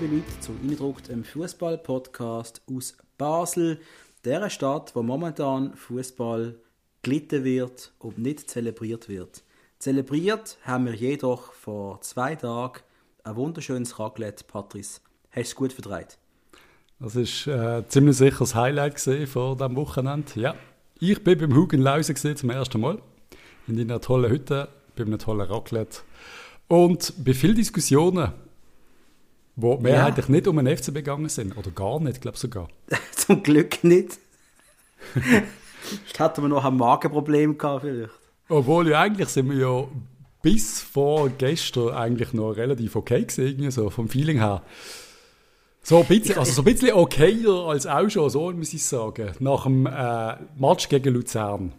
liebe 0.00 0.16
Leute, 0.16 0.40
zum 0.40 0.58
Eindruck 0.68 0.96
im 1.08 1.22
Fußball-Podcast 1.22 2.62
aus 2.68 2.96
Basel, 3.16 3.78
der 4.24 4.50
Stadt, 4.50 4.90
wo 4.96 5.04
momentan 5.04 5.72
Fußball 5.74 6.56
gelitten 7.02 7.44
wird 7.44 7.92
und 8.00 8.18
nicht 8.18 8.50
zelebriert 8.50 9.08
wird. 9.08 9.44
Zelebriert 9.78 10.58
haben 10.62 10.86
wir 10.86 10.94
jedoch 10.94 11.52
vor 11.52 12.00
zwei 12.00 12.34
Tagen 12.34 12.80
ein 13.22 13.36
wunderschönes 13.36 13.96
Raclette, 14.00 14.42
Patrice. 14.42 15.00
Hast 15.30 15.36
du 15.36 15.40
es 15.42 15.54
gut 15.54 15.72
verdreht? 15.72 16.18
Das 16.98 17.14
war 17.14 17.78
äh, 17.78 17.86
ziemlich 17.86 18.16
sicher 18.16 18.38
das 18.40 18.56
Highlight 18.56 18.98
von 18.98 19.56
diesem 19.56 19.76
Wochenende. 19.76 20.32
Ja, 20.34 20.56
ich 20.98 21.22
bin 21.22 21.38
beim 21.38 21.54
Hugen 21.54 21.80
Lausen 21.80 22.36
zum 22.36 22.50
ersten 22.50 22.80
Mal. 22.80 22.98
In 23.68 23.78
einer 23.78 24.00
tollen 24.00 24.32
Hütte, 24.32 24.66
bei 24.96 25.04
einem 25.04 25.20
tollen 25.20 25.48
Raclette. 25.48 26.00
Und 26.66 27.12
bei 27.24 27.32
vielen 27.32 27.54
Diskussionen, 27.54 28.32
die 29.56 29.76
mehrheitlich 29.80 30.26
ja. 30.26 30.32
nicht 30.32 30.48
um 30.48 30.56
den 30.56 30.76
FCB 30.76 30.94
gegangen 30.94 31.28
sind. 31.28 31.56
Oder 31.56 31.70
gar 31.70 32.00
nicht, 32.00 32.20
glaube 32.20 32.34
ich 32.36 32.40
sogar. 32.40 32.68
Zum 33.12 33.42
Glück 33.42 33.84
nicht. 33.84 34.18
Vielleicht 35.12 36.20
hatten 36.20 36.42
wir 36.42 36.48
noch 36.48 36.64
ein 36.64 36.76
Magenproblem 36.76 37.58
gehabt 37.58 37.82
vielleicht. 37.82 38.12
Obwohl 38.48 38.88
ja 38.88 39.00
eigentlich 39.00 39.28
sind 39.28 39.50
wir 39.50 39.56
ja 39.56 39.88
bis 40.42 40.80
vor 40.82 41.30
gestern 41.30 41.90
eigentlich 41.90 42.32
noch 42.32 42.52
relativ 42.52 42.96
okay 42.96 43.24
gewesen, 43.24 43.70
so 43.70 43.90
vom 43.90 44.08
Feeling 44.08 44.38
her. 44.38 44.62
So 45.82 45.98
ein 45.98 46.06
bisschen, 46.06 46.38
also 46.38 46.52
so 46.52 46.62
ein 46.62 46.64
bisschen 46.64 46.92
okayer 46.92 47.68
als 47.68 47.86
auch 47.86 48.08
schon, 48.08 48.30
so 48.30 48.50
muss 48.52 48.72
ich 48.72 48.84
sagen, 48.84 49.32
nach 49.38 49.64
dem 49.64 49.86
äh, 49.86 50.36
Match 50.56 50.88
gegen 50.88 51.12
Luzern. 51.12 51.72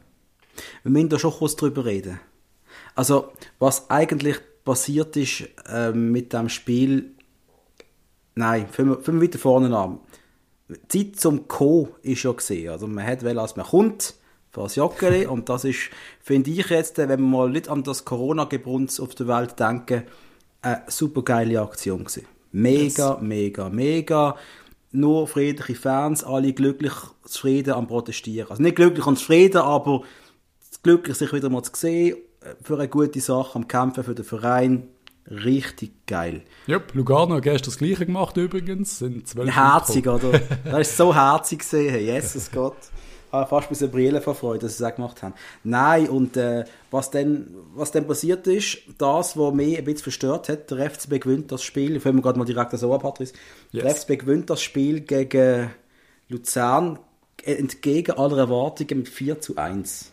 Wir 0.84 0.92
müssen 0.92 1.10
da 1.10 1.20
schon 1.20 1.32
kurz 1.32 1.56
drüber 1.56 1.86
reden. 1.86 2.20
Also, 2.94 3.32
was 3.60 3.90
eigentlich 3.90 4.38
passiert 4.64 5.18
ist 5.18 5.44
äh, 5.68 5.92
mit 5.92 6.34
dem 6.34 6.50
Spiel, 6.50 7.15
nein, 8.36 8.68
fangen 8.70 8.98
wir 9.06 9.22
weiter 9.22 9.40
vorne 9.40 9.76
an. 9.76 10.00
Die 10.92 11.12
Zeit 11.12 11.20
zum 11.20 11.48
Co. 11.48 11.90
ist 12.02 12.24
ja 12.24 12.32
gesehen. 12.32 12.70
Also 12.70 12.88
man 12.88 13.06
hat 13.06 13.24
will, 13.24 13.38
als 13.38 13.56
man 13.56 13.66
kommt, 13.66 14.16
das 14.52 14.76
Joggeli. 14.76 15.26
Und 15.28 15.50
das 15.50 15.64
ist, 15.64 15.90
finde 16.22 16.52
ich 16.52 16.70
jetzt, 16.70 16.98
wenn 16.98 17.10
wir 17.10 17.18
mal 17.18 17.50
nicht 17.50 17.70
an 17.70 17.84
das 17.84 18.06
Corona-Gebrunz 18.06 19.00
auf 19.00 19.16
der 19.16 19.28
Welt 19.28 19.60
denken, 19.60 20.04
eine 20.62 20.84
super 20.88 21.22
geile 21.22 21.62
Aktion 21.62 22.00
gewesen. 22.00 22.26
Mega, 22.52 23.14
yes. 23.14 23.22
mega, 23.22 23.70
mega. 23.70 24.36
Nur 24.92 25.28
friedliche 25.28 25.76
Fans, 25.76 26.24
alle 26.24 26.54
glücklich, 26.54 26.94
zufrieden 27.26 27.74
am 27.74 27.88
Protestieren. 27.88 28.50
Also 28.50 28.64
nicht 28.64 28.78
glücklich 28.78 29.06
und 29.06 29.20
zufrieden, 29.20 29.58
aber 29.58 30.04
glücklich, 30.82 31.18
sich 31.18 31.34
wieder 31.34 31.50
mal 31.50 31.64
zu 31.64 31.72
sehen, 31.76 32.18
für 32.62 32.76
eine 32.76 32.88
gute 32.88 33.20
Sache, 33.20 33.56
am 33.56 33.68
Kämpfen 33.68 34.04
für 34.04 34.16
den 34.16 34.26
Verein. 34.26 34.88
Richtig 35.30 36.06
geil. 36.06 36.44
Ja, 36.68 36.78
yep, 36.78 36.94
Lugano 36.94 37.36
hat 37.36 37.44
gestern 37.44 37.66
das 37.66 37.78
Gleiche 37.78 38.06
gemacht 38.06 38.38
übrigens. 38.38 39.00
Sind 39.00 39.34
herzig, 39.36 40.08
oder? 40.08 40.40
Das 40.64 40.88
ist 40.90 40.98
so 40.98 41.16
herzig 41.16 41.60
gesehen, 41.60 42.00
Jesus 42.00 42.52
Gott 42.52 42.78
habe 43.36 43.50
fast 43.50 43.68
ein 43.68 43.70
bisschen 43.70 43.92
Brillen 43.92 44.22
vor 44.22 44.36
Freude, 44.36 44.60
dass 44.60 44.78
sie 44.78 44.84
es 44.84 44.92
auch 44.92 44.96
gemacht 44.96 45.22
haben. 45.24 45.34
Nein, 45.64 46.10
und 46.10 46.38
äh, 46.38 46.66
was, 46.92 47.12
dann, 47.12 47.48
was 47.76 47.92
dann 47.92 48.08
passiert 48.08 48.48
ist, 48.48 48.80
das, 48.98 49.38
was 49.38 49.54
mich 49.54 49.78
ein 49.78 49.84
bisschen 49.84 50.04
verstört 50.04 50.50
hat, 50.50 50.72
der 50.72 50.90
FCB 50.90 51.22
gewinnt 51.22 51.52
das 51.52 51.64
Spiel, 51.64 51.96
ich 51.96 52.06
wir 52.06 52.14
gerade 52.14 52.40
mal 52.40 52.46
direkt 52.46 52.78
so 52.78 52.94
an, 52.94 53.00
Patrice, 53.02 53.34
yes. 53.72 53.84
der 53.84 53.96
FCB 53.96 54.20
gewinnt 54.22 54.50
das 54.50 54.62
Spiel 54.62 55.02
gegen 55.02 55.72
Luzern 56.30 57.00
entgegen 57.44 58.18
aller 58.18 58.38
Erwartungen 58.38 59.00
mit 59.00 59.10
4 59.10 59.40
zu 59.42 59.58
1. 59.58 60.12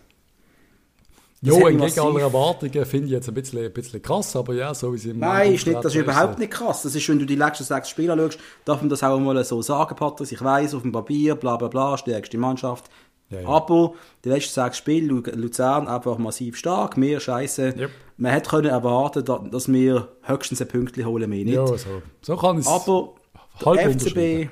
Jo, 1.45 1.67
entgegen 1.67 2.01
aller 2.01 2.21
Erwartungen 2.21 2.87
finde 2.87 3.07
ich 3.07 3.13
jetzt 3.13 3.29
ein 3.29 3.35
bisschen, 3.35 3.65
ein 3.65 3.73
bisschen 3.73 4.01
krass, 4.01 4.37
aber 4.37 4.55
ja, 4.55 4.73
so 4.73 4.95
wie 4.95 4.99
sie 4.99 5.13
Nein, 5.13 5.55
ist 5.55 5.67
nicht, 5.67 5.85
das 5.85 5.93
ist 5.93 6.01
überhaupt 6.01 6.39
nicht 6.39 6.53
krass. 6.53 6.83
Das 6.83 6.95
ist, 6.95 7.09
wenn 7.09 7.19
du 7.19 7.27
die 7.27 7.35
letzten 7.35 7.65
sechs 7.65 7.91
Spiele 7.91 8.13
anschaust, 8.13 8.39
darf 8.65 8.81
man 8.81 8.89
das 8.89 9.03
auch 9.03 9.19
mal 9.19 9.43
so 9.45 9.61
sagen, 9.61 9.97
Patrice. 9.97 10.35
Ich 10.35 10.43
weiß 10.43 10.75
auf 10.75 10.83
dem 10.83 10.93
Papier, 10.93 11.35
bla 11.35 11.57
bla 11.57 11.67
bla, 11.67 11.99
stärkste 11.99 12.39
Mannschaft. 12.39 12.85
Ja, 13.31 13.41
ja. 13.41 13.49
Aber 13.49 13.95
die 14.25 14.29
letzten 14.29 14.55
sechs 14.55 14.79
Spiele, 14.79 15.09
Luzern 15.35 15.89
einfach 15.89 16.17
massiv 16.19 16.57
stark, 16.57 16.97
mehr 16.97 17.19
Scheiße. 17.19 17.75
Yep. 17.77 17.91
Man 18.19 18.33
hätte 18.33 18.51
können 18.51 18.71
erwarten, 18.71 19.25
dass 19.51 19.73
wir 19.73 20.09
höchstens 20.23 20.61
ein 20.61 20.69
Pünktchen 20.69 21.07
holen, 21.07 21.29
mehr 21.29 21.45
nicht. 21.45 21.55
Ja, 21.55 21.67
so. 21.67 22.03
so 22.21 22.37
kann 22.37 22.59
es 22.59 22.69
Aber 22.69 23.15
der 23.65 23.91
FCB, 23.91 24.49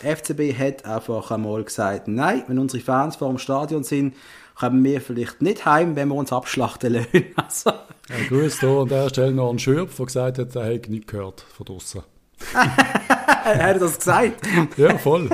FCB 0.00 0.58
hat 0.58 0.84
einfach 0.86 1.30
einmal 1.30 1.62
gesagt, 1.62 2.08
nein, 2.08 2.42
wenn 2.48 2.58
unsere 2.58 2.82
Fans 2.82 3.14
vor 3.14 3.28
dem 3.28 3.38
Stadion 3.38 3.84
sind, 3.84 4.16
kommen 4.54 4.84
wir 4.84 5.00
vielleicht 5.00 5.42
nicht 5.42 5.64
heim, 5.64 5.96
wenn 5.96 6.08
wir 6.08 6.14
uns 6.14 6.32
abschlachten 6.32 6.92
lassen. 6.94 7.24
also. 7.36 7.70
ja, 7.70 8.28
grüß 8.28 8.60
hier 8.60 8.68
an 8.68 8.88
der 8.88 9.08
Stelle 9.08 9.32
noch 9.32 9.50
einen 9.50 9.58
Schürpf, 9.58 9.96
der 9.96 10.06
gesagt 10.06 10.38
hat, 10.38 10.56
er 10.56 10.64
hätte 10.64 10.90
nichts 10.90 11.06
gehört 11.06 11.40
von 11.40 11.66
draußen. 11.66 12.02
er 13.44 13.64
hat 13.64 13.80
das 13.80 13.98
gesagt? 13.98 14.46
ja, 14.76 14.98
voll. 14.98 15.28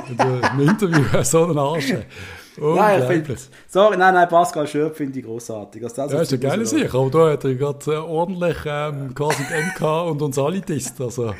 Im 0.53 0.59
Interview 0.59 1.03
so 1.23 1.45
einen 1.45 1.57
Arsch. 1.57 1.93
Nein, 2.61 3.23
find, 3.23 3.49
sorry, 3.67 3.95
nein, 3.95 4.13
nein, 4.13 4.27
Pascal 4.27 4.67
Schöpf 4.67 4.97
finde 4.97 5.19
ich 5.19 5.25
großartig. 5.25 5.81
Also 5.83 6.03
das 6.03 6.11
ja, 6.11 6.21
ist 6.21 6.33
eine 6.33 6.39
geile 6.39 6.65
Sache. 6.65 6.97
Aber 6.97 7.09
da 7.09 7.31
hat 7.31 7.45
er 7.45 7.55
gerade 7.55 7.91
äh, 7.91 7.95
ordentlich 7.95 8.57
ähm, 8.65 9.15
quasi 9.15 9.43
die 9.43 9.83
MK 9.83 10.09
und 10.09 10.21
uns 10.21 10.37
alle 10.37 10.59
disst. 10.59 10.99
Also. 10.99 11.33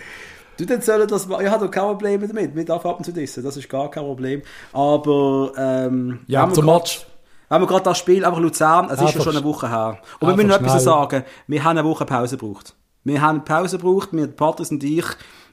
Du, 0.57 0.65
dann 0.65 0.81
sollen 0.81 1.07
das 1.07 1.25
Ich 1.25 1.49
habe 1.49 1.69
kein 1.69 1.83
Problem 1.83 2.27
damit, 2.27 2.55
mit 2.55 2.69
Abfahrten 2.69 3.03
zu 3.03 3.11
dissen. 3.11 3.43
Das 3.43 3.57
ist 3.57 3.69
gar 3.69 3.89
kein 3.89 4.03
Problem. 4.03 4.41
Aber, 4.71 5.51
ähm, 5.57 6.19
Ja, 6.27 6.49
zum 6.51 6.65
Match. 6.65 7.05
Haben 7.49 7.63
wir 7.63 7.67
gerade 7.67 7.83
das 7.83 7.97
Spiel, 7.97 8.23
einfach 8.23 8.39
Luzern, 8.39 8.89
es 8.91 9.01
ist 9.01 9.15
ja 9.15 9.21
schon 9.21 9.35
eine 9.35 9.43
Woche 9.43 9.69
her. 9.69 9.99
Und 10.19 10.27
wir 10.27 10.35
müssen 10.35 10.49
noch 10.49 10.57
etwas 10.57 10.83
sagen. 10.83 11.23
Wir 11.47 11.63
haben 11.63 11.77
eine 11.77 11.87
Woche 11.87 12.05
Pause 12.05 12.37
gebraucht. 12.37 12.75
Wir 13.03 13.21
haben 13.21 13.43
Pause 13.43 13.77
gebraucht, 13.77 14.09
wir, 14.11 14.27
Patrice 14.27 14.73
und 14.73 14.83
ich. 14.83 15.05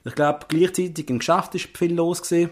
Ich 0.04 0.14
glaube, 0.14 0.40
gleichzeitig 0.48 1.08
im 1.08 1.18
Geschäft 1.18 1.54
ist 1.54 1.76
viel 1.76 1.94
los 1.94 2.22
gewesen. 2.22 2.50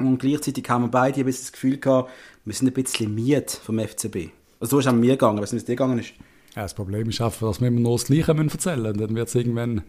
Und 0.00 0.18
gleichzeitig 0.18 0.68
haben 0.68 0.84
wir 0.84 0.90
beide 0.90 1.20
ein 1.20 1.26
bisschen 1.26 1.44
das 1.44 1.52
Gefühl 1.52 1.78
gehabt, 1.78 2.10
wir 2.44 2.54
sind 2.54 2.66
ein 2.66 2.74
bisschen 2.74 3.14
miet 3.14 3.50
vom 3.50 3.78
FCB. 3.78 4.30
Also 4.58 4.76
so 4.76 4.78
ist 4.80 4.86
es 4.86 4.92
mir 4.92 5.12
gegangen, 5.12 5.40
weißt 5.40 5.52
du, 5.52 5.56
wie 5.56 5.58
es 5.58 5.64
dir 5.64 5.76
gegangen 5.76 6.00
ist? 6.00 6.12
Ja, 6.56 6.62
das 6.62 6.74
Problem 6.74 7.08
ist 7.08 7.20
einfach, 7.20 7.48
dass 7.48 7.60
wir 7.60 7.68
immer 7.68 7.80
nur 7.80 7.96
das 7.96 8.06
Gleiche 8.06 8.32
erzählen 8.32 8.82
müssen. 8.82 8.98
Dann 8.98 9.14
wird 9.14 9.28
es 9.28 9.34
irgendwann... 9.34 9.82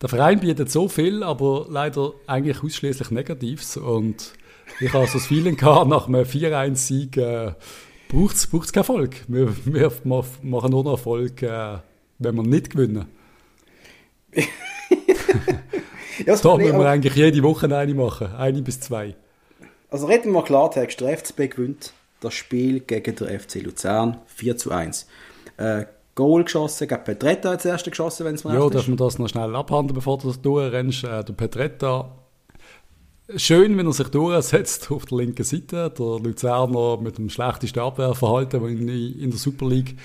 Der 0.00 0.08
Verein 0.08 0.40
bietet 0.40 0.70
so 0.70 0.88
viel, 0.88 1.22
aber 1.22 1.66
leider 1.70 2.12
eigentlich 2.26 2.62
ausschließlich 2.62 3.10
Negatives. 3.10 3.76
Und 3.76 4.32
ich 4.80 4.92
habe 4.92 5.06
so 5.06 5.14
das 5.14 5.26
Feeling 5.26 5.56
gehabt, 5.56 5.88
nach 5.88 6.06
einem 6.06 6.24
4-1-Sieg 6.24 7.16
äh, 7.16 7.52
braucht 8.08 8.36
es 8.36 8.50
keinen 8.50 8.80
Erfolg. 8.80 9.24
Wir, 9.28 9.54
wir, 9.64 9.92
machen 10.04 10.70
nur 10.70 10.84
noch 10.84 10.92
Erfolg, 10.92 11.42
äh, 11.42 11.78
wenn 12.18 12.34
wir 12.34 12.42
nicht 12.42 12.70
gewinnen. 12.70 13.06
ja, 14.34 16.36
da 16.42 16.56
müssen 16.56 16.78
wir 16.78 16.88
eigentlich 16.88 17.14
jede 17.14 17.42
Woche 17.42 17.74
eine 17.74 17.94
machen. 17.94 18.34
Eine 18.34 18.62
bis 18.62 18.80
zwei. 18.80 19.14
Also 19.90 20.06
reden 20.06 20.26
wir 20.26 20.32
mal 20.32 20.44
Klartext. 20.44 21.00
Der 21.00 21.16
FCB 21.16 21.50
gewinnt 21.50 21.92
das 22.20 22.34
Spiel 22.34 22.80
gegen 22.80 23.16
den 23.16 23.40
FC 23.40 23.62
Luzern 23.62 24.18
4 24.26 24.56
zu 24.56 24.70
1. 24.70 25.06
Äh, 25.56 25.86
Goal 26.14 26.44
geschossen, 26.44 26.88
gegen 26.88 27.04
Petretta 27.04 27.50
als 27.50 27.66
erste 27.66 27.90
geschossen, 27.90 28.24
wenn 28.24 28.36
es 28.36 28.44
mir 28.44 28.54
Ja, 28.54 28.70
darf 28.70 28.88
man 28.88 28.96
das 28.96 29.18
noch 29.18 29.28
schnell 29.28 29.54
abhandeln, 29.54 29.94
bevor 29.94 30.16
du 30.16 30.28
das 30.28 30.40
durchrennst. 30.40 31.04
Äh, 31.04 31.24
der 31.24 31.34
Petretta, 31.34 32.10
schön, 33.34 33.76
wenn 33.76 33.86
er 33.86 33.92
sich 33.92 34.08
durchsetzt 34.08 34.90
auf 34.90 35.06
der 35.06 35.18
linken 35.18 35.44
Seite. 35.44 35.90
Der 35.90 36.18
Luzerner 36.20 36.98
mit 36.98 37.18
dem 37.18 37.28
schlechtesten 37.28 37.80
Abwehrverhalten, 37.80 38.88
in 38.88 39.30
der 39.30 39.38
Super 39.38 39.68
League 39.68 39.96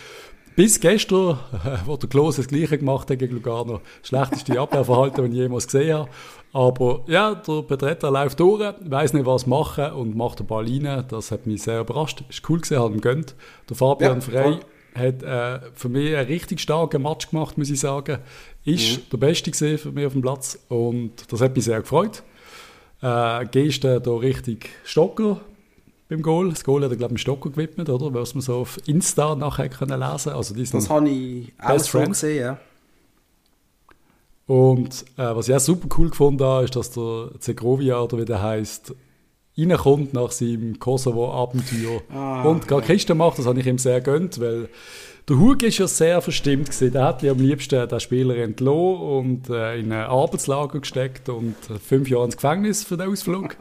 bis 0.55 0.79
gestern, 0.79 1.39
wo 1.85 1.95
der 1.97 2.09
Klose 2.09 2.41
das 2.41 2.47
Gleiche 2.47 2.77
gemacht 2.77 3.09
hat 3.09 3.19
gegen 3.19 3.35
Lugano, 3.35 3.81
schlechteste 4.03 4.59
Abwehrverhalten, 4.59 5.15
das 5.23 5.33
ich 5.33 5.39
jemals 5.39 5.65
gesehen 5.65 5.97
habe. 5.97 6.09
Aber 6.53 7.03
ja, 7.07 7.33
der 7.33 7.61
Betreter 7.61 8.11
läuft 8.11 8.39
durch, 8.39 8.73
weiß 8.81 9.13
nicht, 9.13 9.25
was 9.25 9.47
machen 9.47 9.91
und 9.93 10.17
macht 10.17 10.39
den 10.39 10.47
Ball 10.47 10.65
rein. 10.65 11.05
Das 11.07 11.31
hat 11.31 11.47
mich 11.47 11.63
sehr 11.63 11.79
überrascht. 11.79 12.23
Ist 12.29 12.47
cool 12.49 12.59
gesehen, 12.59 12.81
hat 12.81 12.91
ihm 12.91 12.99
gönnt. 12.99 13.35
Der 13.69 13.77
Fabian 13.77 14.19
ja, 14.19 14.21
Frey 14.21 14.59
hat 14.93 15.23
äh, 15.23 15.59
für 15.73 15.87
mich 15.87 16.13
einen 16.13 16.27
richtig 16.27 16.59
starken 16.59 17.01
Match 17.03 17.29
gemacht, 17.29 17.57
muss 17.57 17.69
ich 17.69 17.79
sagen. 17.79 18.17
Ist 18.65 18.97
mhm. 18.97 19.09
der 19.13 19.17
Beste 19.17 19.51
gesehen 19.51 19.77
für 19.77 19.91
mich 19.93 20.05
auf 20.05 20.11
dem 20.11 20.21
Platz 20.21 20.59
und 20.67 21.11
das 21.31 21.39
hat 21.39 21.55
mich 21.55 21.63
sehr 21.63 21.79
gefreut. 21.79 22.23
Äh, 23.01 23.45
Geste 23.47 23.99
da 23.99 24.11
richtig 24.11 24.69
Stocker 24.83 25.41
beim 26.07 26.21
Goal. 26.21 26.49
Das 26.49 26.63
Goal 26.63 26.83
hat 26.83 26.91
er, 26.91 26.97
glaube 26.97 27.15
ich, 27.15 27.21
Stocker 27.21 27.49
gewidmet, 27.49 27.89
oder? 27.89 28.13
Was 28.13 28.35
man 28.35 28.41
so 28.41 28.57
auf 28.57 28.79
Insta 28.85 29.35
nachher 29.35 29.69
können 29.69 29.99
lesen 29.99 30.33
Also 30.33 30.53
Das 30.53 30.89
habe 30.89 31.09
ich 31.09 31.53
auch 31.59 31.79
so 31.79 31.99
gesehen, 32.01 32.41
ja. 32.41 32.59
Und 34.45 35.05
äh, 35.17 35.35
was 35.35 35.47
ich 35.47 35.55
auch 35.55 35.59
super 35.59 35.87
cool 35.97 36.09
gefunden 36.09 36.43
habe, 36.43 36.65
ist, 36.65 36.75
dass 36.75 36.91
der 36.91 37.29
Zegrovia, 37.39 38.01
oder 38.01 38.17
wie 38.17 38.25
der 38.25 38.41
heißt, 38.41 38.93
reinkommt 39.69 40.13
nach 40.13 40.31
seinem 40.31 40.79
Kosovo-Abenteuer 40.79 42.01
ah, 42.13 42.43
und 42.43 42.67
gar 42.67 42.81
Kisten 42.81 43.17
macht. 43.17 43.39
Das 43.39 43.45
habe 43.45 43.59
ich 43.59 43.65
ihm 43.65 43.77
sehr 43.77 44.01
gönnt, 44.01 44.39
weil 44.39 44.69
der 45.29 45.39
Hug 45.39 45.61
ist 45.63 45.77
ja 45.77 45.87
sehr 45.87 46.21
verstimmt 46.21 46.65
gewesen. 46.65 46.91
Der 46.91 47.05
hat 47.05 47.21
ja 47.21 47.31
am 47.31 47.37
liebsten 47.37 47.87
den 47.87 47.99
Spieler 47.99 48.35
entlassen 48.37 48.97
und 48.97 49.49
äh, 49.49 49.79
in 49.79 49.91
ein 49.91 50.05
Arbeitslager 50.05 50.79
gesteckt 50.79 51.29
und 51.29 51.55
fünf 51.87 52.09
Jahre 52.09 52.25
ins 52.25 52.35
Gefängnis 52.35 52.83
für 52.83 52.97
den 52.97 53.09
Ausflug. 53.09 53.55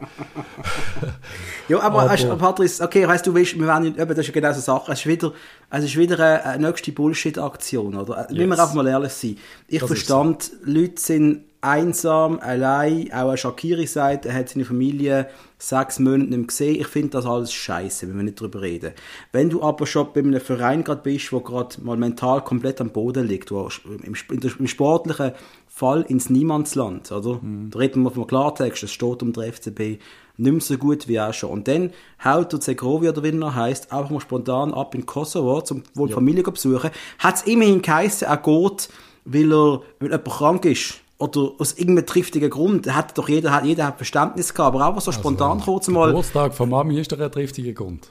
ja, 1.69 1.79
aber, 1.79 2.09
aber 2.09 2.35
Patrice, 2.35 2.83
okay, 2.83 3.07
weißt 3.07 3.27
du, 3.27 3.35
weißt, 3.35 3.59
wir 3.59 3.67
werden, 3.67 3.95
das 3.95 4.17
ist 4.17 4.27
ja 4.27 4.33
genau 4.33 4.49
so 4.49 4.55
eine 4.55 4.61
Sache. 4.61 4.91
Es 4.91 4.99
ist 4.99 5.07
wieder, 5.07 5.33
es 5.69 5.83
ist 5.85 5.97
wieder 5.97 6.19
eine, 6.19 6.45
eine 6.45 6.67
nächste 6.67 6.91
Bullshit-Aktion, 6.91 7.95
oder? 7.95 8.21
Yes. 8.21 8.31
Müssen 8.31 8.49
wir 8.49 8.59
einfach 8.59 8.73
mal 8.73 8.87
ehrlich 8.87 9.13
sein. 9.13 9.37
Ich 9.67 9.79
das 9.79 9.87
verstand, 9.87 10.43
so. 10.43 10.51
Leute 10.65 10.99
sind 10.99 11.43
einsam, 11.61 12.39
allein, 12.39 13.11
auch 13.13 13.35
Shakiri 13.35 13.85
sagt, 13.85 14.25
er 14.25 14.33
hat 14.33 14.49
seine 14.49 14.65
Familie 14.65 15.29
sechs 15.59 15.99
Monate 15.99 16.29
nicht 16.29 16.37
mehr 16.37 16.47
gesehen. 16.47 16.81
Ich 16.81 16.87
finde 16.87 17.09
das 17.09 17.25
alles 17.25 17.53
scheiße, 17.53 18.07
wenn 18.07 18.17
wir 18.17 18.23
nicht 18.23 18.41
drüber 18.41 18.61
reden. 18.61 18.93
Wenn 19.31 19.49
du 19.51 19.61
aber 19.61 19.85
schon 19.85 20.07
bei 20.13 20.21
einem 20.21 20.41
Verein 20.41 20.83
gerade 20.83 21.01
bist, 21.03 21.31
wo 21.31 21.39
gerade 21.39 21.79
mal 21.81 21.97
mental 21.97 22.43
komplett 22.43 22.81
am 22.81 22.89
Boden 22.89 23.27
liegt, 23.27 23.51
wo 23.51 23.69
im, 24.03 24.15
im 24.59 24.67
sportlichen 24.67 25.33
Fall 25.67 26.01
ins 26.01 26.29
Niemandsland, 26.29 27.11
oder? 27.11 27.39
Mhm. 27.41 27.69
Da 27.69 27.79
reden 27.79 28.03
wir 28.03 28.11
vom 28.11 28.25
Klartext, 28.25 28.83
es 28.83 28.91
steht 28.91 29.21
um 29.21 29.31
den 29.31 29.53
FCB 29.53 29.99
nicht 30.37 30.51
mehr 30.51 30.61
so 30.61 30.77
gut 30.77 31.07
wie 31.07 31.19
auch 31.19 31.33
schon. 31.33 31.51
Und 31.51 31.67
dann 31.67 31.91
haut 32.23 32.51
der 32.51 32.61
Segovia, 32.61 33.11
oder 33.11 33.23
wie 33.23 33.39
er 33.39 33.55
heisst, 33.55 33.91
einfach 33.91 34.09
mal 34.09 34.19
spontan 34.19 34.73
ab 34.73 34.95
in 34.95 35.05
Kosovo, 35.05 35.61
um 35.69 35.83
wohl 35.93 36.09
ja. 36.09 36.15
Familie 36.15 36.43
besuchen. 36.43 36.89
Hat 37.19 37.35
es 37.35 37.43
immerhin 37.43 37.83
geheißen, 37.83 38.27
er 38.27 38.37
geht, 38.37 38.89
weil 39.25 39.53
er, 39.53 39.81
weil 39.99 40.09
jemand 40.09 40.25
krank 40.25 40.65
ist 40.65 40.95
oder 41.21 41.51
aus 41.59 41.73
irgendeinem 41.73 42.07
triftigen 42.07 42.49
Grund, 42.49 42.91
hat 42.91 43.15
doch 43.15 43.29
jeder, 43.29 43.51
hat, 43.51 43.63
jeder 43.63 43.85
hat 43.85 43.97
Verständnis 43.97 44.53
gehabt, 44.53 44.75
aber 44.75 44.87
einfach 44.87 45.01
so 45.01 45.11
also, 45.11 45.19
spontan 45.19 45.59
also, 45.59 45.65
kurz 45.65 45.87
mal. 45.87 46.07
Geburtstag 46.07 46.53
von 46.53 46.69
Mami 46.69 46.99
ist 46.99 47.11
doch 47.11 47.19
ein 47.19 47.31
triftiger 47.31 47.73
Grund. 47.73 48.09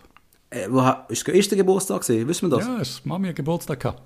Äh, 0.50 0.68
wo, 0.70 0.80
ist, 1.08 1.26
ist 1.26 1.50
der 1.50 1.58
Geburtstag 1.58 2.02
gewesen? 2.02 2.28
Wissen 2.28 2.50
wir 2.50 2.56
das? 2.56 2.66
Ja, 2.66 2.78
ist 2.78 3.04
Mami 3.04 3.32
Geburtstag 3.32 3.80
gehabt. 3.80 4.02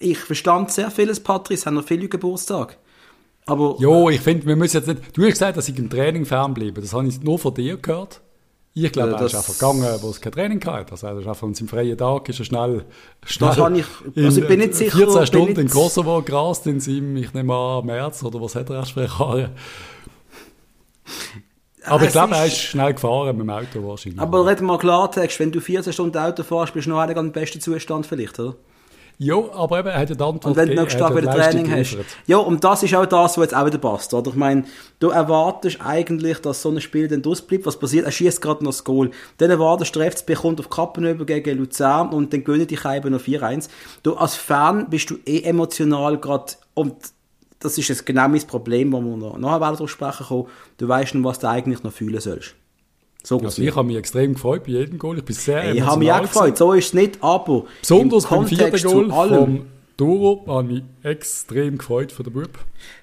Ich 0.00 0.18
verstand 0.18 0.72
sehr 0.72 0.90
vieles, 0.90 1.20
Patrice, 1.20 1.66
haben 1.66 1.74
noch 1.74 1.84
viele 1.84 2.08
Geburtstag. 2.08 2.78
Aber. 3.46 3.76
Jo, 3.78 4.10
ich 4.10 4.20
finde, 4.20 4.44
wir 4.46 4.56
müssen 4.56 4.78
jetzt 4.78 4.88
nicht, 4.88 5.16
du 5.16 5.22
hast 5.22 5.30
gesagt, 5.30 5.56
dass 5.56 5.68
ich 5.68 5.78
im 5.78 5.88
Training 5.88 6.24
fernbleibe. 6.24 6.80
Das 6.80 6.92
habe 6.92 7.06
ich 7.06 7.22
nur 7.22 7.38
von 7.38 7.54
dir 7.54 7.76
gehört. 7.76 8.20
Ich 8.74 8.90
glaube, 8.90 9.10
ja, 9.10 9.18
er 9.18 9.26
ist 9.26 9.34
einfach 9.34 9.52
gegangen, 9.52 9.98
wo 10.00 10.08
es 10.08 10.20
kein 10.20 10.32
Training 10.32 10.64
hatte. 10.64 10.92
Also 10.92 11.06
er 11.06 11.18
ist 11.18 11.26
einfach 11.26 11.46
an 11.46 11.54
seinem 11.54 11.68
freien 11.68 11.98
Tag 11.98 12.26
ist 12.28 12.38
er 12.38 12.44
schnell, 12.46 12.84
schnell 13.26 13.50
das 13.50 13.58
habe 13.58 13.78
ich, 13.78 13.86
also 14.16 14.40
ich 14.40 14.48
bin 14.48 14.60
nicht 14.60 14.74
sicher. 14.74 14.96
14 14.96 15.26
Stunden 15.26 15.60
in 15.60 15.68
Kosovo 15.68 16.22
gerast 16.22 16.66
in 16.66 16.80
seinem, 16.80 17.16
ich 17.18 17.34
nehme 17.34 17.54
an, 17.54 17.84
März 17.84 18.22
oder 18.22 18.40
was 18.40 18.54
hat 18.54 18.70
er 18.70 18.76
erst 18.76 18.92
für 18.92 19.04
Jahre. 19.04 19.50
Aber 21.84 22.04
ich 22.04 22.12
glaube, 22.12 22.34
er 22.34 22.46
ist 22.46 22.56
schnell 22.56 22.94
gefahren 22.94 23.36
mit 23.36 23.46
dem 23.46 23.50
Auto 23.50 23.86
wahrscheinlich. 23.86 24.20
Aber 24.20 24.46
reden 24.46 24.60
wir 24.60 24.68
mal 24.68 24.78
Klartext, 24.78 25.38
wenn 25.40 25.52
du 25.52 25.60
14 25.60 25.92
Stunden 25.92 26.16
Auto 26.16 26.42
fährst, 26.42 26.72
bist 26.72 26.86
du 26.86 26.90
noch 26.90 27.04
nicht 27.06 27.18
im 27.18 27.32
besten 27.32 27.60
Zustand 27.60 28.06
vielleicht, 28.06 28.38
oder? 28.38 28.54
Ja, 29.24 29.36
aber 29.52 29.78
eben, 29.78 29.88
er 29.88 30.00
hat 30.00 30.10
ja 30.10 30.16
die 30.16 30.24
Antwort 30.24 30.46
Und 30.46 30.56
wenn 30.56 30.68
du 30.70 30.74
noch 30.74 30.90
stark 30.90 31.14
wieder 31.16 31.30
Training 31.30 31.70
hast. 31.70 31.96
Ja, 32.26 32.38
und 32.38 32.64
das 32.64 32.82
ist 32.82 32.92
auch 32.92 33.06
das, 33.06 33.38
was 33.38 33.44
jetzt 33.44 33.54
auch 33.54 33.64
wieder 33.64 33.78
passt, 33.78 34.12
oder? 34.14 34.30
Ich 34.30 34.36
meine, 34.36 34.64
du 34.98 35.10
erwartest 35.10 35.78
eigentlich, 35.80 36.40
dass 36.40 36.60
so 36.60 36.70
ein 36.70 36.80
Spiel 36.80 37.06
dann 37.06 37.24
ausbleibt. 37.24 37.64
Was 37.64 37.78
passiert? 37.78 38.04
Er 38.04 38.10
schießt 38.10 38.42
gerade 38.42 38.64
noch 38.64 38.72
das 38.72 38.82
Goal. 38.82 39.12
Dann 39.38 39.50
erwartest 39.50 39.94
du, 39.94 40.00
der 40.00 40.10
FCB 40.10 40.34
kommt 40.34 40.58
auf 40.58 40.68
Kappenöber 40.68 41.24
gegen 41.24 41.56
Luzern 41.56 42.08
und 42.08 42.32
dann 42.32 42.42
gewinnen 42.42 42.66
die 42.66 42.76
Scheibe 42.76 43.10
noch 43.10 43.20
4-1. 43.20 43.68
Du, 44.02 44.14
als 44.14 44.34
Fan 44.34 44.90
bist 44.90 45.10
du 45.10 45.18
eh 45.24 45.42
emotional 45.42 46.18
gerade, 46.18 46.54
und 46.74 46.96
das 47.60 47.78
ist 47.78 47.86
jetzt 47.86 48.04
genau 48.04 48.26
mein 48.26 48.44
Problem, 48.44 48.92
wo 48.92 49.00
wir 49.00 49.16
noch 49.16 49.38
nachher 49.38 49.60
darauf 49.60 49.88
sprechen 49.88 50.26
kommen. 50.26 50.48
Du 50.78 50.88
weißt 50.88 51.14
nicht, 51.14 51.24
was 51.24 51.38
du 51.38 51.48
eigentlich 51.48 51.84
noch 51.84 51.92
fühlen 51.92 52.20
sollst. 52.20 52.56
So 53.22 53.38
also 53.38 53.62
ich 53.62 53.74
habe 53.74 53.86
mich 53.86 53.96
extrem 53.96 54.34
gefreut 54.34 54.64
bei 54.64 54.72
jedem 54.72 54.98
Goal. 54.98 55.18
Ich 55.18 55.24
bin 55.24 55.34
sehr 55.34 55.60
hey, 55.62 55.76
Ich 55.76 55.82
habe 55.82 55.98
mich 55.98 56.12
auch 56.12 56.22
gefreut, 56.22 56.58
so 56.58 56.72
ist 56.72 56.86
es 56.86 56.94
nicht, 56.94 57.22
aber 57.22 57.64
Besonders 57.80 58.26
beim 58.26 58.46
vierten 58.46 58.82
Goal 58.82 59.10
vom 59.10 59.66
Duro 59.96 60.44
habe 60.46 60.64
ich 60.64 60.74
mich 60.74 60.84
extrem 61.02 61.78
gefreut 61.78 62.10
von 62.12 62.24
der 62.24 62.30
Bub. 62.32 62.58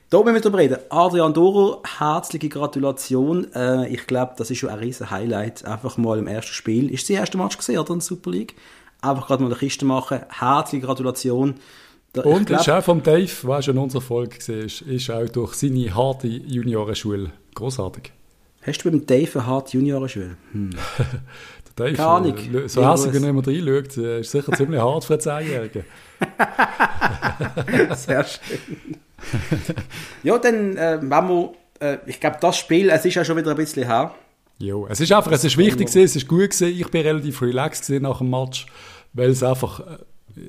Da 0.10 0.18
müssen 0.24 0.33
wir 0.33 0.42
drüber 0.42 0.57
reden. 0.57 0.77
Adrian 0.89 1.33
Duro, 1.33 1.83
herzliche 2.00 2.50
Gratulation. 2.50 3.48
Äh, 3.54 3.89
ich 3.94 4.07
glaube, 4.07 4.33
das 4.38 4.50
ist 4.50 4.57
schon 4.57 4.69
ein 4.69 4.80
riesen 4.80 5.12
Highlight. 5.12 5.66
Einfach 5.66 5.98
mal 5.98 6.18
im 6.18 6.25
ersten 6.25 6.51
Spiel. 6.54 6.92
Ist 6.92 7.04
das 7.04 7.16
erste 7.16 7.38
Match 7.38 7.57
gesehen, 7.57 7.77
oder 7.77 7.92
in 7.92 8.00
der 8.00 8.06
Super 8.06 8.31
League? 8.31 8.56
Einfach 9.01 9.27
gerade 9.27 9.44
mal 9.44 9.50
eine 9.50 9.60
Kiste 9.60 9.86
machen. 9.86 10.21
Herzliche 10.30 10.83
Gratulation. 10.83 11.56
Da, 12.13 12.24
Und 12.24 12.48
glaub, 12.48 12.62
ist 12.62 12.69
auch 12.69 12.83
vom 12.83 13.04
Dave, 13.04 13.30
was 13.44 13.66
schon 13.66 13.77
unser 13.77 14.00
Erfolg 14.00 14.36
war, 14.48 14.56
ist, 14.56 14.81
ist 14.81 15.12
auch 15.12 15.30
durch 15.30 15.54
seine 15.54 15.94
harte 15.94 16.27
Juniorenschule 16.27 17.31
großartig. 17.54 18.12
Hast 18.62 18.84
du 18.84 18.92
beim 18.92 19.06
Dave 19.06 19.40
eine 19.40 19.48
harte 19.48 19.78
Juniorenschule? 19.78 20.38
Hm. 20.52 20.70
der 21.78 21.86
Dave, 21.86 21.94
Keine 21.96 22.10
Ahnung. 22.10 22.38
Äh, 22.38 22.68
so 22.68 22.90
hässlich, 22.90 23.14
wenn 23.14 23.36
man 23.36 23.46
reinschaut, 23.46 23.98
äh, 23.98 24.20
ist 24.20 24.32
sicher 24.32 24.52
ziemlich 24.54 24.82
hart 24.82 25.06
für 25.06 25.14
einen 25.14 25.22
Zehnjährigen. 25.22 25.86
Sehr 27.96 28.26
schön. 28.26 28.98
ja, 30.24 30.38
dann, 30.38 30.78
äh, 30.78 31.00
wenn 31.02 31.10
wir, 31.10 31.54
äh, 31.80 31.98
ich 32.06 32.20
glaube, 32.20 32.38
das 32.42 32.58
Spiel, 32.58 32.90
es 32.90 33.06
ist 33.06 33.16
ja 33.16 33.24
schon 33.24 33.38
wieder 33.38 33.52
ein 33.52 33.58
bisschen 33.58 33.86
her. 33.86 34.14
Jo, 34.58 34.88
es 34.90 35.00
ist 35.00 35.12
einfach, 35.14 35.32
es 35.32 35.46
ist 35.46 35.58
wichtig 35.58 35.88
gewesen, 35.88 36.04
es 36.04 36.16
ist 36.18 36.28
gut 36.28 36.50
gewesen. 36.50 36.68
Ich 36.68 36.92
bin 36.92 37.02
relativ 37.02 37.42
relaxed 37.42 37.90
nach 38.02 38.18
dem 38.18 38.30
Match, 38.30 38.66
weil 39.14 39.30
es 39.30 39.42
einfach, 39.42 39.80
äh, 39.80 39.98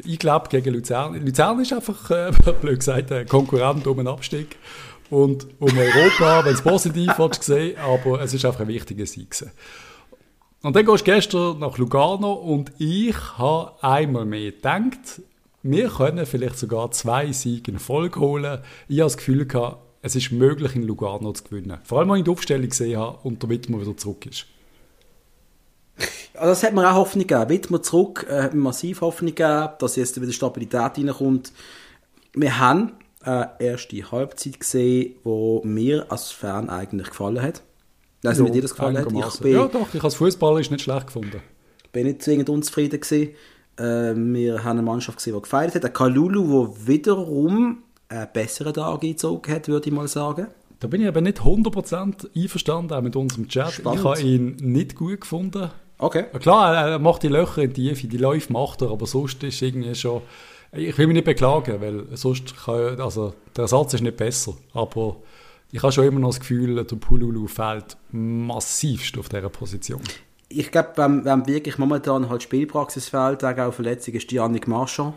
ich 0.05 0.19
glaube, 0.19 0.49
gegen 0.49 0.75
Luzern, 0.75 1.15
Luzern 1.25 1.61
ist 1.61 1.73
einfach, 1.73 2.11
äh, 2.11 2.33
blöd 2.61 2.81
gesagt, 2.81 3.13
ein 3.13 3.29
Konkurrent 3.29 3.87
um 3.87 4.01
einen 4.01 4.09
Abstieg 4.09 4.56
und 5.11 5.47
um 5.59 5.77
Europa, 5.77 6.45
wenn 6.45 6.55
es 6.55 6.62
positiv 6.62 7.12
gesehen, 7.17 7.77
aber 7.79 8.21
es 8.23 8.33
ist 8.33 8.45
einfach 8.45 8.61
ein 8.61 8.69
wichtiger 8.69 9.07
Sieg. 9.07 9.35
Und 10.62 10.77
dann 10.77 10.85
gehst 10.85 11.01
du 11.01 11.05
gestern 11.05 11.59
nach 11.59 11.79
Lugano 11.79 12.33
und 12.33 12.73
ich 12.79 13.17
habe 13.39 13.73
einmal 13.83 14.25
mehr 14.25 14.53
gedacht, 14.53 15.23
wir 15.62 15.89
können 15.89 16.25
vielleicht 16.27 16.59
sogar 16.59 16.91
zwei 16.91 17.33
Siege 17.33 17.73
in 17.73 17.79
Folge 17.79 18.21
holen. 18.21 18.61
Ich 18.89 19.01
habe 19.01 19.07
das 19.07 19.17
Gefühl 19.17 19.47
gehabt, 19.47 19.79
es 20.03 20.17
ist 20.17 20.33
möglich, 20.33 20.75
in 20.77 20.83
Lugano 20.83 21.33
zu 21.33 21.45
gewinnen. 21.45 21.79
Vor 21.85 21.99
allem, 21.99 22.11
als 22.11 22.21
ich 22.21 22.25
die 22.25 22.31
Aufstellung 22.31 22.69
gesehen 22.69 22.99
habe 22.99 23.19
und 23.23 23.43
der 23.43 23.51
Wittmer 23.51 23.81
wieder 23.81 23.97
zurück 23.97 24.25
ist. 24.27 24.47
Ja, 26.35 26.47
das 26.47 26.63
hat 26.63 26.73
mir 26.73 26.91
auch 26.91 26.95
Hoffnung 26.95 27.27
gegeben. 27.27 27.51
Wittmer 27.51 27.83
zurück 27.83 28.27
äh, 28.31 28.43
hat 28.43 28.55
mir 28.55 28.61
massiv 28.61 29.03
Hoffnung 29.03 29.35
gegeben, 29.35 29.69
dass 29.79 29.97
jetzt 29.97 30.21
wieder 30.21 30.33
Stabilität 30.33 30.97
reinkommt. 30.97 31.53
Wir 32.33 32.59
haben 32.59 32.93
eine 33.22 33.50
erste 33.58 34.11
Halbzeit 34.11 34.61
gesehen, 34.61 35.17
wo 35.25 35.62
mir 35.64 36.11
als 36.11 36.31
Fan 36.31 36.70
eigentlich 36.70 37.11
gefallen 37.11 37.43
hat. 37.43 37.62
Also, 38.25 38.46
wie 38.46 38.50
dir 38.50 38.62
das 38.62 38.72
gefallen 38.72 38.99
hat? 38.99 39.06
Ich 39.11 39.40
bin, 39.40 39.52
ja, 39.52 39.67
doch, 39.67 39.93
ich 39.93 40.02
als 40.02 40.14
Fußballer 40.14 40.58
nicht 40.58 40.81
schlecht 40.81 41.06
gefunden. 41.06 41.40
Ich 41.84 41.90
bin 41.90 42.06
nicht 42.06 42.22
zwingend 42.22 42.49
unzufrieden 42.49 43.00
gewesen. 43.00 43.34
Äh, 43.76 44.14
wir 44.14 44.62
haben 44.62 44.78
eine 44.78 44.82
Mannschaft 44.82 45.19
gesehen, 45.19 45.34
die 45.34 45.43
gefeiert 45.43 45.75
hat. 45.75 45.84
Ein 45.84 45.93
Kalulu, 45.93 46.67
der 46.67 46.87
wiederum 46.87 47.82
einen 48.08 48.28
besseren 48.32 48.75
Tag 48.75 49.02
eingezogen 49.02 49.55
hat, 49.55 49.69
würde 49.69 49.88
ich 49.88 49.94
mal 49.94 50.08
sagen. 50.08 50.49
Da 50.81 50.88
bin 50.88 51.02
ich 51.02 51.08
aber 51.08 51.20
nicht 51.20 51.38
100% 51.38 52.28
einverstanden, 52.34 52.94
auch 52.94 53.02
mit 53.02 53.17
unserem 53.17 53.49
Chat. 53.49 53.72
Spannend. 53.72 54.00
Ich 54.00 54.06
habe 54.06 54.20
ihn 54.20 54.56
nicht 54.61 54.96
gut 54.96 55.20
gefunden. 55.20 55.70
Okay. 55.99 56.25
Klar, 56.40 56.88
er 56.88 56.99
macht 56.99 57.22
die 57.22 57.28
Löcher 57.28 57.62
in 57.62 57.72
die 57.74 57.89
Tiefe, 57.89 58.06
die 58.06 58.17
Läufe 58.17 58.50
macht 58.53 58.81
er, 58.81 58.91
aber 58.91 59.06
sonst 59.06 59.43
ist 59.43 59.60
irgendwie 59.60 59.94
schon 59.94 60.22
ich 60.72 60.96
will 60.98 61.06
mich 61.06 61.15
nicht 61.15 61.24
beklagen, 61.24 61.81
weil 61.81 62.06
sonst 62.17 62.55
kann, 62.65 63.00
also 63.00 63.34
der 63.56 63.62
Ersatz 63.62 63.94
ist 63.94 64.03
nicht 64.03 64.17
besser, 64.17 64.55
aber 64.72 65.17
ich 65.72 65.82
habe 65.82 65.93
schon 65.93 66.05
immer 66.05 66.20
noch 66.20 66.31
das 66.31 66.41
Gefühl, 66.41 66.84
der 66.84 66.96
Pululu 66.96 67.46
fehlt 67.46 67.96
massivst 68.10 69.17
auf 69.19 69.29
dieser 69.29 69.48
Position. 69.48 70.00
Ich 70.48 70.70
glaube, 70.70 70.91
wenn, 70.96 71.24
wenn 71.24 71.46
wirklich 71.46 71.79
momentan 71.79 72.29
halt 72.29 72.43
Spielpraxis 72.43 73.08
fehlt, 73.08 73.44
auch 73.44 73.72
Verletzung, 73.72 74.15
ist 74.15 74.32
Yannick 74.32 74.67
Marchand. 74.67 75.15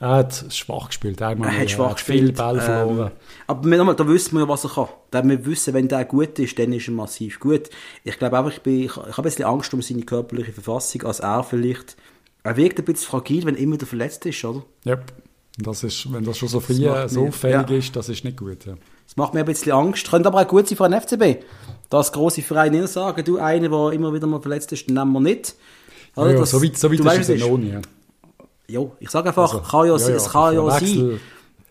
Er 0.00 0.10
hat 0.16 0.52
schwach 0.52 0.88
gespielt. 0.88 1.22
Einmal 1.22 1.48
er 1.48 1.60
hat 1.60 1.70
schwach 1.70 1.90
hat 1.90 1.96
gespielt. 1.96 2.20
Viel 2.20 2.32
Ball 2.32 2.60
verloren. 2.60 3.06
Ähm, 3.06 3.16
aber 3.46 3.76
nochmal, 3.76 3.96
da 3.96 4.06
wissen 4.06 4.34
wir 4.34 4.40
ja, 4.42 4.48
was 4.48 4.64
er 4.64 4.70
kann. 4.70 5.28
wir 5.28 5.46
wissen, 5.46 5.72
wenn 5.72 5.88
der 5.88 6.04
gut 6.04 6.38
ist, 6.38 6.58
dann 6.58 6.72
ist 6.74 6.88
er 6.88 6.94
massiv 6.94 7.40
gut. 7.40 7.70
Ich 8.02 8.18
glaube 8.18 8.36
einfach, 8.36 8.52
ich, 8.52 8.60
bin, 8.60 8.80
ich, 8.80 8.90
ich 8.90 8.96
habe 8.96 9.16
ein 9.16 9.22
bisschen 9.22 9.46
Angst 9.46 9.72
um 9.72 9.80
seine 9.80 10.02
körperliche 10.02 10.52
Verfassung, 10.52 11.04
als 11.04 11.20
er 11.20 11.42
vielleicht 11.42 11.96
er 12.44 12.56
wirkt 12.56 12.78
ein 12.78 12.84
bisschen 12.84 13.08
fragil, 13.08 13.44
wenn 13.46 13.56
immer 13.56 13.78
der 13.78 13.88
verletzt 13.88 14.24
ist, 14.26 14.44
oder? 14.44 14.62
Ja, 14.84 14.98
das 15.58 15.82
ist, 15.82 16.12
wenn 16.12 16.24
das 16.24 16.36
schon 16.36 16.48
so 16.48 16.60
früh 16.60 16.74
so 16.74 17.26
auffällig 17.26 17.70
ja. 17.70 17.76
ist, 17.76 17.96
das 17.96 18.08
ist 18.08 18.22
nicht 18.24 18.36
gut. 18.36 18.66
Ja. 18.66 18.74
Das 19.06 19.16
macht 19.16 19.34
mir 19.34 19.40
ein 19.40 19.46
bisschen 19.46 19.72
Angst. 19.72 20.10
Könnte 20.10 20.28
aber 20.28 20.42
auch 20.42 20.48
gut 20.48 20.68
sein 20.68 20.76
für 20.76 20.84
einen 20.84 21.00
FCB. 21.00 21.44
Das 21.88 22.12
große 22.12 22.42
Verein 22.42 22.86
sagen, 22.86 23.24
du, 23.24 23.38
einer, 23.38 23.68
der 23.68 23.92
immer 23.92 24.12
wieder 24.12 24.26
mal 24.26 24.40
verletzt 24.40 24.72
ist, 24.72 24.88
den 24.88 24.94
nehmen 24.94 25.12
wir 25.12 25.20
nicht. 25.20 25.54
Also, 26.16 26.30
ja, 26.30 26.38
das, 26.38 26.50
so 26.50 26.62
weit, 26.62 26.76
so 26.76 26.90
weit 26.90 26.98
ist 26.98 27.04
weißt, 27.04 27.30
es 27.30 27.40
noch 27.40 27.56
nie. 27.56 27.70
Ja. 27.70 27.80
Jo, 28.66 28.92
ich 28.98 29.10
sage 29.10 29.28
einfach, 29.28 29.52
also, 29.52 29.60
kann 29.60 29.86
ja, 29.86 29.96
ja, 29.96 30.16
es 30.16 30.30
kann 30.30 30.54
ja 30.54 30.70
sein, 30.70 31.20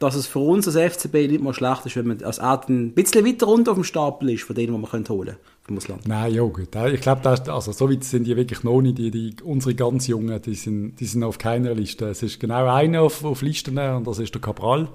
dass 0.04 0.16
es 0.16 0.28
für 0.28 0.40
uns 0.40 0.68
als 0.68 0.94
FCB 0.94 1.14
nicht 1.30 1.42
mal 1.42 1.54
schlecht 1.54 1.86
ist, 1.86 1.96
wenn 1.96 2.08
man 2.08 2.22
als 2.24 2.40
Art 2.40 2.70
ein 2.70 2.94
bisschen 2.94 3.26
weiter 3.26 3.46
runter 3.46 3.72
auf 3.72 3.78
dem 3.78 3.84
Stapel 3.84 4.30
ist, 4.30 4.44
von 4.44 4.56
denen, 4.56 4.74
die 4.74 4.80
man 4.80 5.10
holen 5.10 5.38
vom 5.64 5.78
Ausland. 5.78 6.08
Nein, 6.08 6.34
ja 6.34 6.44
gut. 6.44 6.76
Ich 6.94 7.02
glaube, 7.02 7.30
also, 7.30 7.72
so 7.72 7.90
weit 7.90 8.04
sind 8.04 8.26
die 8.26 8.36
wirklich 8.36 8.64
noch 8.64 8.82
nicht. 8.82 8.98
Die, 8.98 9.12
die, 9.12 9.36
unsere 9.44 9.76
ganz 9.76 10.08
Jungen, 10.08 10.42
die 10.42 10.56
sind, 10.56 10.98
die 11.00 11.06
sind 11.06 11.24
auf 11.24 11.38
keiner 11.38 11.74
Liste. 11.74 12.08
Es 12.08 12.22
ist 12.22 12.40
genau 12.40 12.68
einer 12.68 13.02
auf, 13.02 13.24
auf 13.24 13.42
Listen 13.42 13.78
und 13.78 14.06
das 14.06 14.20
ist 14.20 14.34
der 14.34 14.42
Cabral, 14.42 14.90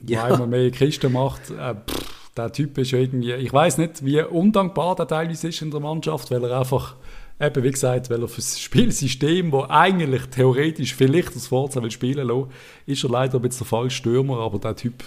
der 0.00 0.16
ja. 0.16 0.24
einmal 0.24 0.46
mehr 0.46 0.70
Kisten 0.70 1.12
macht. 1.12 1.50
Äh, 1.50 1.74
pff, 1.74 2.23
der 2.36 2.52
Typ 2.52 2.76
ist 2.78 2.92
irgendwie, 2.92 3.32
ich 3.32 3.52
weiß 3.52 3.78
nicht, 3.78 4.04
wie 4.04 4.20
undankbar 4.20 4.96
der 4.96 5.06
teilweise 5.06 5.48
ist 5.48 5.62
in 5.62 5.70
der 5.70 5.80
Mannschaft, 5.80 6.30
weil 6.30 6.44
er 6.44 6.58
einfach 6.58 6.96
eben, 7.40 7.62
wie 7.62 7.70
gesagt, 7.70 8.10
weil 8.10 8.22
er 8.22 8.28
für 8.28 8.40
das 8.40 8.60
Spielsystem, 8.60 9.52
wo 9.52 9.66
eigentlich 9.68 10.26
theoretisch 10.26 10.94
vielleicht 10.94 11.34
das 11.34 11.48
Forza 11.48 11.82
will 11.82 11.90
spielen 11.90 12.26
lassen, 12.26 12.50
ist 12.86 13.04
er 13.04 13.10
leider 13.10 13.38
ein 13.38 13.42
bisschen 13.42 13.60
der 13.60 13.66
falsche 13.66 13.96
Stürmer, 13.96 14.38
aber 14.38 14.58
der 14.58 14.76
Typ 14.76 15.04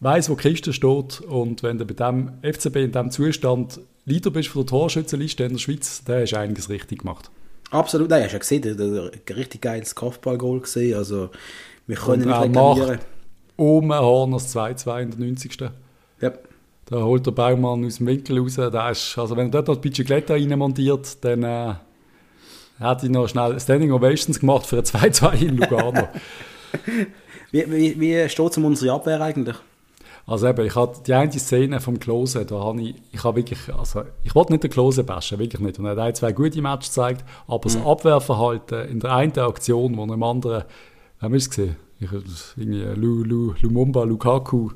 weiß, 0.00 0.28
wo 0.28 0.34
Kiste 0.34 0.72
steht 0.72 1.20
und 1.20 1.62
wenn 1.62 1.78
du 1.78 1.84
bei 1.84 1.94
dem 1.94 2.32
FCB 2.42 2.76
in 2.76 2.92
diesem 2.92 3.10
Zustand 3.10 3.80
Leader 4.04 4.30
bist 4.30 4.48
von 4.48 4.62
der 4.62 4.70
Torschützenliste 4.70 5.44
in 5.44 5.52
der 5.52 5.58
Schweiz, 5.58 6.04
der 6.04 6.22
hast 6.22 6.34
einiges 6.34 6.68
richtig 6.68 7.00
gemacht. 7.00 7.30
Absolut, 7.70 8.10
nein, 8.10 8.22
hast 8.22 8.30
du 8.30 8.34
ja 8.34 8.38
gesehen, 8.38 8.62
der, 8.62 8.74
der, 8.74 9.10
der 9.10 9.36
richtig 9.36 9.62
geiles 9.62 9.94
Kopfballgoal 9.94 10.60
gesehen, 10.60 10.96
also 10.96 11.30
wir 11.86 11.96
können 11.96 12.22
und 12.22 12.28
nicht 12.28 12.40
reklamieren. 12.40 12.98
Oben 13.56 13.92
Horners 13.92 14.54
2-2 14.54 15.02
in 15.02 15.10
der 15.10 15.20
90. 15.20 15.58
Ja. 16.20 16.32
Da 16.88 17.02
holt 17.02 17.26
der 17.26 17.32
Baumann 17.32 17.84
aus 17.84 17.96
dem 17.96 18.06
Winkel 18.06 18.38
raus. 18.38 18.58
Ist, 18.58 19.18
also 19.18 19.36
wenn 19.36 19.48
er 19.48 19.50
dort 19.50 19.68
noch 19.68 19.76
die 19.76 19.88
Bicicletta 19.88 20.34
reinmontiert, 20.34 21.24
dann 21.24 21.42
äh, 21.42 21.74
hat 22.78 23.02
er 23.02 23.08
noch 23.08 23.28
schnell 23.28 23.58
Standing 23.58 23.92
Ovations 23.92 24.38
gemacht 24.38 24.66
für 24.66 24.78
ein 24.78 24.84
2-2 24.84 25.34
in 25.42 25.56
Lugano. 25.56 26.08
Wie, 27.50 27.64
wie, 27.70 28.00
wie 28.00 28.28
steht 28.28 28.50
es 28.50 28.56
um 28.56 28.66
unsere 28.66 28.94
Abwehr 28.94 29.20
eigentlich? 29.20 29.56
Also 30.26 30.48
eben, 30.48 30.66
ich 30.66 30.74
hatte 30.74 31.00
die 31.06 31.14
eine 31.14 31.32
Szene 31.32 31.80
vom 31.80 32.00
Klose, 32.00 32.44
da 32.44 32.56
habe 32.56 32.82
ich, 32.82 32.96
ich 33.12 33.22
habe 33.22 33.36
wirklich, 33.36 33.72
also 33.72 34.02
ich 34.24 34.34
wollte 34.34 34.52
nicht 34.52 34.64
den 34.64 34.70
Klose 34.70 35.04
bashen, 35.04 35.38
wirklich 35.38 35.62
nicht. 35.62 35.78
Und 35.78 35.84
er 35.84 35.92
hat 35.92 35.98
ein, 35.98 36.14
zwei 36.16 36.32
gute 36.32 36.60
Matches 36.60 36.90
gezeigt, 36.90 37.24
aber 37.46 37.60
das 37.62 37.76
Abwehrverhalten 37.76 38.88
in 38.88 39.00
der 39.00 39.12
einen 39.12 39.38
Aktion, 39.38 39.96
wo 39.96 40.02
im 40.02 40.22
anderen, 40.22 40.64
haben 41.20 41.32
wir 41.32 41.38
es 41.38 41.48
gesehen? 41.48 41.76
Ich, 42.00 42.08
irgendwie 42.56 42.82
Lu, 43.00 43.22
Lu, 43.22 43.54
Lumumba, 43.60 44.02
Lukaku, 44.02 44.70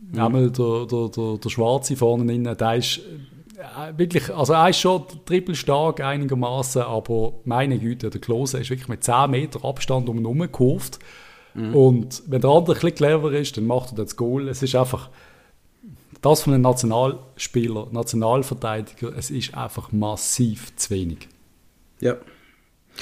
mhm. 0.00 0.18
einmal 0.18 0.50
der, 0.50 0.86
der, 0.86 1.08
der, 1.08 1.38
der 1.38 1.48
Schwarze 1.48 1.96
vorne 1.96 2.32
innen, 2.32 2.56
der 2.56 2.74
ist 2.76 3.00
äh, 3.58 3.96
wirklich, 3.98 4.34
also 4.34 4.52
er 4.52 4.68
ist 4.68 4.80
schon 4.80 5.04
triple 5.26 5.54
stark 5.54 6.00
einigermaßen, 6.00 6.82
aber 6.82 7.34
meine 7.44 7.78
Güte, 7.78 8.10
der 8.10 8.20
Klose 8.20 8.58
ist 8.58 8.70
wirklich 8.70 8.88
mit 8.88 9.02
10 9.02 9.30
Meter 9.30 9.64
Abstand 9.64 10.08
um 10.08 10.18
ihn 10.18 10.24
herumgekurvt. 10.24 10.98
Mhm. 11.54 11.74
Und 11.74 12.22
wenn 12.26 12.40
der 12.40 12.50
andere 12.50 12.74
ein 12.74 12.80
bisschen 12.80 12.94
clever 12.94 13.32
ist, 13.32 13.56
dann 13.56 13.66
macht 13.66 13.92
er 13.92 14.04
das 14.04 14.16
Goal. 14.16 14.48
Es 14.48 14.62
ist 14.62 14.74
einfach, 14.74 15.10
das 16.22 16.42
von 16.42 16.54
einem 16.54 16.62
Nationalspieler, 16.62 17.88
Nationalverteidiger, 17.90 19.16
es 19.16 19.30
ist 19.30 19.54
einfach 19.54 19.90
massiv 19.92 20.74
zu 20.76 20.90
wenig. 20.90 21.28
Ja. 22.00 22.16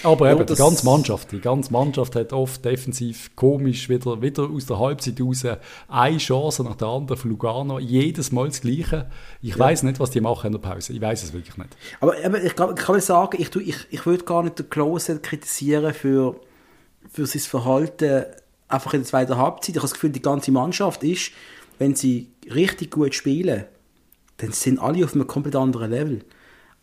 Aber 0.02 0.30
eben, 0.30 0.46
die 0.46 0.54
ganze 0.54 0.84
Mannschaft, 0.84 1.32
die 1.32 1.40
ganze 1.40 1.72
Mannschaft 1.72 2.14
hat 2.16 2.32
oft 2.32 2.64
defensiv 2.64 3.34
komisch 3.34 3.88
wieder, 3.88 4.20
wieder 4.20 4.48
aus 4.50 4.66
der 4.66 4.78
Halbzeit 4.78 5.20
raus 5.20 5.44
eine 5.88 6.18
Chance 6.18 6.62
nach 6.64 6.76
der 6.76 6.88
anderen 6.88 7.18
von 7.20 7.30
Lugano, 7.30 7.78
jedes 7.78 8.32
Mal 8.32 8.48
das 8.48 8.60
Gleiche. 8.60 9.10
Ich 9.42 9.50
ja. 9.50 9.58
weiß 9.58 9.82
nicht, 9.82 9.98
was 10.00 10.10
die 10.10 10.20
machen 10.20 10.48
in 10.48 10.52
der 10.52 10.58
Pause. 10.58 10.92
Ich 10.92 11.00
weiß 11.00 11.22
es 11.22 11.32
wirklich 11.32 11.56
nicht. 11.56 11.76
Aber 12.00 12.22
eben, 12.22 12.44
ich, 12.44 12.54
kann, 12.54 12.74
ich 12.76 12.84
kann 12.84 13.00
sagen, 13.00 13.40
ich, 13.40 13.54
ich, 13.56 13.76
ich 13.90 14.06
würde 14.06 14.24
gar 14.24 14.42
nicht 14.42 14.58
den 14.58 14.70
Klose 14.70 15.18
kritisieren 15.18 15.94
für, 15.94 16.36
für 17.10 17.26
sein 17.26 17.40
Verhalten 17.40 18.24
einfach 18.68 18.94
in 18.94 19.00
der 19.00 19.08
zweiten 19.08 19.36
Halbzeit. 19.36 19.70
Ich 19.70 19.76
habe 19.76 19.84
das 19.84 19.94
Gefühl, 19.94 20.10
die 20.10 20.22
ganze 20.22 20.50
Mannschaft 20.50 21.02
ist, 21.04 21.32
wenn 21.78 21.94
sie 21.94 22.28
richtig 22.52 22.90
gut 22.90 23.14
spielen, 23.14 23.64
dann 24.38 24.52
sind 24.52 24.78
alle 24.78 25.04
auf 25.04 25.14
einem 25.14 25.26
komplett 25.26 25.56
anderen 25.56 25.90
Level. 25.90 26.24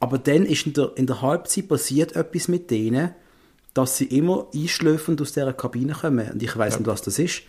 Aber 0.03 0.17
dann 0.17 0.45
ist 0.45 0.67
in 0.67 0.73
der, 0.73 0.91
in 0.95 1.07
der 1.07 1.21
Halbzeit 1.21 1.69
passiert 1.69 2.17
etwas 2.17 2.49
mit 2.49 2.69
denen, 2.69 3.15
dass 3.73 3.95
sie 3.95 4.03
immer 4.03 4.47
einschläfend 4.53 5.21
aus 5.21 5.31
dieser 5.31 5.53
Kabine 5.53 5.93
kommen. 5.93 6.29
Und 6.29 6.43
ich 6.43 6.57
weiß 6.57 6.73
ja. 6.73 6.79
nicht, 6.79 6.87
was 6.87 7.03
das 7.03 7.19
ist. 7.19 7.43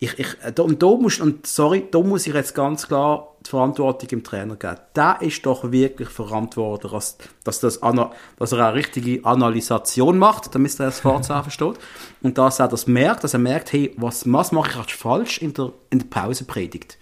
Ich, 0.00 0.18
ich, 0.18 0.26
da, 0.56 0.64
und, 0.64 0.82
da 0.82 0.88
muss, 0.88 1.20
und 1.20 1.46
sorry, 1.46 1.86
da 1.88 2.00
muss 2.00 2.26
ich 2.26 2.34
jetzt 2.34 2.56
ganz 2.56 2.88
klar 2.88 3.36
die 3.46 3.50
Verantwortung 3.50 4.08
im 4.08 4.24
Trainer 4.24 4.56
geben. 4.56 4.78
Der 4.96 5.18
ist 5.20 5.46
doch 5.46 5.70
wirklich 5.70 6.08
verantwortlich, 6.08 6.90
dass, 6.90 7.16
dass, 7.44 7.60
das, 7.60 7.78
dass 7.78 8.52
er 8.52 8.66
eine 8.66 8.74
richtige 8.74 9.24
Analysation 9.24 10.18
macht, 10.18 10.52
damit 10.52 10.80
er 10.80 10.86
das 10.86 10.98
Fahrzeichen 11.02 11.44
versteht. 11.44 11.78
Und 12.22 12.38
dass 12.38 12.58
er 12.58 12.66
das 12.66 12.88
merkt, 12.88 13.22
dass 13.22 13.34
er 13.34 13.40
merkt, 13.40 13.72
hey, 13.72 13.94
was, 13.96 14.24
was 14.26 14.50
mache 14.50 14.70
ich 14.70 14.76
jetzt 14.78 14.92
falsch 15.00 15.38
in 15.38 15.54
der, 15.54 15.72
in 15.90 16.00
der 16.00 16.06
Pausepredigt? 16.06 16.98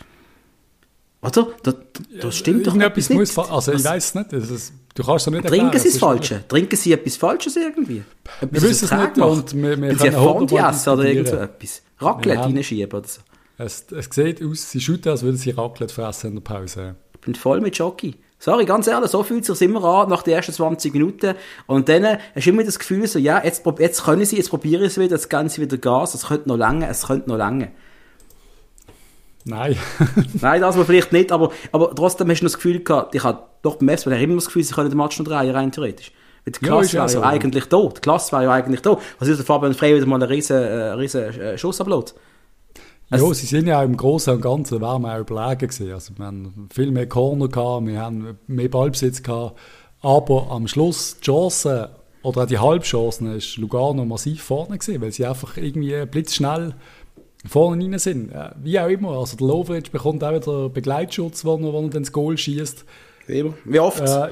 Oder? 1.20 1.48
Das, 1.62 1.74
das 2.20 2.36
stimmt 2.36 2.66
doch 2.66 2.76
etwas 2.76 3.10
nicht. 3.10 3.18
Muss, 3.18 3.38
also 3.38 3.72
ich 3.72 3.84
weiß 3.84 4.04
es 4.04 4.14
nicht. 4.14 4.32
Das, 4.32 4.72
du 4.94 5.02
kannst 5.02 5.26
es 5.26 5.32
nicht 5.32 5.44
erklären. 5.44 5.70
Trinken 5.70 5.78
Sie 5.80 5.88
das 5.88 5.98
Falsche? 5.98 6.44
Trinken 6.46 6.76
Sie 6.76 6.92
etwas 6.92 7.16
Falsches 7.16 7.56
irgendwie? 7.56 8.02
Etwas 8.40 8.62
wir 8.62 8.70
wissen 8.70 8.84
es 8.84 8.92
nicht. 8.92 9.18
Und 9.18 9.54
wir, 9.62 9.80
wir 9.80 9.98
Sie 9.98 10.10
Fondue 10.12 10.60
essen 10.60 10.90
oder 10.90 11.04
irgend 11.04 11.28
so 11.28 11.36
etwas? 11.36 11.82
Raclette 11.98 12.42
reinschieben 12.42 12.98
oder 12.98 13.08
so? 13.08 13.20
Es, 13.58 13.86
es 13.90 14.08
sieht 14.12 14.40
aus, 14.44 14.70
sie 14.70 14.80
shooten, 14.80 15.10
als 15.10 15.22
würden 15.24 15.36
sie 15.36 15.50
Raclette 15.50 15.92
fressen 15.92 16.28
in 16.28 16.34
der 16.36 16.42
Pause. 16.42 16.94
Ich 17.14 17.20
bin 17.20 17.34
voll 17.34 17.60
mit 17.60 17.76
Jockey. 17.76 18.14
Sorry, 18.38 18.64
ganz 18.64 18.86
ehrlich, 18.86 19.10
so 19.10 19.24
fühlt 19.24 19.48
es 19.48 19.58
sich 19.58 19.68
immer 19.68 19.82
an 19.82 20.08
nach 20.08 20.22
den 20.22 20.34
ersten 20.34 20.52
20 20.52 20.92
Minuten. 20.92 21.34
Und 21.66 21.88
dann 21.88 22.18
hast 22.36 22.46
du 22.46 22.50
immer 22.50 22.62
das 22.62 22.78
Gefühl, 22.78 23.04
so, 23.08 23.18
ja, 23.18 23.42
jetzt, 23.44 23.64
jetzt 23.80 24.04
können 24.04 24.24
sie, 24.24 24.36
jetzt 24.36 24.50
probieren 24.50 24.88
sie 24.88 25.00
wieder, 25.00 25.16
jetzt 25.16 25.28
geben 25.28 25.48
sie 25.48 25.60
wieder 25.60 25.76
Gas, 25.76 26.14
es 26.14 26.26
könnte 26.26 26.48
noch 26.48 26.56
lange, 26.56 26.88
es 26.88 27.08
könnte 27.08 27.28
noch 27.28 27.36
lange. 27.36 27.72
Nein. 29.48 29.76
Nein, 30.40 30.60
das 30.60 30.76
war 30.76 30.84
vielleicht 30.84 31.12
nicht, 31.12 31.32
aber, 31.32 31.50
aber 31.72 31.94
trotzdem 31.94 32.30
hast 32.30 32.40
du 32.40 32.46
das 32.46 32.54
Gefühl 32.54 32.80
gehabt, 32.80 33.14
ich 33.14 33.24
habe 33.24 33.42
doch 33.62 33.76
beim 33.76 33.96
SVL 33.96 34.12
immer 34.12 34.34
das 34.34 34.46
Gefühl, 34.46 34.62
sie 34.62 34.74
können 34.74 34.90
den 34.90 34.98
Match 34.98 35.18
noch 35.18 35.26
drehen, 35.26 35.50
rein 35.50 35.72
theoretisch. 35.72 36.12
Die 36.46 36.52
Klasse 36.52 36.96
ja, 36.96 37.02
wäre 37.02 37.02
ja, 37.02 37.08
so, 37.08 37.22
eigentlich 37.22 37.64
da. 37.66 37.88
Die 37.88 38.00
Klasse 38.00 38.32
wäre 38.32 38.44
ja 38.44 38.52
eigentlich 38.52 38.80
da. 38.80 38.98
Was 39.18 39.28
ist 39.28 39.38
der 39.38 39.44
Fabian 39.44 39.74
Frey 39.74 39.94
wieder 39.94 40.06
mal 40.06 40.16
einen 40.16 40.30
riesen, 40.30 40.56
äh, 40.56 40.92
riesen 40.92 41.22
äh, 41.22 41.58
Schuss 41.58 41.80
upload? 41.80 42.12
Also, 43.10 43.28
ja, 43.28 43.34
sie 43.34 43.46
sind 43.46 43.66
ja 43.66 43.82
im 43.82 43.96
Großen 43.96 44.34
und 44.34 44.40
Ganzen 44.40 44.80
wären 44.80 45.02
wir 45.02 45.14
auch 45.14 45.20
überlegen 45.20 45.68
gewesen. 45.68 45.92
Also, 45.92 46.12
wir 46.16 46.26
haben 46.26 46.68
viel 46.72 46.90
mehr 46.90 47.08
Corner 47.08 47.48
gehabt, 47.48 47.86
wir 47.86 48.00
haben 48.00 48.38
mehr 48.46 48.68
Ballbesitz 48.68 49.22
gehabt. 49.22 49.58
Aber 50.00 50.50
am 50.50 50.68
Schluss 50.68 51.18
die 51.18 51.24
Chancen 51.24 51.86
oder 52.22 52.42
auch 52.42 52.46
die 52.46 52.58
Halbchancen 52.58 53.34
ist 53.36 53.56
Lugano 53.56 54.04
massiv 54.04 54.42
vorne 54.42 54.78
gewesen, 54.78 55.00
weil 55.00 55.12
sie 55.12 55.26
einfach 55.26 55.56
irgendwie 55.56 56.04
blitzschnell 56.06 56.74
vorne 57.46 57.84
rein 57.84 57.98
sind. 57.98 58.32
Wie 58.62 58.78
auch 58.80 58.88
immer. 58.88 59.18
Also 59.18 59.36
der 59.36 59.46
Lovric 59.46 59.92
bekommt 59.92 60.24
auch 60.24 60.34
wieder 60.34 60.68
Begleitschutz, 60.68 61.44
wenn 61.44 61.64
er, 61.64 61.72
wenn 61.72 61.84
er 61.84 61.90
dann 61.90 62.02
das 62.02 62.12
Goal 62.12 62.36
schießt. 62.36 62.84
Wie 63.26 63.78
oft? 63.78 64.00
Äh, 64.00 64.28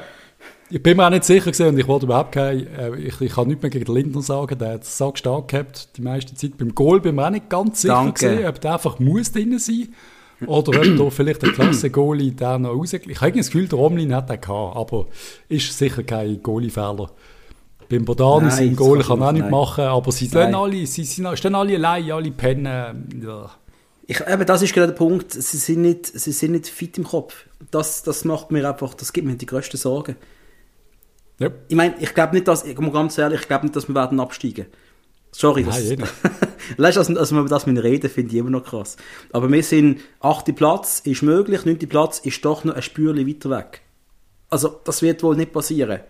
ich 0.68 0.82
bin 0.82 0.96
mir 0.96 1.06
auch 1.06 1.10
nicht 1.10 1.24
sicher 1.24 1.52
gewesen 1.52 1.68
und 1.68 1.78
ich 1.78 1.86
wollte 1.86 2.06
überhaupt 2.06 2.32
kein, 2.32 2.66
äh, 2.66 2.96
ich, 2.96 3.20
ich 3.20 3.32
kann 3.32 3.46
nichts 3.46 3.62
mehr 3.62 3.70
gegen 3.70 3.84
den 3.84 3.94
Lindner 3.94 4.22
sagen, 4.22 4.58
der 4.58 4.74
hat 4.74 4.82
es 4.82 4.98
so 4.98 5.12
stark 5.14 5.48
gehabt 5.48 5.96
die 5.96 6.02
meiste 6.02 6.34
Zeit. 6.34 6.58
Beim 6.58 6.74
Goal 6.74 7.00
bin 7.00 7.14
mir 7.14 7.26
auch 7.26 7.30
nicht 7.30 7.48
ganz 7.48 7.82
sicher 7.82 7.94
Danke. 7.94 8.26
gewesen, 8.26 8.48
ob 8.48 8.60
der 8.60 8.72
einfach 8.72 8.98
muss 8.98 9.30
drin 9.30 9.58
sein 9.58 9.88
oder 10.46 10.80
ob 10.80 10.96
da 10.98 11.10
vielleicht 11.10 11.42
der 11.42 11.52
Klasse-Goalie 11.52 12.32
der 12.32 12.58
noch 12.58 12.70
raus... 12.70 12.92
Ich 12.92 13.20
habe 13.20 13.32
das 13.32 13.46
Gefühl, 13.46 13.68
der 13.68 13.78
Omlin 13.78 14.14
hat 14.14 14.28
den 14.28 14.40
gehabt, 14.40 14.76
aber 14.76 15.06
ist 15.48 15.76
sicher 15.76 16.02
kein 16.02 16.42
Goalie-Fehler. 16.42 17.10
Beim 17.88 18.04
Bodanis 18.04 18.58
im 18.58 18.74
Goal 18.74 19.02
kann 19.02 19.18
man 19.18 19.28
auch 19.28 19.32
nicht 19.32 19.50
machen, 19.50 19.84
aber 19.84 20.10
sie 20.12 20.28
alle, 20.34 20.86
sie, 20.86 21.04
sie 21.04 21.36
stehen 21.36 21.54
alle 21.54 21.76
allein, 21.76 22.10
alle 22.10 22.30
pennen. 22.30 23.22
Ja. 23.24 23.50
Ich, 24.08 24.20
eben, 24.20 24.46
das 24.46 24.62
ist 24.62 24.72
gerade 24.72 24.88
der 24.88 24.94
Punkt. 24.94 25.32
Sie 25.32 25.56
sind 25.56 25.82
nicht, 25.82 26.06
sie 26.06 26.32
sind 26.32 26.52
nicht 26.52 26.68
fit 26.68 26.96
im 26.98 27.04
Kopf. 27.04 27.46
Das, 27.70 28.02
das 28.02 28.24
macht 28.24 28.50
mir 28.52 28.68
einfach, 28.68 28.94
das 28.94 29.12
gibt 29.12 29.26
mir 29.26 29.34
die 29.34 29.46
größten 29.46 29.78
Sorgen. 29.78 30.16
Yep. 31.40 31.64
Ich 31.68 31.76
meine, 31.76 31.94
ich 31.98 32.14
glaube 32.14 32.34
nicht, 32.34 32.48
dass, 32.48 32.64
ich 32.64 32.78
muss 32.78 32.92
ganz 32.92 33.18
ehrlich, 33.18 33.40
ich 33.40 33.48
glaube 33.48 33.66
nicht, 33.66 33.76
dass 33.76 33.88
wir 33.88 33.94
werden 33.94 34.20
absteigen. 34.20 34.66
Sorry, 35.32 35.64
Nein, 35.64 35.98
das, 35.98 36.12
weißt, 36.78 36.98
also, 36.98 37.18
also, 37.18 37.44
das 37.44 37.66
mit 37.66 37.82
reden, 37.82 38.08
finde 38.08 38.32
ich 38.32 38.38
immer 38.38 38.48
noch 38.48 38.64
krass. 38.64 38.96
Aber 39.32 39.52
wir 39.52 39.62
sind, 39.62 40.00
achte 40.20 40.54
Platz 40.54 41.00
ist 41.00 41.22
möglich, 41.22 41.66
neunte 41.66 41.86
Platz 41.86 42.20
ist 42.20 42.42
doch 42.44 42.64
noch 42.64 42.74
ein 42.74 42.82
Spürchen 42.82 43.28
weiter 43.28 43.50
weg. 43.50 43.82
Also, 44.48 44.80
das 44.84 45.02
wird 45.02 45.22
wohl 45.22 45.36
nicht 45.36 45.52
passieren. 45.52 46.00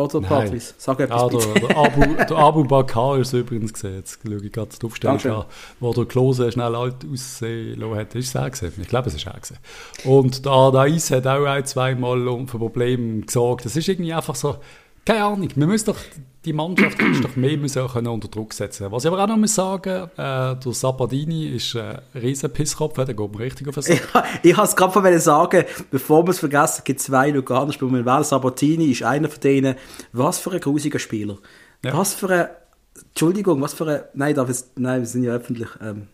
Oder, 0.00 0.20
Patrice? 0.20 0.74
Sag 0.78 1.00
etwas 1.00 1.22
ja, 1.22 1.28
der, 1.28 1.68
der, 1.68 1.76
Abu, 1.76 2.00
der 2.14 2.36
Abu 2.36 2.64
Bakar 2.64 3.18
ist 3.18 3.32
übrigens 3.32 3.72
gesehen. 3.72 3.96
Jetzt 3.96 4.20
schaue 4.22 4.36
ich 4.44 4.52
gerade 4.52 4.70
die 4.80 4.86
Aufstellung 4.86 5.42
an, 5.42 5.44
wo 5.80 5.92
der 5.92 6.04
Klose 6.06 6.50
schnell 6.50 6.74
alt 6.74 6.96
aussehen 7.10 7.80
lassen 7.80 7.96
hat. 7.96 8.14
Ist 8.14 8.28
es 8.28 8.36
auch 8.36 8.50
gesehen? 8.50 8.72
Ich 8.80 8.88
glaube, 8.88 9.08
es 9.08 9.14
ist 9.14 9.28
auch 9.28 9.40
gesehen. 9.40 9.58
Und 10.04 10.44
der 10.44 10.52
Adais 10.52 11.10
hat 11.10 11.26
auch 11.26 11.44
ein, 11.44 11.64
zweimal 11.64 12.46
für 12.46 12.58
Probleme 12.58 13.20
gesorgt. 13.20 13.64
Das 13.64 13.76
ist 13.76 13.88
irgendwie 13.88 14.12
einfach 14.12 14.34
so, 14.34 14.56
keine 15.04 15.24
Ahnung, 15.24 15.48
wir 15.54 15.66
müssen 15.66 15.86
doch, 15.86 15.98
die 16.44 16.52
Mannschaft 16.52 17.00
ist 17.00 17.24
doch 17.24 17.36
mehr 17.36 17.56
müssen 17.56 17.86
können 17.88 18.08
unter 18.08 18.28
Druck 18.28 18.52
setzen 18.52 18.90
Was 18.90 19.04
ich 19.04 19.10
aber 19.10 19.22
auch 19.22 19.28
noch 19.28 19.36
muss 19.36 19.54
sagen, 19.54 20.10
äh, 20.16 20.56
der 20.56 20.72
Sapadini 20.72 21.46
ist 21.48 21.76
ein 21.76 22.00
riesen 22.14 22.50
Pisskopf, 22.50 22.94
der 22.94 23.06
geht 23.06 23.32
mir 23.32 23.38
richtig 23.38 23.68
auf 23.68 23.74
den 23.74 23.82
Sack. 23.82 24.08
Ja, 24.14 24.24
ich 24.42 24.56
wollte 24.56 24.70
es 24.70 24.76
gerade 24.76 25.20
sagen, 25.20 25.64
bevor 25.90 26.24
wir 26.26 26.30
es 26.30 26.38
vergessen, 26.38 26.82
gibt 26.84 27.00
es 27.00 27.06
zwei 27.06 27.30
Luganer 27.30 27.72
Spieler. 27.72 28.04
Weil 28.04 28.24
Sabatini 28.24 28.86
ist 28.86 29.02
einer 29.02 29.28
von 29.28 29.40
denen, 29.40 29.74
was 30.12 30.38
für 30.38 30.52
ein 30.52 30.60
grusiger 30.60 30.98
Spieler. 30.98 31.38
Ja. 31.84 31.96
Was 31.96 32.14
für 32.14 32.30
ein, 32.30 32.48
Entschuldigung, 33.08 33.60
was 33.60 33.74
für 33.74 33.86
ein, 33.86 34.00
nein, 34.14 34.34
darf 34.34 34.48
jetzt, 34.48 34.78
nein, 34.78 35.00
wir 35.00 35.06
sind 35.06 35.24
ja 35.24 35.32
öffentlich, 35.32 35.68
ähm, 35.82 36.08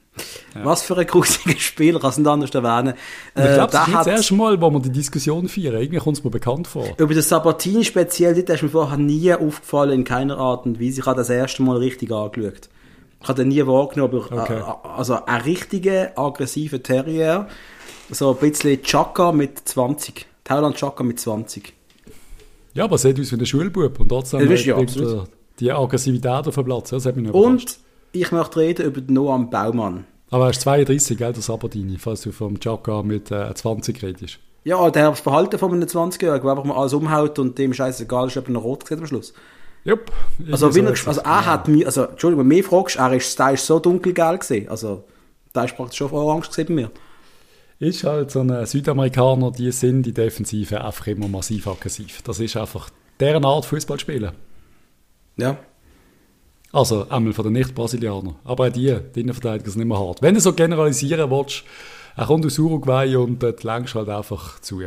ja. 0.54 0.64
Was 0.64 0.82
für 0.82 0.96
ein 0.96 1.06
grusiger 1.06 1.58
Spieler, 1.58 2.00
kann 2.00 2.10
es 2.10 2.18
nicht 2.18 2.26
anders 2.26 2.50
erwähnen. 2.50 2.94
ich 3.36 3.42
glaube, 3.42 3.72
das 3.72 3.88
ist 3.88 3.94
das 3.94 4.06
erste 4.06 4.34
Mal, 4.34 4.60
wo 4.60 4.70
wir 4.70 4.80
die 4.80 4.90
Diskussion 4.90 5.48
führen. 5.48 5.80
Irgendwie 5.80 5.98
kommt 5.98 6.18
es 6.18 6.24
mir 6.24 6.30
bekannt 6.30 6.66
vor. 6.66 6.86
Über 6.98 7.14
das 7.14 7.28
Sabatini 7.28 7.84
speziell, 7.84 8.42
das 8.42 8.56
ist 8.56 8.62
mir 8.62 8.68
vorher 8.68 8.98
nie 8.98 9.32
aufgefallen, 9.32 9.92
in 9.92 10.04
keiner 10.04 10.38
Art 10.38 10.66
und 10.66 10.80
Weise. 10.80 11.00
Ich 11.00 11.06
habe 11.06 11.16
das 11.16 11.30
erste 11.30 11.62
Mal 11.62 11.76
richtig 11.78 12.10
angeschaut. 12.12 12.68
Ich 13.22 13.28
habe 13.28 13.42
den 13.42 13.48
nie 13.48 13.66
wahrgenommen, 13.66 14.22
aber 14.30 14.42
okay. 14.42 14.62
also 14.96 15.24
ein 15.24 15.40
richtiger, 15.42 16.12
aggressiver 16.16 16.82
Terrier. 16.82 17.48
So 18.10 18.30
ein 18.30 18.36
bisschen 18.36 18.82
Chaka 18.82 19.32
mit 19.32 19.68
20. 19.68 20.26
Thailand 20.44 20.76
Chaka 20.76 21.02
mit 21.02 21.18
20. 21.18 21.72
Ja, 22.74 22.84
aber 22.84 22.98
sieht 22.98 23.18
aus 23.18 23.32
wie 23.32 23.36
ein 23.36 23.46
Schulbub 23.46 23.98
und 23.98 24.10
trotzdem 24.10 24.40
ja, 24.48 24.54
ja, 24.54 25.24
die 25.58 25.72
Aggressivität 25.72 26.46
auf 26.46 26.54
dem 26.54 26.64
Platz. 26.64 26.90
Das 26.90 27.06
hat 27.06 27.16
mich 27.16 27.32
und 27.32 27.78
ich 28.20 28.32
möchte 28.32 28.60
reden 28.60 28.86
über 28.86 29.00
Noam 29.12 29.50
Baumann. 29.50 30.04
Aber 30.30 30.44
er 30.44 30.50
ist 30.50 30.62
32, 30.62 31.16
gell, 31.16 31.32
der 31.32 31.42
Sabadini, 31.42 31.98
falls 31.98 32.22
du 32.22 32.32
vom 32.32 32.58
Chaka 32.58 33.02
mit 33.02 33.30
äh, 33.30 33.54
20 33.54 34.02
redest. 34.02 34.38
Ja, 34.64 34.90
der 34.90 35.10
das 35.10 35.20
Verhalten 35.20 35.58
von 35.58 35.72
einem 35.72 35.84
20-Jährigen, 35.84 36.42
der 36.42 36.50
einfach 36.50 36.64
mal 36.64 36.76
alles 36.76 36.92
umhaut 36.92 37.38
und 37.38 37.56
dem 37.56 37.72
scheißegal 37.72 38.26
ist, 38.26 38.36
ob 38.36 38.48
er 38.48 38.52
noch 38.52 38.64
rot 38.64 38.86
sieht 38.86 38.98
am 38.98 39.06
Schluss. 39.06 39.32
Jupp. 39.84 40.10
Also, 40.50 40.68
er, 40.68 40.88
also 40.88 41.10
er 41.20 41.24
ja. 41.24 41.46
hat 41.46 41.68
mir, 41.68 41.86
also, 41.86 42.06
Entschuldigung, 42.06 42.44
wenn 42.44 42.50
du 42.50 42.56
mich 42.56 42.66
fragst, 42.66 42.96
er 42.96 43.12
ist, 43.12 43.38
der 43.38 43.52
ist 43.52 43.64
so 43.64 43.78
dunkelgelb 43.78 44.40
gesehen. 44.40 44.68
Also, 44.68 45.04
da 45.52 45.62
ist 45.62 45.76
praktisch 45.76 45.98
schon 45.98 46.10
orange 46.10 46.48
gesehen 46.48 46.66
bei 46.66 46.74
mir. 46.74 46.90
ist 47.78 48.02
halt 48.02 48.32
so 48.32 48.40
ein 48.40 48.66
Südamerikaner, 48.66 49.52
die 49.52 49.70
sind 49.70 50.02
die 50.02 50.12
Defensive 50.12 50.84
einfach 50.84 51.06
immer 51.06 51.28
massiv 51.28 51.68
aggressiv. 51.68 52.22
Das 52.22 52.40
ist 52.40 52.56
einfach 52.56 52.90
deren 53.20 53.44
Art 53.44 53.64
Fußball 53.64 54.00
spielen. 54.00 54.32
Ja. 55.36 55.56
Also 56.76 57.06
einmal 57.08 57.32
von 57.32 57.44
den 57.44 57.54
Nicht-Brasilianern. 57.54 58.34
Aber 58.44 58.66
auch 58.66 58.72
die, 58.72 58.94
die 59.14 59.20
Innenverteidiger 59.20 59.70
sind 59.70 59.80
immer 59.82 59.98
hart. 59.98 60.20
Wenn 60.20 60.34
du 60.34 60.40
so 60.40 60.52
generalisieren 60.52 61.30
willst, 61.30 61.64
er 62.16 62.26
kommt 62.26 62.44
aus 62.44 62.58
Uruguay 62.58 63.16
und 63.16 63.42
dort 63.42 63.62
längst 63.64 63.94
halt 63.94 64.08
einfach 64.10 64.60
zu. 64.60 64.82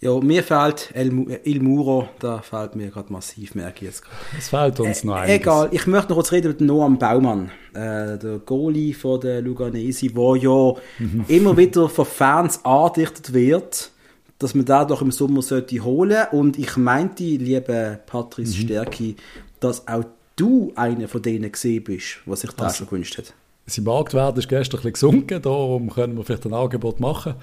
Ja, 0.00 0.20
mir 0.20 0.42
fehlt 0.44 0.90
El, 0.92 1.40
Il 1.44 1.60
Muro, 1.62 2.08
da 2.20 2.38
fehlt 2.40 2.76
mir 2.76 2.88
gerade 2.90 3.12
massiv, 3.12 3.54
merke 3.54 3.78
ich 3.78 3.82
jetzt 3.82 4.02
gerade. 4.02 4.16
Es 4.38 4.48
fehlt 4.48 4.78
uns 4.80 5.02
Äh, 5.02 5.06
noch 5.06 5.14
einiges. 5.14 5.40
Egal, 5.40 5.68
ich 5.72 5.86
möchte 5.86 6.08
noch 6.10 6.16
kurz 6.16 6.30
reden 6.32 6.56
den 6.56 6.66
Noam 6.66 6.98
Baumann, 6.98 7.50
äh, 7.72 8.18
der 8.18 8.40
Goalie 8.44 8.92
von 8.92 9.20
der 9.20 9.40
Luganesi, 9.40 10.08
der 10.12 10.36
ja 10.36 10.74
Mhm. 10.98 11.24
immer 11.28 11.56
wieder 11.56 11.88
von 11.88 12.04
Fans 12.04 12.60
angedichtet 12.64 13.32
wird, 13.32 13.90
dass 14.38 14.54
man 14.54 14.66
da 14.66 14.84
doch 14.84 15.00
im 15.00 15.10
Sommer 15.10 15.42
sollte 15.42 15.82
holen 15.82 16.26
und 16.32 16.58
ich 16.58 16.76
meinte, 16.76 17.24
liebe 17.24 17.98
Patrice 18.06 18.56
Mhm. 18.56 18.62
Stärki, 18.66 19.16
dass 19.60 19.88
auch 19.88 20.04
du 20.36 20.72
einer 20.76 21.08
von 21.08 21.22
denen 21.22 21.50
gesehen 21.50 21.84
bist, 21.84 22.18
was 22.26 22.40
sich 22.40 22.50
da 22.52 22.64
Also. 22.64 22.84
gewünscht 22.86 23.18
hat. 23.18 23.34
Sein 23.66 23.84
Marktwert 23.84 24.36
ist 24.36 24.48
gestern 24.48 24.80
ein 24.80 24.92
bisschen 24.92 25.12
gesunken, 25.12 25.40
darum 25.40 25.90
können 25.90 26.16
wir 26.16 26.24
vielleicht 26.24 26.46
ein 26.46 26.54
Angebot 26.54 27.00
machen. 27.00 27.34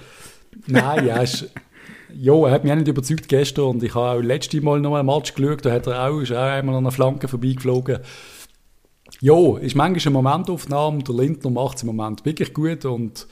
Nein, 0.67 1.07
er 1.07 1.23
ist... 1.23 1.49
Jo, 2.13 2.45
er 2.45 2.51
hat 2.51 2.65
mich 2.65 2.73
auch 2.73 2.77
nicht 2.77 2.89
überzeugt 2.89 3.29
gestern 3.29 3.65
und 3.65 3.83
ich 3.83 3.95
habe 3.95 4.19
auch 4.19 4.21
letztes 4.21 4.61
Mal 4.61 4.81
noch 4.81 4.95
einen 4.95 5.05
Match 5.05 5.33
geschaut, 5.33 5.65
da 5.65 5.71
hat 5.71 5.87
er 5.87 6.09
auch, 6.09 6.19
ist 6.19 6.33
auch 6.33 6.37
einmal 6.37 6.75
an 6.75 6.83
einer 6.83 6.91
Flanke 6.91 7.29
vorbeigeflogen. 7.29 7.99
Jo, 9.21 9.55
ist 9.55 9.75
manchmal 9.75 10.01
eine 10.01 10.29
Momentaufnahme, 10.29 11.03
der 11.03 11.15
Lindner 11.15 11.51
macht 11.51 11.77
es 11.77 11.83
im 11.83 11.95
Moment 11.95 12.25
wirklich 12.25 12.53
gut 12.53 12.83
und 12.83 13.27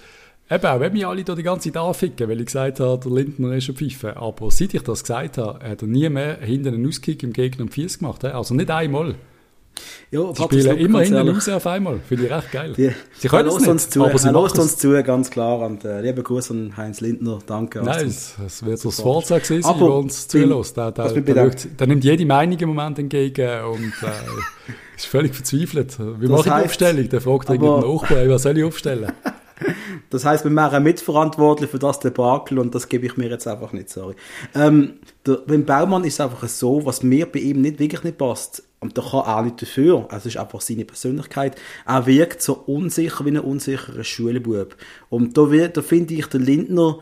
eben 0.50 0.66
auch 0.66 0.80
wenn 0.80 0.94
mich 0.94 1.06
alle 1.06 1.24
da 1.24 1.36
die 1.36 1.44
ganze 1.44 1.72
Zeit 1.72 1.82
anficken, 1.82 2.30
weil 2.30 2.39
ich 2.39 2.46
gesagt 2.46 2.80
habe, 2.80 3.00
der 3.04 3.12
Lindner 3.12 3.54
ist 3.54 3.68
ein 3.70 3.75
Pfeife, 3.75 4.16
aber 4.16 4.50
seit 4.50 4.74
ich 4.74 4.84
das 4.84 5.04
gesagt 5.04 5.38
habe, 5.38 5.60
hat 5.68 5.82
er 5.82 5.88
nie 5.88 6.08
mehr 6.10 6.38
hinten 6.38 6.74
einen 6.74 6.88
Auskick 6.88 7.22
im 7.24 7.34
Gegner 7.34 7.66
um 7.66 7.70
Fies 7.70 8.00
gemacht, 8.00 8.24
also 8.24 8.54
nicht 8.56 8.72
einmal. 8.72 9.16
Ja, 10.12 10.33
Sie 10.33 10.43
spielen 10.43 10.65
Luck, 10.65 10.77
immer 10.79 11.00
ganz 11.00 11.09
hinten 11.09 11.27
ehrlich. 11.27 11.36
raus 11.36 11.50
auf 11.50 11.67
einmal, 11.67 12.00
finde 12.07 12.25
ich 12.25 12.31
recht 12.31 12.51
geil. 12.51 12.74
Die, 12.75 12.91
Sie 13.17 13.27
können 13.27 13.50
es 13.50 13.59
nicht, 13.59 13.67
uns 13.67 13.89
zu, 13.89 14.03
aber 14.05 14.17
sie 14.17 14.31
machen 14.31 14.43
lässt 14.43 14.57
es. 14.57 14.63
uns 14.63 14.77
zu, 14.77 15.03
ganz 15.03 15.29
klar. 15.29 15.59
Und 15.59 15.86
äh, 15.86 16.01
liebe 16.01 16.24
Gruß 16.24 16.51
an 16.51 16.77
Heinz 16.77 17.01
Lindner, 17.01 17.39
danke. 17.45 17.81
Nein, 17.83 18.07
es, 18.07 18.65
wird 18.65 18.79
so 18.79 18.89
das 18.89 19.01
Forza 19.01 19.39
gewesen 19.39 19.63
sein, 19.63 19.71
Aber 19.71 19.86
der 19.86 19.95
uns 19.95 20.27
zulässt. 20.27 20.77
Der, 20.77 20.91
der, 20.91 21.09
der, 21.12 21.21
der, 21.21 21.50
der 21.50 21.88
nimmt 21.88 22.03
jede 22.03 22.25
Meinung 22.25 22.57
im 22.57 22.69
Moment 22.69 23.00
entgegen 23.00 23.63
und 23.65 23.93
äh, 24.01 24.12
ist 24.95 25.05
völlig 25.05 25.36
verzweifelt. 25.36 25.98
Wie 26.19 26.27
Das 26.27 26.29
mache 26.29 26.39
ich 26.39 26.55
die 26.55 26.65
Aufstellung? 26.65 27.09
Der 27.09 27.21
fragt 27.21 27.50
irgendeinen 27.50 27.93
Nachbar, 27.93 28.29
was 28.29 28.43
soll 28.43 28.57
ich 28.57 28.63
aufstellen? 28.63 29.12
Das 30.09 30.25
heißt, 30.25 30.43
wir 30.43 30.51
wären 30.51 30.83
mitverantwortlich 30.83 31.69
für 31.69 31.79
das 31.79 32.00
Debakel 32.00 32.59
und 32.59 32.74
das 32.74 32.89
gebe 32.89 33.05
ich 33.05 33.17
mir 33.17 33.29
jetzt 33.29 33.48
einfach 33.48 33.74
nicht, 33.74 33.89
sorry. 33.89 34.15
Ähm, 34.55 34.93
der, 35.25 35.36
beim 35.45 35.65
Baumann 35.65 36.03
ist 36.03 36.13
es 36.15 36.21
einfach 36.21 36.48
so, 36.48 36.86
was 36.86 37.03
mir 37.03 37.25
bei 37.25 37.39
ihm 37.39 37.62
nicht 37.62 37.79
wirklich 37.79 38.03
nicht 38.03 38.17
passt. 38.17 38.63
Und 38.81 38.98
da 38.98 39.01
kann 39.01 39.19
er 39.25 39.38
auch 39.38 39.43
nicht 39.43 39.62
dafür. 39.62 40.05
Also 40.09 40.29
es 40.29 40.36
ist 40.36 40.38
einfach 40.38 40.62
seine 40.62 40.86
Persönlichkeit. 40.86 41.57
Er 41.86 42.05
wirkt 42.05 42.41
so 42.41 42.53
unsicher 42.65 43.25
wie 43.25 43.31
ein 43.31 43.39
unsicherer 43.39 44.03
Schulbub. 44.05 44.75
Und 45.09 45.38
da, 45.38 45.51
wird- 45.51 45.75
da 45.75 45.81
finde 45.81 46.13
ich, 46.13 46.27
der 46.27 46.39
Lindner 46.39 47.00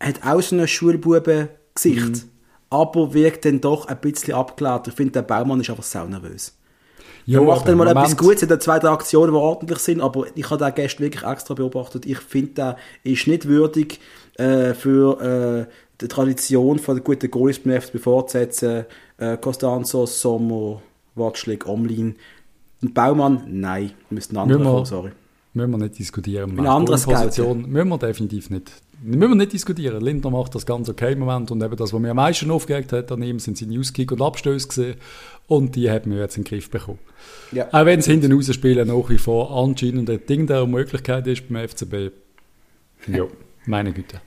hat 0.00 0.26
auch 0.26 0.40
so 0.42 0.56
ein 0.56 0.66
Schulbuben-Gesicht. 0.66 2.26
Aber 2.68 3.14
wirkt 3.14 3.44
dann 3.44 3.60
doch 3.60 3.86
ein 3.86 4.00
bisschen 4.00 4.34
abgeklärt. 4.34 4.88
Ich 4.88 4.94
finde, 4.94 5.12
der 5.12 5.22
Baumann 5.22 5.60
ist 5.60 5.70
einfach 5.70 5.82
sau 5.84 6.06
nervös. 6.06 6.56
Er 7.26 7.42
macht 7.42 7.68
dann 7.68 7.76
mal 7.78 7.86
aber 7.88 8.00
etwas 8.00 8.10
Moment- 8.16 8.18
Gutes, 8.28 8.42
hat 8.42 8.50
dann 8.50 8.60
zwei, 8.60 8.78
drei 8.78 8.88
Aktionen, 8.90 9.32
die 9.32 9.38
ordentlich 9.38 9.78
sind, 9.78 10.00
aber 10.00 10.26
ich 10.34 10.48
habe 10.50 10.64
den 10.64 10.74
gestern 10.74 11.02
wirklich 11.04 11.22
extra 11.24 11.54
beobachtet. 11.54 12.06
Ich 12.06 12.18
finde, 12.18 12.52
der 12.52 12.76
ist 13.04 13.26
nicht 13.26 13.46
würdig 13.46 14.00
äh, 14.36 14.72
für 14.74 15.66
äh, 15.68 15.72
die 16.00 16.08
Tradition 16.08 16.78
von 16.78 16.96
der 16.96 17.04
guten 17.04 17.30
Goalies 17.30 17.58
beim 17.60 17.80
FCB 17.80 17.98
fortsetzen. 17.98 18.84
Äh, 19.18 19.36
Costanzo, 19.36 20.06
Sommer, 20.06 20.80
Watschlik, 21.14 21.66
Omlin. 21.66 22.16
Und 22.82 22.94
Baumann, 22.94 23.42
nein, 23.48 23.92
müssten 24.10 24.36
andere 24.36 24.58
Müssen 24.58 24.68
wir- 24.70 24.74
kommen, 24.74 24.86
sorry. 24.86 25.10
Müssen 25.52 25.70
wir 25.72 25.78
nicht 25.78 25.98
diskutieren. 25.98 26.58
Ein 26.58 26.66
anderes 26.66 27.04
Position 27.04 27.68
müssen 27.68 27.88
wir 27.88 27.98
definitiv 27.98 28.50
nicht. 28.50 28.70
Müssen 29.02 29.20
wir 29.30 29.34
nicht 29.34 29.52
diskutieren. 29.52 30.00
Lindner 30.00 30.30
macht 30.30 30.54
das 30.54 30.64
ganz 30.64 30.88
okay 30.88 31.12
im 31.14 31.18
Moment 31.20 31.50
und 31.50 31.60
eben 31.62 31.74
das, 31.76 31.92
was 31.92 32.00
mir 32.00 32.10
am 32.10 32.16
meisten 32.18 32.50
aufgeregt 32.52 32.92
hat 32.92 33.10
an 33.10 33.20
ihm, 33.22 33.40
sind 33.40 33.58
seine 33.58 33.78
Auskick 33.80 34.12
und 34.12 34.22
Abstöße 34.22 34.68
gesehen 34.68 34.96
und 35.48 35.74
die 35.74 35.90
haben 35.90 36.12
wir 36.12 36.20
jetzt 36.20 36.36
in 36.36 36.44
den 36.44 36.48
Griff 36.50 36.70
bekommen. 36.70 37.00
Ja. 37.50 37.66
Auch 37.72 37.84
wenn 37.84 37.98
es 37.98 38.06
hinten 38.06 38.32
raus 38.32 38.54
spielen 38.54 38.86
nach 38.86 39.08
wie 39.10 39.18
vor 39.18 39.50
anscheinend 39.50 40.08
eine 40.08 40.18
Ding 40.18 40.46
der 40.46 40.66
Möglichkeit 40.66 41.26
ist 41.26 41.48
beim 41.48 41.66
FCB. 41.66 42.12
Ja, 43.08 43.24
meine 43.66 43.92
Güte. 43.92 44.20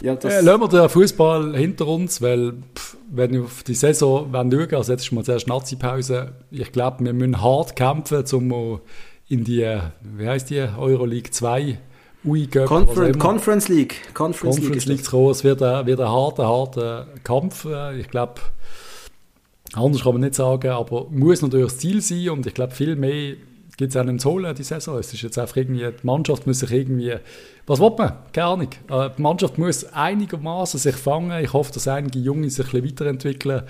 Ja, 0.00 0.14
das, 0.16 0.32
Äh, 0.34 0.40
lassen 0.40 0.60
wir 0.60 0.68
den 0.68 0.88
Fußball 0.88 1.56
hinter 1.56 1.86
uns, 1.86 2.20
weil 2.20 2.54
pff, 2.74 2.96
wenn 3.10 3.32
wir 3.32 3.42
auf 3.44 3.62
die 3.62 3.74
Saison 3.74 4.32
wollen 4.32 4.50
schauen, 4.50 4.74
also 4.74 4.92
jetzt 4.92 5.02
ist 5.04 5.12
mal 5.12 5.24
zuerst 5.24 5.46
Nazi-Pause, 5.46 6.32
ich 6.50 6.72
glaube, 6.72 7.04
wir 7.04 7.12
müssen 7.12 7.40
hart 7.42 7.76
kämpfen, 7.76 8.24
um 8.32 8.80
in 9.28 9.44
die, 9.44 9.78
wie 10.16 10.28
heißt 10.28 10.50
die, 10.50 10.58
Euroleague 10.60 11.30
2, 11.30 11.78
UI 12.24 12.46
Cup, 12.46 12.62
was 12.62 12.70
auch 12.70 12.86
Confer 12.86 13.08
immer. 13.08 13.18
Conference 13.18 13.68
League. 13.68 14.14
Conference, 14.14 14.56
Conference 14.56 14.86
League. 14.86 14.98
League 14.98 15.04
zu 15.04 15.10
kommen. 15.10 15.30
Es 15.30 15.42
wird 15.44 15.62
ein, 15.62 15.86
wird 15.86 16.00
ein 16.00 16.08
harter, 16.08 16.46
harter 16.46 17.06
Kampf. 17.24 17.64
Äh, 17.64 18.00
Ich 18.00 18.08
glaube, 18.08 18.34
anders 19.74 20.02
kann 20.02 20.12
man 20.12 20.20
nicht 20.22 20.34
sagen, 20.34 20.70
aber 20.70 21.06
muss 21.10 21.42
natürlich 21.42 21.66
das 21.66 21.78
Ziel 21.78 22.00
sein 22.00 22.30
und 22.30 22.46
ich 22.46 22.54
glaube, 22.54 22.74
viel 22.74 22.94
mehr 22.96 23.34
gibt 23.76 23.90
es 23.90 23.96
auch 23.96 24.04
nicht 24.04 24.20
zu 24.20 24.30
holen, 24.30 24.54
die 24.54 24.62
Saison. 24.62 24.98
Es 24.98 25.12
ist 25.12 25.22
jetzt 25.22 25.38
einfach 25.38 25.56
irgendwie, 25.56 25.80
die 25.84 26.06
Mannschaft 26.06 26.46
muss 26.46 26.60
sich 26.60 26.70
irgendwie, 26.70 27.14
was 27.66 27.80
will 27.80 27.92
man? 27.96 28.12
Keine 28.32 28.46
Ahnung. 28.46 28.68
Äh, 28.90 29.10
Die 29.16 29.22
Mannschaft 29.22 29.58
muss 29.58 29.84
einigermaßen 29.84 30.78
sich 30.78 30.96
fangen. 30.96 31.42
Ich 31.42 31.52
hoffe, 31.52 31.72
dass 31.72 31.88
einige 31.88 32.18
Junge 32.18 32.50
sich 32.50 32.66
ein 32.66 32.82
bisschen 32.82 32.86
weiterentwickeln. 32.86 33.62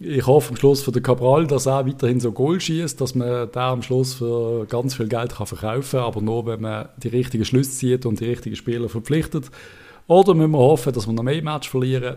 Ich 0.00 0.26
hoffe 0.26 0.50
am 0.50 0.56
Schluss 0.56 0.82
für 0.82 0.90
den 0.90 1.02
Cabral, 1.02 1.46
dass 1.46 1.66
er 1.66 1.86
weiterhin 1.86 2.18
so 2.18 2.32
Goal 2.32 2.60
schießt, 2.60 3.00
dass 3.00 3.14
man 3.14 3.48
da 3.52 3.70
am 3.70 3.82
Schluss 3.82 4.14
für 4.14 4.66
ganz 4.66 4.94
viel 4.94 5.06
Geld 5.06 5.36
kann 5.36 5.46
verkaufen 5.46 5.98
kann, 5.98 6.06
aber 6.06 6.20
nur, 6.20 6.44
wenn 6.46 6.60
man 6.60 6.88
die 6.96 7.08
richtigen 7.08 7.44
Schlüsse 7.44 7.70
zieht 7.70 8.04
und 8.04 8.18
die 8.18 8.24
richtigen 8.24 8.56
Spieler 8.56 8.88
verpflichtet. 8.88 9.50
Oder 10.08 10.34
müssen 10.34 10.50
wir 10.50 10.58
hoffen, 10.58 10.92
dass 10.92 11.06
wir 11.06 11.12
noch 11.12 11.22
mehr 11.22 11.42
Match 11.42 11.68
verlieren, 11.68 12.16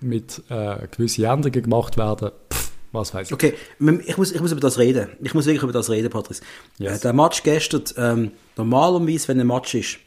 mit 0.00 0.42
äh, 0.50 0.86
gewissen 0.94 1.24
Änderungen 1.24 1.62
gemacht 1.62 1.96
werden. 1.96 2.32
Was 2.92 3.14
ich. 3.14 3.32
Okay, 3.32 3.54
ich 4.06 4.16
muss, 4.18 4.32
ich 4.32 4.40
muss 4.40 4.52
über 4.52 4.60
das 4.60 4.78
reden. 4.78 5.08
Ich 5.22 5.32
muss 5.32 5.46
wirklich 5.46 5.62
über 5.62 5.72
das 5.72 5.88
reden, 5.88 6.10
Patrice. 6.10 6.42
Yes. 6.78 6.98
Äh, 6.98 7.00
der 7.00 7.12
Match 7.14 7.42
gestern, 7.42 7.84
ähm, 7.96 8.30
normalerweise, 8.56 9.28
wenn 9.28 9.40
ein 9.40 9.46
Match 9.46 9.74
ist, 9.74 9.98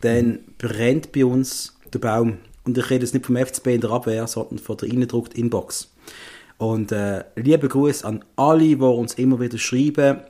dann 0.00 0.40
brennt 0.56 1.10
bei 1.12 1.24
uns 1.24 1.76
der 1.92 1.98
Baum. 1.98 2.38
Und 2.64 2.78
ich 2.78 2.90
rede 2.90 3.04
jetzt 3.04 3.14
nicht 3.14 3.26
vom 3.26 3.36
FCB 3.36 3.66
in 3.68 3.80
der 3.80 3.90
Abwehr, 3.90 4.26
sondern 4.26 4.58
von 4.58 4.76
der 4.76 4.88
reingedruckten 4.88 5.40
Inbox. 5.40 5.90
Und 6.58 6.92
äh, 6.92 7.24
liebe 7.36 7.68
Gruß 7.68 8.04
an 8.04 8.24
alle, 8.36 8.64
die 8.64 8.76
uns 8.76 9.14
immer 9.14 9.40
wieder 9.40 9.58
schreiben. 9.58 10.20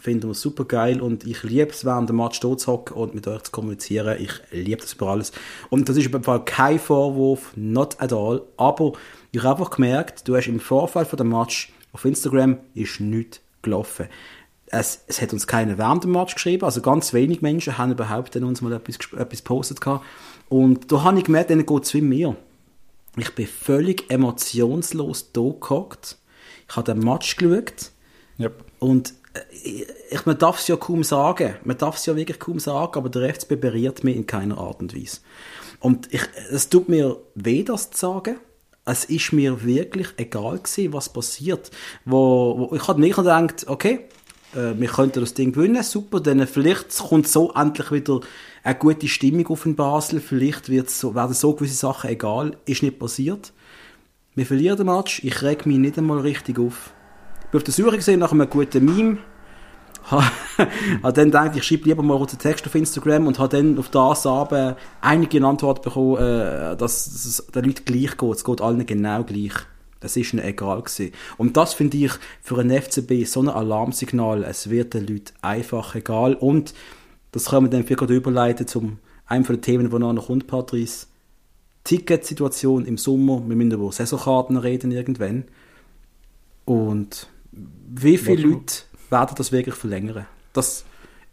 Finden 0.00 0.28
wir 0.28 0.34
super 0.34 0.64
geil 0.64 1.00
und 1.00 1.26
ich 1.26 1.42
liebe 1.42 1.70
es, 1.70 1.84
während 1.84 2.08
dem 2.08 2.16
Match 2.16 2.38
dort 2.38 2.60
zu 2.60 2.70
hocken 2.70 2.96
und 2.96 3.16
mit 3.16 3.26
euch 3.26 3.42
zu 3.42 3.50
kommunizieren. 3.50 4.16
Ich 4.20 4.30
liebe 4.52 4.80
das 4.80 4.92
über 4.92 5.08
alles. 5.08 5.32
Und 5.70 5.88
das 5.88 5.96
ist 5.96 6.12
im 6.12 6.22
Fall 6.22 6.44
kein 6.44 6.78
Vorwurf, 6.78 7.52
not 7.56 7.96
at 8.00 8.12
all. 8.12 8.42
Aber 8.56 8.92
ich 9.32 9.42
habe 9.42 9.58
einfach 9.60 9.76
gemerkt, 9.76 10.26
du 10.26 10.36
hast 10.36 10.46
im 10.46 10.60
Vorfeld 10.60 11.08
von 11.08 11.16
dem 11.16 11.28
Match 11.28 11.72
auf 11.92 12.04
Instagram 12.04 12.58
ist 12.74 13.00
nichts 13.00 13.40
gelaufen. 13.62 14.08
Es, 14.66 15.02
es 15.06 15.22
hat 15.22 15.32
uns 15.32 15.46
keiner 15.46 15.78
während 15.78 16.04
dem 16.04 16.12
Match 16.12 16.34
geschrieben, 16.34 16.64
also 16.64 16.82
ganz 16.82 17.14
wenig 17.14 17.40
Menschen 17.40 17.78
haben 17.78 17.92
überhaupt 17.92 18.36
an 18.36 18.44
uns 18.44 18.60
mal 18.60 18.72
etwas, 18.72 18.96
etwas 19.18 19.38
gepostet 19.38 19.80
gehabt. 19.80 20.04
Und 20.48 20.92
da 20.92 21.02
habe 21.04 21.18
ich 21.18 21.24
gemerkt, 21.24 21.50
denen 21.50 21.66
geht 21.66 21.84
es 21.84 21.94
wie 21.94 22.02
mir. 22.02 22.36
Ich 23.16 23.34
bin 23.34 23.46
völlig 23.46 24.10
emotionslos 24.10 25.32
da 25.32 25.40
gehockt. 25.40 26.18
Ich 26.68 26.76
habe 26.76 26.92
den 26.92 27.02
Match 27.02 27.36
geschaut. 27.36 27.90
Yep. 28.38 28.64
Und 28.78 29.14
äh, 29.34 29.84
ich, 30.10 30.26
man 30.26 30.38
darf 30.38 30.60
es 30.60 30.68
ja 30.68 30.76
kaum 30.76 31.02
sagen. 31.02 31.56
Man 31.64 31.78
darf 31.78 31.96
es 31.96 32.06
ja 32.06 32.14
wirklich 32.14 32.38
kaum 32.38 32.60
sagen, 32.60 32.92
aber 32.94 33.08
der 33.08 33.34
FCB 33.34 33.60
berührt 33.60 34.04
mich 34.04 34.16
in 34.16 34.26
keiner 34.26 34.58
Art 34.58 34.80
und 34.80 34.94
Weise. 34.94 35.20
Und 35.80 36.12
ich, 36.12 36.22
es 36.50 36.68
tut 36.68 36.88
mir 36.88 37.16
weh, 37.34 37.62
das 37.62 37.90
zu 37.90 37.98
sagen. 37.98 38.36
Es 38.88 39.04
ist 39.04 39.34
mir 39.34 39.62
wirklich 39.64 40.08
egal 40.16 40.56
gewesen, 40.56 40.94
was 40.94 41.12
passiert. 41.12 41.70
Wo, 42.06 42.70
wo, 42.70 42.74
ich 42.74 42.88
habe 42.88 43.02
nicht 43.02 43.16
gedacht, 43.16 43.66
okay, 43.66 44.06
äh, 44.54 44.72
wir 44.78 44.88
könnten 44.88 45.20
das 45.20 45.34
Ding 45.34 45.52
gewinnen, 45.52 45.82
super, 45.82 46.20
dann 46.20 46.46
vielleicht 46.46 46.96
kommt 46.96 47.28
so 47.28 47.52
endlich 47.52 47.92
wieder 47.92 48.20
eine 48.64 48.74
gute 48.76 49.06
Stimmung 49.06 49.46
auf 49.48 49.66
in 49.66 49.76
Basel, 49.76 50.20
vielleicht 50.20 50.70
wird's 50.70 50.98
so, 50.98 51.14
werden 51.14 51.34
so 51.34 51.52
gewisse 51.52 51.74
Sachen 51.74 52.08
egal, 52.08 52.56
ist 52.64 52.82
nicht 52.82 52.98
passiert. 52.98 53.52
Wir 54.34 54.46
verlieren 54.46 54.78
den 54.78 54.86
Match, 54.86 55.22
ich 55.22 55.42
reg 55.42 55.66
mich 55.66 55.76
nicht 55.76 55.98
einmal 55.98 56.20
richtig 56.20 56.58
auf. 56.58 56.94
Ich 57.44 57.50
bin 57.50 57.58
auf 57.58 57.64
der 57.64 57.74
Suche 57.74 57.96
gesehen 57.96 58.20
nach 58.20 58.32
einem 58.32 58.48
guten 58.48 58.86
Meme. 58.86 59.18
Ha- 60.10 60.32
Habe 61.02 61.12
dann 61.12 61.26
gedacht, 61.26 61.56
ich 61.56 61.64
schreibe 61.64 61.84
lieber 61.88 62.02
mal 62.02 62.16
einen 62.16 62.26
Text 62.26 62.66
auf 62.66 62.74
Instagram 62.74 63.26
und 63.26 63.38
habe 63.38 63.56
dann 63.56 63.78
auf 63.78 63.88
das 63.90 64.26
Abend 64.26 64.76
einige 65.00 65.44
Antworten 65.44 65.82
bekommen, 65.82 66.16
äh, 66.16 66.76
dass 66.76 67.06
es 67.06 67.46
den 67.54 67.64
Leuten 67.64 67.84
gleich 67.84 68.16
geht. 68.16 68.34
Es 68.34 68.44
geht 68.44 68.60
allen 68.60 68.84
genau 68.86 69.22
gleich. 69.24 69.52
Das 70.00 70.16
ist 70.16 70.32
ihnen 70.32 70.44
egal 70.44 70.82
gewesen. 70.82 71.12
Und 71.36 71.56
das 71.56 71.74
finde 71.74 71.96
ich 71.98 72.12
für 72.40 72.58
einen 72.58 72.70
FCB 72.80 73.24
so 73.26 73.40
ein 73.40 73.48
Alarmsignal. 73.48 74.44
Es 74.44 74.70
wird 74.70 74.94
den 74.94 75.06
Leuten 75.06 75.32
einfach 75.42 75.94
egal. 75.94 76.34
Und 76.34 76.72
das 77.32 77.46
können 77.46 77.66
wir 77.66 77.70
dann 77.70 77.84
vielleicht 77.84 78.00
gerade 78.00 78.14
überleiten 78.14 78.66
zum 78.66 78.98
Einem 79.26 79.44
von 79.44 79.56
den 79.56 79.62
Themen, 79.62 79.90
die 79.90 79.98
noch 79.98 80.26
kommt, 80.26 80.46
Patrice. 80.46 81.06
Ticketsituation 81.84 82.84
im 82.86 82.96
Sommer. 82.96 83.42
Wir 83.46 83.56
müssen 83.56 83.72
über 83.72 83.90
Saisonkarten 83.92 84.56
reden 84.56 84.92
irgendwann. 84.92 85.44
Und 86.64 87.28
wie 87.52 88.18
viele 88.18 88.42
Leute 88.42 88.74
werden 89.10 89.34
das 89.36 89.52
wirklich 89.52 89.74
verlängern? 89.74 90.26
Das 90.52 90.84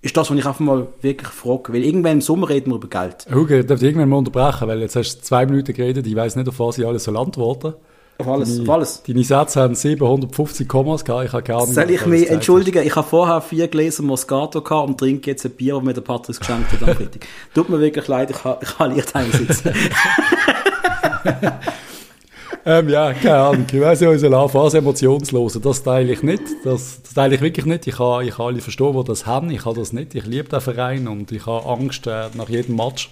ist 0.02 0.16
das, 0.16 0.30
was 0.30 0.38
ich 0.38 0.46
einfach 0.46 0.60
mal 0.60 0.88
wirklich 1.02 1.30
frage. 1.30 1.74
Weil 1.74 1.84
irgendwann 1.84 2.14
im 2.14 2.22
Sommer 2.22 2.50
reden 2.50 2.70
wir 2.72 2.76
über 2.76 2.88
Geld. 2.88 3.26
Okay, 3.34 3.62
ich 3.62 3.66
darf 3.66 3.80
dich 3.80 3.88
irgendwann 3.88 4.10
mal 4.10 4.18
unterbrechen, 4.18 4.68
weil 4.68 4.82
jetzt 4.82 4.96
hast 4.96 5.18
du 5.18 5.22
zwei 5.22 5.46
Minuten 5.46 5.74
geredet, 5.74 6.06
ich 6.06 6.16
weiß 6.16 6.36
nicht, 6.36 6.48
auf 6.48 6.60
was 6.60 6.78
ich 6.78 6.86
alles 6.86 7.04
soll 7.04 7.18
antworten. 7.18 7.74
Auf 8.18 8.28
alles, 8.30 8.56
deine, 8.56 8.70
auf 8.70 8.76
alles. 8.76 9.04
Deine 9.04 9.24
Sätze 9.24 9.62
haben 9.62 9.76
750 9.76 10.68
Kommas 10.70 11.04
gehabt, 11.04 11.26
ich 11.26 11.34
habe 11.34 11.66
nicht 11.66 11.74
Soll 11.74 11.90
ich 11.90 12.06
mich 12.06 12.30
entschuldigen? 12.30 12.86
Ich 12.86 12.96
habe 12.96 13.08
vorher 13.08 13.42
vier 13.42 13.68
Gläser 13.68 14.04
Moscato 14.04 14.62
gehabt 14.62 14.88
und 14.88 14.98
trinke 14.98 15.32
jetzt 15.32 15.44
ein 15.44 15.52
Bier, 15.52 15.74
das 15.76 15.84
mir 15.84 15.94
der 15.94 16.02
Patrice 16.02 16.40
geschenkt 16.40 16.72
hat 16.72 16.88
am 16.88 16.96
Freitag. 16.96 17.28
Tut 17.54 17.70
mir 17.70 17.80
wirklich 17.80 18.08
leid, 18.08 18.30
ich 18.30 18.44
habe, 18.44 18.64
ich 18.64 18.80
habe 18.80 18.94
leicht 18.94 19.14
heimsitzen. 19.14 19.74
Ähm, 22.66 22.90
ja, 22.90 23.14
keine 23.14 23.38
Ahnung. 23.38 23.66
Ich 23.72 23.80
weiss 23.80 24.02
ja, 24.02 24.10
unser 24.10 24.32
Anfang 24.32 24.72
emotionslos. 24.72 25.60
Das 25.62 25.84
teile 25.84 26.14
ich 26.14 26.24
nicht. 26.24 26.44
Das, 26.64 27.02
das 27.02 27.14
teile 27.14 27.36
ich 27.36 27.42
wirklich 27.42 27.66
nicht. 27.66 27.88
Ich 27.88 27.98
kann, 27.98 28.26
ich 28.26 28.36
kann 28.36 28.48
alle 28.48 28.62
verstehen, 28.62 28.96
die 28.96 29.04
das 29.04 29.26
haben. 29.26 29.50
Ich 29.50 29.66
habe 29.66 29.80
das 29.80 29.94
nicht. 29.94 30.16
Ich 30.16 30.26
liebe 30.26 30.50
den 30.50 30.62
Verein 30.62 31.08
und 31.08 31.32
ich 31.32 31.46
habe 31.46 31.68
Angst 31.68 32.08
äh, 32.08 32.30
nach 32.36 32.50
jedem 32.50 32.76
Match. 32.76 33.10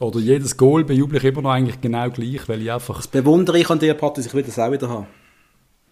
Oder 0.00 0.18
jedes 0.18 0.56
Goal 0.56 0.84
bejubel 0.84 1.18
ich 1.18 1.24
immer 1.24 1.42
noch 1.42 1.50
eigentlich 1.50 1.80
genau 1.80 2.10
gleich, 2.10 2.48
weil 2.48 2.62
ich 2.62 2.72
einfach... 2.72 2.96
Das 2.96 3.06
bewundere 3.06 3.58
ich 3.58 3.70
an 3.70 3.78
dir, 3.78 3.94
Patrick, 3.94 4.26
ich 4.26 4.34
will 4.34 4.42
das 4.42 4.58
auch 4.58 4.72
wieder 4.72 4.88
haben. 4.88 5.06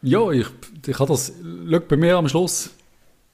Ja, 0.02 0.30
ich, 0.30 0.46
ich 0.86 0.98
habe 0.98 1.12
das... 1.12 1.32
Schau, 1.70 1.80
bei 1.80 1.96
mir 1.96 2.16
am 2.16 2.28
Schluss 2.28 2.70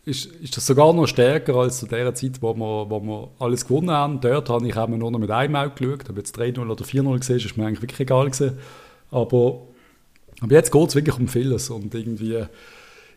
ist, 0.05 0.27
ist 0.27 0.57
das 0.57 0.66
sogar 0.66 0.92
noch 0.92 1.07
stärker 1.07 1.55
als 1.57 1.79
zu 1.79 1.87
der 1.87 2.14
Zeit, 2.14 2.40
wo 2.40 2.55
wir, 2.55 2.90
wo 2.90 3.01
wir 3.01 3.31
alles 3.38 3.66
gewonnen 3.66 3.90
haben. 3.90 4.21
Dort 4.21 4.49
habe 4.49 4.66
ich 4.66 4.77
eben 4.77 4.99
nur 4.99 5.11
noch 5.11 5.19
mit 5.19 5.31
einem 5.31 5.57
Auge 5.57 5.73
geschaut. 5.75 6.11
Ob 6.11 6.16
jetzt 6.16 6.38
3-0 6.38 6.71
oder 6.71 6.85
4-0 6.85 7.19
gesehen 7.19 7.37
ist 7.37 7.57
mir 7.57 7.66
eigentlich 7.66 7.83
wirklich 7.83 8.01
egal 8.01 8.27
gewesen. 8.27 8.59
Aber, 9.11 9.62
aber 10.40 10.53
jetzt 10.53 10.73
geht 10.73 10.88
es 10.88 10.95
wirklich 10.95 11.19
um 11.19 11.29
vieles 11.29 11.71
und 11.71 11.95
irgendwie... 11.95 12.45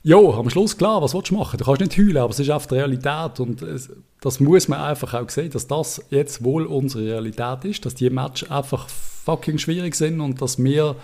Ja, 0.01 0.17
am 0.17 0.49
Schluss 0.49 0.77
klar, 0.77 1.01
was 1.01 1.13
willst 1.13 1.29
du 1.29 1.35
machen? 1.35 1.57
Du 1.57 1.65
kannst 1.65 1.81
nicht 1.81 1.97
heulen, 1.97 2.17
aber 2.17 2.31
es 2.31 2.39
ist 2.39 2.49
einfach 2.49 2.67
die 2.67 2.75
Realität 2.75 3.41
und 3.41 3.61
es, 3.61 3.89
das 4.21 4.39
muss 4.39 4.69
man 4.69 4.79
einfach 4.79 5.13
auch 5.13 5.29
sehen, 5.29 5.51
dass 5.51 5.67
das 5.67 6.01
jetzt 6.09 6.41
wohl 6.41 6.65
unsere 6.65 7.03
Realität 7.03 7.65
ist, 7.65 7.85
dass 7.85 7.95
die 7.95 8.09
Matches 8.09 8.49
einfach 8.49 8.87
fucking 8.87 9.57
schwierig 9.57 9.95
sind 9.95 10.21
und 10.21 10.41
dass 10.41 10.57
wir 10.57 10.95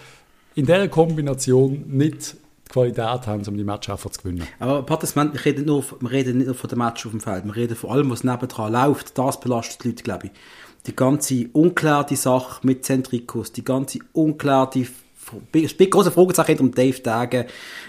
in 0.55 0.65
dieser 0.65 0.87
Kombination 0.87 1.83
nicht 1.87 2.35
die 2.67 2.71
Qualität 2.71 3.27
haben, 3.27 3.45
um 3.45 3.57
die 3.57 3.63
Match 3.65 3.89
einfach 3.89 4.09
zu 4.09 4.21
gewinnen. 4.21 4.47
Aber 4.59 4.83
Patrick, 4.83 5.45
reden, 5.45 5.65
nicht 5.65 5.67
nur, 5.67 5.83
nicht 6.11 6.45
nur 6.45 6.55
von 6.55 6.69
dem 6.69 6.79
Match 6.79 7.05
auf 7.05 7.11
dem 7.11 7.19
Feld, 7.19 7.45
wir 7.45 7.55
reden 7.55 7.75
vor 7.75 7.91
allem, 7.91 8.09
was 8.09 8.23
nebendran 8.23 8.71
läuft. 8.71 9.17
Das 9.17 9.39
belastet 9.39 9.83
die 9.83 9.89
Leute, 9.89 10.03
glaube 10.03 10.27
ich. 10.27 10.31
Die 10.87 10.95
ganze 10.95 11.47
unklärte 11.53 12.15
Sache 12.15 12.65
mit 12.65 12.85
Zentrikus, 12.85 13.51
die 13.51 13.63
ganze 13.63 13.99
unklärte 14.13 14.85
große 15.89 16.11
Fragezeichen 16.11 16.59
um 16.59 16.71
Dave 16.71 16.99
Dagen, 16.99 17.45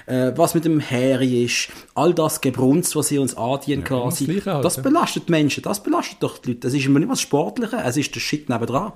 äh, 0.06 0.32
was 0.36 0.54
mit 0.54 0.64
dem 0.64 0.80
Harry 0.80 1.44
ist, 1.44 1.68
all 1.94 2.14
das 2.14 2.40
Gebrunst, 2.40 2.96
was 2.96 3.08
sie 3.08 3.18
uns 3.18 3.36
andienen 3.36 3.82
ja, 3.82 3.88
quasi, 3.88 4.26
das, 4.26 4.46
halt, 4.46 4.64
das 4.64 4.82
belastet 4.82 5.28
die 5.28 5.32
Menschen, 5.32 5.62
das 5.62 5.82
belastet 5.82 6.22
doch 6.22 6.38
die 6.38 6.50
Leute. 6.50 6.60
Das 6.60 6.74
ist 6.74 6.86
immer 6.86 6.98
nicht 6.98 7.10
was 7.10 7.20
Sportliches, 7.20 7.78
es 7.84 7.96
ist 7.96 8.14
der 8.14 8.20
Shit 8.20 8.48
nebendran. 8.48 8.92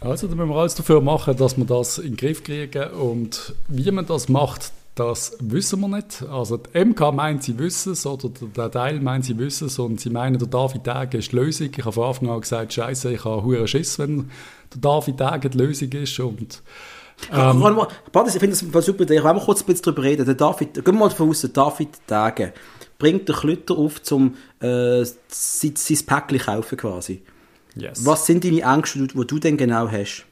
Also, 0.00 0.26
da 0.26 0.34
müssen 0.34 0.48
wir 0.48 0.56
alles 0.56 0.74
dafür 0.74 1.00
machen, 1.00 1.36
dass 1.36 1.56
wir 1.56 1.64
das 1.64 1.98
in 1.98 2.12
den 2.12 2.16
Griff 2.16 2.42
kriegen 2.42 2.90
und 2.90 3.54
wie 3.68 3.88
man 3.90 4.06
das 4.06 4.28
macht, 4.28 4.72
das 4.94 5.36
wissen 5.40 5.80
wir 5.80 5.88
nicht. 5.88 6.22
Also 6.22 6.58
die 6.58 6.84
MK 6.84 7.12
meint, 7.12 7.42
sie 7.42 7.58
wissen 7.58 7.92
es, 7.92 8.04
oder 8.04 8.28
der 8.28 8.70
Teil 8.70 9.00
meint, 9.00 9.24
sie 9.24 9.38
wissen 9.38 9.68
es 9.68 9.78
und 9.78 10.00
sie 10.00 10.10
meinen, 10.10 10.38
der 10.38 10.48
David 10.48 10.86
Dage 10.86 11.18
ist 11.18 11.32
die 11.32 11.36
Lösung. 11.36 11.70
Ich 11.76 11.84
habe 11.84 11.92
von 11.92 12.04
Anfang 12.04 12.30
an 12.30 12.40
gesagt, 12.40 12.74
scheiße, 12.74 13.12
ich 13.12 13.24
habe 13.24 13.42
hohen 13.42 13.66
Schiss, 13.66 13.98
wenn 13.98 14.30
der 14.72 14.80
David 14.80 15.18
Dage 15.18 15.50
die 15.50 15.58
Lösung 15.58 15.92
ist 15.92 16.20
und 16.20 16.62
ähm, 17.30 17.62
ich 18.26 18.32
finde 18.32 18.56
das 18.72 18.86
super. 18.86 19.04
Ich 19.04 19.10
will 19.10 19.22
mal 19.22 19.38
kurz 19.40 19.60
ein 19.60 19.66
bisschen 19.66 19.84
darüber 19.84 20.02
reden. 20.02 20.26
Der 20.26 20.34
David, 20.34 20.74
gehen 20.74 20.84
wir 20.84 20.92
mal 20.92 21.08
davon 21.08 21.30
aus, 21.30 21.42
David 21.52 22.00
Dage 22.06 22.52
bringt 22.98 23.28
den 23.28 23.34
Klütter 23.34 23.76
auf, 23.76 24.00
um 24.10 24.36
äh, 24.60 25.04
sein, 25.28 25.74
sein 25.74 25.98
Päckchen 26.06 26.38
kaufen 26.38 26.78
quasi. 26.78 27.22
Yes. 27.74 28.04
Was 28.04 28.26
sind 28.26 28.44
deine 28.44 28.62
Ängste, 28.62 29.06
die 29.06 29.26
du 29.26 29.38
denn 29.38 29.56
genau 29.56 29.88
hast? 29.90 30.26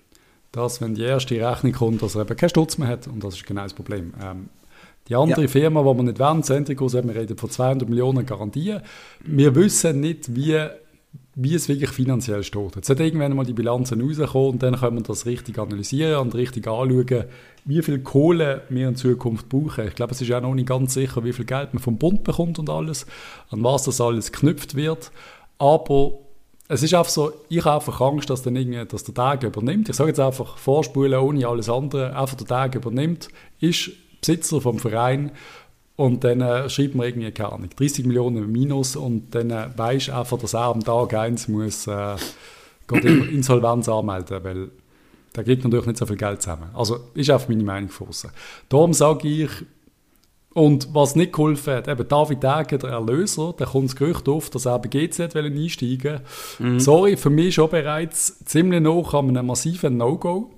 Dass, 0.53 0.81
wenn 0.81 0.95
die 0.95 1.03
erste 1.03 1.35
Rechnung 1.35 1.73
kommt, 1.73 2.03
dass 2.03 2.15
er 2.15 2.23
eben 2.23 2.37
keinen 2.37 2.51
Stutz 2.51 2.79
mehr 2.79 2.89
hat. 2.89 3.07
Und 3.07 3.23
das 3.23 3.35
ist 3.35 3.47
genau 3.47 3.63
das 3.63 3.75
Problem. 3.75 4.13
Ähm, 4.23 4.49
die 5.09 5.17
andere 5.17 5.43
ja. 5.43 5.49
Firma, 5.49 5.81
die 5.83 5.99
wir 5.99 6.03
nicht 6.05 6.19
wollen, 6.19 6.43
Centricus, 6.43 6.95
wir 6.95 7.15
reden 7.15 7.37
von 7.37 7.51
200 7.51 7.89
Millionen 7.89 8.27
Garantien. 8.27 8.81
Wir 9.25 9.55
wissen 9.55 10.01
nicht, 10.01 10.35
wie, 10.37 10.57
wie 11.35 11.55
es 11.55 11.69
wirklich 11.69 11.91
finanziell 11.91 12.45
steht. 12.45 12.77
Jetzt 12.77 12.91
hat 12.91 13.01
irgendwann 13.01 13.35
mal 13.35 13.45
die 13.45 13.53
Bilanzen 13.53 14.01
rauskommen 14.01 14.51
und 14.51 14.63
dann 14.63 14.77
können 14.77 14.99
wir 14.99 15.03
das 15.03 15.27
richtig 15.27 15.59
analysieren 15.59 16.21
und 16.21 16.35
richtig 16.35 16.67
anschauen, 16.69 17.25
wie 17.65 17.83
viel 17.83 18.01
Kohle 18.01 18.63
wir 18.69 18.89
in 18.89 18.97
Zukunft 18.97 19.49
brauchen. 19.49 19.89
Ich 19.89 19.95
glaube, 19.95 20.13
es 20.13 20.21
ist 20.21 20.33
auch 20.33 20.41
noch 20.41 20.55
nicht 20.55 20.69
ganz 20.69 20.95
sicher, 20.95 21.25
wie 21.25 21.33
viel 21.33 21.45
Geld 21.45 21.75
man 21.75 21.83
vom 21.83 21.99
Bund 21.99 22.23
bekommt 22.25 22.59
und 22.59 22.71
alles, 22.71 23.07
an 23.51 23.65
was 23.65 23.85
das 23.85 24.01
alles 24.01 24.31
geknüpft 24.33 24.77
wird. 24.77 25.11
Aber 25.59 26.13
es 26.73 26.85
ist 26.85 26.95
einfach 26.95 27.11
so, 27.11 27.33
ich 27.49 27.65
habe 27.65 27.77
einfach 27.77 28.01
Angst, 28.01 28.31
dass, 28.31 28.43
dann 28.43 28.55
irgendwie, 28.55 28.85
dass 28.87 29.03
der 29.03 29.13
Tag 29.13 29.43
übernimmt. 29.43 29.89
Ich 29.89 29.97
sage 29.97 30.11
jetzt 30.11 30.21
einfach, 30.21 30.57
vorspulen 30.57 31.19
ohne 31.19 31.47
alles 31.49 31.69
andere, 31.69 32.17
einfach 32.17 32.37
der 32.37 32.47
Tag 32.47 32.77
übernimmt, 32.77 33.29
ist 33.59 33.91
Besitzer 34.21 34.61
vom 34.61 34.79
Verein 34.79 35.33
und 35.97 36.23
dann 36.23 36.41
äh, 36.41 36.71
schreibt 36.71 36.95
man 36.95 37.09
irgendwie, 37.09 37.33
keine 37.33 37.53
Ahnung, 37.53 37.71
30 37.75 38.07
Millionen 38.07 38.53
Minus 38.53 38.95
und 38.95 39.35
dann 39.35 39.51
äh, 39.51 39.69
weisst 39.75 40.11
einfach, 40.11 40.39
dass 40.39 40.55
er 40.55 40.67
am 40.67 40.85
Tag 40.85 41.13
1 41.13 41.49
muss 41.49 41.89
äh, 41.89 42.15
Insolvenz 42.93 43.89
anmelden, 43.89 44.45
weil 44.45 44.71
da 45.33 45.43
kriegt 45.43 45.65
natürlich 45.65 45.87
nicht 45.87 45.99
so 45.99 46.07
viel 46.07 46.17
Geld 46.17 46.41
zusammen. 46.41 46.71
Also 46.73 47.01
ist 47.15 47.31
einfach 47.31 47.49
meine 47.49 47.65
Meinung 47.65 47.89
von 47.89 48.07
Darum 48.69 48.93
sage 48.93 49.27
ich, 49.27 49.51
und 50.53 50.93
was 50.93 51.15
nicht 51.15 51.33
geholfen 51.33 51.75
hat, 51.75 51.89
eben 51.89 52.09
David 52.09 52.43
Degen, 52.43 52.79
der 52.81 52.91
Erlöser, 52.91 53.55
da 53.57 53.67
kommt 53.67 53.89
das 53.89 53.97
Gerücht 53.97 54.29
auf, 54.29 54.51
dass 54.51 54.67
er 54.67 54.79
bei 54.81 54.89
GZ 54.89 55.37
einsteigen 55.37 56.21
mhm. 56.59 56.81
Sorry, 56.81 57.17
für 57.17 57.31
mich 57.31 57.55
schon 57.55 57.71
bereits 57.71 58.45
ziemlich 58.45 58.81
noch 58.81 59.15
an 59.15 59.29
einem 59.29 59.47
massiven 59.47 59.97
No-Go. 59.97 60.51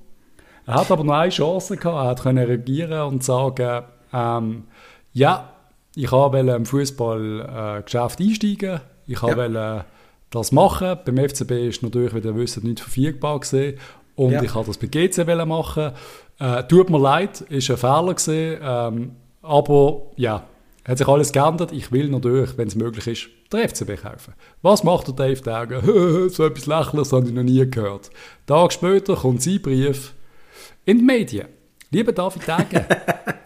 Er 0.66 0.74
hat 0.74 0.90
aber 0.90 1.04
noch 1.04 1.14
eine 1.14 1.30
Chance 1.30 1.76
gehabt, 1.76 2.20
er 2.20 2.22
konnte 2.22 2.48
reagieren 2.48 3.02
und 3.02 3.22
sagen, 3.22 3.84
ähm, 4.12 4.64
ja, 5.12 5.50
ich 5.94 6.10
wollte 6.10 6.38
im 6.38 6.64
Fußballgeschäft 6.64 8.20
äh, 8.20 8.24
einsteigen, 8.24 8.80
ich 9.06 9.20
ja. 9.20 9.36
wollte 9.36 9.84
das 10.30 10.52
machen. 10.52 10.98
Beim 11.04 11.18
FCB 11.18 11.50
ist 11.68 11.82
natürlich, 11.82 12.14
wie 12.14 12.26
ihr 12.26 12.34
wisst, 12.34 12.62
nicht 12.64 12.80
verfügbar 12.80 13.40
gewesen. 13.40 13.78
Und 14.14 14.32
ja. 14.32 14.42
ich 14.42 14.54
wollte 14.54 14.68
das 14.68 14.78
bei 14.78 14.86
GC 14.86 15.46
machen. 15.46 15.92
Äh, 16.38 16.64
tut 16.64 16.90
mir 16.90 16.98
leid, 16.98 17.42
ist 17.42 17.70
ein 17.70 17.76
Fehler 17.76 18.14
gewesen. 18.14 18.58
Ähm, 18.62 19.16
aber 19.42 20.02
ja, 20.16 20.46
hat 20.84 20.98
sich 20.98 21.06
alles 21.06 21.32
geändert. 21.32 21.72
Ich 21.72 21.92
will 21.92 22.08
natürlich, 22.08 22.56
wenn 22.56 22.68
es 22.68 22.74
möglich 22.74 23.06
ist, 23.06 23.28
den 23.52 23.68
FCB 23.68 24.02
kaufen. 24.02 24.34
Was 24.62 24.82
macht 24.82 25.08
der 25.08 25.14
Dave 25.14 25.40
Dagen? 25.40 25.80
so 26.30 26.44
etwas 26.46 26.66
Lächerliches 26.66 27.12
habe 27.12 27.26
ich 27.26 27.32
noch 27.32 27.42
nie 27.42 27.68
gehört. 27.68 28.10
Tag 28.46 28.72
später 28.72 29.14
kommt 29.16 29.42
sein 29.42 29.60
Brief 29.60 30.14
in 30.84 30.98
die 30.98 31.04
Medien. 31.04 31.48
Lieber 31.90 32.12
David 32.12 32.48
Dagen, 32.48 32.86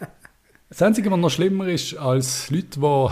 das 0.69 0.83
Einzige, 0.83 1.11
was 1.11 1.19
noch 1.19 1.31
schlimmer 1.31 1.69
ist, 1.69 1.97
als 1.97 2.49
Leute, 2.51 2.79
die 2.79 3.09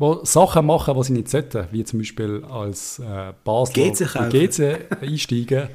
die 0.00 0.18
Sachen 0.22 0.66
machen, 0.66 0.94
die 0.94 1.02
sie 1.02 1.12
nicht 1.12 1.28
sollten, 1.28 1.66
wie 1.72 1.84
zum 1.84 1.98
Beispiel 1.98 2.44
als 2.48 3.00
äh, 3.00 3.32
Basler 3.42 3.90
GC 4.28 4.78
einsteigen. 5.00 5.68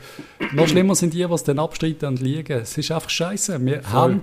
noch 0.54 0.68
schlimmer 0.68 0.96
sind 0.96 1.14
die, 1.14 1.26
die 1.26 1.34
es 1.34 1.44
dann 1.44 1.60
abstreiten 1.60 2.08
und 2.08 2.22
liegen. 2.22 2.62
Es 2.62 2.78
ist 2.78 2.92
einfach 2.92 3.10
scheiße. 3.10 3.66
Wir 3.66 3.82
Voll. 3.82 3.92
haben 3.92 4.22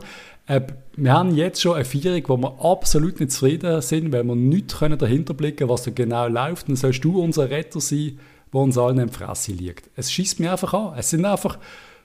wir 0.96 1.12
haben 1.12 1.35
jetzt 1.37 1.61
schon 1.61 1.74
eine 1.74 1.85
Feierung, 1.85 2.24
wo 2.26 2.37
wir 2.38 2.64
absolut 2.64 3.20
nicht 3.20 3.33
zufrieden 3.33 3.81
sind, 3.83 4.12
weil 4.12 4.24
wir 4.24 4.35
nicht 4.35 4.74
dahinter 4.81 5.35
blicken 5.35 5.68
was 5.68 5.85
da 5.85 5.90
genau 5.92 6.26
läuft. 6.26 6.68
Dann 6.68 6.76
sollst 6.76 7.05
du 7.05 7.22
unser 7.22 7.50
Retter 7.50 7.81
sein, 7.81 8.18
der 8.53 8.61
uns 8.61 8.76
allen 8.76 8.98
in 8.98 9.09
Fresse 9.11 9.53
liegt. 9.53 9.90
Es 9.96 10.11
schießt 10.11 10.40
mir 10.40 10.53
einfach 10.53 10.74
an. 10.74 10.94
Es 10.96 11.11
sind 11.11 11.24
einfach, 11.24 11.59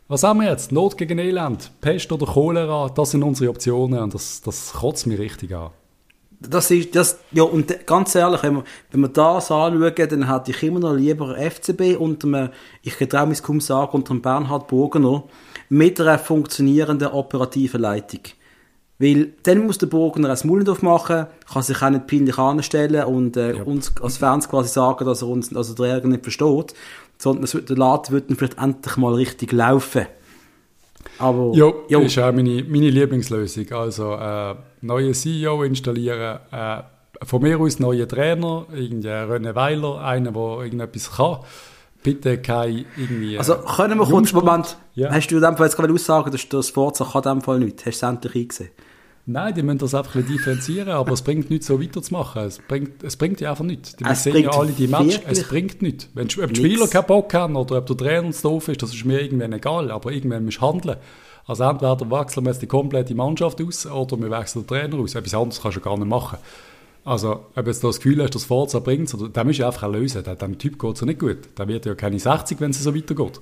was 0.08 0.24
haben 0.24 0.42
wir 0.42 0.50
jetzt? 0.50 0.72
Not 0.72 0.98
gegen 0.98 1.18
Elend, 1.18 1.72
Pest 1.82 2.12
oder 2.12 2.28
Cholera, 2.28 2.90
das 2.90 3.12
sind 3.12 3.24
unsere 3.24 3.50
Optionen 3.50 4.00
und 4.00 4.14
das, 4.14 4.42
das 4.42 4.74
kotzt 4.74 5.08
mich 5.08 5.20
richtig 5.20 5.56
an. 5.56 5.72
Das 6.40 6.70
ist, 6.70 6.96
das, 6.96 7.20
ja, 7.32 7.44
und 7.44 7.88
ganz 7.88 8.14
ehrlich, 8.14 8.44
wenn 8.44 8.58
wir, 8.58 8.64
wenn 8.92 9.02
wir 9.02 9.08
das 9.08 9.50
anschauen, 9.50 9.80
dann 9.82 10.32
hätte 10.32 10.52
ich 10.52 10.64
immer 10.64 10.80
noch 10.80 10.94
lieber 10.94 11.36
FCB 11.38 11.98
unter 11.98 12.28
einem, 12.28 12.50
ich 12.84 12.96
traue 12.96 13.28
mich 13.28 13.42
kaum 13.42 13.60
sagen, 13.62 13.94
unter 13.94 14.12
einem 14.12 14.22
Bernhard 14.22 14.68
Burgener, 14.68 15.24
mit 15.70 16.00
einer 16.00 16.20
funktionierenden 16.20 17.10
operativen 17.10 17.82
Leitung. 17.82 18.22
Weil 18.98 19.34
dann 19.44 19.66
muss 19.66 19.78
der 19.78 19.88
Burgener 19.88 20.30
ein 20.30 20.48
Mullendorf 20.48 20.82
machen, 20.82 21.28
kann 21.52 21.64
sich 21.64 21.82
auch 21.82 21.90
nicht 21.90 22.08
peinlich 22.08 22.38
anstellen 22.38 23.04
und 23.04 23.36
äh, 23.36 23.58
ja. 23.58 23.64
uns 23.64 23.94
als 24.02 24.18
Fans 24.18 24.48
quasi 24.48 24.70
sagen, 24.70 25.06
dass 25.06 25.22
er 25.22 25.28
uns 25.28 25.54
also 25.54 25.74
der 25.74 25.94
Ärger 25.94 26.08
nicht 26.08 26.24
versteht, 26.24 26.74
sondern 27.18 27.66
der 27.66 27.78
Laden 27.78 28.14
wird 28.14 28.30
dann 28.30 28.38
vielleicht 28.38 28.58
endlich 28.58 28.96
mal 28.98 29.14
richtig 29.14 29.52
laufen. 29.52 30.08
Aber, 31.20 31.52
jo, 31.54 31.84
jo. 31.90 32.02
ist 32.02 32.18
auch 32.18 32.32
meine, 32.32 32.64
meine 32.64 32.90
Lieblingslösung. 32.90 33.72
Also, 33.72 34.14
äh, 34.14 34.56
neue 34.82 35.12
CEO 35.12 35.64
installieren, 35.64 36.40
äh, 36.52 36.82
von 37.24 37.42
mir 37.42 37.60
aus 37.60 37.80
neue 37.80 38.08
Trainer, 38.08 38.66
irgendwie 38.74 39.08
René 39.08 39.56
Weiler, 39.56 40.02
einer, 40.02 40.32
der 40.32 40.42
irgendetwas 40.42 41.12
kann 41.12 41.40
bitte 42.06 42.38
kein 42.38 42.86
irgendwie... 42.96 43.38
Also 43.38 43.56
können 43.56 44.00
wir 44.00 44.06
kurz, 44.06 44.32
Moment, 44.32 44.78
Ja. 44.94 45.12
hast 45.12 45.28
du 45.28 45.36
in 45.36 45.42
dem 45.42 45.58
Fall 45.58 45.66
jetzt 45.68 45.76
gerade 45.76 45.92
aussagen, 45.94 46.32
dass 46.32 46.48
das 46.48 46.70
Forza 46.70 47.04
kann 47.12 47.24
in 47.24 47.30
dem 47.40 47.42
Fall 47.42 47.60
nicht? 47.60 47.80
Hast 47.86 48.02
du 48.02 48.06
es 48.06 48.12
endlich 48.14 48.36
eingesehen? 48.36 48.70
Nein, 49.28 49.56
die 49.56 49.64
müssen 49.64 49.80
das 49.80 49.96
einfach 49.96 50.16
ein 50.16 50.26
differenzieren, 50.28 50.90
aber 50.90 51.12
es 51.14 51.24
bringt 51.24 51.50
nichts, 51.50 51.66
so 51.66 51.82
weiterzumachen. 51.82 52.44
Es 52.44 52.60
bringt, 52.60 53.04
es 53.04 53.18
bringt 53.18 53.42
ja 53.42 53.50
einfach 53.50 53.66
nichts. 53.66 53.96
Die 53.96 54.04
Es 54.06 54.22
sehen 54.24 54.38
ja 54.38 54.52
alle 54.52 54.72
die 54.72 54.88
Match, 54.88 55.20
es 55.28 55.44
bringt 55.48 55.82
nichts. 55.82 56.08
Wenn, 56.14 56.28
ob 56.28 56.32
die 56.32 56.46
nichts. 56.46 56.60
Spieler 56.60 56.88
keinen 56.88 57.08
Bock 57.08 57.34
haben 57.34 57.56
oder 57.56 57.80
ob 57.80 57.88
der 57.88 57.98
Trainer 57.98 58.32
zu 58.32 58.44
doof 58.44 58.68
ist, 58.68 58.84
das 58.84 58.94
ist 58.94 59.04
mir 59.04 59.20
irgendwann 59.22 59.52
egal, 59.54 59.90
aber 59.90 60.12
irgendwann 60.12 60.46
musst 60.46 60.58
du 60.62 60.62
handeln. 60.62 60.98
Also 61.48 61.64
entweder 61.64 62.00
wechseln 62.12 62.46
wir 62.46 62.52
jetzt 62.52 62.62
die 62.62 62.68
komplette 62.68 63.16
Mannschaft 63.16 63.60
aus 63.64 63.88
oder 63.88 64.18
wir 64.20 64.30
wechseln 64.30 64.62
den 64.62 64.68
Trainer 64.68 65.00
aus. 65.00 65.16
Etwas 65.16 65.34
anderes 65.34 65.60
kannst 65.62 65.78
du 65.78 65.82
gar 65.82 65.98
nicht 65.98 66.08
machen. 66.08 66.38
Also, 67.06 67.46
ob 67.56 67.68
jetzt 67.68 67.84
das 67.84 67.98
Gefühl 67.98 68.22
hast, 68.24 68.34
dass 68.34 68.46
Forza 68.46 68.80
bringt, 68.80 69.14
den 69.14 69.48
musst 69.48 69.60
du 69.60 69.66
einfach 69.66 69.88
lösen. 69.88 70.24
Dem, 70.24 70.38
dem 70.38 70.58
Typ 70.58 70.80
geht 70.80 70.96
es 70.96 71.00
ja 71.02 71.06
nicht 71.06 71.20
gut. 71.20 71.38
Der 71.56 71.68
wird 71.68 71.86
ja 71.86 71.94
keine 71.94 72.20
60, 72.20 72.60
wenn 72.60 72.72
es 72.72 72.84
so 72.84 72.96
weitergeht. 72.96 73.40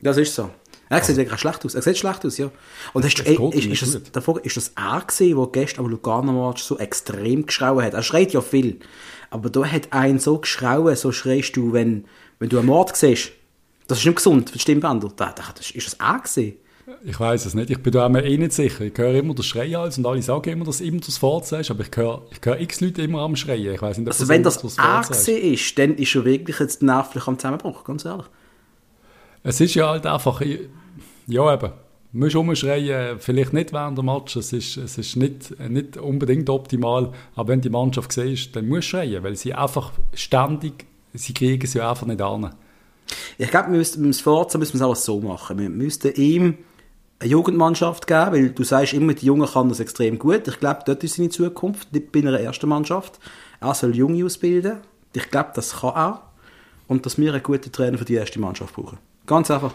Das 0.00 0.16
ist 0.16 0.34
so. 0.34 0.50
Er 0.88 1.02
sieht 1.02 1.16
wirklich 1.16 1.40
schlecht 1.40 1.64
aus. 1.64 1.74
Er 1.74 1.82
sieht 1.82 1.98
schlecht 1.98 2.24
aus, 2.24 2.38
ja. 2.38 2.50
Und 2.94 3.04
hast 3.04 3.16
du, 3.16 3.22
ist, 3.50 3.66
ist, 3.66 3.82
das, 3.82 3.92
gut. 3.92 4.16
davor, 4.16 4.44
ist 4.44 4.56
das 4.56 4.72
er 4.76 5.02
gesehen, 5.06 5.36
der 5.36 5.46
gestern 5.48 5.84
am 5.84 5.90
Lugano-Match 5.90 6.62
so 6.62 6.78
extrem 6.78 7.44
geschrauen 7.44 7.84
hat? 7.84 7.92
Er 7.92 8.02
schreit 8.02 8.32
ja 8.32 8.40
viel. 8.40 8.78
Aber 9.28 9.50
da 9.50 9.64
hat 9.64 9.92
einen 9.92 10.18
so 10.18 10.38
geschrauen, 10.38 10.96
so 10.96 11.12
schreist 11.12 11.56
du, 11.56 11.72
wenn, 11.72 12.06
wenn 12.38 12.48
du 12.48 12.58
einen 12.58 12.68
Mord 12.68 12.96
siehst. 12.96 13.32
Das 13.88 13.98
ist 13.98 14.06
nicht 14.06 14.16
gesund 14.16 14.48
für 14.48 14.54
die 14.54 14.62
Stimmbänder. 14.62 15.12
Da, 15.14 15.32
da, 15.32 15.44
das, 15.54 15.70
ist 15.70 15.86
das 15.86 15.94
er 15.94 16.20
gesehen? 16.20 16.56
Ich 17.08 17.20
weiß 17.20 17.46
es 17.46 17.54
nicht. 17.54 17.70
Ich 17.70 17.80
bin 17.80 17.92
da 17.92 18.08
mir 18.08 18.24
eh 18.24 18.36
nicht 18.36 18.52
sicher. 18.52 18.80
Ich 18.80 18.98
höre 18.98 19.14
immer 19.14 19.32
das 19.32 19.46
Schreihals 19.46 19.96
und 19.96 20.04
alle 20.06 20.20
sagen 20.22 20.50
immer, 20.50 20.64
dass 20.64 20.80
immer 20.80 20.98
das 20.98 21.18
Forza 21.18 21.60
ist, 21.60 21.70
aber 21.70 21.84
ich 21.84 21.96
höre, 21.96 22.22
ich 22.32 22.40
höre 22.44 22.60
x 22.60 22.80
Leute 22.80 23.02
immer 23.02 23.20
am 23.20 23.36
Schreien. 23.36 23.74
Ich 23.74 23.80
weiß 23.80 23.98
nicht, 23.98 24.08
Also 24.08 24.26
wenn 24.26 24.42
das 24.42 24.56
er 24.56 24.70
Forza 24.70 25.00
ist. 25.52 25.78
dann 25.78 25.94
ist 25.94 26.16
er 26.16 26.24
wirklich 26.24 26.58
jetzt 26.58 26.82
nervlich 26.82 27.28
am 27.28 27.38
Zusammenbruch, 27.38 27.84
ganz 27.84 28.04
ehrlich. 28.04 28.26
Es 29.44 29.60
ist 29.60 29.76
ja 29.76 29.88
halt 29.88 30.04
einfach, 30.04 30.42
ja 31.28 31.54
eben, 31.54 31.72
du 32.12 32.18
musst 32.18 32.34
rumschreien, 32.34 33.20
vielleicht 33.20 33.52
nicht 33.52 33.72
während 33.72 33.96
der 33.96 34.04
Match, 34.04 34.34
es 34.34 34.52
ist, 34.52 34.76
es 34.76 34.98
ist 34.98 35.14
nicht, 35.14 35.56
nicht 35.60 35.96
unbedingt 35.98 36.50
optimal, 36.50 37.12
aber 37.36 37.50
wenn 37.50 37.60
die 37.60 37.70
Mannschaft 37.70 38.10
siehst, 38.10 38.56
dann 38.56 38.66
musst 38.66 38.88
du 38.88 38.96
schreien, 38.96 39.22
weil 39.22 39.36
sie 39.36 39.54
einfach 39.54 39.92
ständig, 40.12 40.86
sie 41.14 41.34
kriegen 41.34 41.64
es 41.64 41.74
ja 41.74 41.88
einfach 41.88 42.08
nicht 42.08 42.20
an. 42.20 42.52
Ich 43.38 43.48
glaube, 43.48 43.70
wir 43.70 43.78
müssen, 43.78 44.02
beim 44.02 44.08
müssen 44.08 44.24
wir 44.34 44.74
es 44.74 44.82
alles 44.82 45.04
so 45.04 45.20
machen. 45.20 45.60
Wir 45.60 45.70
müssten 45.70 46.12
ihm 46.14 46.58
eine 47.18 47.30
Jugendmannschaft 47.30 48.06
geben, 48.06 48.32
weil 48.32 48.50
du 48.50 48.64
sagst 48.64 48.92
immer, 48.92 49.14
die 49.14 49.26
Jungen 49.26 49.48
kann 49.48 49.68
das 49.68 49.80
extrem 49.80 50.18
gut. 50.18 50.48
Ich 50.48 50.60
glaube, 50.60 50.80
dort 50.84 51.02
ist 51.02 51.16
seine 51.16 51.30
Zukunft, 51.30 51.92
nicht 51.92 52.12
bei 52.12 52.20
einer 52.20 52.38
ersten 52.38 52.68
Mannschaft. 52.68 53.18
Er 53.60 53.74
soll 53.74 53.96
Junge 53.96 54.24
ausbilden. 54.24 54.78
Ich 55.14 55.30
glaube, 55.30 55.50
das 55.54 55.80
kann 55.80 55.94
er. 55.94 56.22
Und 56.88 57.06
dass 57.06 57.18
wir 57.18 57.32
einen 57.32 57.42
guten 57.42 57.72
Trainer 57.72 57.98
für 57.98 58.04
die 58.04 58.14
erste 58.14 58.38
Mannschaft 58.38 58.74
brauchen. 58.74 58.98
Ganz 59.26 59.50
einfach. 59.50 59.74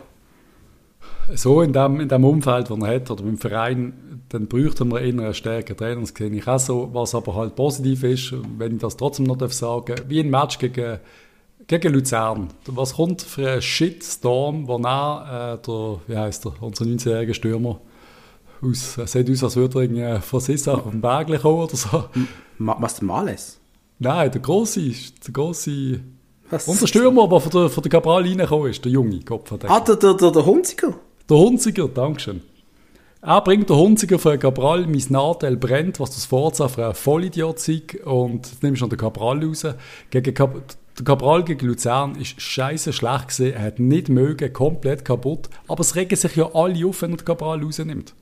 So 1.33 1.61
in 1.61 1.73
dem, 1.73 1.99
in 1.99 2.09
dem 2.09 2.23
Umfeld, 2.23 2.69
das 2.69 2.79
er 2.79 2.95
hat, 2.95 3.11
oder 3.11 3.23
beim 3.23 3.37
Verein, 3.37 4.21
dann 4.29 4.47
bräuchten 4.47 4.89
wir 4.91 5.01
eher 5.01 5.09
einen 5.09 5.33
stärkeren 5.33 5.77
Trainer. 5.77 6.01
Das 6.01 6.13
ich 6.19 6.47
auch 6.47 6.59
so. 6.59 6.89
Was 6.93 7.15
aber 7.15 7.35
halt 7.35 7.55
positiv 7.55 8.03
ist, 8.03 8.33
wenn 8.57 8.75
ich 8.75 8.81
das 8.81 8.97
trotzdem 8.97 9.25
noch 9.25 9.37
darf 9.37 9.53
sagen 9.53 9.95
wie 10.07 10.19
ein 10.19 10.29
Match 10.29 10.59
gegen, 10.59 10.99
gegen 11.79 11.93
Luzern. 11.93 12.49
Was 12.67 12.95
kommt 12.95 13.21
für 13.21 13.49
ein 13.49 13.61
Shitstorm, 13.61 14.67
wo 14.67 14.77
er, 14.77 15.57
äh, 15.57 15.65
der, 15.65 15.99
wie 16.07 16.17
heißt 16.17 16.45
er, 16.45 16.53
unser 16.61 16.85
19-jähriger 16.85 17.33
Stürmer, 17.33 17.79
aus, 18.61 18.97
er 18.97 19.07
sieht 19.07 19.29
aus, 19.31 19.43
als 19.43 19.55
würde 19.55 19.79
er 19.79 19.81
irgendwie 19.83 20.21
von 20.21 20.39
Sissach 20.39 20.85
auf 20.85 20.91
dem 20.91 21.01
Berg 21.01 21.27
kommen 21.41 21.61
oder 21.61 21.75
so. 21.75 22.05
Ma 22.57 22.75
was 22.79 22.95
der 22.95 23.05
Males? 23.05 23.59
Nein, 23.99 24.31
der 24.31 24.41
ist, 24.77 25.27
der 25.27 25.99
Was? 26.49 26.67
unser 26.67 26.87
Stürmer, 26.87 27.27
der 27.27 27.39
von 27.39 27.51
der, 27.51 27.69
von 27.69 27.83
der 27.83 27.89
Cabral 27.89 28.23
reingekommen 28.23 28.69
ist, 28.69 28.83
der 28.83 28.91
junge 28.91 29.21
Kopf. 29.21 29.51
Ah, 29.67 29.79
der, 29.79 29.95
der, 29.95 30.13
der, 30.13 30.31
der 30.31 30.45
Hunziker? 30.45 30.93
Der 31.29 31.37
Hunziger, 31.37 31.87
Dankeschön. 31.87 32.41
Er 33.21 33.41
bringt 33.41 33.69
den 33.69 33.77
Hunziger 33.77 34.19
für 34.19 34.37
Cabral, 34.37 34.87
mein 34.87 35.05
Nadel 35.09 35.55
brennt, 35.55 35.99
was 35.99 36.15
das 36.15 36.25
Forza 36.25 36.67
für 36.67 36.87
ein 36.87 36.95
Vollidiot 36.95 37.59
sei. 37.59 37.83
Und 38.03 38.47
jetzt 38.47 38.63
nimmst 38.63 38.81
du 38.81 38.85
noch 38.85 38.89
den 38.89 38.97
Cabral 38.97 39.43
raus. 39.43 39.65
Gegen 40.09 40.33
Cap 40.33 40.55
der 40.97 41.05
Cabral 41.05 41.43
gegen 41.43 41.67
Luzern 41.67 42.15
ist 42.15 42.39
scheiße 42.41 42.93
schlecht 42.93 43.29
gesehen. 43.29 43.53
Er 43.53 43.63
hat 43.63 43.79
nicht 43.79 44.09
mögen, 44.09 44.51
komplett 44.51 45.05
kaputt. 45.05 45.49
Aber 45.67 45.81
es 45.81 45.95
regen 45.95 46.15
sich 46.15 46.35
ja 46.35 46.53
alle 46.53 46.85
auf, 46.85 47.01
wenn 47.01 47.11
er 47.11 47.17
den 47.17 47.25
Cabral 47.25 47.63
rausnimmt. 47.63 48.13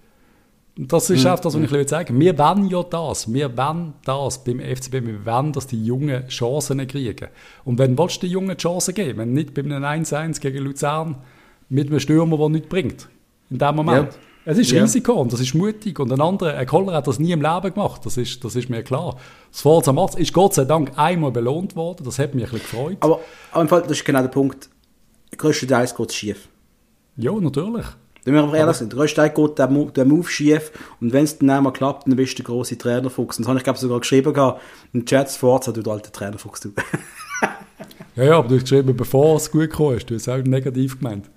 Und 0.78 0.94
das 0.94 1.10
ist 1.10 1.26
auch 1.26 1.40
das, 1.40 1.56
was 1.56 1.62
ich 1.62 1.72
will 1.72 1.88
sagen. 1.88 2.18
Wir 2.20 2.38
wollen 2.38 2.68
ja 2.68 2.82
das. 2.84 3.34
Wir 3.34 3.58
wollen 3.58 3.94
das 4.06 4.44
beim 4.44 4.60
FCB. 4.60 4.94
Wir 4.94 5.26
wollen, 5.26 5.52
dass 5.52 5.68
die 5.68 5.84
Jungen 5.84 6.28
Chancen 6.28 6.88
kriegen. 6.88 7.28
Und 7.66 7.80
wenn 7.80 7.98
willst 7.98 8.18
du 8.18 8.28
den 8.28 8.32
Jungen 8.32 8.56
Chancen 8.56 8.94
geben? 8.94 9.20
Wenn 9.20 9.34
nicht 9.34 9.54
bei 9.54 9.62
einem 9.62 9.84
1-1 9.84 10.40
gegen 10.40 10.64
Luzern 10.64 11.18
mit 11.68 11.90
einem 11.90 12.00
Stürmer, 12.00 12.38
der 12.38 12.50
nichts 12.50 12.70
bringt. 12.70 13.10
In 13.50 13.58
dem 13.58 13.76
Moment. 13.76 14.14
Ja. 14.14 14.20
Es 14.46 14.58
ist 14.58 14.72
Ja. 14.72 14.82
Risiko 14.82 15.14
und 15.14 15.32
das 15.34 15.40
ist 15.42 15.54
mutig. 15.54 16.00
Und 16.00 16.12
ein 16.12 16.22
anderer, 16.22 16.56
ein 16.56 16.66
Koller 16.66 16.94
hat 16.94 17.08
das 17.08 17.20
nie 17.20 17.32
im 17.32 17.42
Leben 17.42 17.74
gemacht. 17.74 18.06
Das 18.06 18.18
ist, 18.18 18.44
das 18.44 18.56
ist 18.56 18.70
mir 18.70 18.84
klar. 18.84 19.18
Das 19.52 19.62
Forza 19.62 19.94
Matz 19.94 20.16
ist 20.16 20.34
Gott 20.34 20.54
sei 20.56 20.66
Dank 20.66 20.92
einmal 20.98 21.32
belohnt 21.32 21.76
worden. 21.76 22.04
Das 22.06 22.18
hat 22.20 22.34
mich 22.34 22.46
ein 22.46 22.52
bisschen 22.52 22.70
gefreut. 22.72 22.98
Aber, 23.02 23.20
aber 23.52 23.62
im 23.62 23.68
Fall, 23.68 23.82
das 23.84 23.92
ist 23.92 24.06
genau 24.06 24.22
der 24.22 24.30
Punkt. 24.30 24.70
Größtenteils 25.38 25.96
geht 25.96 26.10
es 26.10 26.16
schief. 26.16 26.48
ja, 27.18 27.32
natürlich. 27.34 27.86
Wenn 28.26 28.34
wir 28.34 28.44
einfach 28.44 28.58
ehrlich 28.58 28.76
sind, 28.76 28.92
größtenteils 28.94 29.34
geht 29.34 29.58
der, 29.60 29.70
Mo- 29.70 29.90
der 29.92 30.06
Move 30.06 30.28
schief 30.28 30.72
und 31.00 31.14
wenn 31.14 31.24
es 31.24 31.38
dann 31.40 31.50
einmal 31.50 31.72
klappt, 31.72 32.06
dann 32.08 32.16
bist 32.18 32.34
du 32.38 32.44
der 32.44 32.46
grosse 32.54 32.78
Trainerfuchs. 32.78 33.38
Und 33.38 33.44
das 33.46 33.48
habe 33.48 33.58
ich, 33.60 33.64
glaube 33.64 33.78
ich, 33.78 33.82
sogar 33.82 34.00
geschrieben 34.02 34.34
gehabt, 34.34 34.62
im 34.94 35.06
Chat 35.06 35.30
Forza, 35.32 35.72
du 35.72 35.90
alter 35.90 36.12
Trainerfuchs, 36.12 36.60
du. 36.60 36.72
Ja, 38.16 38.24
ja, 38.24 38.38
aber 38.38 38.50
du 38.50 38.56
hast 38.56 38.64
geschrieben, 38.64 38.96
bevor 38.98 39.38
es 39.38 39.50
gut 39.50 39.62
gekommen 39.62 39.98
ist. 39.98 40.10
Du 40.10 40.16
hast 40.16 40.28
auch 40.28 40.38
negativ 40.44 41.00
gemeint. 41.00 41.30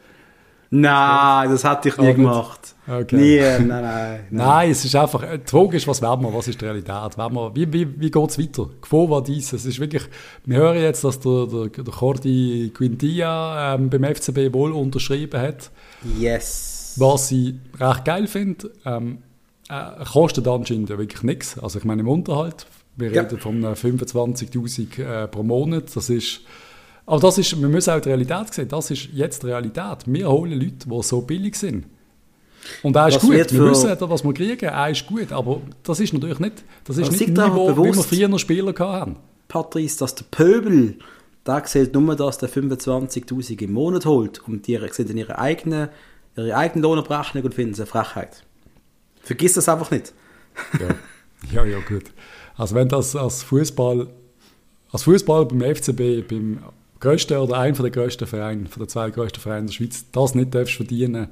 Nein, 0.72 1.50
das 1.50 1.64
hätte 1.64 1.88
ich 1.90 1.96
nie 1.98 2.06
gut. 2.08 2.16
gemacht. 2.16 2.74
Okay. 2.88 3.16
Nie, 3.16 3.38
nein, 3.38 3.68
nein. 3.68 3.82
nein. 3.82 4.20
Nein, 4.30 4.70
es 4.72 4.84
ist 4.84 4.96
einfach, 4.96 5.22
äh, 5.22 5.38
die 5.38 5.48
Frage 5.48 5.76
ist, 5.76 5.86
was 5.86 6.02
werden 6.02 6.22
wir, 6.24 6.34
was 6.34 6.48
ist 6.48 6.60
die 6.60 6.64
Realität? 6.64 7.16
Werden 7.16 7.34
wir, 7.34 7.54
wie 7.54 7.72
wie, 7.72 8.00
wie 8.00 8.10
geht 8.10 8.30
es 8.30 8.38
weiter? 8.40 8.68
Gefahr 8.80 9.08
war 9.08 9.22
dies. 9.22 9.52
Es 9.52 9.64
ist 9.64 9.78
wirklich, 9.78 10.02
wir 10.44 10.56
hören 10.56 10.78
jetzt, 10.82 11.04
dass 11.04 11.20
der, 11.20 11.46
der, 11.46 11.68
der 11.68 11.94
Cordi 11.94 12.72
Quintia 12.74 13.74
ähm, 13.76 13.88
beim 13.88 14.02
FCB 14.02 14.52
wohl 14.52 14.72
unterschrieben 14.72 15.40
hat. 15.40 15.70
Yes. 16.18 16.94
Was 16.96 17.30
ich 17.30 17.54
recht 17.78 18.04
geil 18.04 18.26
finde, 18.26 18.72
ähm, 18.84 19.18
äh, 19.68 20.04
kostet 20.04 20.48
anscheinend 20.48 20.90
ja 20.90 20.98
wirklich 20.98 21.22
nichts. 21.22 21.58
Also 21.60 21.78
ich 21.78 21.84
meine 21.84 22.02
im 22.02 22.08
Unterhalt, 22.08 22.66
wir 22.96 23.12
Ja. 23.12 23.22
reden 23.22 23.38
von 23.38 23.62
äh, 23.62 23.68
25'000 23.76 24.98
äh, 25.24 25.28
pro 25.28 25.44
Monat, 25.44 25.94
das 25.94 26.10
ist, 26.10 26.40
aber 27.06 27.20
das 27.20 27.38
ist, 27.38 27.60
wir 27.60 27.68
müssen 27.68 27.90
auch 27.90 28.00
die 28.00 28.08
Realität 28.08 28.52
sehen, 28.54 28.68
das 28.68 28.90
ist 28.90 29.08
jetzt 29.12 29.42
die 29.42 29.46
Realität. 29.46 29.98
Wir 30.06 30.30
holen 30.30 30.52
Leute, 30.52 30.88
die 30.88 31.02
so 31.02 31.20
billig 31.22 31.56
sind. 31.56 31.86
Und 32.82 32.94
er 32.94 33.08
ist 33.08 33.16
Was 33.16 33.22
gut, 33.22 33.32
wir 33.32 33.44
für- 33.48 33.70
wissen, 33.70 33.96
was 34.00 34.22
wir 34.24 34.32
kriegen, 34.34 34.66
er 34.66 34.90
ist 34.90 35.06
gut, 35.06 35.32
aber 35.32 35.60
das 35.82 35.98
ist 35.98 36.12
natürlich 36.12 36.38
nicht, 36.38 36.62
das 36.84 36.96
ist 36.96 37.08
Aber 37.08 37.16
nicht 37.16 37.28
Niveau, 37.28 37.64
wie 37.64 37.76
wir 37.76 37.90
bewusst? 37.92 38.08
früher 38.08 38.28
noch 38.28 38.38
Spieler 38.38 38.72
hatten. 38.78 39.16
Patrice, 39.48 39.98
dass 39.98 40.14
der 40.14 40.24
Pöbel, 40.30 40.96
der 41.44 41.62
sieht 41.66 41.92
nur, 41.92 42.14
dass 42.14 42.38
der 42.38 42.48
25'000 42.48 43.62
im 43.62 43.72
Monat 43.72 44.06
holt 44.06 44.38
und 44.46 44.66
die 44.68 44.78
sehen 44.92 45.08
dann 45.08 45.16
ihre 45.16 45.38
eigene, 45.38 45.90
ihre 46.36 46.56
eigene 46.56 46.82
Lohnabrechnung 46.82 47.42
und 47.44 47.52
finden 47.54 47.72
es 47.72 47.80
eine 47.80 47.86
Frechheit. 47.86 48.44
Vergiss 49.22 49.54
das 49.54 49.68
einfach 49.68 49.90
nicht. 49.90 50.12
Ja, 50.80 50.88
ja, 51.52 51.64
ja 51.64 51.78
gut. 51.80 52.04
Also 52.56 52.76
wenn 52.76 52.88
das 52.88 53.16
als 53.16 53.42
Fußball, 53.42 54.06
als 54.92 55.02
Fußball 55.02 55.46
beim 55.46 55.62
FCB, 55.62 56.22
beim 56.28 56.60
grössten 57.02 57.36
oder 57.36 57.58
einem 57.58 57.76
der 57.76 57.90
grössten 57.90 58.26
Vereine, 58.26 58.66
von 58.68 58.80
den 58.80 58.88
zwei 58.88 59.10
grössten 59.10 59.40
Vereinen 59.40 59.66
der 59.66 59.74
Schweiz, 59.74 60.06
das 60.12 60.34
nicht 60.34 60.54
darfst 60.54 60.74
verdienen, 60.74 61.28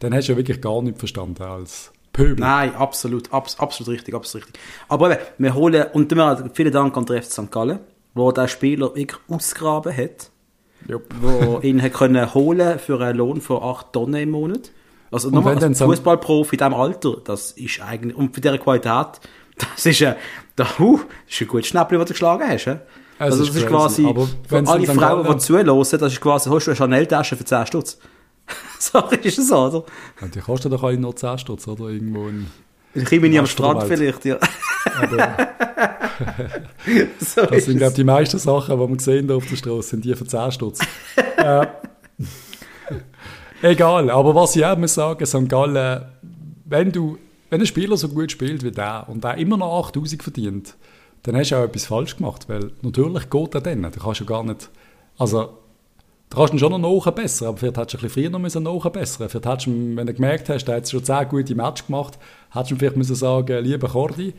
dann 0.00 0.12
hast 0.12 0.28
du 0.28 0.32
ja 0.32 0.38
wirklich 0.38 0.60
gar 0.60 0.82
nicht 0.82 0.98
verstanden 0.98 1.44
als 1.44 1.92
Pöbel. 2.12 2.44
Nein, 2.44 2.74
absolut, 2.74 3.32
abs 3.32 3.58
absolut 3.58 3.94
richtig, 3.94 4.14
absolut 4.14 4.46
richtig. 4.46 4.62
Aber 4.88 5.12
eben, 5.12 5.20
wir 5.38 5.54
holen, 5.54 5.86
und 5.92 6.12
vielen 6.54 6.72
Dank 6.72 6.96
an 6.96 7.06
den 7.06 7.22
FC 7.22 7.30
St. 7.30 7.50
Gallen, 7.50 7.78
wo 8.14 8.32
der 8.32 8.48
Spieler 8.48 8.94
wirklich 8.94 9.20
ausgraben 9.28 9.96
hat, 9.96 10.30
Jupp. 10.88 11.04
wo 11.20 11.60
ihn 11.62 11.80
hat 11.80 11.94
können 11.94 12.34
holen 12.34 12.78
für 12.80 13.00
einen 13.00 13.16
Lohn 13.16 13.40
von 13.40 13.62
8 13.62 13.92
Tonnen 13.92 14.20
im 14.20 14.30
Monat. 14.32 14.72
Also 15.12 15.30
nochmal 15.30 15.62
als 15.62 15.78
Fußballprofi 15.78 16.56
in 16.56 16.58
diesem 16.58 16.74
Alter, 16.74 17.16
das 17.24 17.52
ist 17.52 17.80
eigentlich, 17.80 18.16
und 18.16 18.34
für 18.34 18.40
diese 18.40 18.58
Qualität, 18.58 19.20
das 19.76 19.86
ist 19.86 20.02
ein, 20.02 20.16
da, 20.56 20.66
uh, 20.80 20.98
das 20.98 21.34
ist 21.34 21.40
ein 21.42 21.48
gutes 21.48 21.68
Schnäppchen, 21.68 21.98
das 21.98 22.08
du 22.08 22.12
geschlagen 22.12 22.48
hast. 22.48 22.64
he? 22.64 22.76
Also 23.18 23.42
ist 23.42 23.50
das 23.50 23.56
ist 23.56 23.66
crazy, 23.66 24.02
quasi, 24.02 24.06
aber 24.06 24.28
für 24.48 24.68
alle 24.68 24.84
in. 24.84 24.94
Frauen, 24.94 25.26
die 25.26 25.38
zuhören, 25.38 25.66
das 25.66 25.92
ist 25.92 26.20
quasi, 26.20 26.50
hast 26.50 26.66
du 26.66 26.70
eine 26.70 26.76
Chanel-Tasche 26.76 27.36
für 27.36 27.44
10 27.44 27.66
Stutz. 27.66 27.98
so 28.78 28.98
ist 29.22 29.38
es 29.38 29.48
so, 29.48 29.56
oder? 29.58 29.84
Ja, 30.20 30.28
die 30.28 30.40
kosten 30.40 30.70
doch 30.70 30.82
alle 30.82 30.98
nur 30.98 31.14
10 31.14 31.38
Stutz, 31.38 31.68
oder? 31.68 31.88
Irgendwo 31.88 32.28
in, 32.28 32.46
Ich 32.94 33.08
bin 33.08 33.22
nicht 33.22 33.38
am 33.38 33.46
Strand 33.46 33.84
vielleicht, 33.84 34.24
ja. 34.24 34.38
aber 34.96 35.36
so 37.20 37.42
das 37.42 37.58
ist 37.58 37.64
sind, 37.66 37.78
glaube 37.78 37.90
ich, 37.90 37.96
die 37.96 38.04
meisten 38.04 38.38
Sachen, 38.38 38.78
die 38.78 38.88
wir 38.88 39.00
sehen 39.00 39.28
da 39.28 39.36
auf 39.36 39.46
der 39.46 39.56
Straße, 39.56 39.90
sind 39.90 40.04
die 40.04 40.14
für 40.14 40.26
10 40.26 40.52
Stutz. 40.52 40.80
äh, 41.36 41.66
egal, 43.62 44.10
aber 44.10 44.34
was 44.34 44.56
ich 44.56 44.64
auch 44.64 44.76
muss 44.76 44.94
sagen, 44.94 45.24
St. 45.24 45.48
Gallen, 45.48 46.02
wenn 46.64 46.92
du, 46.92 47.18
wenn 47.50 47.60
ein 47.60 47.66
Spieler 47.66 47.96
so 47.96 48.08
gut 48.08 48.32
spielt 48.32 48.62
wie 48.64 48.70
der 48.70 49.06
und 49.08 49.22
der 49.22 49.36
immer 49.36 49.56
noch 49.56 49.86
8000 49.86 50.22
verdient, 50.22 50.74
dann 51.22 51.36
hast 51.36 51.50
du 51.50 51.56
auch 51.56 51.64
etwas 51.64 51.86
falsch 51.86 52.16
gemacht, 52.16 52.48
weil 52.48 52.72
natürlich 52.82 53.30
geht 53.30 53.54
er 53.54 53.60
dann, 53.60 53.82
du 53.82 53.90
kannst 53.90 54.20
ja 54.20 54.26
gar 54.26 54.42
nicht, 54.42 54.70
also 55.18 55.50
da 56.30 56.36
kannst 56.36 56.52
du 56.52 56.56
ihn 56.56 56.60
schon 56.60 56.80
noch 56.80 57.04
nachbessern, 57.04 57.48
aber 57.48 57.58
vielleicht 57.58 57.76
hättest 57.76 57.94
du 57.94 57.98
ein 57.98 58.02
bisschen 58.02 58.22
früher 58.22 58.30
noch 58.30 58.38
müssen 58.38 58.62
nachbessern 58.62 59.28
Vielleicht 59.28 59.46
hättest 59.46 59.66
du, 59.66 59.96
wenn 59.96 60.06
du 60.06 60.14
gemerkt 60.14 60.48
hast, 60.48 60.64
der 60.64 60.76
hat 60.76 60.88
schon 60.88 61.04
10 61.04 61.28
gute 61.28 61.54
Matches 61.54 61.86
gemacht, 61.86 62.18
hättest 62.50 62.70
du 62.70 62.76
vielleicht 62.76 62.96
müssen 62.96 63.14
sagen, 63.14 63.64
lieber 63.64 63.88
Cordi, 63.88 64.34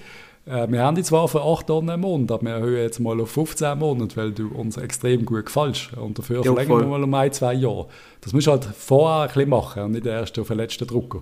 äh, 0.45 0.67
wir 0.69 0.81
haben 0.81 0.95
die 0.95 1.03
zwar 1.03 1.27
für 1.27 1.41
8 1.41 1.67
Tonnen 1.67 1.89
im 1.89 2.01
Monat, 2.01 2.31
aber 2.31 2.43
wir 2.43 2.53
erhöhen 2.53 2.81
jetzt 2.81 2.99
mal 2.99 3.19
auf 3.21 3.31
15 3.31 3.77
Monate, 3.77 4.17
weil 4.17 4.31
du 4.31 4.49
uns 4.49 4.77
extrem 4.77 5.25
gut 5.25 5.45
gefällst. 5.45 5.93
Und 5.95 6.19
dafür 6.19 6.37
ja, 6.37 6.53
verlängern 6.53 6.79
wir 6.79 6.87
mal 6.87 7.03
um 7.03 7.13
ein, 7.13 7.31
zwei 7.31 7.53
Jahre. 7.53 7.87
Das 8.21 8.33
musst 8.33 8.47
du 8.47 8.51
halt 8.51 8.65
vorher 8.65 9.23
ein 9.23 9.27
bisschen 9.27 9.49
machen 9.49 9.83
und 9.83 9.91
nicht 9.91 10.05
erst 10.05 10.37
auf 10.39 10.47
den 10.47 10.57
letzten 10.57 10.87
Drucker. 10.87 11.21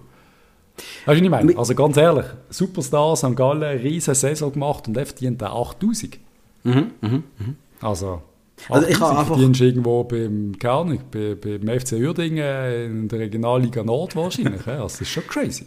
Weißt 1.06 1.08
du, 1.08 1.12
was 1.12 1.18
ich 1.22 1.30
meine? 1.30 1.58
Also 1.58 1.76
ganz 1.76 1.98
ehrlich, 1.98 2.26
Superstar 2.50 3.16
St. 3.16 3.36
Gallen, 3.36 3.64
eine 3.64 3.84
riesige 3.84 4.16
Saison 4.16 4.52
gemacht 4.52 4.88
und 4.88 4.98
er 4.98 5.06
verdient 5.06 5.42
8000. 5.42 6.20
Mhm, 6.64 6.92
mhm, 7.02 7.24
mhm. 7.40 7.56
Also, 7.82 8.22
also 8.70 8.88
ich 8.88 9.00
habe 9.00 9.18
einfach... 9.18 9.36
verdienst 9.36 9.62
irgendwo 9.62 10.04
beim, 10.04 10.58
keine 10.60 10.74
Ahnung, 10.74 11.00
bei, 11.12 11.36
beim 11.36 11.80
FC 11.80 11.94
Uerdingen 11.94 12.74
in 12.74 13.08
der 13.08 13.20
Regionalliga 13.20 13.84
Nord 13.84 14.16
wahrscheinlich. 14.16 14.66
ja, 14.66 14.78
das 14.78 15.02
ist 15.02 15.10
schon 15.10 15.26
crazy. 15.28 15.66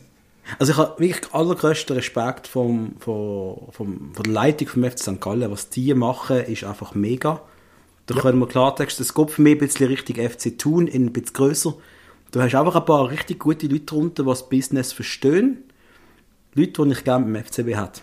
Also 0.59 0.72
ich 0.72 0.79
habe 0.79 1.00
wirklich 1.00 1.33
allergrößten 1.33 1.96
Respekt 1.96 2.46
vom, 2.46 2.92
vom, 2.98 3.57
vom, 3.70 4.12
von 4.12 4.22
der 4.24 4.33
Leitung 4.33 4.68
vom 4.68 4.85
FC 4.85 4.98
St. 4.98 5.20
Gallen. 5.20 5.50
Was 5.50 5.70
die 5.70 5.94
machen, 5.94 6.44
ist 6.44 6.64
einfach 6.64 6.94
mega. 6.94 7.40
Da 8.07 8.14
ja. 8.14 8.20
können 8.20 8.38
wir 8.38 8.46
Klartext, 8.46 9.00
das 9.00 9.14
geht 9.14 9.31
für 9.31 9.42
mich 9.42 9.55
ein 9.55 9.59
bisschen 9.59 9.87
Richtung 9.87 10.16
FC 10.16 10.59
Thun, 10.59 10.88
ein 10.92 11.12
bisschen 11.12 11.33
grösser. 11.33 11.74
Du 12.34 12.42
hast 12.42 12.52
einfach 12.56 12.74
ein 12.74 12.84
paar 12.84 13.10
richtig 13.10 13.38
gute 13.38 13.68
Leute 13.68 13.84
drunter, 13.84 14.24
die 14.24 14.28
das 14.28 14.48
Business 14.48 14.92
verstehen. 14.92 15.58
Leute, 16.54 16.84
die 16.84 16.90
ich 16.90 17.04
gerne 17.04 17.24
beim 17.26 17.44
FCB 17.44 17.76
hätte. 17.76 18.00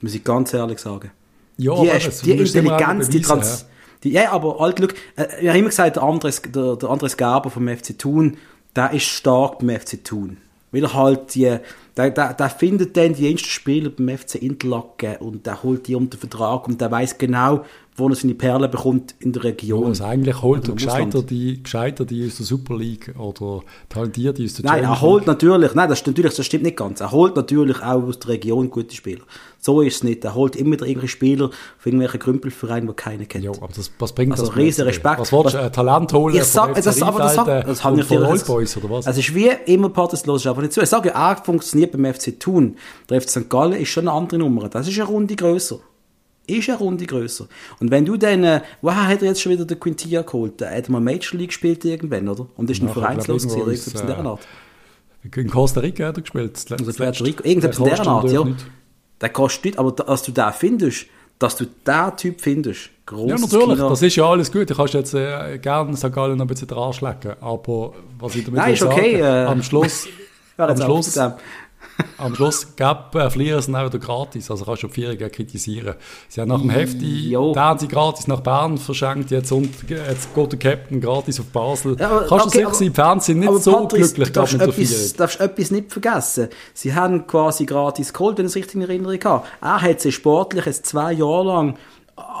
Muss 0.00 0.14
ich 0.14 0.22
ganz 0.22 0.54
ehrlich 0.54 0.78
sagen. 0.78 1.10
Ja, 1.56 1.74
die, 1.82 1.90
aber 1.90 1.98
die 1.98 2.30
Intelligenz, 2.30 3.08
die 3.08 3.20
Trans... 3.20 3.62
Ja. 3.62 3.66
Die, 4.04 4.10
ja, 4.12 4.30
aber 4.30 4.60
alt, 4.60 4.78
look, 4.78 4.94
äh, 5.16 5.26
ich 5.40 5.48
habe 5.48 5.58
immer 5.58 5.70
gesagt, 5.70 5.96
der 5.96 6.04
Andres, 6.04 6.40
der, 6.42 6.76
der 6.76 6.88
Andres 6.88 7.16
Gerber 7.16 7.50
vom 7.50 7.66
FC 7.66 7.98
Thun, 7.98 8.36
der 8.76 8.92
ist 8.92 9.06
stark 9.06 9.58
beim 9.58 9.70
FC 9.70 10.04
Thun. 10.04 10.36
Weil 10.70 10.84
er 10.84 10.94
halt 10.94 11.34
die, 11.34 11.56
der, 11.96 12.10
der, 12.10 12.32
der 12.32 12.50
findet 12.50 12.96
dann 12.96 13.14
die 13.14 13.32
ersten 13.32 13.48
Spieler 13.48 13.90
beim 13.90 14.16
FC 14.16 14.36
Interlaken 14.36 15.16
und 15.16 15.46
der 15.46 15.64
holt 15.64 15.88
die 15.88 15.96
unter 15.96 16.16
Vertrag 16.16 16.68
und 16.68 16.80
der 16.80 16.92
weiß 16.92 17.18
genau, 17.18 17.64
wo 17.96 18.08
er 18.08 18.14
seine 18.16 18.34
Perlen 18.34 18.70
bekommt 18.70 19.14
in 19.20 19.32
der 19.32 19.44
Region. 19.44 19.82
Ja, 19.82 19.88
also 19.88 20.04
eigentlich 20.04 20.42
holt 20.42 20.66
er 20.66 20.74
gescheiter 20.74 21.22
die, 21.22 21.62
gescheiter 21.62 22.04
die 22.04 22.26
aus 22.26 22.36
der 22.36 22.46
Super 22.46 22.76
League 22.76 23.14
oder 23.16 23.62
talentiert 23.88 24.38
die 24.38 24.46
aus 24.46 24.54
der 24.54 24.64
Nein, 24.64 24.82
er 24.82 25.00
holt 25.00 25.26
natürlich, 25.26 25.74
nein, 25.74 25.88
das, 25.88 26.04
natürlich, 26.04 26.34
das 26.34 26.44
stimmt 26.44 26.64
nicht 26.64 26.76
ganz. 26.76 27.00
Er 27.00 27.12
holt 27.12 27.36
natürlich 27.36 27.80
auch 27.82 28.02
aus 28.02 28.18
der 28.18 28.30
Region 28.30 28.68
gute 28.70 28.96
Spieler. 28.96 29.22
So 29.60 29.80
ist 29.80 29.96
es 29.96 30.02
nicht. 30.02 30.24
Er 30.24 30.34
holt 30.34 30.56
immer 30.56 30.72
wieder 30.72 30.86
irgendwelche 30.86 31.12
Spieler 31.12 31.50
von 31.78 31.92
irgendwelchen 31.92 32.20
Krümpelvereinen, 32.20 32.88
die 32.88 32.94
keiner 32.94 33.24
kennt. 33.26 33.44
Ja, 33.44 33.52
aber 33.52 33.68
das, 33.74 33.90
was 33.98 34.12
bringt 34.12 34.32
also 34.32 34.46
das? 34.46 34.56
riesen 34.56 34.84
Respekt. 34.84 35.20
Was 35.20 35.32
willst 35.32 35.54
du, 35.54 35.58
äh, 35.58 35.70
Talent 35.70 36.12
holen? 36.12 36.34
Ich 36.34 36.44
sag, 36.44 36.74
das, 36.74 37.00
aber 37.00 37.18
das, 37.20 37.34
sag, 37.36 37.64
das 37.64 37.84
haben 37.84 37.96
wir 37.96 38.04
von 38.04 38.40
Boys 38.46 38.76
oder 38.76 38.90
was? 38.90 39.06
Es 39.06 39.18
ist 39.18 39.34
wie 39.34 39.50
immer 39.66 39.90
ist 40.12 40.46
aber 40.46 40.62
nicht 40.62 40.72
so. 40.72 40.82
Ich 40.82 40.88
sage, 40.88 41.10
er 41.10 41.36
funktioniert 41.36 41.92
beim 41.92 42.12
FC 42.12 42.38
Thun. 42.38 42.76
Der 43.08 43.20
FC 43.20 43.30
St. 43.30 43.50
Gallen 43.50 43.74
ist 43.74 43.88
schon 43.88 44.08
eine 44.08 44.16
andere 44.16 44.40
Nummer. 44.40 44.68
Das 44.68 44.88
ist 44.88 44.98
eine 44.98 45.08
Runde 45.08 45.36
grösser 45.36 45.78
ist 46.46 46.68
eine 46.68 46.78
Runde 46.78 47.06
grösser. 47.06 47.48
Und 47.80 47.90
wenn 47.90 48.04
du 48.04 48.16
dann, 48.16 48.44
äh, 48.44 48.60
woher 48.82 49.06
hat 49.08 49.22
er 49.22 49.28
jetzt 49.28 49.40
schon 49.42 49.52
wieder 49.52 49.64
den 49.64 49.78
Quintia 49.80 50.22
geholt? 50.22 50.60
Der 50.60 50.76
hat 50.76 50.88
mal 50.88 51.00
Major 51.00 51.38
League 51.38 51.48
gespielt 51.48 51.84
irgendwann, 51.84 52.28
oder? 52.28 52.46
Und 52.56 52.70
ist 52.70 52.82
ein 52.82 52.88
vereinslos 52.88 53.42
gewesen, 53.42 53.62
oder 53.62 53.72
irgendwas 53.72 54.00
in 54.00 54.06
dieser 54.06 54.24
Art. 54.24 54.46
In 55.22 55.50
Costa 55.50 55.80
Rica 55.80 56.06
hat 56.06 56.18
er 56.18 56.22
gespielt. 56.22 56.66
Also 56.70 56.92
Puerto 56.92 57.24
Rico, 57.24 57.44
irgendwas 57.44 57.78
in 57.78 57.84
dieser 57.84 58.06
Art, 58.06 58.30
ja. 58.30 58.44
Der 59.20 59.28
kostet 59.30 59.64
nicht, 59.64 59.78
aber 59.78 59.92
dass 59.92 60.22
du 60.22 60.32
den 60.32 60.52
findest, 60.52 61.06
dass 61.38 61.56
du 61.56 61.64
diesen 61.64 62.16
Typ 62.16 62.40
findest, 62.40 62.90
grosses 63.06 63.30
Ja, 63.30 63.38
natürlich, 63.38 63.76
Kino. 63.76 63.88
das 63.88 64.02
ist 64.02 64.16
ja 64.16 64.28
alles 64.28 64.52
gut. 64.52 64.70
Ich 64.70 64.76
kannst 64.76 64.94
jetzt 64.94 65.14
äh, 65.14 65.58
gerne 65.58 65.96
St. 65.96 66.12
Gallen 66.12 66.36
noch 66.36 66.44
ein 66.44 66.48
bisschen 66.48 66.68
dran 66.68 66.92
schlecken, 66.92 67.34
aber 67.40 67.94
was 68.18 68.34
ich 68.34 68.44
damit 68.44 68.60
Nein, 68.60 68.74
ist 68.74 68.82
okay, 68.82 69.20
sagen, 69.20 69.46
äh, 69.46 69.50
am 69.50 69.62
Schluss, 69.62 70.06
am 70.56 70.76
Schluss 70.76 71.18
am 72.18 72.34
Schluss 72.34 72.76
gab 72.76 73.14
äh, 73.14 73.30
Flieger 73.30 73.60
sind 73.62 73.76
auch 73.76 73.90
gratis, 73.90 74.50
also 74.50 74.64
kannst 74.64 74.82
du 74.82 74.88
die 74.88 74.94
Vierungen 74.94 75.30
kritisieren. 75.30 75.94
Sie 76.28 76.40
haben 76.40 76.48
nach 76.48 76.60
dem 76.60 76.70
Hefti, 76.70 77.36
da 77.54 77.60
haben 77.60 77.78
sie 77.78 77.88
gratis 77.88 78.26
nach 78.26 78.40
Bern 78.40 78.78
verschenkt, 78.78 79.30
jetzt, 79.30 79.52
und, 79.52 79.70
jetzt 79.88 80.34
geht 80.34 80.52
der 80.52 80.58
Captain 80.58 81.00
gratis 81.00 81.40
auf 81.40 81.46
Basel. 81.46 81.96
Ja, 81.98 82.10
aber, 82.10 82.26
kannst 82.26 82.46
okay, 82.46 82.62
du 82.62 82.70
sicher 82.70 82.86
im 82.86 82.94
Fernsehen 82.94 83.38
nicht 83.40 83.62
so 83.62 83.72
Patrice, 83.72 84.14
glücklich 84.14 84.32
darfst 84.32 84.52
mit 84.54 84.62
etwas, 84.62 85.12
der 85.12 85.18
darfst 85.18 85.40
etwas 85.40 85.70
nicht 85.70 85.92
vergessen. 85.92 86.48
Sie 86.72 86.94
haben 86.94 87.26
quasi 87.26 87.66
gratis 87.66 88.12
geholt, 88.12 88.38
wenn 88.38 88.46
ich 88.46 88.52
es 88.52 88.56
richtig 88.56 88.76
in 88.76 88.82
Erinnerung 88.82 89.22
habe. 89.24 89.46
Er 89.60 89.80
hat 89.80 90.00
sie 90.00 90.12
sportlich 90.12 90.66
jetzt 90.66 90.86
zwei 90.86 91.12
Jahre 91.12 91.44
lang 91.44 91.78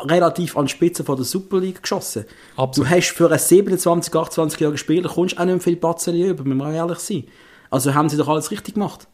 relativ 0.04 0.56
an 0.56 0.66
die 0.66 0.72
Spitze 0.72 1.04
von 1.04 1.16
der 1.16 1.24
Super 1.24 1.58
League 1.58 1.82
geschossen. 1.82 2.24
Absolut. 2.56 2.90
Du 2.90 2.94
hast 2.94 3.10
für 3.10 3.28
einen 3.28 3.38
27, 3.38 4.12
28-jährigen 4.12 4.78
Spieler 4.78 5.08
kommst 5.08 5.38
auch 5.38 5.44
nicht 5.44 5.62
viel 5.62 5.76
Batzen 5.76 6.14
über, 6.14 6.44
müssen 6.44 6.58
wir 6.58 6.72
ehrlich 6.72 6.98
sein. 6.98 7.24
Also 7.70 7.94
haben 7.94 8.08
sie 8.08 8.16
doch 8.16 8.28
alles 8.28 8.50
richtig 8.50 8.74
gemacht. 8.74 9.08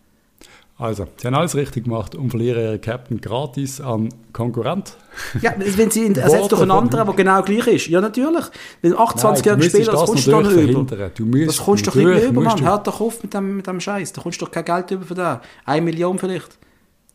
Also, 0.81 1.07
sie 1.19 1.27
haben 1.27 1.35
alles 1.35 1.55
richtig 1.57 1.85
gemacht 1.85 2.15
und 2.15 2.31
verlieren 2.31 2.63
ihren 2.63 2.81
Captain 2.81 3.21
gratis 3.21 3.83
an 3.83 4.09
Konkurrent. 4.33 4.97
Ja, 5.43 5.53
wenn 5.59 5.91
sie 5.91 6.07
ersetzt 6.15 6.53
durch 6.53 6.63
einen 6.63 6.71
anderen, 6.71 7.05
der 7.07 7.15
genau 7.15 7.43
gleich 7.43 7.67
ist. 7.67 7.89
Ja, 7.89 8.01
natürlich. 8.01 8.47
Wenn 8.81 8.97
28 8.97 9.45
Jahre 9.45 9.63
später, 9.63 9.93
das 9.93 10.07
kommst 10.07 10.27
du 10.27 10.31
dann 10.31 10.51
über. 10.51 11.09
Du 11.15 11.27
musst, 11.27 11.49
das 11.49 11.59
kommst 11.59 11.87
doch 11.87 11.95
nicht 11.95 12.07
mehr 12.07 12.25
über, 12.25 12.41
Mann. 12.41 12.65
Hört 12.65 12.87
doch 12.87 12.99
auf 12.99 13.23
mit 13.23 13.35
dem, 13.35 13.59
mit 13.59 13.67
dem 13.67 13.79
Scheiß. 13.79 14.15
Da 14.15 14.23
kommst 14.23 14.41
du 14.41 14.47
doch 14.47 14.53
kein 14.53 14.65
Geld 14.65 14.91
über 14.91 15.05
von 15.05 15.17
da. 15.19 15.43
Eine 15.67 15.83
Million 15.83 16.19
vielleicht. 16.19 16.59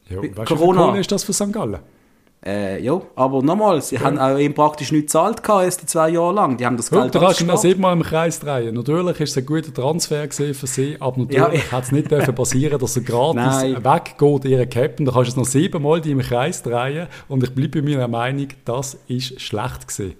Ja, 0.09 0.21
weißt 0.21 0.47
Corona. 0.47 0.93
wie 0.93 0.99
ist 0.99 1.11
das 1.11 1.23
für 1.23 1.33
St. 1.33 1.51
Gallen? 1.51 1.79
Äh, 2.45 2.79
ja, 2.83 3.01
aber 3.15 3.41
nochmal, 3.41 3.81
sie 3.81 3.95
ja. 3.95 4.01
haben 4.01 4.19
auch 4.19 4.37
ihm 4.37 4.53
praktisch 4.53 4.91
nichts 4.91 5.13
gezahlt 5.13 5.41
erst 5.47 5.81
die 5.81 5.87
zwei 5.87 6.09
Jahre 6.09 6.31
lang. 6.31 6.57
Die 6.57 6.65
haben 6.65 6.77
das 6.77 6.91
Geld 6.91 7.15
Da 7.15 7.19
kannst 7.19 7.41
du 7.41 7.57
siebenmal 7.57 7.93
im 7.93 8.03
Kreis 8.03 8.39
drehen. 8.39 8.75
Natürlich 8.75 9.19
ist 9.19 9.31
es 9.31 9.37
ein 9.37 9.47
guter 9.47 9.73
Transfer 9.73 10.27
für 10.29 10.67
sie, 10.67 10.95
aber 10.99 11.21
natürlich 11.21 11.65
ja, 11.65 11.71
hat 11.71 11.85
es 11.85 11.91
nicht 11.91 12.11
dürfen 12.11 12.35
passieren, 12.35 12.77
dass 12.77 12.97
er 12.97 13.03
gratis 13.03 13.63
weggeht, 13.63 14.45
ihren 14.45 14.69
Captain. 14.69 15.05
Da 15.07 15.11
kannst 15.13 15.29
du 15.29 15.31
es 15.31 15.37
noch 15.37 15.45
siebenmal 15.45 16.05
im 16.05 16.19
Kreis 16.19 16.61
drehen 16.61 17.07
und 17.27 17.43
ich 17.43 17.53
bleibe 17.55 17.81
bei 17.81 17.89
meiner 17.89 18.07
Meinung, 18.07 18.49
das 18.63 18.99
ist 19.07 19.41
schlecht 19.41 19.87
gewesen. 19.87 20.13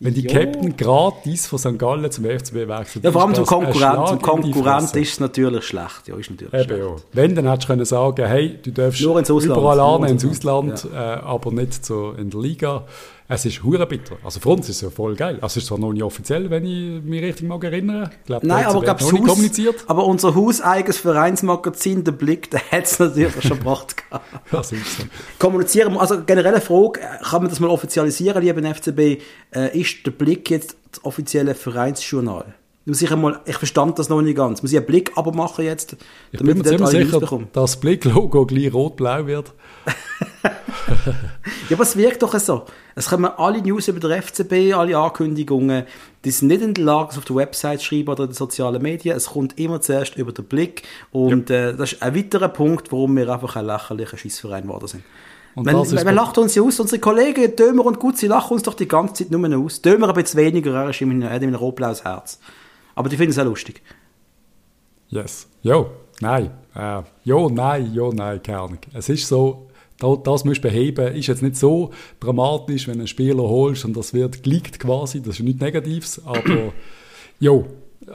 Wenn 0.00 0.12
die 0.12 0.22
jo. 0.22 0.32
Captain 0.32 0.76
gratis 0.76 1.46
von 1.46 1.58
St. 1.58 1.78
Gallen 1.78 2.10
zum 2.10 2.24
FCB 2.24 2.68
wechselt. 2.68 3.04
Ja, 3.04 3.12
vor 3.12 3.22
allem 3.22 3.34
zum 3.34 3.46
Konkurrent. 3.46 4.08
Zum 4.08 4.20
Konkurrent 4.20 4.94
ist 4.96 5.12
es 5.12 5.20
natürlich 5.20 5.64
schlecht. 5.64 6.08
Ja, 6.08 6.16
ist 6.16 6.30
natürlich 6.30 6.52
Eben 6.52 6.64
schlecht. 6.64 6.82
Ja. 6.82 6.96
Wenn, 7.12 7.34
dann 7.34 7.48
hättest 7.48 7.64
du 7.64 7.72
können 7.72 7.84
sagen, 7.84 8.26
hey, 8.26 8.58
du 8.62 8.72
darfst 8.72 9.00
Nur 9.00 9.18
ins 9.18 9.30
Ausland. 9.30 9.56
überall 9.56 9.80
an, 9.80 10.04
ins 10.04 10.24
Ausland, 10.26 10.88
ja. 10.92 11.14
äh, 11.14 11.20
aber 11.20 11.52
nicht 11.52 11.86
so 11.86 12.12
in 12.12 12.30
der 12.30 12.40
Liga. 12.40 12.84
Es 13.26 13.46
ist 13.46 13.62
hure 13.62 13.86
bitter. 13.86 14.16
Also 14.22 14.38
für 14.38 14.50
uns 14.50 14.68
ist 14.68 14.76
es 14.76 14.82
ja 14.82 14.90
voll 14.90 15.16
geil. 15.16 15.36
Also 15.36 15.46
es 15.46 15.56
ist 15.58 15.66
zwar 15.66 15.78
noch 15.78 15.92
nicht 15.92 16.02
offiziell, 16.02 16.50
wenn 16.50 16.66
ich 16.66 17.02
mich 17.02 17.22
richtig 17.22 17.48
mag 17.48 17.64
erinnere. 17.64 18.10
Ich 18.20 18.26
glaub, 18.26 18.42
Nein, 18.42 18.66
aber 18.66 18.82
glaub, 18.82 19.00
Haus, 19.00 19.10
kommuniziert. 19.10 19.84
Aber 19.86 20.04
unser 20.06 20.34
hauseigenes 20.34 20.98
Vereinsmagazin, 20.98 22.04
der 22.04 22.12
Blick, 22.12 22.50
der 22.50 22.60
hat 22.70 22.84
es 22.84 22.98
natürlich 22.98 23.42
schon 23.42 23.58
gebracht. 23.58 23.96
das 24.50 24.72
ist 24.72 24.98
so. 24.98 25.04
Kommunizieren, 25.38 25.96
also 25.96 26.22
generelle 26.22 26.60
Frage, 26.60 27.00
kann 27.22 27.42
man 27.42 27.48
das 27.48 27.60
mal 27.60 27.70
offizialisieren, 27.70 28.42
lieber 28.42 28.74
FCB, 28.74 29.22
äh, 29.54 29.78
ist 29.78 30.04
der 30.04 30.10
Blick 30.10 30.50
jetzt 30.50 30.76
das 30.92 31.02
offizielle 31.04 31.54
Vereinsjournal? 31.54 32.54
Muss 32.86 33.00
ich, 33.00 33.10
einmal, 33.10 33.40
ich 33.46 33.56
verstand 33.56 33.98
das 33.98 34.10
noch 34.10 34.20
nicht 34.20 34.36
ganz. 34.36 34.62
Muss 34.62 34.72
ich 34.72 34.76
einen 34.76 34.86
Blick 34.86 35.12
aber 35.14 35.32
machen 35.32 35.64
jetzt, 35.64 35.96
ich 36.32 36.38
damit 36.38 36.56
ich 36.56 36.62
mir 36.64 36.68
ziemlich 36.68 37.10
sicher, 37.10 37.20
dass 37.20 37.40
das 37.52 37.80
Blick-Logo 37.80 38.44
gleich 38.44 38.74
rot-blau 38.74 39.26
wird. 39.26 39.54
ja, 40.44 40.52
aber 41.72 41.82
es 41.82 41.96
wirkt 41.96 42.22
doch 42.22 42.38
so. 42.38 42.64
Es 42.94 43.08
kommen 43.08 43.30
alle 43.36 43.62
News 43.62 43.88
über 43.88 44.00
den 44.00 44.22
FCB, 44.22 44.74
alle 44.74 44.98
Ankündigungen, 44.98 45.84
die 46.24 46.30
sind 46.30 46.48
nicht 46.48 46.62
in 46.62 46.74
der 46.74 46.84
Lage, 46.84 47.08
es 47.12 47.18
auf 47.18 47.24
der 47.24 47.36
Website 47.36 47.80
zu 47.80 47.86
schreiben 47.86 48.08
oder 48.08 48.24
in 48.24 48.30
den 48.30 48.34
sozialen 48.34 48.82
Medien. 48.82 49.16
Es 49.16 49.26
kommt 49.26 49.58
immer 49.58 49.80
zuerst 49.80 50.16
über 50.16 50.32
den 50.32 50.44
Blick. 50.44 50.82
Und 51.10 51.48
ja. 51.48 51.70
äh, 51.70 51.76
das 51.76 51.94
ist 51.94 52.02
ein 52.02 52.14
weiterer 52.14 52.48
Punkt, 52.48 52.92
warum 52.92 53.16
wir 53.16 53.28
einfach 53.30 53.56
ein 53.56 53.64
lächerlicher 53.64 54.18
Schießverein 54.18 54.64
geworden 54.64 54.88
sind. 54.88 55.04
Und 55.54 55.66
man, 55.66 55.76
man 55.76 56.14
lacht 56.14 56.36
uns 56.36 56.54
ja 56.54 56.62
aus. 56.62 56.80
Unsere 56.80 57.00
Kollegen 57.00 57.54
Dömer 57.56 57.86
und 57.86 57.98
Gut, 57.98 58.18
sie 58.18 58.26
lachen 58.26 58.54
uns 58.54 58.62
doch 58.64 58.74
die 58.74 58.88
ganze 58.88 59.24
Zeit 59.24 59.30
nur 59.30 59.58
aus. 59.58 59.80
Dömer 59.80 60.08
ein 60.08 60.14
bisschen 60.14 60.40
weniger, 60.40 60.74
er 60.74 60.90
ist 60.90 61.00
in 61.00 61.22
einem 61.22 61.54
rot-blaues 61.54 62.04
Herz. 62.04 62.38
Aber 62.94 63.08
die 63.08 63.16
finden 63.16 63.32
es 63.32 63.38
auch 63.38 63.44
lustig. 63.44 63.82
Yes. 65.08 65.48
Jo, 65.62 65.90
nein. 66.20 66.50
Äh, 66.74 67.02
jo, 67.24 67.48
nein, 67.48 67.92
jo, 67.92 68.12
nein, 68.12 68.42
keine 68.42 68.60
Ahnung. 68.60 68.78
Es 68.92 69.08
ist 69.08 69.28
so, 69.28 69.68
das 69.98 70.44
musst 70.44 70.58
du 70.58 70.68
beheben. 70.68 71.14
Ist 71.14 71.28
jetzt 71.28 71.42
nicht 71.42 71.56
so 71.56 71.90
dramatisch, 72.20 72.86
wenn 72.86 72.94
du 72.94 73.00
einen 73.00 73.08
Spieler 73.08 73.42
holst 73.42 73.84
und 73.84 73.96
das 73.96 74.12
wird 74.12 74.42
geleakt 74.42 74.78
quasi. 74.80 75.20
Das 75.20 75.38
ist 75.38 75.44
nichts 75.44 75.60
Negatives, 75.60 76.20
aber 76.24 76.72
jo, 77.40 77.66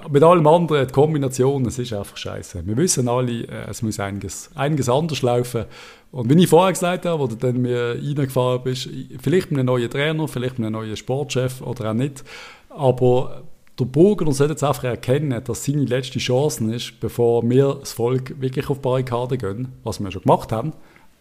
mit 0.09 0.23
allem 0.23 0.45
anderen, 0.45 0.87
die 0.87 0.93
Kombination, 0.93 1.65
es 1.65 1.79
ist 1.79 1.93
einfach 1.93 2.17
scheiße. 2.17 2.65
Wir 2.65 2.77
wissen 2.77 3.07
alle, 3.07 3.43
äh, 3.43 3.69
es 3.69 3.81
muss 3.81 3.99
einiges, 3.99 4.49
einiges 4.55 4.89
anders 4.89 5.21
laufen. 5.21 5.65
Und 6.11 6.29
wie 6.29 6.43
ich 6.43 6.49
vorher 6.49 6.73
gesagt 6.73 7.05
habe, 7.05 7.21
wo 7.21 7.27
du 7.27 7.35
dann 7.35 7.61
mir 7.61 7.95
reingefahren 7.95 8.63
bist, 8.63 8.89
vielleicht 9.21 9.51
mit 9.51 9.59
einem 9.59 9.67
neuen 9.67 9.89
Trainer, 9.89 10.27
vielleicht 10.27 10.57
mit 10.57 10.65
einem 10.65 10.73
neuen 10.73 10.95
Sportchef 10.95 11.61
oder 11.61 11.91
auch 11.91 11.93
nicht, 11.93 12.23
aber 12.69 13.43
der 13.79 13.85
Burger 13.85 14.31
sollte 14.31 14.53
jetzt 14.53 14.63
einfach 14.63 14.83
erkennen, 14.83 15.41
dass 15.43 15.65
seine 15.65 15.85
letzte 15.85 16.19
Chance 16.19 16.73
ist, 16.73 16.99
bevor 16.99 17.47
wir 17.49 17.77
das 17.79 17.93
Volk 17.93 18.39
wirklich 18.41 18.69
auf 18.69 18.81
Barrikaden 18.81 19.37
gehen, 19.37 19.67
was 19.83 19.99
wir 19.99 20.11
schon 20.11 20.23
gemacht 20.23 20.51
haben. 20.51 20.73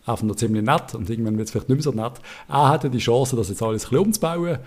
Einfach 0.07 0.25
noch 0.25 0.37
ziemlich 0.37 0.65
nett 0.65 0.95
und 0.95 1.09
irgendwann 1.11 1.37
wird 1.37 1.47
es 1.47 1.53
vielleicht 1.53 1.69
nicht 1.69 1.77
mehr 1.77 1.83
so 1.83 1.93
nett. 1.93 2.21
Er 2.49 2.69
hatte 2.69 2.91
die 2.91 2.99
Chance, 2.99 3.37
das 3.37 3.49
jetzt 3.49 3.63
alles 3.63 3.85
ein 3.85 3.91
bisschen 3.91 4.07
umzubauen. 4.07 4.59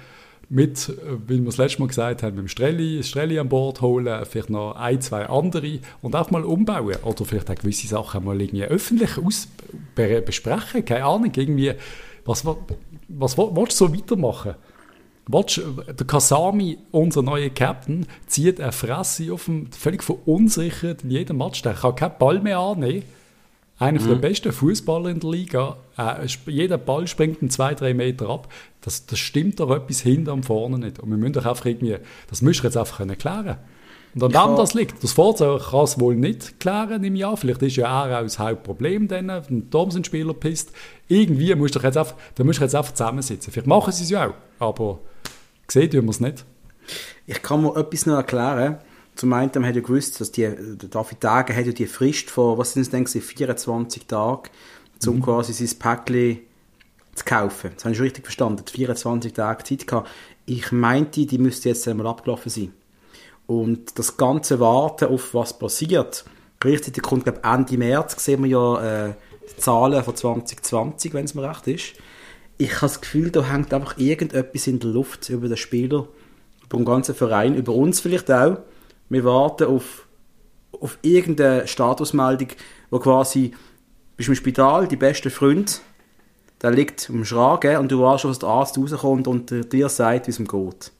mit, 0.49 0.89
äh, 0.89 1.17
wie 1.27 1.39
wir 1.39 1.45
das 1.45 1.57
letzte 1.57 1.79
Mal 1.79 1.87
gesagt 1.87 2.23
haben, 2.23 2.35
mit 2.35 2.45
dem 2.45 2.47
Strelli, 2.49 3.01
Strelli 3.03 3.39
an 3.39 3.47
Bord 3.47 3.81
holen, 3.81 4.25
vielleicht 4.25 4.49
noch 4.49 4.75
ein, 4.75 4.99
zwei 4.99 5.27
andere 5.27 5.79
und 6.01 6.15
auch 6.15 6.29
mal 6.29 6.43
umbauen 6.43 6.97
oder 7.03 7.25
vielleicht 7.25 7.49
auch 7.49 7.55
gewisse 7.55 7.87
Sachen 7.87 8.25
mal 8.25 8.39
irgendwie 8.39 8.65
öffentlich 8.65 9.17
aus 9.17 9.47
besprechen, 9.95 10.83
keine 10.83 11.05
Ahnung, 11.05 11.31
irgendwie, 11.35 11.73
was, 12.25 12.45
was, 12.45 12.57
was 13.07 13.37
willst 13.37 13.79
du 13.79 13.87
so 13.87 13.95
weitermachen? 13.95 14.55
Willst, 15.27 15.61
der 15.87 16.07
Kasami, 16.07 16.77
unser 16.91 17.21
neuer 17.21 17.49
Captain, 17.49 18.07
zieht 18.27 18.59
eine 18.59 18.71
Fresse 18.71 19.31
auf 19.31 19.45
dem, 19.45 19.71
völlig 19.71 20.03
verunsichert 20.03 21.03
in 21.03 21.11
jedem 21.11 21.37
Match. 21.37 21.61
Der 21.61 21.73
kann 21.73 21.95
keinen 21.95 22.17
Ball 22.17 22.39
mehr 22.39 22.59
annehmen. 22.59 23.03
Einer 23.77 24.01
mhm. 24.01 24.07
der 24.07 24.15
besten 24.15 24.51
Fußballer 24.51 25.09
in 25.09 25.19
der 25.19 25.29
Liga. 25.31 25.77
Äh, 25.97 26.27
jeder 26.47 26.77
Ball 26.77 27.07
springt 27.07 27.41
einen 27.41 27.49
zwei, 27.49 27.73
drei 27.73 27.93
Meter 27.93 28.29
ab. 28.29 28.51
Das, 28.81 29.05
das 29.05 29.19
stimmt 29.19 29.59
doch 29.59 29.71
etwas 29.71 30.01
hinter 30.01 30.33
und 30.33 30.45
vorne 30.45 30.77
nicht. 30.77 30.99
Und 30.99 31.09
wir 31.09 31.17
müssen 31.17 31.33
doch 31.33 31.45
einfach 31.45 31.65
irgendwie, 31.65 31.97
das 32.29 32.41
müssen 32.41 32.63
wir 32.63 32.69
jetzt 32.69 32.77
einfach 32.77 32.97
können 32.97 33.17
klären 33.17 33.57
und 34.13 34.35
an 34.35 34.49
wem 34.49 34.57
das 34.57 34.73
liegt. 34.73 35.03
Das 35.03 35.13
Forza 35.13 35.57
kann 35.57 35.83
es 35.83 35.99
wohl 35.99 36.15
nicht 36.15 36.59
klären 36.59 37.03
im 37.03 37.15
Jahr. 37.15 37.37
Vielleicht 37.37 37.61
ist 37.61 37.77
ja 37.77 38.05
er 38.07 38.19
auch 38.19 38.23
das 38.23 38.39
Hauptproblem 38.39 39.07
dann, 39.07 39.27
wenn 39.27 39.69
Thompson 39.69 40.03
Spieler 40.03 40.33
pisst. 40.33 40.71
Irgendwie 41.07 41.53
musst 41.55 41.75
du 41.75 41.79
jetzt 41.79 41.97
einfach, 41.97 42.15
da 42.35 42.43
musst 42.43 42.59
du 42.59 42.63
jetzt 42.63 42.75
einfach 42.75 42.93
zusammensitzen. 42.93 43.53
Vielleicht 43.53 43.67
machen 43.67 43.91
sie 43.93 44.03
es 44.03 44.09
ja 44.09 44.27
auch, 44.27 44.33
aber 44.59 44.99
gesehen 45.71 45.91
tun 45.91 46.05
wir 46.05 46.11
es 46.11 46.19
nicht. 46.19 46.45
Ich 47.27 47.41
kann 47.41 47.61
mir 47.61 47.75
etwas 47.75 48.05
noch 48.05 48.15
erklären. 48.15 48.77
Zum 49.15 49.33
einen 49.33 49.51
haben 49.53 49.63
wir 49.63 49.81
gewusst, 49.81 50.19
dass 50.19 50.31
die, 50.31 50.49
David 50.89 51.19
Tage 51.19 51.55
hat 51.55 51.65
ja 51.65 51.71
die 51.71 51.85
Frist 51.85 52.29
von, 52.29 52.57
was 52.57 52.73
sind 52.73 52.83
es 52.83 52.89
denn, 52.89 53.05
24 53.05 54.05
Tage, 54.05 54.49
um 55.05 55.17
mhm. 55.17 55.21
quasi 55.21 55.53
sein 55.53 55.77
Päckchen 55.77 56.39
zu 57.13 57.25
kaufen. 57.25 57.71
Das 57.75 57.83
habe 57.83 57.91
ich 57.91 57.97
schon 57.97 58.05
richtig 58.05 58.25
verstanden. 58.25 58.63
24 58.65 59.33
Tage 59.33 59.63
Zeit 59.63 59.87
gehabt. 59.87 60.09
Ich 60.45 60.71
meinte, 60.71 61.25
die 61.25 61.37
müsste 61.37 61.69
jetzt 61.69 61.87
einmal 61.87 62.07
abgelaufen 62.07 62.49
sein. 62.49 62.73
Und 63.47 63.99
das 63.99 64.17
ganze 64.17 64.59
Warten 64.59 65.05
auf 65.05 65.33
was 65.33 65.57
passiert, 65.57 66.25
gleichzeitig 66.59 67.03
kommt, 67.03 67.25
glaube 67.25 67.41
Ende 67.43 67.77
März, 67.77 68.23
sehen 68.23 68.43
wir 68.43 68.49
ja 68.49 69.07
äh, 69.07 69.13
die 69.49 69.57
Zahlen 69.57 70.03
von 70.03 70.15
2020, 70.15 71.13
wenn 71.13 71.25
es 71.25 71.33
mir 71.33 71.47
recht 71.49 71.67
ist. 71.67 71.93
Ich 72.61 72.75
habe 72.75 72.81
das 72.81 73.01
Gefühl, 73.01 73.31
da 73.31 73.43
hängt 73.43 73.73
einfach 73.73 73.97
irgendetwas 73.97 74.67
in 74.67 74.77
der 74.77 74.91
Luft 74.91 75.29
über 75.29 75.47
den 75.47 75.57
Spieler, 75.57 76.07
über 76.63 76.77
den 76.77 76.85
ganzen 76.85 77.15
Verein, 77.15 77.55
über 77.55 77.73
uns 77.73 78.01
vielleicht 78.01 78.29
auch. 78.29 78.59
Wir 79.09 79.23
warten 79.23 79.63
auf, 79.63 80.07
auf 80.79 80.99
irgendeine 81.01 81.67
Statusmeldung, 81.67 82.49
wo 82.91 82.99
quasi, 82.99 83.53
bist 84.15 84.29
im 84.29 84.35
Spital, 84.35 84.87
die 84.87 84.95
beste 84.95 85.31
Freund, 85.31 85.81
der 86.61 86.69
liegt 86.69 87.09
im 87.09 87.25
Schragen 87.25 87.77
und 87.77 87.91
du 87.91 87.99
weißt, 87.99 88.25
was 88.25 88.37
der 88.37 88.49
Arzt 88.49 88.77
rauskommt 88.77 89.27
und 89.27 89.73
dir 89.73 89.89
sagt, 89.89 90.27
wie 90.27 90.29
es 90.29 90.37
ihm 90.37 90.47
geht. 90.47 90.91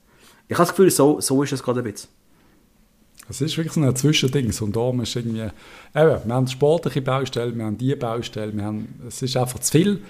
Ich 0.48 0.58
habe 0.58 0.66
das 0.66 0.70
Gefühl, 0.70 0.90
so, 0.90 1.20
so 1.20 1.44
ist 1.44 1.52
es 1.52 1.62
gerade 1.62 1.78
ein 1.78 1.92
bisschen. 1.92 2.10
Es 3.28 3.40
ist 3.40 3.56
wirklich 3.56 3.72
so 3.72 3.80
ein 3.80 3.94
Zwischending. 3.94 4.52
Und 4.62 4.74
da 4.74 4.90
ist 5.00 5.14
irgendwie, 5.14 5.42
eben, 5.94 6.20
wir 6.24 6.34
haben 6.34 6.48
sportliche 6.48 7.02
Baustellen, 7.02 7.56
wir 7.56 7.66
haben 7.66 7.78
die 7.78 7.94
Baustellen, 7.94 8.56
wir 8.56 8.64
haben, 8.64 9.00
es 9.06 9.22
ist 9.22 9.36
einfach 9.36 9.60
zu 9.60 9.70
viel. 9.70 10.02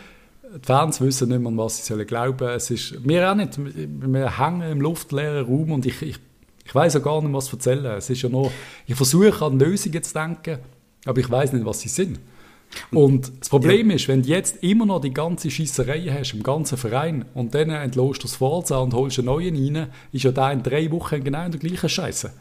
Die 0.54 0.66
Fans 0.66 1.00
wissen 1.00 1.30
nicht 1.30 1.40
mehr, 1.40 1.56
was 1.56 1.78
sie 1.78 1.82
sollen 1.82 2.06
glauben. 2.06 2.48
Es 2.48 2.70
ist, 2.70 3.06
wir 3.06 3.30
auch 3.30 3.34
nicht. 3.34 3.58
Wir 3.58 4.38
hängen 4.38 4.70
im 4.70 4.80
luftleeren 4.80 5.46
Raum 5.46 5.72
und 5.72 5.86
ich, 5.86 6.02
ich, 6.02 6.16
ich 6.64 6.74
weiß 6.74 6.96
auch 6.96 7.02
gar 7.02 7.22
nicht, 7.22 7.32
was 7.32 7.46
zu 7.46 7.56
erzählen. 7.56 7.86
Es 7.86 8.10
ist 8.10 8.22
ja 8.22 8.28
nur, 8.28 8.50
ich 8.86 8.94
versuche 8.94 9.44
an 9.44 9.58
Lösungen 9.58 10.02
zu 10.02 10.12
denken, 10.12 10.58
aber 11.06 11.20
ich 11.20 11.30
weiß 11.30 11.54
nicht, 11.54 11.64
was 11.64 11.80
sie 11.80 11.88
sind. 11.88 12.20
Und 12.90 13.32
das 13.40 13.48
Problem 13.48 13.90
ja. 13.90 13.96
ist, 13.96 14.08
wenn 14.08 14.22
du 14.22 14.28
jetzt 14.28 14.62
immer 14.62 14.86
noch 14.86 15.00
die 15.00 15.12
ganze 15.12 15.50
Schisserei 15.50 16.02
hast 16.10 16.34
im 16.34 16.42
ganzen 16.42 16.78
Verein 16.78 17.24
und 17.34 17.54
dann 17.54 17.70
entlohst 17.70 18.22
du 18.22 18.26
das 18.26 18.36
Forza 18.36 18.78
und 18.78 18.94
holst 18.94 19.18
einen 19.18 19.26
neuen 19.26 19.56
rein, 19.56 19.88
ist 20.12 20.24
ja 20.24 20.32
da 20.32 20.52
in 20.52 20.62
drei 20.62 20.90
Wochen 20.90 21.22
genau 21.22 21.44
in 21.44 21.52
der 21.52 21.60
gleichen 21.60 21.88
Scheiße. 21.88 22.32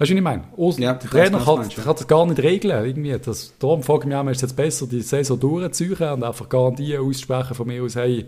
Weißt 0.00 0.10
du, 0.10 0.14
was 0.14 0.18
ich 0.18 0.24
meine? 0.24 0.44
Aus, 0.56 0.78
ja, 0.78 0.94
der 0.94 1.10
Trainer 1.10 1.38
kann, 1.44 1.68
kann 1.68 1.94
das 1.94 2.08
gar 2.08 2.24
nicht 2.24 2.42
regeln. 2.42 2.86
Irgendwie. 2.86 3.14
Das, 3.22 3.52
darum 3.58 3.82
frage 3.82 4.00
ich 4.00 4.06
mich 4.06 4.16
auch, 4.16 4.26
ist 4.28 4.36
es 4.36 4.42
jetzt 4.42 4.56
besser, 4.56 4.86
die 4.86 5.02
Saison 5.02 5.38
durchzuziehen 5.38 6.12
und 6.12 6.24
einfach 6.24 6.48
Garantien 6.48 7.02
auszusprechen 7.02 7.54
von 7.54 7.66
mir 7.66 7.82
aus, 7.82 7.96
hey, 7.96 8.24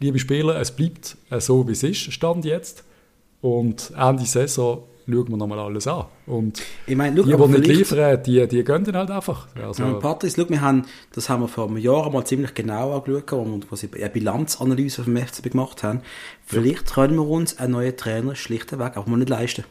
liebe 0.00 0.18
Spieler, 0.18 0.60
es 0.60 0.72
bleibt 0.72 1.16
so, 1.38 1.68
wie 1.68 1.72
es 1.72 1.84
ist, 1.84 2.12
Stand 2.12 2.44
jetzt. 2.44 2.82
Und 3.40 3.92
Ende 3.96 4.24
Saison 4.24 4.82
schauen 5.06 5.28
wir 5.28 5.36
nochmal 5.36 5.60
alles 5.60 5.86
an. 5.86 6.06
Und 6.26 6.60
ich 6.88 6.96
meine, 6.96 7.14
look, 7.14 7.26
die, 7.26 7.36
die 7.36 7.60
nicht 7.60 7.66
liefern, 7.68 8.20
die, 8.24 8.48
die 8.48 8.64
gehen 8.64 8.82
dann 8.82 8.96
halt 8.96 9.10
einfach. 9.12 9.46
Also, 9.54 9.84
ja, 9.84 9.92
Patrice, 9.94 10.40
look, 10.40 10.50
wir 10.50 10.60
haben, 10.60 10.86
das 11.14 11.28
haben 11.28 11.42
wir 11.42 11.48
vor 11.48 11.68
einem 11.68 11.76
Jahr 11.76 12.10
mal 12.10 12.24
ziemlich 12.24 12.52
genau 12.54 12.96
angeschaut, 12.96 13.30
wo 13.70 13.76
wir 13.76 13.94
eine 13.94 14.10
Bilanzanalyse 14.10 15.04
vom 15.04 15.16
FCB 15.16 15.52
gemacht 15.52 15.84
haben. 15.84 16.00
Vielleicht 16.44 16.94
können 16.94 17.14
wir 17.14 17.28
uns 17.28 17.60
einen 17.60 17.74
neuen 17.74 17.96
Trainer 17.96 18.34
schlichtweg 18.34 18.96
auch 18.96 19.06
mal 19.06 19.18
nicht 19.18 19.28
leisten. 19.28 19.64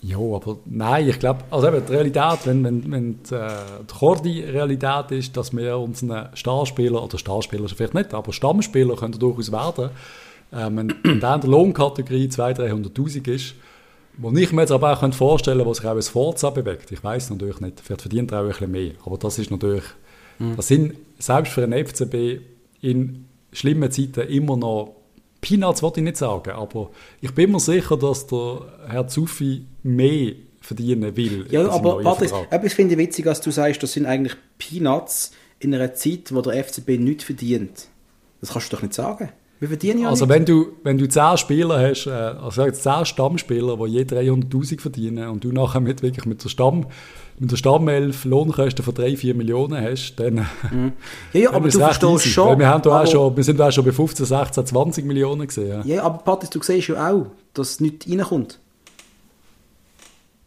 Ja, 0.00 0.18
aber 0.18 0.58
nein, 0.64 1.08
ich 1.08 1.18
glaube, 1.18 1.40
also 1.50 1.68
eben 1.68 1.84
die 1.84 1.92
Realität, 1.92 2.38
wenn, 2.44 2.62
wenn, 2.62 2.90
wenn 2.90 3.22
die, 3.22 3.34
äh, 3.34 3.50
die 3.82 3.94
Kordi-Realität 3.94 5.10
ist, 5.10 5.36
dass 5.36 5.54
wir 5.54 5.76
unseren 5.76 6.28
Starspieler, 6.34 7.02
oder 7.02 7.18
Starspieler 7.18 7.68
vielleicht 7.68 7.94
nicht, 7.94 8.14
aber 8.14 8.32
Stammspieler 8.32 8.94
können 8.94 9.18
durchaus 9.18 9.50
werden, 9.50 9.90
äh, 10.52 10.70
wenn, 10.70 10.94
wenn 11.02 11.20
der 11.20 11.34
in 11.34 11.40
der 11.40 11.50
Lohnkategorie 11.50 12.28
200'000, 12.28 12.94
300'000 12.94 13.28
ist, 13.28 13.54
wo 14.18 14.30
ich 14.30 14.52
mir 14.52 14.62
jetzt 14.62 14.72
aber 14.72 14.92
auch 14.92 15.14
vorstellen 15.14 15.58
könnte, 15.58 15.70
was 15.70 15.78
sich 15.78 15.86
auch 15.86 15.94
als 15.94 16.08
Forza 16.08 16.50
bewegt. 16.50 16.92
Ich 16.92 17.02
weiß 17.02 17.30
natürlich 17.30 17.60
nicht, 17.60 17.80
vielleicht 17.80 18.02
verdient 18.02 18.32
er 18.32 18.40
auch 18.40 18.42
ein 18.42 18.48
bisschen 18.48 18.70
mehr, 18.70 18.92
aber 19.04 19.18
das 19.18 19.38
ist 19.38 19.50
natürlich, 19.50 19.84
mhm. 20.38 20.54
das 20.56 20.68
sind 20.68 20.94
selbst 21.18 21.52
für 21.52 21.64
einen 21.64 21.86
FCB 21.86 22.40
in 22.82 23.26
schlimmen 23.52 23.90
Zeiten 23.90 24.28
immer 24.28 24.56
noch 24.56 24.94
Peanuts 25.40 25.82
wollte 25.82 26.00
ich 26.00 26.04
nicht 26.04 26.16
sagen, 26.16 26.50
aber 26.50 26.90
ich 27.20 27.32
bin 27.34 27.52
mir 27.52 27.60
sicher, 27.60 27.96
dass 27.96 28.26
der 28.26 28.60
Herr 28.88 29.06
Zuffi 29.06 29.66
mehr 29.82 30.32
verdienen 30.60 31.16
will. 31.16 31.46
Ja, 31.50 31.68
aber 31.70 32.02
Patrick, 32.02 32.32
etwas 32.50 32.72
finde 32.74 32.94
ich 32.94 32.98
witzig, 32.98 33.24
dass 33.24 33.40
du 33.40 33.50
sagst, 33.50 33.82
das 33.82 33.92
sind 33.92 34.06
eigentlich 34.06 34.34
Peanuts 34.58 35.32
in 35.60 35.74
einer 35.74 35.94
Zeit, 35.94 36.34
wo 36.34 36.40
der 36.42 36.62
FCB 36.64 36.98
nichts 36.98 37.24
verdient. 37.24 37.88
Das 38.40 38.52
kannst 38.52 38.72
du 38.72 38.76
doch 38.76 38.82
nicht 38.82 38.94
sagen. 38.94 39.30
Wir 39.60 39.68
verdienen 39.68 40.02
ja 40.02 40.08
Also 40.08 40.24
nicht. 40.26 40.34
wenn 40.34 40.44
du, 40.44 40.66
wenn 40.84 40.98
du 40.98 41.08
10 41.08 41.36
Spieler 41.38 41.80
hast, 41.80 42.06
äh, 42.06 42.10
also 42.10 42.64
jetzt 42.64 42.82
10 42.84 43.04
Stammspieler, 43.06 43.76
die 43.76 43.92
je 43.92 44.02
300'000 44.04 44.80
verdienen 44.80 45.28
und 45.28 45.42
du 45.42 45.50
nachher 45.52 45.80
mit, 45.80 46.02
wirklich 46.02 46.26
mit 46.26 46.44
der 46.44 46.48
Stamm 46.48 46.86
mit 47.40 47.50
der 47.50 47.56
Stammelf 47.56 48.24
Lohnkosten 48.24 48.84
von 48.84 48.94
3, 48.94 49.16
4 49.16 49.34
Millionen 49.34 49.82
hast, 49.82 50.16
dann, 50.16 50.46
mhm. 50.70 50.92
ja, 51.32 51.40
ja, 51.40 51.52
aber 51.52 51.68
du 51.68 51.78
verstehst 51.78 52.26
schon. 52.26 52.48
Weil 52.48 52.58
wir, 52.58 52.68
haben 52.68 52.82
da 52.82 53.02
auch 53.02 53.06
schon, 53.06 53.36
wir 53.36 53.44
sind 53.44 53.60
auch 53.60 53.70
schon 53.70 53.84
bei 53.84 53.92
15, 53.92 54.26
16, 54.26 54.66
20 54.66 55.04
Millionen 55.04 55.46
gesehen. 55.46 55.82
Ja, 55.84 56.02
aber 56.02 56.18
Patrick, 56.18 56.50
du 56.50 56.62
siehst 56.62 56.88
ja 56.88 57.10
auch, 57.10 57.26
dass 57.54 57.80
nichts 57.80 58.08
reinkommt. 58.08 58.58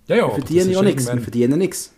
Ja, 0.08 0.16
ja, 0.18 0.28
wir 0.28 0.36
verdienen 0.36 0.72
ja 0.72 0.82
nichts, 0.82 1.08
wir 1.08 1.22
verdienen 1.22 1.60
nichts. 1.60 1.92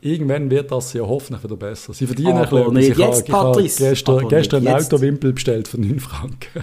Irgendwann 0.00 0.48
wird 0.48 0.70
das 0.70 0.92
ja 0.92 1.02
hoffentlich 1.02 1.42
wieder 1.42 1.56
besser. 1.56 1.92
Sie 1.92 2.06
verdienen 2.06 2.36
aber 2.36 2.68
ein 2.68 2.74
bisschen. 2.74 2.96
Nicht 2.96 2.98
jetzt, 2.98 3.28
ich 3.28 3.34
habe 3.34 3.62
gestern, 3.62 4.28
gestern 4.28 4.66
einen 4.66 4.76
Autowimpel 4.76 5.32
bestellt 5.32 5.66
für 5.66 5.80
9 5.80 5.98
Franken. 5.98 6.62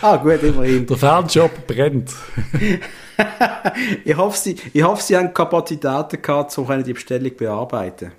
ah, 0.00 0.16
gut, 0.16 0.42
immerhin. 0.44 0.86
Der 0.86 0.96
Fernjob 0.96 1.66
brennt. 1.66 2.12
ich, 4.04 4.16
hoffe, 4.16 4.38
Sie, 4.38 4.56
ich 4.72 4.82
hoffe, 4.82 5.02
Sie 5.02 5.16
haben 5.16 5.32
Kapazitäten 5.32 6.22
gehabt, 6.22 6.56
um 6.56 6.84
die 6.84 6.92
Bestellung 6.92 7.32
bearbeiten 7.36 8.12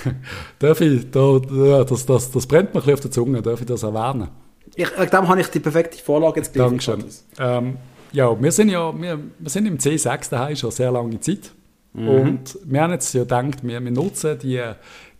Darf 0.58 0.80
ich, 0.80 1.10
da, 1.10 1.38
das, 1.84 2.06
das, 2.06 2.30
das 2.30 2.46
brennt 2.46 2.74
mir 2.74 2.80
ein 2.80 2.84
bisschen 2.84 2.94
auf 2.94 3.00
der 3.00 3.10
Zunge, 3.10 3.42
darf 3.42 3.60
ich 3.60 3.66
das 3.66 3.82
erwähnen? 3.82 4.28
Ich, 4.74 4.90
äh, 4.96 5.06
dann 5.06 5.28
habe 5.28 5.40
ich 5.40 5.48
die 5.48 5.60
perfekte 5.60 5.98
Vorlage 5.98 6.40
jetzt 6.40 6.52
geliefert. 6.52 7.04
Ähm, 7.38 7.76
ja, 8.12 8.40
wir 8.40 8.52
sind 8.52 8.70
ja 8.70 8.92
wir, 8.98 9.18
wir 9.38 9.50
sind 9.50 9.66
im 9.66 9.78
C6 9.78 10.30
daheim 10.30 10.56
schon 10.56 10.70
sehr 10.70 10.90
lange 10.90 11.20
Zeit. 11.20 11.52
Mhm. 11.94 12.08
Und 12.08 12.58
wir 12.64 12.82
haben 12.82 12.92
jetzt 12.92 13.12
ja 13.12 13.22
gedacht, 13.22 13.62
wir, 13.62 13.82
wir 13.82 13.90
nutzen 13.90 14.38
die, 14.38 14.62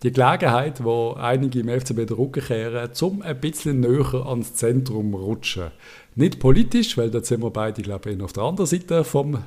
die 0.02 0.12
Gelegenheit, 0.12 0.82
wo 0.82 1.12
einige 1.12 1.60
im 1.60 1.68
FCB 1.68 2.06
den 2.06 2.16
Rücken 2.16 2.42
kehren, 2.42 2.90
um 3.02 3.22
ein 3.22 3.38
bisschen 3.40 3.80
näher 3.80 4.26
ans 4.26 4.54
Zentrum 4.54 5.12
zu 5.12 5.18
rutschen. 5.18 5.70
Nicht 6.14 6.38
politisch, 6.38 6.96
weil 6.96 7.10
dort 7.10 7.26
sind 7.26 7.42
wir 7.42 7.50
beide, 7.50 7.82
glaube 7.82 8.10
ich, 8.10 8.20
auf 8.20 8.32
der 8.32 8.42
anderen 8.42 8.66
Seite 8.66 9.04
vom, 9.04 9.38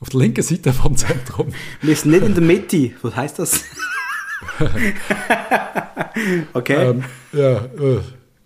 auf 0.00 0.08
der 0.08 0.20
linken 0.20 0.42
Seite 0.42 0.72
vom 0.72 0.96
Zentrum. 0.96 1.48
Wir 1.82 1.94
sind 1.94 2.10
nicht 2.10 2.24
in 2.24 2.34
der 2.34 2.42
Mitte. 2.42 2.90
Was 3.02 3.14
heißt 3.14 3.38
das? 3.38 3.64
okay. 6.54 6.90
Ähm, 6.90 7.04
ja, 7.32 7.56
äh, 7.58 8.00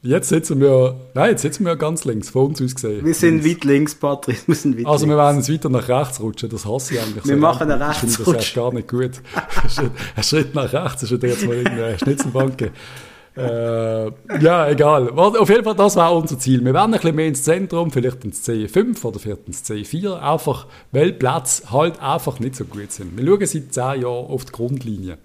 Jetzt 0.06 0.28
sitzen 0.28 0.60
wir, 0.60 1.00
nein, 1.14 1.30
jetzt 1.30 1.40
sitzen 1.40 1.64
wir 1.64 1.76
ganz 1.76 2.04
links, 2.04 2.28
von 2.28 2.48
uns 2.48 2.60
aus 2.60 2.74
gesehen. 2.74 3.06
Wir 3.06 3.14
sind 3.14 3.42
weit 3.42 3.64
links, 3.64 3.94
Patrick, 3.94 4.46
wir 4.46 4.54
sind 4.54 4.78
weit 4.78 4.84
Also 4.84 5.08
wir 5.08 5.16
werden 5.16 5.38
jetzt 5.38 5.50
weiter 5.50 5.70
nach 5.70 5.88
rechts 5.88 6.20
rutschen, 6.20 6.50
das 6.50 6.66
hasse 6.66 6.92
ich 6.92 7.00
eigentlich. 7.00 7.24
Wir 7.24 7.36
so 7.36 7.40
machen 7.40 7.70
einen 7.70 7.80
Rechtsrutsch. 7.80 8.36
Das 8.36 8.44
ist 8.44 8.54
gar 8.54 8.74
nicht 8.74 8.86
gut. 8.86 9.12
ein 10.16 10.22
Schritt 10.22 10.54
nach 10.54 10.70
rechts, 10.70 11.04
ist 11.04 11.10
jetzt 11.10 11.46
mal 11.46 11.56
irgendeine 11.56 11.98
Schnitzelbank. 11.98 12.70
Äh, 13.36 14.06
ja, 14.40 14.68
egal. 14.68 15.10
Auf 15.10 15.48
jeden 15.48 15.64
Fall, 15.64 15.74
das 15.74 15.96
war 15.96 16.14
unser 16.14 16.38
Ziel. 16.38 16.64
Wir 16.64 16.72
werden 16.72 16.94
ein 16.94 17.00
bisschen 17.00 17.16
mehr 17.16 17.26
ins 17.26 17.42
Zentrum, 17.42 17.90
vielleicht 17.90 18.24
ins 18.24 18.48
C5 18.48 19.04
oder 19.04 19.18
vielleicht 19.18 19.48
ins 19.48 19.64
C4, 19.68 20.20
einfach, 20.20 20.66
weil 20.92 21.12
Platz 21.12 21.64
halt 21.70 22.00
einfach 22.00 22.38
nicht 22.38 22.54
so 22.54 22.64
gut 22.64 22.92
sind. 22.92 23.16
Wir 23.16 23.26
schauen 23.26 23.46
seit 23.46 23.74
10 23.74 24.02
Jahren 24.02 24.26
auf 24.26 24.44
die 24.44 24.52
Grundlinie. 24.52 25.18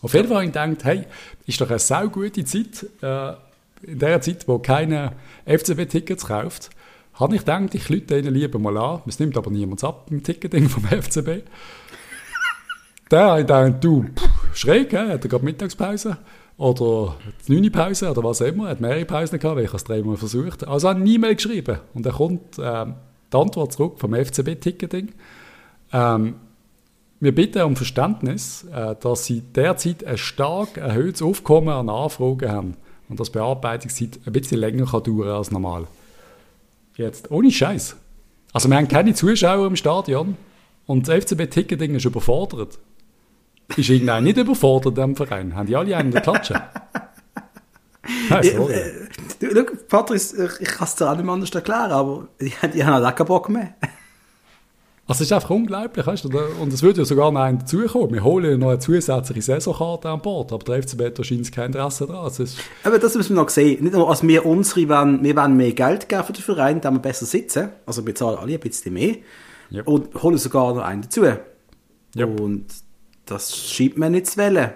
Auf 0.00 0.14
jeden 0.14 0.26
Fall 0.26 0.38
habe 0.38 0.46
ich 0.46 0.52
gedacht, 0.52 0.84
hey, 0.84 1.04
ist 1.46 1.60
doch 1.60 1.70
eine 1.70 1.78
sau 1.78 2.08
gute 2.08 2.44
Zeit, 2.44 2.86
äh, 3.02 3.34
in 3.82 3.98
der 3.98 4.20
Zeit, 4.20 4.48
wo 4.48 4.58
keiner 4.58 5.12
FCB-Tickets 5.44 6.26
kauft, 6.26 6.70
habe 7.14 7.36
ich 7.36 7.42
gedacht, 7.42 7.74
ich 7.74 7.88
lüte 7.88 8.18
ihnen 8.18 8.34
lieber 8.34 8.58
mal 8.58 8.76
an. 8.76 9.02
Es 9.06 9.20
nimmt 9.20 9.36
aber 9.36 9.50
niemand 9.50 9.84
ab 9.84 10.06
im 10.10 10.22
Ticketing 10.22 10.68
vom 10.68 10.84
FCB. 10.84 11.44
Der 13.10 13.32
hat 13.32 13.38
gedacht, 13.38 13.74
du, 13.80 14.04
pff, 14.04 14.56
schräg, 14.56 14.90
he? 14.90 14.96
hat 14.96 15.24
er 15.24 15.28
gerade 15.28 15.44
Mittagspause 15.44 16.16
oder 16.62 17.16
die 17.48 17.60
9 17.60 17.72
Pause 17.72 18.08
oder 18.08 18.22
was 18.22 18.40
auch 18.40 18.46
immer. 18.46 18.66
Er 18.66 18.70
hat 18.70 18.80
mehrere 18.80 19.04
Pausen 19.04 19.40
gehabt, 19.40 19.56
weil 19.56 19.64
ich 19.64 19.74
es 19.74 19.82
dreimal 19.82 20.16
versucht 20.16 20.66
Also 20.66 20.88
hat 20.88 20.96
eine 20.96 21.10
E-Mail 21.10 21.34
geschrieben 21.34 21.80
und 21.92 22.06
dann 22.06 22.12
kommt 22.12 22.56
ähm, 22.62 22.94
die 23.32 23.36
Antwort 23.36 23.72
zurück 23.72 23.98
vom 23.98 24.14
FCB-Ticketing. 24.14 25.08
Ähm, 25.92 26.34
wir 27.18 27.34
bitten 27.34 27.62
um 27.62 27.74
Verständnis, 27.74 28.64
äh, 28.72 28.94
dass 29.00 29.24
Sie 29.24 29.40
derzeit 29.40 30.04
ein 30.04 30.18
stark 30.18 30.76
erhöhtes 30.76 31.20
Aufkommen 31.20 31.70
an 31.70 31.88
Anfragen 31.88 32.48
haben 32.48 32.76
und 33.08 33.18
dass 33.18 33.30
Bearbeitungszeit 33.30 34.20
ein 34.24 34.32
bisschen 34.32 34.60
länger 34.60 34.86
kann 34.86 35.02
dauern 35.02 35.30
als 35.30 35.50
normal. 35.50 35.88
Jetzt, 36.96 37.28
ohne 37.32 37.50
Scheiß. 37.50 37.96
Also 38.52 38.68
wir 38.68 38.76
haben 38.76 38.86
keine 38.86 39.14
Zuschauer 39.14 39.66
im 39.66 39.74
Stadion 39.74 40.36
und 40.86 41.08
das 41.08 41.24
FCB-Ticketing 41.24 41.96
ist 41.96 42.04
überfordert. 42.04 42.78
Ist 43.76 43.88
irgendein 43.88 44.24
nicht 44.24 44.36
überfordert 44.36 44.98
im 44.98 45.16
Verein? 45.16 45.54
Haben 45.54 45.66
die 45.66 45.76
alle 45.76 45.96
einen 45.96 46.08
in 46.08 46.12
der 46.12 46.22
Klatsche? 46.22 46.54
Nein, 48.30 48.42
sorry. 48.42 48.72
Äh, 48.72 49.54
du, 49.54 49.64
Patrice, 49.88 50.50
ich, 50.60 50.68
kann 50.68 50.86
es 50.86 50.94
dir 50.94 51.10
auch 51.10 51.16
nicht 51.16 51.28
anders 51.28 51.50
erklären, 51.50 51.92
aber 51.92 52.28
die, 52.40 52.52
die 52.74 52.84
haben 52.84 53.04
auch 53.04 53.14
keinen 53.14 53.26
Bock 53.26 53.48
mehr. 53.48 53.74
Also 55.04 55.24
es 55.24 55.30
ist 55.30 55.32
einfach 55.32 55.50
unglaublich, 55.50 56.06
weißt 56.06 56.24
du? 56.24 56.38
Und 56.60 56.72
es 56.72 56.82
würde 56.82 57.00
ja 57.00 57.04
sogar 57.04 57.32
noch 57.32 57.40
einen 57.40 57.58
dazukommen. 57.58 58.12
Wir 58.12 58.22
holen 58.22 58.50
ja 58.52 58.56
noch 58.56 58.68
eine 58.68 58.78
zusätzliche 58.78 59.42
Saisonkarte 59.42 60.08
an 60.08 60.22
Bord, 60.22 60.52
aber 60.52 60.64
der 60.64 60.80
FCB 60.80 61.06
hat 61.06 61.18
wahrscheinlich 61.18 61.50
kein 61.50 61.66
Interesse 61.66 62.06
daran. 62.06 62.24
Also 62.24 62.44
aber 62.84 63.00
das 63.00 63.16
müssen 63.16 63.34
wir 63.34 63.42
noch 63.42 63.48
sehen. 63.48 63.82
Nicht 63.82 63.94
nur, 63.94 64.08
als 64.08 64.22
wir 64.22 64.46
unsere 64.46 64.88
wollen, 64.88 65.22
wir 65.24 65.36
wollen 65.36 65.56
mehr 65.56 65.72
Geld 65.72 66.08
geben 66.08 66.22
für 66.22 66.32
den 66.32 66.42
Verein, 66.42 66.80
damit 66.80 67.02
wir 67.02 67.10
besser 67.10 67.26
sitzen. 67.26 67.70
Also 67.84 68.06
wir 68.06 68.14
zahlen 68.14 68.38
alle 68.38 68.54
ein 68.54 68.60
bisschen 68.60 68.94
mehr. 68.94 69.16
Yep. 69.72 69.88
Und 69.88 70.22
holen 70.22 70.38
sogar 70.38 70.72
noch 70.72 70.82
einen 70.82 71.02
dazu. 71.02 71.22
Yep. 71.24 72.40
Und 72.40 72.66
das 73.26 73.56
schiebt 73.56 73.98
man 73.98 74.12
nicht 74.12 74.26
zu 74.26 74.38
wählen. 74.38 74.72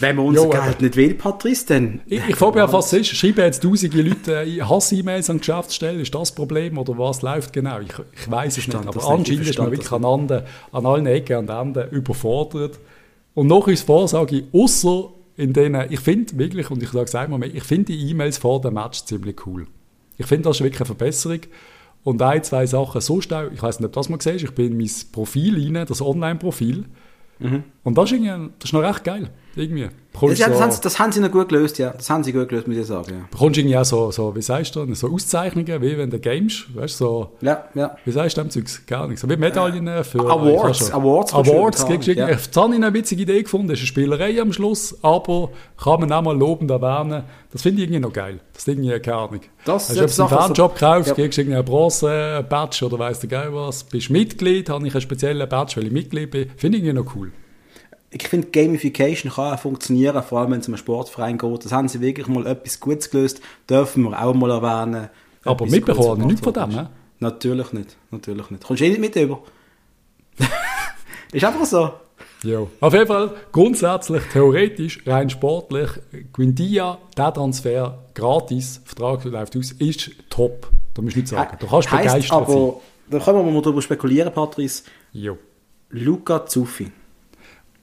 Wenn 0.00 0.16
man 0.16 0.26
unser 0.26 0.44
jo, 0.44 0.50
Geld 0.50 0.80
nicht 0.80 0.96
will, 0.96 1.14
Patrice, 1.14 1.66
dann... 1.66 2.00
Ich, 2.06 2.20
ich 2.28 2.36
frage 2.36 2.54
mich 2.54 2.62
auch, 2.62 2.72
was 2.72 2.92
ist. 2.92 3.08
Schreiben 3.08 3.40
jetzt 3.40 3.62
tausende 3.62 4.02
Leute 4.02 4.68
Hass-E-Mails 4.68 5.30
an 5.30 5.36
die 5.36 5.40
Geschäftsstelle? 5.40 6.00
Ist 6.00 6.14
das 6.14 6.34
Problem 6.34 6.78
oder 6.78 6.98
was 6.98 7.22
läuft 7.22 7.52
genau? 7.52 7.78
Ich, 7.80 7.92
ich 8.12 8.30
weiß 8.30 8.58
es 8.58 8.66
nicht. 8.66 8.74
Aber 8.76 9.08
anscheinend 9.08 9.48
ist 9.48 9.58
man 9.58 9.70
wirklich 9.70 9.92
an, 9.92 10.04
an 10.04 10.86
allen 10.86 11.06
Ecken 11.06 11.38
und 11.38 11.50
Enden 11.50 11.88
überfordert. 11.90 12.80
Und 13.34 13.46
noch 13.46 13.66
uns 13.66 13.82
vor 13.82 14.08
sage 14.08 14.38
ich, 14.38 14.44
außer 14.52 15.10
in 15.36 15.52
denen, 15.52 15.86
ich 15.90 16.00
finde 16.00 16.36
wirklich, 16.36 16.70
und 16.70 16.82
ich 16.82 16.90
sage 16.90 17.04
es 17.04 17.14
einmal 17.14 17.38
mehr, 17.38 17.54
ich 17.54 17.62
finde 17.62 17.92
die 17.92 18.10
E-Mails 18.10 18.38
vor 18.38 18.60
dem 18.60 18.74
Match 18.74 19.04
ziemlich 19.04 19.46
cool. 19.46 19.66
Ich 20.18 20.26
finde, 20.26 20.48
das 20.48 20.56
ist 20.56 20.62
wirklich 20.62 20.80
eine 20.80 20.86
Verbesserung. 20.86 21.40
Und 22.02 22.20
ein, 22.22 22.42
zwei 22.42 22.66
Sachen 22.66 23.00
so 23.00 23.18
auch, 23.18 23.52
ich 23.52 23.62
weiß 23.62 23.80
nicht, 23.80 23.86
ob 23.86 23.92
das 23.92 24.08
mal 24.08 24.16
gesehen 24.16 24.36
ist, 24.36 24.42
ich 24.42 24.54
bin 24.54 24.72
in 24.72 24.78
mein 24.78 24.90
Profil 25.12 25.76
rein, 25.76 25.86
das 25.86 26.02
Online-Profil, 26.02 26.86
Mhm. 27.40 27.64
Und 27.82 27.98
das 27.98 28.12
ist, 28.12 28.22
das 28.22 28.64
ist 28.64 28.72
noch 28.72 28.82
recht 28.82 29.04
geil. 29.04 29.30
Irgendwie. 29.56 29.88
Ja, 30.22 30.48
das, 30.48 30.60
haben, 30.60 30.72
das, 30.82 30.98
haben, 30.98 31.12
sie 31.12 31.20
noch 31.20 31.30
gut 31.30 31.48
gelöst, 31.48 31.78
ja. 31.78 31.90
Das 31.90 32.10
haben 32.10 32.24
sie 32.24 32.32
gut 32.32 32.48
gelöst, 32.48 32.66
muss 32.66 32.76
ich 32.76 32.86
sagen. 32.86 33.10
Ja. 33.10 33.28
Bekommst 33.30 33.56
du 33.56 33.60
irgendwie 33.60 33.76
auch 33.76 33.84
so, 33.84 34.10
so, 34.10 34.34
wie 34.34 34.42
sagst 34.42 34.74
du, 34.76 34.92
so 34.94 35.08
Auszeichnungen, 35.08 35.80
wie 35.80 35.96
wenn 35.96 36.10
du 36.10 36.18
games, 36.18 36.64
weißt 36.74 37.00
du, 37.00 37.04
so. 37.04 37.32
Ja, 37.40 37.64
ja. 37.74 37.96
Wie 38.04 38.10
sagst 38.10 38.36
du 38.36 38.42
dem 38.42 38.50
Zeugs? 38.50 38.84
Gar 38.86 39.08
nicht. 39.08 39.20
So 39.20 39.28
wie 39.28 39.36
Medaillen 39.36 39.86
äh, 39.86 40.04
für. 40.04 40.20
Awards. 40.20 40.92
Awards. 40.92 41.32
Awards. 41.32 41.86
Kriegst 41.86 42.08
du 42.08 42.12
ja. 42.12 42.28
Jetzt 42.28 42.54
habe 42.56 42.74
ich 42.74 42.82
eine 42.82 42.92
witzige 42.92 43.22
Idee 43.22 43.42
gefunden. 43.42 43.68
Das 43.68 43.78
ist 43.78 43.82
eine 43.82 43.86
Spielerei 43.86 44.40
am 44.40 44.52
Schluss, 44.52 44.96
aber 45.02 45.50
kann 45.82 46.00
man 46.00 46.12
auch 46.12 46.22
mal 46.22 46.36
lobend 46.36 46.70
erwähnen. 46.70 47.22
Das 47.52 47.62
finde 47.62 47.82
ich 47.82 47.88
irgendwie 47.88 48.00
noch 48.00 48.12
geil. 48.12 48.40
Das 48.52 48.62
ist 48.62 48.68
irgendwie, 48.68 48.98
keine 49.00 49.16
Ahnung. 49.16 49.40
Das 49.64 49.90
Hast 49.90 50.18
du 50.18 50.22
einen 50.22 50.30
Fanjob 50.30 50.74
gekauft, 50.74 51.08
ja. 51.08 51.14
kriegst 51.14 51.38
du 51.38 51.42
irgendwie 51.42 51.56
einen 51.56 51.64
Bronze-Badge 51.64 52.84
oder 52.84 52.98
weißt 52.98 53.22
du 53.22 53.28
geil 53.28 53.48
was. 53.52 53.84
Bist 53.84 54.10
Mitglied, 54.10 54.68
habe 54.68 54.86
ich 54.86 54.92
einen 54.92 55.00
speziellen 55.00 55.48
Badge, 55.48 55.76
weil 55.76 55.86
ich 55.86 55.92
Mitglied 55.92 56.30
bin. 56.30 56.50
Finde 56.56 56.78
ich 56.78 56.84
irgendwie 56.84 57.02
noch 57.02 57.16
cool 57.16 57.32
ich 58.10 58.26
finde, 58.26 58.48
Gamification 58.48 59.32
kann 59.32 59.54
auch 59.54 59.58
funktionieren, 59.58 60.22
vor 60.22 60.40
allem 60.40 60.52
wenn 60.52 60.60
es 60.60 60.68
um 60.68 60.74
einen 60.74 60.78
Sportverein 60.78 61.38
geht. 61.38 61.64
Das 61.64 61.72
haben 61.72 61.88
sie 61.88 62.00
wirklich 62.00 62.26
mal 62.26 62.46
etwas 62.46 62.80
Gutes 62.80 63.10
gelöst, 63.10 63.40
dürfen 63.68 64.02
wir 64.04 64.20
auch 64.20 64.34
mal 64.34 64.50
erwähnen. 64.50 65.08
Aber 65.44 65.66
mitbekommen 65.66 66.26
nichts 66.26 66.42
von 66.42 66.52
dem, 66.52 66.70
ne? 66.70 66.90
Natürlich 67.20 67.72
nicht, 67.72 67.96
natürlich 68.10 68.50
nicht. 68.50 68.64
Kommst 68.64 68.80
du 68.80 68.86
eh 68.86 68.88
nicht 68.88 69.00
mit 69.00 69.14
über? 69.16 69.42
ist 71.32 71.44
einfach 71.44 71.66
so. 71.66 71.90
Ja. 72.42 72.66
Auf 72.80 72.94
jeden 72.94 73.06
Fall, 73.06 73.34
grundsätzlich, 73.52 74.22
theoretisch, 74.32 75.00
rein 75.06 75.28
sportlich, 75.28 75.90
Quindia, 76.32 76.98
der 77.16 77.34
Transfer, 77.34 77.98
gratis, 78.14 78.80
Vertrag 78.84 79.24
läuft 79.24 79.56
aus, 79.56 79.72
ist 79.72 80.10
top. 80.30 80.68
Da 80.94 81.02
musst 81.02 81.16
du 81.16 81.20
nicht 81.20 81.28
sagen. 81.28 81.56
Du 81.60 81.66
kannst 81.66 81.90
begeistert 81.90 82.32
aber, 82.32 82.52
sein. 82.52 82.72
Da 83.10 83.18
können 83.18 83.44
wir 83.44 83.52
mal 83.52 83.62
darüber 83.62 83.82
spekulieren, 83.82 84.32
Patrice. 84.32 84.84
Jo. 85.12 85.36
Luca 85.90 86.46
Zuffi. 86.46 86.90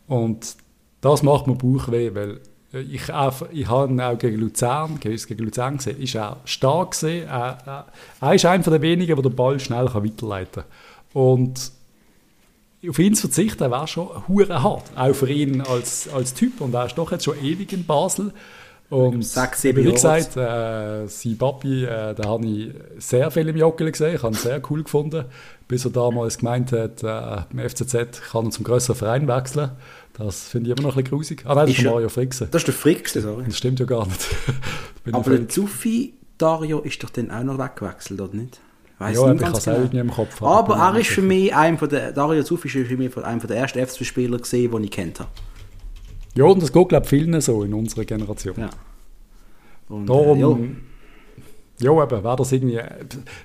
Und 0.08 0.56
das 1.02 1.24
macht 1.24 1.48
mir 1.48 1.56
Bauchweh, 1.56 2.16
weil 2.16 2.40
ich, 2.74 3.14
auch, 3.14 3.44
ich 3.52 3.68
habe 3.68 3.92
ihn 3.92 4.02
auch 4.02 4.18
gegen 4.18 4.38
Luzern, 4.38 5.00
gegen 5.00 5.44
Luzern 5.44 5.78
gesehen, 5.78 6.02
ist 6.02 6.18
auch 6.18 6.38
stark 6.46 6.92
gesehen. 6.92 7.28
Er, 7.28 7.88
er, 8.20 8.34
ist 8.34 8.46
einer 8.46 8.64
der 8.64 8.82
wenigen, 8.82 9.16
der 9.16 9.24
den 9.24 9.36
Ball 9.36 9.60
schnell 9.60 9.86
weiterleiten 9.94 10.64
kann. 10.64 11.22
Und 11.22 11.72
auf 12.88 13.00
ihn 13.00 13.16
zu 13.16 13.22
verzichten, 13.22 13.72
wäre 13.72 13.88
schon 13.88 14.10
hure 14.28 14.62
hart. 14.62 14.84
Auch 14.96 15.14
für 15.14 15.30
ihn 15.30 15.62
als, 15.62 16.10
als 16.10 16.34
Typ. 16.34 16.62
Und 16.62 16.74
er 16.74 16.86
ist 16.86 16.98
doch 16.98 17.12
jetzt 17.12 17.26
schon 17.26 17.44
ewig 17.44 17.74
in 17.74 17.86
Basel. 17.86 18.34
Und 18.90 19.26
Sechs, 19.26 19.64
wie 19.66 19.74
gesagt, 19.74 20.38
äh, 20.38 21.08
sein 21.08 21.38
Papi, 21.38 21.84
äh, 21.84 22.16
da 22.16 22.24
habe 22.26 22.46
ich 22.46 22.70
sehr 23.00 23.30
viel 23.32 23.50
im 23.50 23.58
Joggeli 23.58 23.92
gesehen. 23.92 24.16
Ich 24.16 24.24
habe 24.24 24.34
ihn 24.34 24.40
sehr 24.40 24.62
cool 24.70 24.84
gefunden 24.84 25.26
bis 25.68 25.86
er 25.86 25.92
damals 25.92 26.38
gemeint 26.38 26.72
hat, 26.72 27.04
äh, 27.04 27.44
im 27.52 27.70
FCZ 27.70 28.22
kann 28.32 28.46
er 28.46 28.52
zum 28.52 28.64
größeren 28.64 28.96
Verein 28.96 29.28
wechseln. 29.28 29.72
Das 30.14 30.48
finde 30.48 30.72
ich 30.72 30.78
immer 30.78 30.88
noch 30.88 30.96
ein 30.96 31.04
bisschen 31.04 31.18
grusig. 31.18 31.44
Ah 31.46 31.56
nein, 31.56 31.66
das 31.66 31.72
ist, 31.72 31.80
ist 31.80 31.86
Mario 31.86 32.10
Frickse. 32.10 32.48
Das 32.50 32.62
ist 32.62 32.68
der 32.68 32.74
Frickse, 32.74 33.22
sorry. 33.22 33.44
Das 33.46 33.58
stimmt 33.58 33.80
ja 33.80 33.86
gar 33.86 34.08
nicht. 34.08 34.26
Aber 35.12 35.30
der 35.30 35.48
Zuffi 35.50 36.14
Dario 36.38 36.80
ist 36.80 37.04
doch 37.04 37.10
dann 37.10 37.32
auch 37.32 37.44
noch 37.44 37.58
weggewechselt, 37.58 38.22
oder 38.22 38.34
nicht? 38.34 38.60
Weiss 39.00 39.16
ja, 39.16 39.32
ich 39.32 39.44
habe 39.44 39.58
es 39.58 39.66
genau. 39.66 39.78
irgendwie 39.78 39.98
im 40.00 40.12
Kopf. 40.12 40.42
Aber 40.42 40.76
er 40.78 41.00
ist 41.00 41.10
für 41.10 41.22
mich 41.22 41.54
einer 41.54 41.78
von 41.78 41.90
der, 41.90 42.12
Dario 42.14 42.44
Zuffi 42.44 42.68
ist 42.68 42.88
für 42.88 42.98
mich 42.98 43.16
einer 43.18 43.40
der 43.40 43.58
ersten 43.58 43.86
FCZ-Spieler 43.86 44.40
gesehen, 44.40 44.72
die 44.72 44.86
ich 44.86 44.92
kennt 44.92 45.20
habe. 45.20 45.30
Ja, 46.38 46.46
und 46.46 46.62
das 46.62 46.72
geht, 46.72 46.90
glaube 46.90 47.04
ich, 47.04 47.10
vielen 47.10 47.42
so 47.42 47.64
in 47.64 47.74
unserer 47.74 48.06
Generation. 48.06 48.56
Ja. 48.58 48.70
Und, 49.90 50.06
Darum, 50.08 50.38
äh, 50.38 50.66
ja. 50.66 51.92
Ja, 51.94 52.04
eben, 52.04 52.24
wäre 52.24 52.36
das 52.36 52.52
irgendwie... 52.52 52.80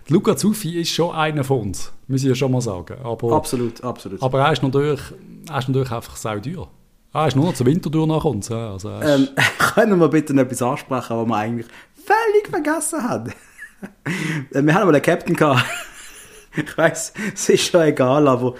Luca 0.08 0.36
Zuffi 0.36 0.80
ist 0.80 0.90
schon 0.90 1.14
einer 1.14 1.44
von 1.44 1.60
uns, 1.60 1.92
muss 2.06 2.22
ich 2.22 2.28
ja 2.28 2.34
schon 2.34 2.52
mal 2.52 2.60
sagen. 2.60 2.96
Aber, 3.02 3.32
absolut, 3.32 3.82
absolut. 3.84 4.22
Aber 4.22 4.40
er 4.40 4.52
ist 4.52 4.62
natürlich, 4.62 5.00
er 5.48 5.58
ist 5.58 5.68
natürlich 5.68 5.90
einfach 5.90 6.16
sau 6.16 6.38
teuer. 6.38 6.68
Er 7.14 7.28
ist 7.28 7.36
nur 7.36 7.44
noch 7.46 7.54
zur 7.54 7.66
Wintertour 7.66 8.06
nach 8.06 8.24
uns. 8.24 8.50
Also 8.50 8.90
ähm, 8.90 9.28
können 9.74 9.98
wir 9.98 10.08
bitte 10.08 10.32
noch 10.32 10.44
etwas 10.44 10.62
ansprechen, 10.62 11.16
was 11.16 11.26
wir 11.26 11.36
eigentlich 11.36 11.66
völlig 11.94 12.48
vergessen 12.48 13.02
haben? 13.02 13.32
wir 14.50 14.74
haben 14.74 14.86
mal 14.86 14.94
einen 14.94 15.02
Captain 15.02 15.36
gehabt. 15.36 15.64
ich 16.56 16.78
weiß, 16.78 17.12
es 17.34 17.48
ist 17.48 17.70
schon 17.70 17.82
egal, 17.82 18.28
aber 18.28 18.54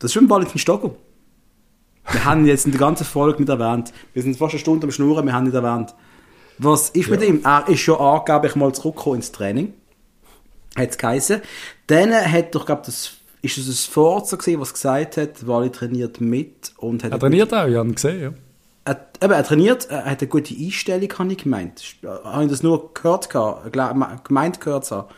das 0.00 0.10
ist 0.10 0.14
schon 0.14 0.26
bald 0.26 0.52
in 0.52 0.58
Stockholm. 0.58 0.94
Wir 2.12 2.24
haben 2.24 2.46
jetzt 2.46 2.66
in 2.66 2.72
der 2.72 2.80
ganzen 2.80 3.04
Folge 3.04 3.40
nicht 3.40 3.48
erwähnt. 3.48 3.92
Wir 4.12 4.22
sind 4.22 4.36
fast 4.36 4.54
eine 4.54 4.60
Stunde 4.60 4.86
am 4.86 4.90
Schnurren, 4.90 5.26
wir 5.26 5.32
haben 5.32 5.44
nicht 5.44 5.54
erwähnt. 5.54 5.94
Was 6.58 6.90
ist 6.90 7.06
ja. 7.06 7.10
mit 7.12 7.22
ihm? 7.22 7.40
Er 7.44 7.68
ist 7.68 7.80
schon 7.80 7.98
angeblich 7.98 8.54
mal 8.54 8.72
zurückgekommen 8.72 9.16
ins 9.16 9.32
Training. 9.32 9.74
Hat 10.76 10.90
es 10.90 10.98
geheißen. 10.98 11.40
Dann 11.86 12.12
hat 12.12 12.54
doch, 12.54 12.66
glaube 12.66 12.82
das 12.86 13.12
ist 13.42 13.58
es 13.58 13.68
ein 13.68 13.92
Forza 13.92 14.36
gewesen, 14.36 14.60
was 14.60 14.72
gesagt 14.72 15.16
hat, 15.16 15.46
Wally 15.46 15.70
trainiert 15.70 16.20
mit 16.20 16.72
und 16.78 17.04
hat... 17.04 17.12
Er 17.12 17.18
trainiert 17.18 17.52
auch, 17.54 17.66
ich 17.66 17.76
habe 17.76 17.88
ihn 17.88 17.94
gesehen, 17.94 18.22
ja. 18.22 18.32
Er, 18.84 19.06
eben, 19.22 19.32
er 19.32 19.44
trainiert, 19.44 19.90
er 19.90 20.04
hat 20.04 20.20
eine 20.20 20.28
gute 20.28 20.54
Einstellung, 20.54 21.08
habe 21.18 21.32
ich 21.32 21.38
gemeint. 21.38 21.96
Habe 22.04 22.44
ich 22.44 22.50
das 22.50 22.62
nur 22.62 22.94
gehört, 22.94 23.28
gemeint 23.30 24.60
gehört 24.60 24.90
habe. 24.90 25.08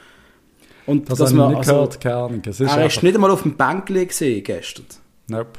Und 0.86 1.10
das 1.10 1.20
habe 1.20 1.30
ich 1.30 1.36
nicht 1.36 1.56
also, 1.58 1.72
gehört, 1.72 2.00
keine 2.00 2.16
Ahnung. 2.16 2.42
Er 2.44 2.86
ist 2.86 3.02
nicht 3.02 3.14
einmal 3.14 3.30
auf 3.30 3.42
dem 3.42 3.56
Bänkli 3.56 4.06
gesehen 4.06 4.42
gestern. 4.42 4.86
Nope. 5.28 5.58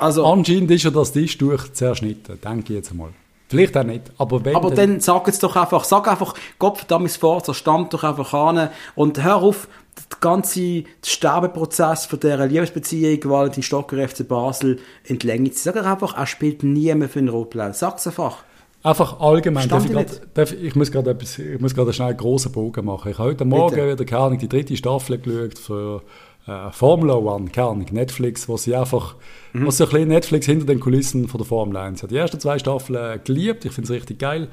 Also, 0.00 0.24
Anscheinend 0.26 0.70
ist 0.70 0.84
er 0.84 0.90
das 0.90 1.12
Tisch 1.12 1.36
durch 1.38 1.72
zerschnitten, 1.72 2.38
denke 2.42 2.72
ich 2.72 2.78
jetzt 2.78 2.90
einmal. 2.90 3.10
Vielleicht 3.48 3.76
auch 3.76 3.82
nicht, 3.82 4.12
aber 4.16 4.44
wenn... 4.44 4.54
Aber 4.54 4.70
dann, 4.70 4.92
dann 4.92 5.00
sag 5.00 5.26
jetzt 5.26 5.42
doch 5.42 5.56
einfach, 5.56 5.82
sag 5.82 6.06
einfach, 6.06 6.34
Gott 6.58 6.78
verdammt 6.78 7.10
Forza, 7.10 7.52
stammt 7.52 7.92
doch 7.92 8.04
einfach 8.04 8.32
an 8.32 8.70
und 8.94 9.22
hör 9.22 9.36
auf, 9.36 9.66
den 9.96 10.20
ganzen 10.20 10.86
Sterbeprozess 11.04 12.06
von 12.06 12.20
dieser 12.20 12.46
Liebesbeziehung 12.46 13.18
Valentin 13.24 13.62
Stocker 13.62 14.08
FC 14.08 14.26
Basel 14.26 14.78
in 15.04 15.18
die 15.18 15.26
Länge 15.26 15.50
zu 15.50 15.62
Sag 15.62 15.76
einfach, 15.84 16.16
er 16.16 16.26
spielt 16.26 16.62
nie 16.62 16.94
mehr 16.94 17.08
für 17.08 17.18
den 17.18 17.28
Rotblau. 17.28 17.72
Sag's 17.72 18.06
einfach. 18.06 18.44
Einfach 18.82 19.20
allgemein. 19.20 19.68
Darf 19.68 19.84
ich, 19.84 19.92
grad, 19.92 20.22
darf, 20.34 20.52
ich, 20.52 20.74
muss 20.74 20.90
gerade 20.90 21.10
etwas, 21.10 21.38
ich 21.38 21.60
muss 21.60 21.74
gerade 21.74 21.92
schnell 21.92 22.08
einen 22.08 22.16
großen 22.16 22.50
Bogen 22.50 22.86
machen. 22.86 23.10
Ich 23.10 23.18
habe 23.18 23.30
heute 23.30 23.44
Morgen 23.44 23.74
Bitte. 23.74 23.92
wieder, 23.92 24.04
keine 24.04 24.22
Ahnung, 24.22 24.38
die 24.38 24.48
dritte 24.48 24.76
Staffel 24.76 25.18
geschaut 25.18 25.58
für 25.58 26.02
äh, 26.50 26.72
Formula 26.72 27.14
One, 27.14 27.50
keine 27.50 27.84
Netflix, 27.84 28.48
wo 28.48 28.56
sie 28.56 28.74
einfach, 28.74 29.14
mhm. 29.52 29.66
was 29.66 29.76
so 29.76 29.84
ein 29.84 29.90
bisschen 29.90 30.08
Netflix 30.08 30.46
hinter 30.46 30.66
den 30.66 30.80
Kulissen 30.80 31.28
von 31.28 31.38
der 31.38 31.46
Formel 31.46 31.76
1 31.76 31.98
Ich 31.98 32.02
habe 32.02 32.12
Die 32.12 32.18
ersten 32.18 32.40
zwei 32.40 32.58
Staffeln 32.58 33.20
geliebt, 33.24 33.64
ich 33.64 33.72
finde 33.72 33.92
es 33.92 33.96
richtig 33.96 34.18
geil. 34.18 34.48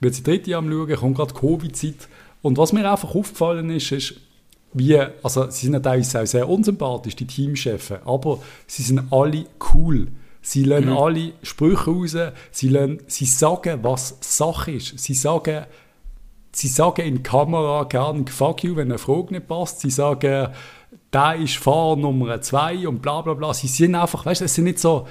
Bin 0.00 0.08
jetzt 0.10 0.18
die 0.18 0.30
dritte 0.30 0.56
am 0.56 0.70
schauen, 0.70 0.96
kommt 0.96 1.16
gerade 1.16 1.34
Covid-Zeit 1.34 2.08
Und 2.40 2.58
was 2.58 2.72
mir 2.72 2.90
einfach 2.90 3.14
aufgefallen 3.14 3.70
ist, 3.70 3.92
ist, 3.92 4.14
wie, 4.72 4.98
also 5.22 5.50
sie 5.50 5.66
sind 5.66 5.82
teilweise 5.82 6.22
auch 6.22 6.26
sehr 6.26 6.48
unsympathisch, 6.48 7.14
die 7.16 7.26
Teamchefs, 7.26 7.92
aber 8.04 8.38
sie 8.66 8.82
sind 8.82 9.12
alle 9.12 9.44
cool. 9.74 10.08
Sie 10.40 10.64
lassen 10.64 10.90
mhm. 10.90 10.96
alle 10.96 11.32
Sprüche 11.42 11.90
raus, 11.90 12.16
sie, 12.50 12.68
lassen, 12.68 13.00
sie 13.06 13.26
sagen, 13.26 13.80
was 13.82 14.16
Sache 14.20 14.72
ist. 14.72 14.98
Sie 14.98 15.14
sagen, 15.14 15.66
sie 16.52 16.68
sagen 16.68 17.06
in 17.06 17.16
die 17.16 17.22
Kamera 17.22 17.84
gerne 17.84 18.24
«fuck 18.26 18.64
you», 18.64 18.74
wenn 18.74 18.88
eine 18.88 18.98
Frage 18.98 19.34
nicht 19.34 19.46
passt. 19.46 19.80
Sie 19.80 19.90
sagen, 19.90 20.48
«der 21.12 21.36
ist 21.36 21.56
Fahrer 21.56 21.96
Nummer 21.96 22.40
zwei» 22.40 22.86
und 22.86 23.02
bla 23.02 23.20
bla 23.22 23.34
bla. 23.34 23.54
Sie 23.54 23.68
sind 23.68 23.94
einfach, 23.94 24.24
weißt 24.26 24.40
du, 24.40 24.44
es 24.46 24.54
sind 24.54 24.64
nicht 24.64 24.78
so 24.78 25.06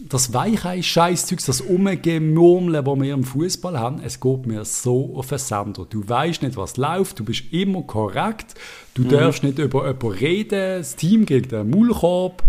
das 0.00 0.32
Weichei-Scheißzeug, 0.32 1.44
das 1.44 1.60
Umgemurmeln, 1.60 2.84
das 2.84 3.00
wir 3.00 3.14
im 3.14 3.24
Fußball 3.24 3.78
haben, 3.78 4.00
es 4.04 4.20
geht 4.20 4.46
mir 4.46 4.64
so 4.64 5.14
auf 5.16 5.28
den 5.28 5.38
Sender. 5.38 5.86
Du 5.88 6.08
weißt 6.08 6.42
nicht, 6.42 6.56
was 6.56 6.76
läuft, 6.76 7.18
du 7.18 7.24
bist 7.24 7.52
immer 7.52 7.82
korrekt, 7.82 8.54
du 8.94 9.02
mhm. 9.02 9.08
darfst 9.08 9.42
nicht 9.42 9.58
über 9.58 9.86
jemanden 9.86 10.08
reden, 10.08 10.78
das 10.78 10.94
Team 10.94 11.26
gegen 11.26 11.48
den 11.48 11.70
Maulkorb, 11.70 12.44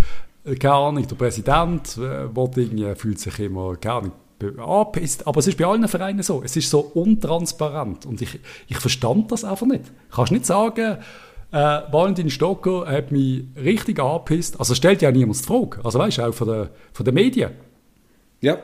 äh, 0.46 0.56
gar 0.56 0.92
nicht, 0.92 1.10
der 1.10 1.16
Präsident 1.16 1.98
äh, 1.98 2.96
fühlt 2.96 3.20
sich 3.20 3.40
immer 3.40 3.76
gar 3.76 4.04
nicht 4.04 4.14
angepisst. 4.60 5.28
Aber 5.28 5.40
es 5.40 5.48
ist 5.48 5.58
bei 5.58 5.66
allen 5.66 5.88
Vereinen 5.88 6.24
so. 6.24 6.42
Es 6.44 6.56
ist 6.56 6.70
so 6.70 6.80
untransparent. 6.80 8.06
Und 8.06 8.22
ich, 8.22 8.40
ich 8.68 8.78
verstand 8.78 9.32
das 9.32 9.44
einfach 9.44 9.68
nicht. 9.68 9.88
Du 9.88 10.16
kannst 10.16 10.32
nicht 10.32 10.46
sagen, 10.46 11.00
äh, 11.52 11.82
Valentin 11.92 12.30
Stocker 12.30 12.86
hat 12.88 13.12
mich 13.12 13.44
richtig 13.56 14.00
angepisst. 14.00 14.60
Also 14.60 14.76
stellt 14.76 15.02
ja 15.02 15.12
niemand 15.12 15.40
die 15.40 15.44
Frage. 15.44 15.80
Also 15.84 16.00
weißt 16.00 16.20
du, 16.20 16.28
auch 16.28 16.34
von 16.34 16.48
den, 16.48 16.70
von 16.94 17.06
den 17.06 17.14
Medien. 17.14 17.52
Ja. 18.42 18.58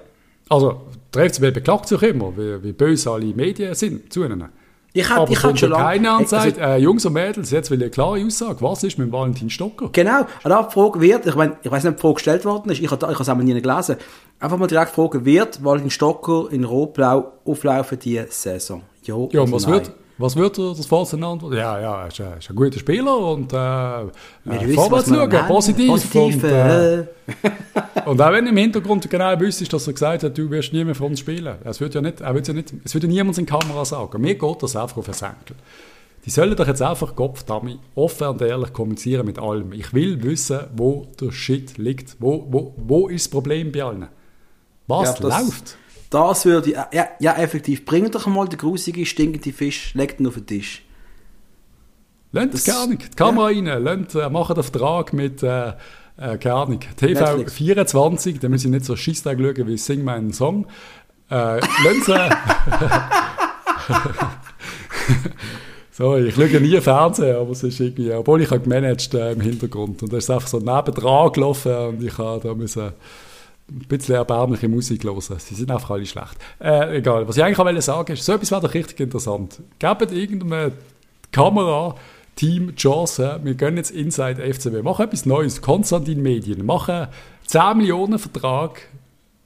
Also 0.50 0.82
der 1.14 1.30
FCB 1.30 1.54
beklagt 1.54 1.88
sich 1.88 2.02
immer, 2.04 2.36
wie, 2.38 2.64
wie 2.64 2.72
böse 2.74 3.10
alle 3.12 3.26
Medien 3.34 3.74
sind 3.74 4.12
zu 4.14 4.24
ihnen. 4.24 4.46
Ich 4.94 5.10
hab, 5.10 5.20
Aber 5.20 5.32
ich 5.32 5.60
schon 5.60 5.74
keiner 5.74 6.14
an 6.14 6.20
und 6.22 6.30
sagt, 6.30 6.58
also, 6.58 6.62
äh, 6.62 6.78
Jungs 6.78 7.06
und 7.06 7.12
Mädels, 7.12 7.52
jetzt 7.52 7.70
will 7.70 7.80
ich 7.80 7.84
eine 7.84 7.92
klare 7.92 8.26
Aussage, 8.26 8.62
was 8.62 8.82
ist 8.82 8.98
mit 8.98 9.12
Valentin 9.12 9.50
Stocker? 9.50 9.90
Genau, 9.92 10.26
und 10.42 10.52
auch 10.54 10.70
die 10.70 10.74
Frage 10.74 11.02
wird, 11.02 11.26
ich 11.26 11.36
meine, 11.36 11.58
ich 11.62 11.70
weiß 11.70 11.84
nicht, 11.84 11.92
ob 11.92 11.98
die 11.98 12.02
Frage 12.02 12.14
gestellt 12.14 12.46
worden 12.46 12.72
ist, 12.72 12.80
ich 12.80 12.90
habe 12.90 13.06
es 13.06 13.30
auch 13.30 13.36
nie 13.36 13.60
gelesen, 13.60 13.98
einfach 14.40 14.58
mal 14.58 14.68
direkt 14.68 14.92
fragen, 14.92 15.26
wird 15.26 15.62
Valentin 15.62 15.92
Stocker 15.92 16.48
in 16.50 16.64
Rot-Blau 16.64 17.34
auflaufen 17.44 18.00
diese 18.00 18.28
Saison? 18.30 18.84
Ja, 19.04 19.18
ja 19.32 19.42
und 19.42 19.52
was 19.52 19.64
nein. 19.64 19.74
wird? 19.74 19.92
Was 20.18 20.36
würde 20.36 20.74
das 20.76 20.86
Vorsitzende 20.86 21.28
antworten? 21.28 21.58
Ja, 21.58 21.80
ja, 21.80 22.02
er 22.04 22.08
ist, 22.08 22.22
ein, 22.22 22.38
ist 22.38 22.50
ein 22.50 22.56
guter 22.56 22.80
Spieler 22.80 23.18
und 23.18 23.52
äh, 23.52 24.04
äh, 24.04 24.74
vorwärts 24.74 25.10
schauen, 25.10 25.48
positiv. 25.48 25.88
positiv 25.88 26.36
und, 26.36 26.44
äh, 26.50 27.06
und 28.06 28.22
auch 28.22 28.32
wenn 28.32 28.48
im 28.48 28.56
Hintergrund 28.56 29.10
genau 29.10 29.38
wüsstest, 29.40 29.74
dass 29.74 29.88
er 29.88 29.94
gesagt 29.94 30.24
hat, 30.24 30.38
du 30.38 30.50
wirst 30.50 30.72
nie 30.72 30.86
mehr 30.86 30.96
für 30.96 31.04
uns 31.04 31.20
spielen. 31.20 31.58
Es 31.66 31.82
wird 31.82 31.96
ja 31.96 32.02
nicht, 32.02 32.22
er 32.22 32.34
wird 32.34 32.48
ja 32.48 32.54
nicht, 32.54 32.74
es 32.86 32.94
würde 32.94 33.08
niemand 33.08 33.38
in 33.38 33.46
die 33.46 33.52
Kamera 33.52 33.84
sagen. 33.84 34.22
Mir 34.22 34.36
geht 34.36 34.64
das 34.64 34.76
einfach 34.78 34.98
auf 34.98 35.06
den 35.06 35.14
Senkel. 35.14 35.58
Die 36.26 36.30
sollen 36.30 36.56
doch 36.56 36.66
jetzt 36.66 36.82
einfach 36.82 37.14
Kopfdami 37.16 37.78
offen 37.94 38.28
und 38.28 38.42
ehrlich 38.42 38.72
kommunizieren 38.72 39.26
mit 39.26 39.38
allem. 39.38 39.74
Ich 39.74 39.94
will 39.94 40.24
wissen, 40.24 40.60
wo 40.76 41.08
der 41.20 41.32
Shit 41.32 41.78
liegt. 41.78 42.16
Wo, 42.20 42.48
wo, 42.50 42.74
wo 42.78 43.10
ist 43.10 43.26
das 43.26 43.32
Problem 43.32 43.72
bei 43.72 43.84
allen? 43.84 44.08
Was 44.88 45.20
ja, 45.20 45.28
läuft? 45.28 45.78
Das 46.10 46.46
würde 46.46 46.70
ich, 46.70 46.76
ja, 46.76 47.08
ja, 47.20 47.34
effektiv. 47.38 47.86
Bring 47.86 48.10
doch 48.12 48.28
mal 48.28 48.48
den 48.48 48.58
grusigen, 48.58 49.06
stinkenden 49.06 49.54
Fisch, 49.54 49.94
leg 49.94 50.20
ihn 50.20 50.28
auf 50.28 50.36
den 50.36 50.46
Tisch. 50.46 50.84
Lernt 52.32 52.54
das 52.54 52.66
gar 52.66 52.88
nicht. 52.88 53.14
Die 53.14 53.16
Kamera 53.16 53.50
ja. 53.50 53.74
rein, 53.74 53.84
lernt, 53.84 54.16
äh, 54.16 54.30
machen 54.30 54.56
den 54.56 54.64
Vertrag 54.64 55.14
mit, 55.14 55.42
äh, 55.44 55.70
äh, 56.18 56.38
keine 56.38 56.54
Ahnung, 56.54 56.80
TV 56.98 57.20
Netflix. 57.20 57.54
24, 57.54 58.40
da 58.40 58.50
müssen 58.50 58.64
sie 58.64 58.70
nicht 58.70 58.86
so 58.86 58.96
Schießtag 58.96 59.38
schauen 59.40 59.68
wie 59.68 59.78
Sing 59.78 60.04
meinen 60.04 60.34
Song. 60.34 60.68
Äh, 61.30 61.60
lernt 61.84 62.04
sie, 62.06 62.30
So, 65.98 66.18
ich 66.18 66.36
schaue 66.36 66.60
nie 66.60 66.82
Fernsehen, 66.82 67.38
aber 67.38 67.52
es 67.52 67.64
ist 67.64 67.80
irgendwie, 67.80 68.12
obwohl 68.12 68.42
ich 68.42 68.52
habe 68.52 68.60
gemanagt 68.60 69.14
äh, 69.14 69.32
im 69.32 69.40
Hintergrund 69.40 70.04
und 70.04 70.12
da 70.12 70.18
ist 70.18 70.30
einfach 70.30 70.50
so 70.50 70.60
nebendran 70.60 71.32
gelaufen 71.32 71.74
und 71.74 72.04
ich 72.04 72.18
habe 72.18 72.42
da 72.46 72.54
müssen 72.54 72.92
ein 73.70 73.80
bisschen 73.88 74.16
erbärmliche 74.16 74.68
Musik 74.68 75.04
hören. 75.04 75.22
Sie 75.22 75.56
sind 75.56 75.72
einfach 75.72 75.92
alle 75.92 76.06
schlecht. 76.06 76.38
Äh, 76.60 76.98
egal. 76.98 77.28
Was 77.28 77.38
ich 77.38 77.44
eigentlich 77.44 77.60
auch 77.60 77.82
sagen 77.82 78.14
ist, 78.14 78.26
so 78.26 78.34
etwas 78.34 78.52
wäre 78.52 78.62
doch 78.62 78.74
richtig 78.74 79.00
interessant. 79.00 79.62
Gebt 79.80 80.12
irgendeinem 80.12 80.74
Kamera-Team 81.32 82.68
die 82.70 82.76
Chance, 82.76 83.40
wir 83.44 83.56
gehen 83.56 83.78
jetzt 83.78 83.92
Inside 83.92 84.42
FCB, 84.54 84.84
machen 84.84 85.06
etwas 85.06 85.26
Neues, 85.26 85.62
Konstantin 85.62 86.22
Medien, 86.22 86.66
machen 86.66 87.08
10 87.48 87.78
Millionen 87.78 88.20
Vertrag 88.20 88.82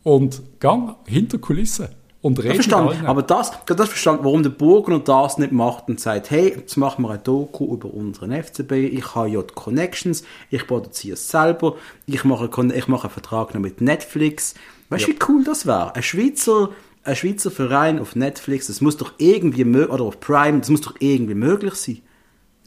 und 0.04 0.42
gang 0.60 0.96
hinter 1.06 1.38
Kulissen. 1.38 1.88
Und 2.22 2.38
reden 2.44 2.56
verstanden. 2.56 3.06
Aber 3.06 3.22
das, 3.22 3.52
das 3.66 3.90
verstanden, 3.90 4.26
warum 4.26 4.44
der 4.44 4.50
Burger 4.50 5.00
das 5.00 5.38
nicht 5.38 5.54
macht 5.54 5.88
und 5.88 6.02
sagt, 6.02 6.32
hey, 6.32 6.54
jetzt 6.58 6.76
machen 6.76 7.04
wir 7.04 7.12
ein 7.12 7.24
Doku 7.24 7.74
über 7.74 7.94
unseren 7.94 8.32
FCB, 8.32 8.72
ich 8.74 9.16
habe 9.16 9.30
ja 9.30 9.42
die 9.42 9.54
Connections, 9.54 10.24
ich 10.50 10.68
produziere 10.68 11.14
es 11.14 11.30
selber, 11.30 11.76
ich 12.06 12.26
mache, 12.26 12.50
ich 12.76 12.88
mache 12.88 13.04
einen 13.04 13.14
Vertrag 13.14 13.54
noch 13.54 13.62
mit 13.62 13.80
Netflix. 13.80 14.56
Weißt 14.90 15.08
du, 15.08 15.12
ja. 15.12 15.16
wie 15.16 15.20
cool 15.30 15.44
das 15.46 15.66
wäre? 15.66 15.96
Ein 15.96 16.04
Schweizer, 16.04 16.72
ein 17.04 17.16
Schweizer 17.16 17.52
Verein 17.52 18.00
auf 18.00 18.18
Netflix, 18.18 18.68
das 18.68 18.82
muss 18.82 18.98
doch 18.98 19.14
irgendwie, 19.18 19.64
oder 19.66 20.04
auf 20.04 20.20
Prime, 20.20 20.60
das 20.60 20.70
muss 20.70 20.82
doch 20.82 20.96
irgendwie 21.00 21.36
möglich 21.36 21.76
sein. 21.76 22.02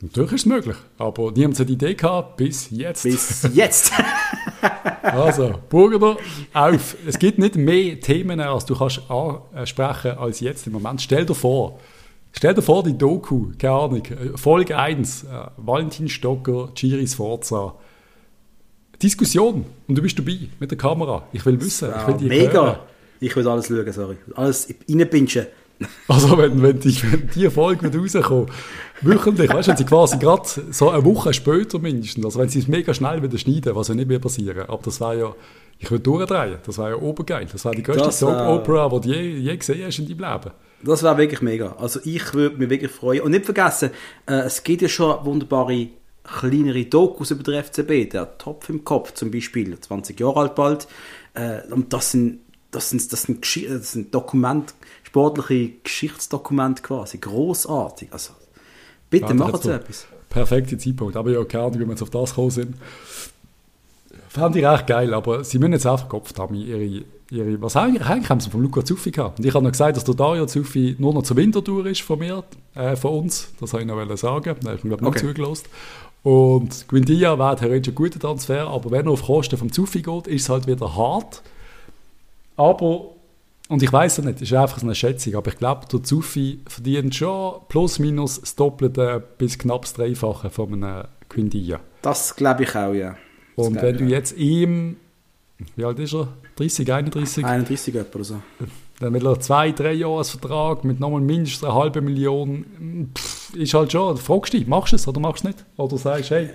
Natürlich 0.00 0.32
ist 0.32 0.40
es 0.40 0.46
möglich, 0.46 0.76
aber 0.98 1.30
niemand 1.30 1.60
hat 1.60 1.68
die 1.68 1.74
Idee 1.74 1.94
gehabt, 1.94 2.38
bis 2.38 2.70
jetzt. 2.70 3.02
Bis 3.02 3.48
jetzt. 3.52 3.92
Also, 5.02 5.54
Burger, 5.68 6.16
auf. 6.52 6.96
Es 7.06 7.18
gibt 7.18 7.38
nicht 7.38 7.56
mehr 7.56 8.00
Themen, 8.00 8.40
als 8.40 8.64
du 8.66 8.74
kannst 8.76 9.02
ansprechen 9.10 10.18
als 10.18 10.40
jetzt 10.40 10.66
im 10.66 10.74
Moment. 10.74 11.02
Stell 11.02 11.26
dir 11.26 11.34
vor, 11.34 11.78
stell 12.32 12.54
dir 12.54 12.62
vor, 12.62 12.82
die 12.82 12.96
Doku, 12.96 13.48
keine 13.58 13.74
Ahnung, 13.74 14.02
Folge 14.36 14.76
1, 14.76 15.24
äh, 15.24 15.26
Valentin 15.56 16.08
Stocker, 16.08 16.70
Giris 16.74 17.14
Forza. 17.14 17.74
Diskussion 19.02 19.64
und 19.88 19.98
du 19.98 20.02
bist 20.02 20.18
dabei 20.18 20.38
mit 20.60 20.70
der 20.70 20.78
Kamera. 20.78 21.26
Ich 21.32 21.44
will 21.44 21.60
wissen, 21.60 21.92
ich 21.96 22.06
will 22.06 22.16
die 22.16 22.26
Mega. 22.26 22.52
Hören. 22.52 22.76
Ich 23.18 23.34
will 23.36 23.46
alles 23.46 23.66
schauen, 23.66 23.92
sorry. 23.92 24.16
Alles 24.34 24.72
reinpinschen. 24.88 25.46
Also 26.08 26.36
wenn, 26.38 26.62
wenn, 26.62 26.78
die, 26.78 27.02
wenn 27.02 27.28
die 27.34 27.50
Folge 27.50 27.92
wird 27.92 28.16
rauskommt, 28.16 28.50
wöchentlich, 29.00 29.52
weißt 29.52 29.68
du, 29.68 29.70
wenn 29.70 29.78
sie 29.78 29.84
quasi 29.84 30.18
gerade 30.18 30.48
so 30.70 30.90
eine 30.90 31.04
Woche 31.04 31.32
später 31.32 31.78
mindestens, 31.78 32.24
also 32.24 32.38
wenn 32.38 32.48
sie 32.48 32.60
es 32.60 32.68
mega 32.68 32.94
schnell 32.94 33.22
wieder 33.22 33.38
schneiden, 33.38 33.74
was 33.74 33.88
ja 33.88 33.94
nicht 33.94 34.08
mehr 34.08 34.18
passieren, 34.18 34.68
aber 34.68 34.82
das 34.82 35.00
war 35.00 35.14
ja, 35.14 35.34
ich 35.78 35.90
würde 35.90 36.02
durchdrehen, 36.02 36.58
das 36.64 36.78
war 36.78 36.90
ja 36.90 36.96
obergeil, 36.96 37.46
das 37.50 37.64
war 37.64 37.72
die 37.72 37.82
größte 37.82 38.12
Soap-Opera, 38.12 38.88
die 39.00 39.08
du 39.08 39.14
je, 39.14 39.36
je 39.38 39.56
gesehen 39.56 39.86
hast 39.86 39.98
in 39.98 40.06
deinem 40.06 40.32
Leben. 40.32 40.54
Das 40.84 41.02
war 41.02 41.16
wirklich 41.16 41.42
mega, 41.42 41.76
also 41.78 42.00
ich 42.04 42.34
würde 42.34 42.56
mich 42.56 42.70
wirklich 42.70 42.90
freuen. 42.90 43.22
Und 43.22 43.30
nicht 43.30 43.44
vergessen, 43.44 43.90
äh, 44.26 44.40
es 44.40 44.62
gibt 44.62 44.82
ja 44.82 44.88
schon 44.88 45.24
wunderbare 45.24 45.88
kleinere 46.24 46.84
Dokus 46.84 47.30
über 47.30 47.42
den 47.42 47.62
FCB, 47.62 48.10
der 48.10 48.38
Topf 48.38 48.68
im 48.68 48.84
Kopf 48.84 49.12
zum 49.14 49.30
Beispiel, 49.30 49.78
20 49.78 50.18
Jahre 50.18 50.40
alt 50.40 50.54
bald, 50.54 50.88
äh, 51.34 51.60
und 51.70 51.92
das 51.92 52.12
sind 52.12 52.40
das 52.72 52.88
sind, 52.88 53.12
das 53.12 53.22
sind, 53.22 53.44
das 53.68 53.92
sind 53.92 54.14
Dokument, 54.14 54.74
sportliche 55.12 55.74
Geschichtsdokumente 55.84 56.80
quasi. 56.80 57.18
Großartig. 57.18 58.08
Also, 58.12 58.32
bitte 59.10 59.26
ja, 59.26 59.34
machen 59.34 59.60
Sie 59.60 59.74
etwas. 59.74 60.06
Perfekter 60.30 60.78
Zeitpunkt. 60.78 61.16
Aber 61.16 61.30
ja, 61.30 61.44
keine 61.44 61.64
Ahnung, 61.64 61.80
wie 61.80 61.84
wir 61.84 61.90
jetzt 61.90 62.02
auf 62.02 62.08
das 62.08 62.30
gekommen 62.30 62.50
sind. 62.50 62.76
Fand 64.30 64.56
ich 64.56 64.64
echt 64.64 64.86
geil, 64.86 65.12
aber 65.12 65.44
sie 65.44 65.58
müssen 65.58 65.74
jetzt 65.74 65.86
einfach 65.86 66.08
Kopf 66.08 66.32
haben, 66.38 66.54
ihre, 66.54 67.04
ihre, 67.30 67.60
was 67.60 67.76
haben 67.76 68.40
sie 68.40 68.48
von 68.48 68.62
Luca 68.62 68.82
Zuffi 68.82 69.10
gehabt. 69.10 69.38
Und 69.38 69.44
ich 69.44 69.52
habe 69.52 69.62
noch 69.62 69.72
gesagt, 69.72 69.98
dass 69.98 70.04
der 70.04 70.14
Dario 70.14 70.46
Zuffi 70.46 70.96
nur 70.98 71.12
noch 71.12 71.24
zur 71.24 71.36
Wintertour 71.36 71.84
ist 71.84 72.00
von 72.00 72.18
mir, 72.18 72.42
äh, 72.74 72.96
von 72.96 73.24
uns. 73.24 73.52
Das 73.60 73.74
habe 73.74 73.82
ich 73.82 73.88
noch 73.88 74.16
sagen. 74.16 74.56
Da 74.62 74.70
habe 74.70 74.76
ich 74.76 74.82
glaube 74.82 75.02
ich, 75.02 75.08
okay. 75.08 75.26
zugelassen. 75.26 75.66
Und 76.22 76.88
Quindia 76.88 77.38
wäre 77.38 77.56
theoretisch 77.56 77.92
ein 77.92 77.94
guter 77.94 78.18
Transfer, 78.18 78.66
aber 78.68 78.90
wenn 78.90 79.04
er 79.04 79.12
auf 79.12 79.22
Kosten 79.22 79.58
vom 79.58 79.70
Zuffi 79.70 80.00
geht, 80.00 80.26
ist 80.28 80.42
es 80.44 80.48
halt 80.48 80.66
wieder 80.66 80.96
hart. 80.96 81.42
Aber, 82.56 83.10
und 83.68 83.82
ich 83.82 83.92
weiß 83.92 84.18
es 84.18 84.24
nicht, 84.24 84.42
ist 84.42 84.52
einfach 84.52 84.82
eine 84.82 84.94
Schätzung, 84.94 85.34
aber 85.34 85.50
ich 85.50 85.58
glaube, 85.58 85.86
der 85.90 86.02
Zuffi 86.02 86.60
verdient 86.66 87.14
schon 87.14 87.60
plus 87.68 87.98
minus 87.98 88.40
das 88.40 88.54
Doppelte 88.54 89.22
bis 89.38 89.58
knapp 89.58 89.82
das 89.82 89.94
Dreifache 89.94 90.50
von 90.50 90.72
einem 90.72 91.04
Quindia. 91.28 91.80
Das 92.02 92.36
glaube 92.36 92.64
ich 92.64 92.74
auch, 92.74 92.92
ja. 92.92 93.16
Das 93.56 93.66
und 93.66 93.80
wenn 93.80 93.96
du 93.96 94.04
jetzt 94.04 94.36
ihm, 94.36 94.96
wie 95.76 95.84
alt 95.84 95.98
ist 95.98 96.14
er? 96.14 96.28
30, 96.56 96.92
31? 96.92 97.44
31 97.44 97.94
oder 98.14 98.24
so. 98.24 98.42
Dann 99.00 99.14
will 99.14 99.26
er 99.26 99.40
zwei, 99.40 99.72
drei 99.72 99.94
Jahre 99.94 100.24
Vertrag 100.24 100.84
mit 100.84 101.00
nochmal 101.00 101.20
mindestens 101.20 101.64
eine 101.64 101.74
halbe 101.74 102.02
Million. 102.02 103.10
Pff, 103.16 103.54
ist 103.54 103.74
halt 103.74 103.92
schon, 103.92 104.16
fragst 104.16 104.52
du 104.52 104.58
dich, 104.58 104.66
machst 104.66 104.92
du 104.92 104.96
es 104.96 105.08
oder 105.08 105.20
machst 105.20 105.44
du 105.44 105.48
es 105.48 105.56
nicht? 105.56 105.66
Oder 105.76 105.98
sagst 105.98 106.30
du, 106.30 106.34
hey, 106.34 106.50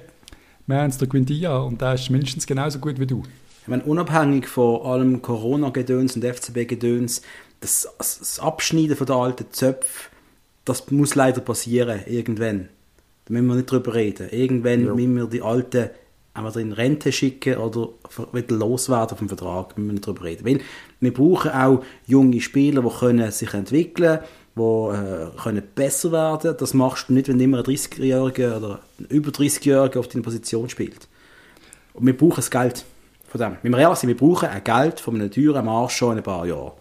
wir 0.68 0.78
haben 0.78 0.90
es 0.90 0.98
der 0.98 1.08
Quindia 1.08 1.58
und 1.58 1.82
der 1.82 1.96
ist 1.96 2.10
mindestens 2.10 2.46
genauso 2.46 2.80
gut 2.80 3.00
wie 3.00 3.08
du 3.08 3.24
ich 3.68 3.70
meine, 3.70 3.84
unabhängig 3.84 4.48
von 4.48 4.82
allem 4.84 5.22
Corona-Gedöns 5.22 6.16
und 6.16 6.24
FCB-Gedöns, 6.24 7.22
das, 7.60 7.90
das 7.98 8.40
Abschneiden 8.40 8.96
von 8.96 9.08
der 9.08 9.18
alten 9.18 9.46
Zöpfe, 9.52 10.10
das 10.64 10.90
muss 10.90 11.16
leider 11.16 11.42
passieren, 11.42 12.00
irgendwann. 12.06 12.70
Da 13.26 13.34
müssen 13.34 13.48
wir 13.48 13.56
nicht 13.56 13.70
drüber 13.70 13.94
reden. 13.94 14.30
Irgendwann 14.30 14.86
ja. 14.86 14.96
müssen 14.96 15.16
wir 15.18 15.26
die 15.26 15.42
alten 15.42 15.90
entweder 16.34 16.62
in 16.62 16.72
Rente 16.72 17.12
schicken 17.12 17.58
oder 17.58 17.90
wieder 18.32 18.56
loswerden 18.56 19.18
vom 19.18 19.28
Vertrag. 19.28 19.76
Da 19.76 19.82
müssen 19.82 19.88
wir 19.88 19.94
nicht 19.96 20.08
drüber 20.08 20.24
reden. 20.24 20.46
Weil 20.46 20.62
wir 21.02 21.14
brauchen 21.14 21.52
auch 21.52 21.84
junge 22.06 22.40
Spieler, 22.40 22.84
die 22.84 23.00
können 23.00 23.32
sich 23.32 23.54
entwickeln 23.54 24.20
die 24.56 24.62
äh, 24.62 25.28
können 25.44 25.64
besser 25.76 26.14
werden 26.14 26.56
Das 26.58 26.74
machst 26.74 27.10
du 27.10 27.14
nicht, 27.14 27.28
wenn 27.28 27.40
immer 27.42 27.58
ein 27.58 27.64
30-Jähriger 27.66 28.58
oder 28.58 28.80
ein 28.98 29.08
über 29.10 29.30
30-Jähriger 29.30 30.00
auf 30.00 30.08
deiner 30.08 30.24
Position 30.24 30.70
spielt. 30.70 31.10
Und 31.94 32.06
wir 32.06 32.18
brauchen 32.18 32.38
das 32.38 32.50
Geld 32.50 32.86
von 33.28 33.40
dem. 33.42 33.58
Wenn 33.62 33.72
wir 33.72 33.80
ehrlich 33.80 34.00
sind, 34.00 34.10
wir 34.10 34.18
brauchen 34.18 34.50
ein 34.50 34.64
Geld 34.64 35.00
von 35.00 35.16
einem 35.16 35.32
teuren 35.32 35.66
Marsch 35.66 35.96
schon 35.96 36.14
in 36.14 36.18
ein 36.20 36.24
paar 36.24 36.46
Jahren. 36.46 36.72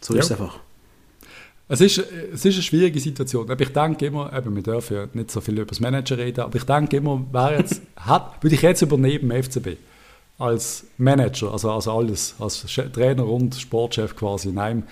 So 0.00 0.14
ist 0.14 0.28
Ja. 0.28 0.34
es 0.36 0.40
einfach. 0.40 0.58
Es 1.66 1.80
ist, 1.80 1.98
es 1.98 2.44
ist 2.44 2.54
eine 2.54 2.62
schwierige 2.62 3.00
Situation. 3.00 3.50
Aber 3.50 3.60
ich 3.60 3.70
denke 3.70 4.06
immer, 4.06 4.30
eben, 4.36 4.54
wir 4.54 4.62
dürfen 4.62 4.96
ja 4.96 5.06
nicht 5.14 5.30
so 5.30 5.40
viel 5.40 5.54
über 5.54 5.66
das 5.66 5.80
Manager 5.80 6.18
reden, 6.18 6.40
aber 6.42 6.56
ich 6.56 6.64
denke 6.64 6.96
immer, 6.98 7.24
wer 7.32 7.58
jetzt, 7.58 7.80
hat, 7.96 8.42
würde 8.42 8.54
ich 8.54 8.62
jetzt 8.62 8.82
übernehmen 8.82 9.30
im 9.30 9.42
FCB 9.42 9.78
als 10.38 10.84
Manager, 10.98 11.52
also, 11.52 11.70
also 11.70 11.92
alles, 11.96 12.34
als 12.38 12.66
Trainer 12.92 13.26
und 13.26 13.54
Sportchef 13.54 14.16
quasi 14.16 14.48
in 14.48 14.58
einem, 14.58 14.82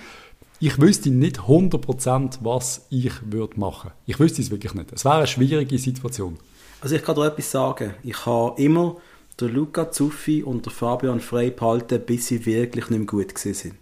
ich 0.60 0.80
wüsste 0.80 1.10
nicht 1.10 1.40
100% 1.40 2.38
was 2.42 2.86
ich 2.90 3.12
würde 3.30 3.58
machen. 3.58 3.90
Ich 4.06 4.20
wüsste 4.20 4.40
es 4.40 4.50
wirklich 4.52 4.74
nicht. 4.74 4.92
Es 4.92 5.04
wäre 5.04 5.16
eine 5.16 5.26
schwierige 5.26 5.76
Situation. 5.76 6.38
Also 6.80 6.94
ich 6.94 7.02
kann 7.02 7.16
dir 7.16 7.26
etwas 7.26 7.50
sagen. 7.50 7.94
Ich 8.04 8.24
habe 8.24 8.60
immer 8.62 8.96
den 9.40 9.54
Luca 9.54 9.90
Zuffi 9.90 10.42
und 10.42 10.66
den 10.66 10.72
Fabian 10.72 11.20
Frey 11.20 11.50
behalten, 11.50 12.00
bis 12.04 12.28
sie 12.28 12.44
wirklich 12.46 12.90
nicht 12.90 12.98
mehr 12.98 13.06
gut 13.06 13.36
sind. 13.36 13.74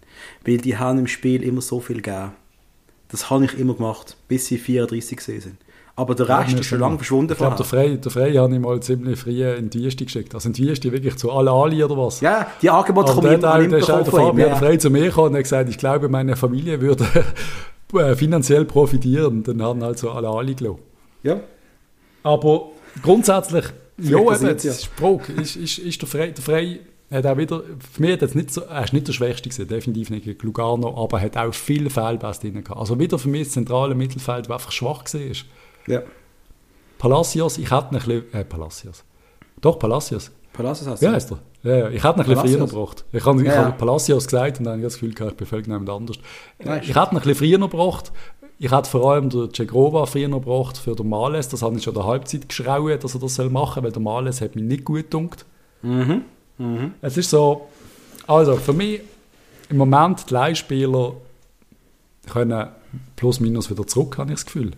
Weil 0.45 0.59
die 0.59 0.77
haben 0.77 0.99
im 0.99 1.07
Spiel 1.07 1.43
immer 1.43 1.61
so 1.61 1.81
viel 1.81 1.97
gegeben. 1.97 2.33
Das 3.09 3.31
habe 3.31 3.45
ich 3.45 3.59
immer 3.59 3.75
gemacht, 3.75 4.17
bis 4.29 4.47
sie 4.47 4.59
34 4.59 5.17
gewesen 5.17 5.41
sind. 5.41 5.57
Aber 5.97 6.15
der 6.15 6.29
Rest 6.29 6.59
ist 6.59 6.67
schon 6.67 6.81
lange 6.81 6.97
verschwunden 6.97 7.33
Ich 7.33 7.39
glaube, 7.39 7.57
der. 7.57 7.67
Frey, 7.67 7.99
der 7.99 8.11
Frey 8.11 8.33
habe 8.35 8.55
ich 8.55 8.61
mal 8.61 8.81
ziemlich 8.81 9.19
früh 9.19 9.45
in 9.45 9.69
die 9.69 9.83
Wüste 9.85 10.05
geschickt. 10.05 10.35
Also 10.35 10.49
in 10.49 10.55
die 10.55 10.67
Wüste 10.67 10.91
wirklich 10.93 11.17
zu 11.17 11.31
alle 11.31 11.51
Ali 11.51 11.85
oder 11.85 11.97
was? 11.99 12.23
Ja, 12.23 12.47
die 12.63 12.71
Angebote 12.71 13.13
kommen 13.13 13.27
der, 13.29 13.35
immer, 13.35 13.59
der, 13.59 13.65
immer 13.67 13.87
der 13.87 14.03
der. 14.03 14.13
Fabian 14.13 14.49
Ja. 14.49 14.57
Frey 14.57 14.79
zu 14.79 14.89
mir 14.89 15.05
gekommen 15.05 15.31
und 15.31 15.35
hat 15.35 15.43
gesagt, 15.43 15.69
ich 15.69 15.77
glaube, 15.77 16.09
meine 16.09 16.37
Familie 16.37 16.81
würde 16.81 17.05
äh, 17.95 18.15
finanziell 18.15 18.65
profitieren. 18.65 19.43
Dann 19.43 19.61
haben 19.61 19.83
halt 19.83 19.99
so 19.99 20.11
alle 20.11 20.29
Ali 20.29 20.55
gelassen. 20.55 20.79
Ja. 21.23 21.41
Aber 22.23 22.69
grundsätzlich, 23.03 23.67
ja, 24.01 24.19
eben, 24.19 24.41
das 24.43 24.65
ist 24.65 24.85
Sprung. 24.85 25.21
Ist, 25.41 25.57
ist, 25.57 25.79
ist 25.79 26.01
der 26.03 26.09
Frey, 26.09 26.33
der 26.33 26.43
Frey 26.43 26.81
hat 27.11 27.27
auch 27.27 27.37
wieder, 27.37 27.63
für 27.93 28.01
mich 28.03 28.13
hat 28.13 28.23
jetzt 28.23 28.35
nicht 28.37 28.53
so, 28.53 28.63
er 28.63 28.85
ist 28.85 28.93
nicht 28.93 29.09
der 29.09 29.13
Schwächste 29.13 29.49
gewesen, 29.49 29.67
definitiv 29.69 30.11
nicht 30.11 30.25
gegen 30.25 30.47
Lugano, 30.47 30.97
aber 31.03 31.19
er 31.19 31.25
hat 31.25 31.37
auch 31.37 31.53
viele 31.55 31.91
Fehlpässe 31.91 32.41
drin 32.43 32.63
gehabt. 32.63 32.79
Also 32.79 32.99
wieder 32.99 33.19
für 33.19 33.29
mich 33.29 33.45
das 33.45 33.53
zentrale 33.55 33.95
Mittelfeld, 33.95 34.47
das 34.47 34.53
einfach 34.53 34.73
schwach 34.73 35.05
war. 35.13 35.21
ja. 35.87 36.03
Palacios, 36.99 37.57
ich 37.59 37.71
hätte 37.71 37.87
ein 37.93 37.97
bisschen, 37.97 38.33
äh, 38.35 38.45
Palacios. 38.45 39.05
Doch, 39.61 39.79
Palacios. 39.79 40.31
Palacios 40.53 40.87
hast 40.87 41.01
Ja, 41.03 41.13
heißt 41.13 41.33
er. 41.33 41.39
Ja, 41.63 41.77
ja. 41.77 41.89
Ich 41.91 42.05
hätte 42.05 42.21
ihn 42.21 42.21
ein 42.21 42.27
bisschen 42.35 42.59
früher 42.59 42.67
gebraucht. 42.67 43.05
Ich 43.13 43.25
habe, 43.25 43.43
Ja, 43.43 43.53
ja. 43.55 43.65
habe 43.65 43.77
Palacios 43.79 44.25
gesagt 44.27 44.59
und 44.59 44.65
dann 44.65 44.73
habe 44.75 44.81
ich 44.83 44.87
das 44.87 44.95
Gefühl 44.95 45.15
gehabt, 45.15 45.33
ich 45.33 45.37
bin 45.39 45.47
völlig 45.47 45.67
jemand 45.67 45.89
anders. 45.89 46.19
Nein, 46.63 46.81
ich 46.83 46.89
hätte 46.89 46.99
ihn 46.99 47.17
ein 47.17 47.23
bisschen 47.23 47.35
früher 47.35 47.59
gebraucht. 47.59 48.13
Ich 48.63 48.71
hätte 48.71 48.91
vor 48.91 49.11
allem 49.11 49.31
den 49.31 49.55
Cegrova 49.55 50.05
früher 50.05 50.29
gebraucht 50.29 50.77
für 50.77 50.95
den 50.95 51.09
Males. 51.09 51.49
Das 51.49 51.63
habe 51.63 51.79
ich 51.79 51.83
schon 51.83 51.95
in 51.95 52.01
der 52.01 52.07
Halbzeit 52.07 52.47
geschrauen, 52.47 53.01
dass 53.01 53.15
er 53.15 53.21
das 53.21 53.39
machen 53.39 53.75
soll, 53.75 53.85
weil 53.85 53.93
der 53.93 54.03
Males 54.03 54.43
hat 54.43 54.55
mich 54.55 54.65
nicht 54.65 54.85
gut 54.85 55.05
gedunkt. 55.05 55.47
Mhm. 55.81 56.25
Mhm. 56.59 56.93
Es 57.01 57.17
ist 57.17 57.31
so, 57.31 57.69
also 58.27 58.57
für 58.57 58.75
mich 58.75 59.01
im 59.71 59.79
Moment 59.79 60.29
die 60.29 60.35
Leihspieler 60.35 61.15
können 62.31 62.69
plus 63.17 63.41
minus 63.41 63.71
wieder 63.71 63.87
zurück, 63.87 64.19
habe 64.19 64.33
ich 64.33 64.41
das 64.41 64.45
Gefühl. 64.45 64.73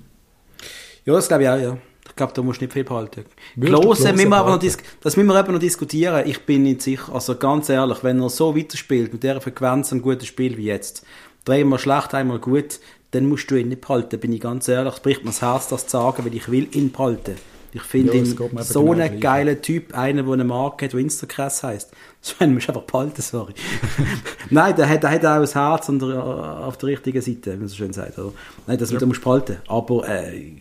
Ja, 1.05 1.15
das 1.15 1.27
glaube 1.27 1.43
ich 1.43 1.49
auch, 1.49 1.59
ja. 1.59 1.77
Ich 2.07 2.15
glaube, 2.15 2.35
da 2.35 2.43
musst 2.43 2.61
du 2.61 2.67
nicht 2.67 2.73
viel 2.73 2.85
behalten. 2.85 3.25
Klose, 3.61 4.13
müssen 4.13 4.29
wir 4.29 4.37
aber 4.37 4.51
noch 4.51 4.61
das 4.61 5.17
müssen 5.17 5.27
wir 5.27 5.41
eben 5.41 5.53
noch 5.55 5.59
diskutieren. 5.59 6.23
Ich 6.29 6.47
bin 6.47 6.63
nicht 6.63 6.83
sicher. 6.83 7.13
Also 7.13 7.35
ganz 7.37 7.69
ehrlich, 7.69 8.05
wenn 8.05 8.21
er 8.21 8.29
so 8.29 8.57
weiterspielt, 8.57 9.13
mit 9.13 9.25
dieser 9.25 9.41
Frequenz 9.41 9.91
ein 9.91 10.03
gutes 10.03 10.29
Spiel 10.29 10.57
wie 10.57 10.67
jetzt, 10.67 11.05
dreimal 11.45 11.81
schlecht, 11.81 12.15
einmal 12.15 12.39
gut, 12.39 12.79
dann 13.13 13.27
musst 13.29 13.51
du 13.51 13.55
ihn 13.57 13.69
nicht 13.69 13.81
behalten, 13.83 14.19
bin 14.19 14.33
ich 14.33 14.41
ganz 14.41 14.69
ehrlich. 14.69 14.95
Es 14.95 15.01
bricht 15.01 15.21
mir 15.25 15.31
das 15.31 15.41
Herz, 15.43 15.69
das 15.69 15.87
zu 15.87 15.93
sagen, 15.93 16.25
weil 16.25 16.35
ich 16.35 16.51
will 16.51 16.69
ihn 16.75 16.91
behalten. 16.93 17.37
Ich 17.75 17.83
finde 17.83 18.13
Ja, 18.13 18.19
ihn 18.19 18.27
so 18.27 18.83
genau 18.85 18.93
einen 18.93 19.19
geilen 19.19 19.63
Typ, 19.63 19.95
einer, 19.97 20.23
der 20.25 20.33
eine 20.35 20.45
Marke 20.45 20.85
hat, 20.85 20.93
der 20.93 21.01
Instacrass 21.01 21.63
heisst. 21.63 21.91
Sven, 22.21 22.53
musst 22.53 22.69
du 22.69 22.73
einfach 22.73 22.87
behalten, 22.87 23.23
sorry. 23.23 23.55
Nein, 24.51 24.77
der 24.77 24.89
hat, 24.89 25.03
der 25.03 25.11
hat 25.11 25.25
auch 25.25 25.39
das 25.41 25.55
Herz 25.55 25.87
der, 25.87 26.25
auf 26.67 26.77
der 26.77 26.89
richtigen 26.91 27.23
Seite, 27.23 27.55
wie 27.55 27.57
man 27.57 27.69
so 27.69 27.77
schön 27.77 27.93
sagt. 27.95 28.19
Oder? 28.19 28.33
Nein, 28.67 28.77
das 28.77 28.91
ja. 28.91 29.07
musst 29.07 29.21
du 29.21 29.25
behalten. 29.25 29.57
Aber 29.69 30.07
äh, 30.07 30.53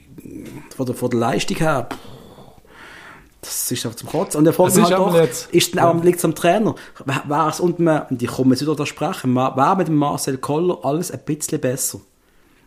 von, 0.76 0.86
der, 0.86 0.96
von 0.96 1.10
der 1.10 1.20
Leistung 1.20 1.58
her, 1.58 1.90
pff, 1.92 1.98
das 3.42 3.72
ist 3.72 3.86
einfach 3.86 3.98
zum 3.98 4.08
Kotzen. 4.10 4.38
Und 4.38 4.46
der 4.46 4.54
fragt 4.54 4.76
mich 4.76 4.84
ist 4.86 4.92
halt 4.92 5.00
doch, 5.00 5.16
jetzt- 5.16 5.52
ist 5.54 5.76
dann 5.76 5.84
auch, 6.00 6.04
liegt 6.04 6.20
es 6.20 6.26
am 6.26 6.36
Trainer? 6.36 6.76
Wäre 7.26 7.50
es, 7.50 7.60
und, 7.60 7.80
man, 7.80 8.04
und 8.10 8.22
ich 8.22 8.30
komme 8.30 8.52
jetzt 8.52 8.62
wieder 8.62 8.76
da 8.76 8.86
sprechen, 8.86 9.36
wäre 9.36 9.76
mit 9.78 9.88
dem 9.88 9.96
Marcel 9.96 10.38
Koller 10.38 10.78
alles 10.84 11.12
ein 11.12 11.20
bisschen 11.26 11.60
besser? 11.60 12.00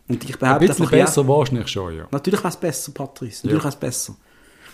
Und 0.07 0.23
ich 0.23 0.33
Ein 0.35 0.39
behaupte 0.39 0.67
bisschen 0.67 0.85
einfach, 0.85 0.97
ja, 0.97 1.05
besser 1.05 1.27
wahrscheinlich 1.27 1.67
schon, 1.67 1.97
ja. 1.97 2.07
Natürlich 2.11 2.39
wäre 2.41 2.49
es 2.49 2.57
besser, 2.57 2.91
Patrice. 2.93 3.45
Natürlich 3.47 3.63
Ja. 3.63 3.63
wäre 3.63 3.69
es 3.69 3.75
besser. 3.79 4.15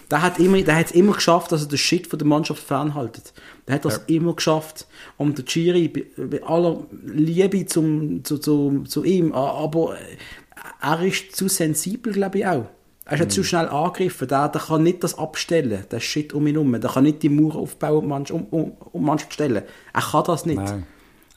Der 0.10 0.22
hat 0.22 0.40
immer, 0.40 0.62
der 0.62 0.76
hat 0.76 0.88
es 0.88 0.92
immer 0.92 1.14
geschafft, 1.14 1.54
dass 1.54 1.62
er 1.62 1.70
den 1.70 1.78
Shit 1.78 2.06
von 2.08 2.20
der 2.20 2.28
Mannschaft 2.28 2.62
fernhaltet. 2.62 3.32
Der 3.66 3.76
hat 3.76 3.86
das 3.86 4.02
immer 4.08 4.34
geschafft. 4.36 4.86
Und 5.16 5.38
der 5.38 5.46
Chiri, 5.46 5.88
bei, 5.88 6.44
aller 6.44 6.84
Liebe 7.06 7.66
zum, 7.66 8.22
zu, 8.26 8.38
zu, 8.38 8.84
zu 8.86 9.04
ihm, 9.06 9.32
aber 9.32 9.96
er 10.82 11.02
ist 11.02 11.34
zu 11.34 11.48
sensibel, 11.48 12.12
glaube 12.12 12.40
ich 12.40 12.46
auch. 12.46 12.66
Er 13.06 13.14
ist 13.14 13.20
ja 13.20 13.26
Mhm. 13.26 13.30
zu 13.30 13.44
schnell 13.46 13.70
angegriffen. 13.70 14.28
Der, 14.28 14.50
der 14.50 14.62
kann 14.62 14.84
nicht 14.84 15.02
das 15.02 15.18
abstellen, 15.18 15.86
der 15.90 16.00
Shit 16.02 16.34
um 16.34 16.46
ihn 16.46 16.56
herum. 16.56 16.72
Der 16.80 16.90
kann 16.92 17.04
nicht 17.06 17.24
die 17.24 17.30
Mauer 17.30 17.56
aufbauen 17.56 18.12
und 18.12 18.32
um, 18.32 18.46
um, 18.52 18.72
um 18.92 19.06
Mannschaft 19.06 19.34
stellen. 19.34 19.64
Er 19.94 20.02
kann 20.02 20.24
das 20.26 20.46
nicht. 20.46 20.58
Nein. 20.58 20.86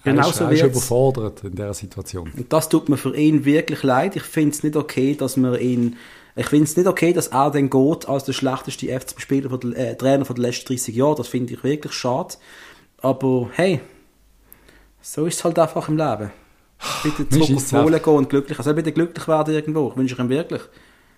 Er 0.04 0.12
Genau 0.12 0.28
ist, 0.28 0.36
so 0.36 0.44
er 0.44 0.52
jetzt. 0.52 0.62
überfordert 0.64 1.44
in 1.44 1.52
dieser 1.52 1.74
Situation. 1.74 2.30
Und 2.36 2.52
das 2.52 2.68
tut 2.68 2.88
mir 2.88 2.96
für 2.96 3.16
ihn 3.16 3.44
wirklich 3.44 3.82
leid. 3.82 4.16
Ich 4.16 4.22
finde 4.22 4.50
es 4.50 4.62
nicht 4.62 4.76
okay, 4.76 5.14
dass 5.14 5.36
man 5.36 5.58
ihn. 5.58 5.96
Ich 6.36 6.46
finde 6.46 6.64
es 6.64 6.76
nicht 6.76 6.86
okay, 6.88 7.12
dass 7.12 7.28
er 7.28 7.50
dann 7.50 7.70
geht 7.70 8.08
als 8.08 8.24
der 8.24 8.32
schlechteste 8.32 8.88
FCB-Spieler 8.88 9.56
der, 9.56 9.90
äh, 9.92 9.96
Trainer 9.96 10.24
von 10.24 10.34
den 10.36 10.42
letzten 10.42 10.66
30 10.68 10.94
Jahren. 10.94 11.16
Das 11.16 11.28
finde 11.28 11.54
ich 11.54 11.62
wirklich 11.62 11.92
schade. 11.92 12.34
Aber 12.98 13.48
hey, 13.52 13.80
so 15.00 15.26
ist 15.26 15.36
es 15.38 15.44
halt 15.44 15.58
einfach 15.58 15.88
im 15.88 15.96
Leben. 15.96 16.30
Bitte 17.02 17.28
zurück 17.28 17.56
auf 17.56 17.70
Polen 17.70 18.02
gehen 18.02 18.14
und 18.14 18.28
glücklich. 18.28 18.58
Also 18.58 18.74
bitte 18.74 18.92
glücklich 18.92 19.28
werden 19.28 19.54
irgendwo. 19.54 19.90
Ich 19.90 19.96
wünsche 19.96 20.14
ich 20.14 20.20
ihm 20.20 20.28
wirklich. 20.28 20.62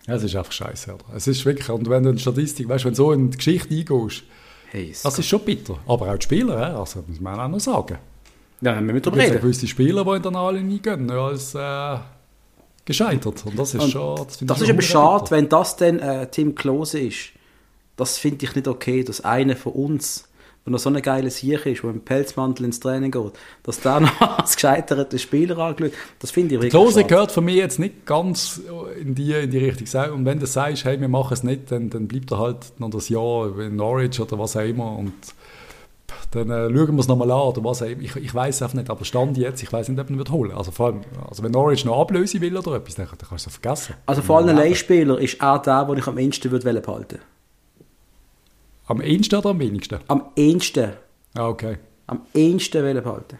Ja, 0.06 0.14
es 0.14 0.22
ist 0.22 0.36
einfach 0.36 0.52
scheiße. 0.52 0.94
Oder? 0.94 1.04
Es 1.16 1.26
ist 1.26 1.44
wirklich, 1.44 1.68
und 1.70 1.88
wenn 1.88 2.02
du 2.04 2.10
in 2.10 2.18
Statistik, 2.18 2.68
weißt 2.68 2.84
du, 2.84 2.86
wenn 2.88 2.92
du 2.94 2.96
so 2.96 3.12
in 3.12 3.30
die 3.30 3.36
Geschichte 3.38 3.74
eingehst, 3.74 4.22
Hey, 4.70 4.92
das 5.02 5.18
ist 5.18 5.26
schon 5.26 5.40
bitter. 5.40 5.78
Aber 5.86 6.12
auch 6.12 6.18
die 6.18 6.24
Spieler, 6.24 6.76
also 6.78 7.02
muss 7.06 7.20
man 7.20 7.38
auch 7.40 7.48
noch 7.48 7.60
sagen. 7.60 7.98
Ja, 8.66 8.74
dann 8.74 8.84
müssen 8.84 8.96
wir 8.96 9.00
Da 9.02 9.10
drüber 9.10 9.22
gibt 9.22 9.30
reden. 9.34 9.40
gewisse 9.40 9.66
Spieler, 9.66 10.04
die 10.04 10.10
in 10.16 10.22
der 10.22 10.32
Alle 10.36 10.62
nie 10.62 10.80
gehen, 10.80 11.08
ja, 11.08 11.26
als 11.26 11.54
äh, 11.54 11.98
gescheitert. 12.84 13.44
Und 13.46 13.58
das 13.58 13.74
ist 13.74 13.80
Und 13.82 13.90
schon. 13.90 14.16
Das, 14.16 14.38
Das 14.40 14.60
ist 14.60 14.66
bitter. 14.68 14.82
schade, 14.82 15.30
wenn 15.30 15.48
das 15.48 15.76
dann 15.76 15.98
äh, 15.98 16.30
Tim 16.30 16.54
Klose 16.54 17.00
ist. 17.00 17.30
Das 17.96 18.18
finde 18.18 18.44
ich 18.44 18.54
nicht 18.54 18.68
okay, 18.68 19.02
dass 19.04 19.22
einer 19.22 19.56
von 19.56 19.72
uns, 19.72 20.28
wenn 20.64 20.74
er 20.74 20.78
so 20.78 20.90
ein 20.90 21.00
geiles 21.00 21.38
Sieg 21.38 21.64
ist, 21.64 21.82
der 21.82 21.92
mit 21.92 22.02
dem 22.02 22.04
Pelzmantel 22.04 22.66
ins 22.66 22.78
Training 22.80 23.10
geht, 23.10 23.32
dass 23.62 23.80
der 23.80 24.00
noch 24.00 24.20
als 24.20 24.56
gescheiterter 24.56 25.18
Spieler 25.18 25.56
angeschaut 25.58 25.92
Das 26.18 26.30
finde 26.30 26.54
ich 26.56 26.60
wirklich 26.60 26.72
Klose 26.72 27.04
gehört 27.04 27.32
für 27.32 27.40
mich 27.40 27.56
jetzt 27.56 27.78
nicht 27.78 28.04
ganz 28.04 28.60
in 29.00 29.14
die, 29.14 29.32
in 29.32 29.50
die 29.50 29.58
Richtung. 29.58 30.12
Und 30.12 30.24
wenn 30.26 30.38
du 30.38 30.46
sagst, 30.46 30.84
hey, 30.84 31.00
wir 31.00 31.08
machen 31.08 31.32
es 31.32 31.42
nicht, 31.42 31.70
dann, 31.72 31.88
dann 31.88 32.06
bleibt 32.08 32.30
er 32.32 32.38
halt 32.38 32.72
noch 32.78 32.90
das 32.90 33.08
Jahr 33.08 33.58
in 33.60 33.76
Norwich 33.76 34.20
oder 34.20 34.38
was 34.38 34.56
auch 34.56 34.60
immer. 34.60 34.98
Und 34.98 35.14
dann 36.30 36.50
äh, 36.50 36.68
schauen 36.68 36.94
wir 36.94 37.00
es 37.00 37.08
nochmal 37.08 37.30
an 37.30 37.40
oder 37.40 37.64
was 37.64 37.82
auch. 37.82 37.86
Ich, 37.86 38.16
ich 38.16 38.34
weiß 38.34 38.62
einfach 38.62 38.74
nicht, 38.74 38.90
aber 38.90 39.04
Stand 39.04 39.36
jetzt, 39.38 39.62
ich 39.62 39.72
weiß 39.72 39.88
nicht, 39.88 40.00
ob 40.00 40.10
ihn 40.10 40.18
wird 40.18 40.30
holen. 40.30 40.52
Also 40.52 40.70
vor 40.70 40.86
allem, 40.86 41.00
also 41.28 41.42
wenn 41.42 41.52
Norwich 41.52 41.84
noch 41.84 42.00
ablösen 42.00 42.40
will 42.40 42.56
oder 42.56 42.76
etwas, 42.76 42.94
dann, 42.94 43.06
dann 43.06 43.28
kannst 43.28 43.46
du 43.46 43.50
es 43.50 43.56
vergessen. 43.56 43.94
Also 44.06 44.22
vor 44.22 44.38
allen 44.38 44.56
Leihspielern 44.56 45.18
ist 45.18 45.40
er 45.40 45.58
der, 45.58 45.84
den 45.84 45.98
ich 45.98 46.06
am 46.06 46.18
ehesten 46.18 46.50
würde 46.50 46.80
behalten 46.80 47.18
Am 48.86 49.00
ehesten 49.00 49.36
oder 49.36 49.50
am 49.50 49.58
wenigsten? 49.58 49.98
Am 50.08 50.24
ehesten. 50.36 50.92
Ah, 51.34 51.48
okay. 51.48 51.78
Am 52.06 52.22
ehesten 52.34 52.82
behalten. 52.82 53.38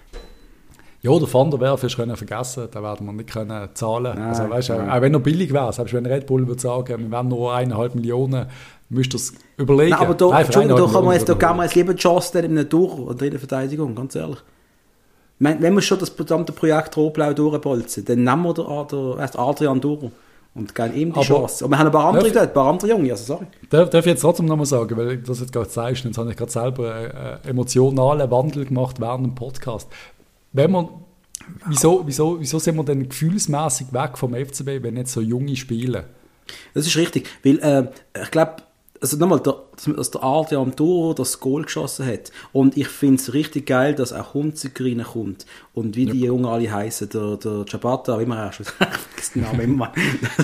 Ja, 1.07 1.19
der 1.19 1.33
Van 1.33 1.51
der 1.51 1.61
Werf 1.61 1.85
ist 1.85 1.97
können 1.97 2.17
vergessen, 2.17 2.69
da 2.71 2.83
werden 2.83 3.07
wir 3.07 3.13
nicht 3.13 3.33
können 3.33 3.69
zahlen. 3.75 4.15
Nein, 4.17 4.23
also, 4.29 4.51
weißt, 4.51 4.69
nein. 4.71 4.91
auch, 4.91 5.01
wenn 5.01 5.15
er 5.15 5.21
billig 5.21 5.53
wäre, 5.53 5.73
selbst 5.73 5.95
wenn 5.95 6.05
Red 6.05 6.27
Bull 6.27 6.47
würde 6.49 6.61
sagen, 6.61 6.99
wir 6.99 7.11
wollen 7.11 7.29
nur 7.29 7.55
eineinhalb 7.55 7.95
Millionen, 7.95 8.47
müsst 8.89 9.15
ihr 9.15 9.17
es 9.17 9.35
überlegen. 9.57 9.91
Nein, 9.91 10.01
aber 10.01 10.15
da, 10.15 10.29
Nein, 10.29 10.47
da 10.69 10.87
kann 10.87 11.05
man 11.05 11.15
jetzt, 11.15 11.29
da 11.29 11.35
er 11.35 11.57
wir 11.57 11.63
jetzt 11.65 11.75
lieber 11.77 11.95
die 11.95 12.01
Chance 12.03 12.39
in 12.41 12.45
einer 12.53 12.65
Durch- 12.65 12.99
oder 12.99 13.25
in 13.25 13.31
der 13.31 13.39
Verteidigung, 13.39 13.95
ganz 13.95 14.15
ehrlich. 14.17 14.39
Wenn, 15.39 15.61
wenn 15.61 15.75
wir 15.75 15.83
schon 15.83 15.99
das 15.99 16.17
gesamte 16.17 16.53
Projekt 16.53 16.97
Rotblau 16.97 17.33
durchbolzen, 17.35 18.05
dann 18.05 18.25
nehmen 18.25 18.43
wir 18.43 18.55
den, 18.55 19.19
erst 19.19 19.39
Adrian 19.39 19.81
durch 19.81 20.11
und 20.55 20.75
geben 20.75 20.95
ihm 20.95 21.13
die 21.13 21.17
Aber- 21.19 21.23
Chance. 21.27 21.65
Und 21.67 21.71
wir 21.71 21.79
haben 21.79 21.87
ein 21.87 21.93
paar 21.93 22.07
andere 22.07 22.25
Darf- 22.25 22.33
dort, 22.33 22.49
ein 22.49 22.55
paar 22.55 22.69
andere 22.73 22.89
Junge, 22.91 23.11
also 23.11 23.25
sorry. 23.35 23.47
Darf, 23.69 23.91
darf 23.91 24.07
ich 24.07 24.13
jetzt 24.13 24.23
trotzdem 24.23 24.47
nochmal 24.47 24.67
sagen, 24.67 24.97
weil 24.97 25.19
du 25.19 25.23
das 25.23 25.41
jetzt 25.41 25.53
gerade 25.53 25.69
zeigst, 25.69 26.05
jetzt 26.05 26.17
habe 26.19 26.31
ich 26.31 26.37
gerade 26.37 26.51
selber 26.51 26.95
einen 26.95 27.11
äh, 27.11 27.51
emotionalen 27.51 28.31
Wandel 28.31 28.65
gemacht 28.65 28.99
während 28.99 29.27
dem 29.27 29.35
Podcast. 29.35 29.89
Wenn 30.57 30.71
man, 30.71 30.89
wieso, 31.67 32.03
wieso, 32.07 32.41
wieso 32.41 32.59
sind 32.59 32.77
wir 32.77 32.85
denn 32.85 33.09
gefühlsmäßig 33.11 33.93
weg 33.93 34.17
vom 34.17 34.35
FCB, 34.35 34.83
wenn 34.83 34.95
nicht 34.95 35.09
so 35.09 35.21
junge 35.21 35.55
spielen? 35.55 36.05
Das 36.73 36.87
ist 36.87 36.97
richtig, 36.97 37.29
weil 37.45 37.59
äh, 37.59 37.91
ich 38.23 38.31
glaube, 38.31 38.63
also 39.01 39.17
nochmal, 39.17 39.41
der, 39.41 39.57
dass 39.95 40.11
der 40.11 40.23
Adrian 40.23 40.75
Duro 40.75 41.15
das 41.15 41.41
Goal 41.41 41.65
geschossen 41.65 42.07
hat. 42.07 42.33
Und 42.53 42.77
ich 42.77 42.89
finde 42.89 43.17
es 43.17 43.35
richtig 43.35 43.67
geil, 43.67 43.95
dass 43.95 44.13
auch 44.13 44.35
Hunziker 44.35 44.85
reinkommt. 44.85 45.47
Und 45.75 45.97
wie 45.97 46.07
die 46.07 46.21
Jungen 46.21 46.47
alle 46.47 46.71
heißen, 46.71 47.09
der, 47.11 47.37
der 47.37 47.67
Ciabatta, 47.67 48.19
wie 48.19 48.27
man 48.27 48.49
auch 48.49 48.53
schon 48.53 48.67
den 49.35 49.43
Namen 49.43 49.61
immer. 49.61 49.93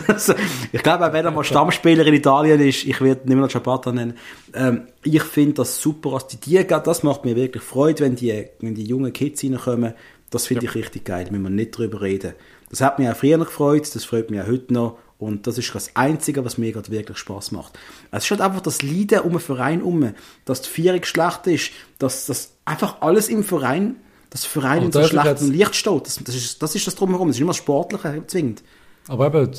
also, 0.09 0.35
ich 0.73 0.83
glaube, 0.83 1.07
auch 1.07 1.13
wenn 1.13 1.25
er 1.25 1.31
mal 1.31 1.45
Stammspieler 1.45 2.07
in 2.07 2.15
Italien 2.15 2.61
ist, 2.61 2.85
ich 2.85 3.01
werde 3.01 3.29
nicht 3.29 3.37
mehr 3.37 3.49
Ciabatta 3.49 3.93
nennen. 3.93 4.15
Ähm, 4.55 4.83
ich 5.03 5.23
finde 5.23 5.55
das 5.55 5.81
super, 5.81 6.11
dass 6.13 6.29
die 6.29 6.37
die 6.37 6.67
Das 6.67 7.03
macht 7.03 7.25
mir 7.25 7.37
wirklich 7.37 7.63
Freude, 7.63 8.05
wenn 8.05 8.17
die, 8.17 8.47
wenn 8.61 8.75
die 8.75 8.85
jungen 8.85 9.13
Kids 9.13 9.43
reinkommen. 9.43 9.95
Das 10.31 10.47
finde 10.47 10.65
ja. 10.65 10.71
ich 10.71 10.77
richtig 10.77 11.05
geil, 11.05 11.25
da 11.25 11.31
müssen 11.31 11.45
wir 11.45 11.51
nicht 11.51 11.77
drüber 11.77 12.01
reden. 12.01 12.33
Das 12.71 12.81
hat 12.81 12.99
mich 12.99 13.09
auch 13.09 13.17
früher 13.17 13.39
gefreut, 13.39 13.95
das 13.95 14.05
freut 14.05 14.31
mich 14.31 14.41
auch 14.41 14.47
heute 14.47 14.73
noch. 14.73 14.99
Und 15.23 15.47
das 15.47 15.57
ist 15.57 15.73
das 15.73 15.95
Einzige, 15.95 16.45
was 16.45 16.59
mir 16.59 16.73
gerade 16.73 16.91
wirklich 16.91 17.17
Spaß 17.17 17.53
macht. 17.53 17.79
Es 18.11 18.25
ist 18.25 18.31
halt 18.33 18.41
einfach 18.41 18.61
das 18.61 18.83
Leiden 18.83 19.21
um 19.21 19.31
den 19.31 19.41
Verein 19.41 19.79
herum, 19.79 20.15
dass 20.45 20.63
die 20.63 20.69
Vierung 20.69 21.05
schlecht 21.05 21.47
ist, 21.47 21.71
dass 21.99 22.27
das 22.27 22.55
einfach 22.65 23.01
alles 23.03 23.29
im 23.29 23.45
Verein, 23.45 23.95
das 24.31 24.45
Verein 24.45 24.83
in 24.83 24.91
so 24.93 25.05
schlechtem 25.05 25.53
Licht 25.53 25.77
steht. 25.77 26.07
Das, 26.07 26.17
das, 26.17 26.35
ist, 26.35 26.61
das 26.61 26.75
ist 26.75 26.89
das 26.89 26.97
Drumherum. 26.97 27.29
Das 27.29 27.37
ist 27.37 27.41
immer 27.41 27.51
das 27.51 27.59
Sportliche 27.59 28.27
zwingend. 28.27 28.65
Aber 29.09 29.27
eben, 29.27 29.51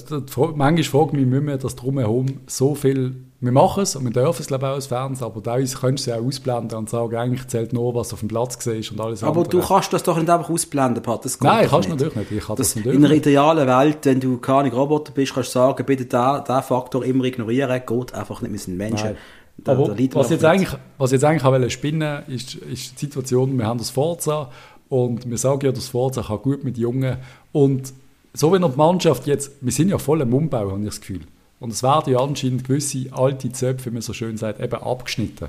manchmal 0.56 0.84
frage 0.84 1.08
ich 1.08 1.14
mich, 1.14 1.26
müssen 1.26 1.48
wir 1.48 1.58
das 1.58 1.76
Drumherum 1.76 2.42
so 2.48 2.76
viel 2.76 3.16
wir 3.44 3.52
machen 3.52 3.84
es 3.84 3.94
und 3.98 4.06
wir 4.06 4.12
dürfen 4.12 4.42
es 4.42 4.48
glaube 4.48 4.66
ich, 4.66 4.70
auch 4.70 4.76
als 4.76 4.88
Fans, 4.88 5.22
aber 5.22 5.44
teilweise 5.44 5.78
könntest 5.78 6.08
du 6.08 6.12
es 6.12 6.18
ja 6.18 6.24
ausblenden 6.24 6.78
und 6.78 6.90
sagen, 6.90 7.14
eigentlich 7.18 7.46
zählt 7.50 7.74
nur, 7.74 7.94
was 7.94 8.14
auf 8.14 8.22
dem 8.22 8.30
Platz 8.30 8.56
ist 8.66 8.92
und 8.92 9.02
alles 9.02 9.22
Aber 9.22 9.42
andere. 9.42 9.50
du 9.50 9.68
kannst 9.68 9.92
das 9.92 10.02
doch 10.02 10.18
nicht 10.18 10.30
einfach 10.30 10.50
ausblenden, 10.50 11.04
Pat. 11.04 11.26
Das 11.26 11.42
Nein, 11.42 11.68
kannst 11.70 11.90
du 11.90 11.92
natürlich 11.92 12.16
nicht. 12.16 12.32
Ich 12.32 12.46
kann 12.46 12.56
das, 12.56 12.74
das 12.74 12.86
in 12.86 13.04
einer 13.04 13.14
idealen 13.14 13.68
Welt, 13.68 13.98
wenn 14.04 14.22
du 14.22 14.38
keine 14.38 14.72
Roboter 14.72 15.12
bist, 15.12 15.34
kannst 15.34 15.50
du 15.50 15.60
sagen, 15.60 15.86
bitte 15.86 16.06
diesen, 16.06 16.44
diesen 16.48 16.64
Faktor 16.64 17.04
immer 17.04 17.26
ignorieren, 17.26 17.82
geht 17.86 18.14
einfach 18.14 18.42
nicht, 18.42 18.52
wir 18.54 18.60
sind 18.60 18.78
Menschen. 18.78 19.18
Da, 19.58 19.74
aber 19.74 19.90
da 19.90 20.16
was, 20.16 20.30
jetzt 20.30 20.46
eigentlich, 20.46 20.80
was 20.98 21.12
jetzt 21.12 21.26
eigentlich 21.26 21.44
auch 21.44 21.70
spinnen 21.70 22.24
ist, 22.28 22.56
ist 22.56 22.94
die 22.94 23.06
Situation, 23.06 23.58
wir 23.58 23.68
haben 23.68 23.78
das 23.78 23.90
Forza 23.90 24.52
und 24.88 25.30
wir 25.30 25.38
sagen 25.38 25.66
ja, 25.66 25.74
das 25.74 25.90
Forza 25.90 26.24
kann 26.24 26.38
gut 26.38 26.64
mit 26.64 26.78
Jungen 26.78 27.18
und 27.52 27.94
so 28.34 28.54
wie 28.54 28.60
die 28.60 28.78
Mannschaft 28.78 29.28
jetzt, 29.28 29.52
wir 29.62 29.72
sind 29.72 29.90
ja 29.90 29.98
voll 29.98 30.22
im 30.22 30.34
Umbau, 30.34 30.72
habe 30.72 30.80
ich 30.80 30.86
das 30.86 31.02
Gefühl. 31.02 31.22
Und 31.60 31.72
es 31.72 31.84
werden 31.84 32.12
ja 32.12 32.20
anscheinend 32.20 32.66
gewisse 32.66 33.08
alte 33.12 33.52
Zöpfe, 33.52 33.90
wie 33.90 33.94
man 33.94 34.02
so 34.02 34.14
schön 34.14 34.38
sagt, 34.38 34.60
eben 34.60 34.76
abgeschnitten. 34.76 35.48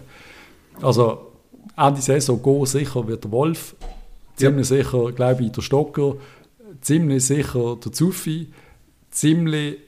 Also 0.80 1.32
Ende 1.76 2.00
Saison 2.00 2.40
go 2.40 2.64
sicher 2.66 3.06
wird 3.08 3.24
der 3.24 3.32
Wolf, 3.32 3.74
ziemlich 4.36 4.68
ja. 4.68 4.76
sicher, 4.76 5.12
glaube 5.12 5.44
ich, 5.44 5.52
der 5.52 5.62
Stocker, 5.62 6.16
ziemlich 6.80 7.24
sicher 7.24 7.76
der 7.82 7.92
Zuffi, 7.92 8.48
ziemlich 9.10 9.78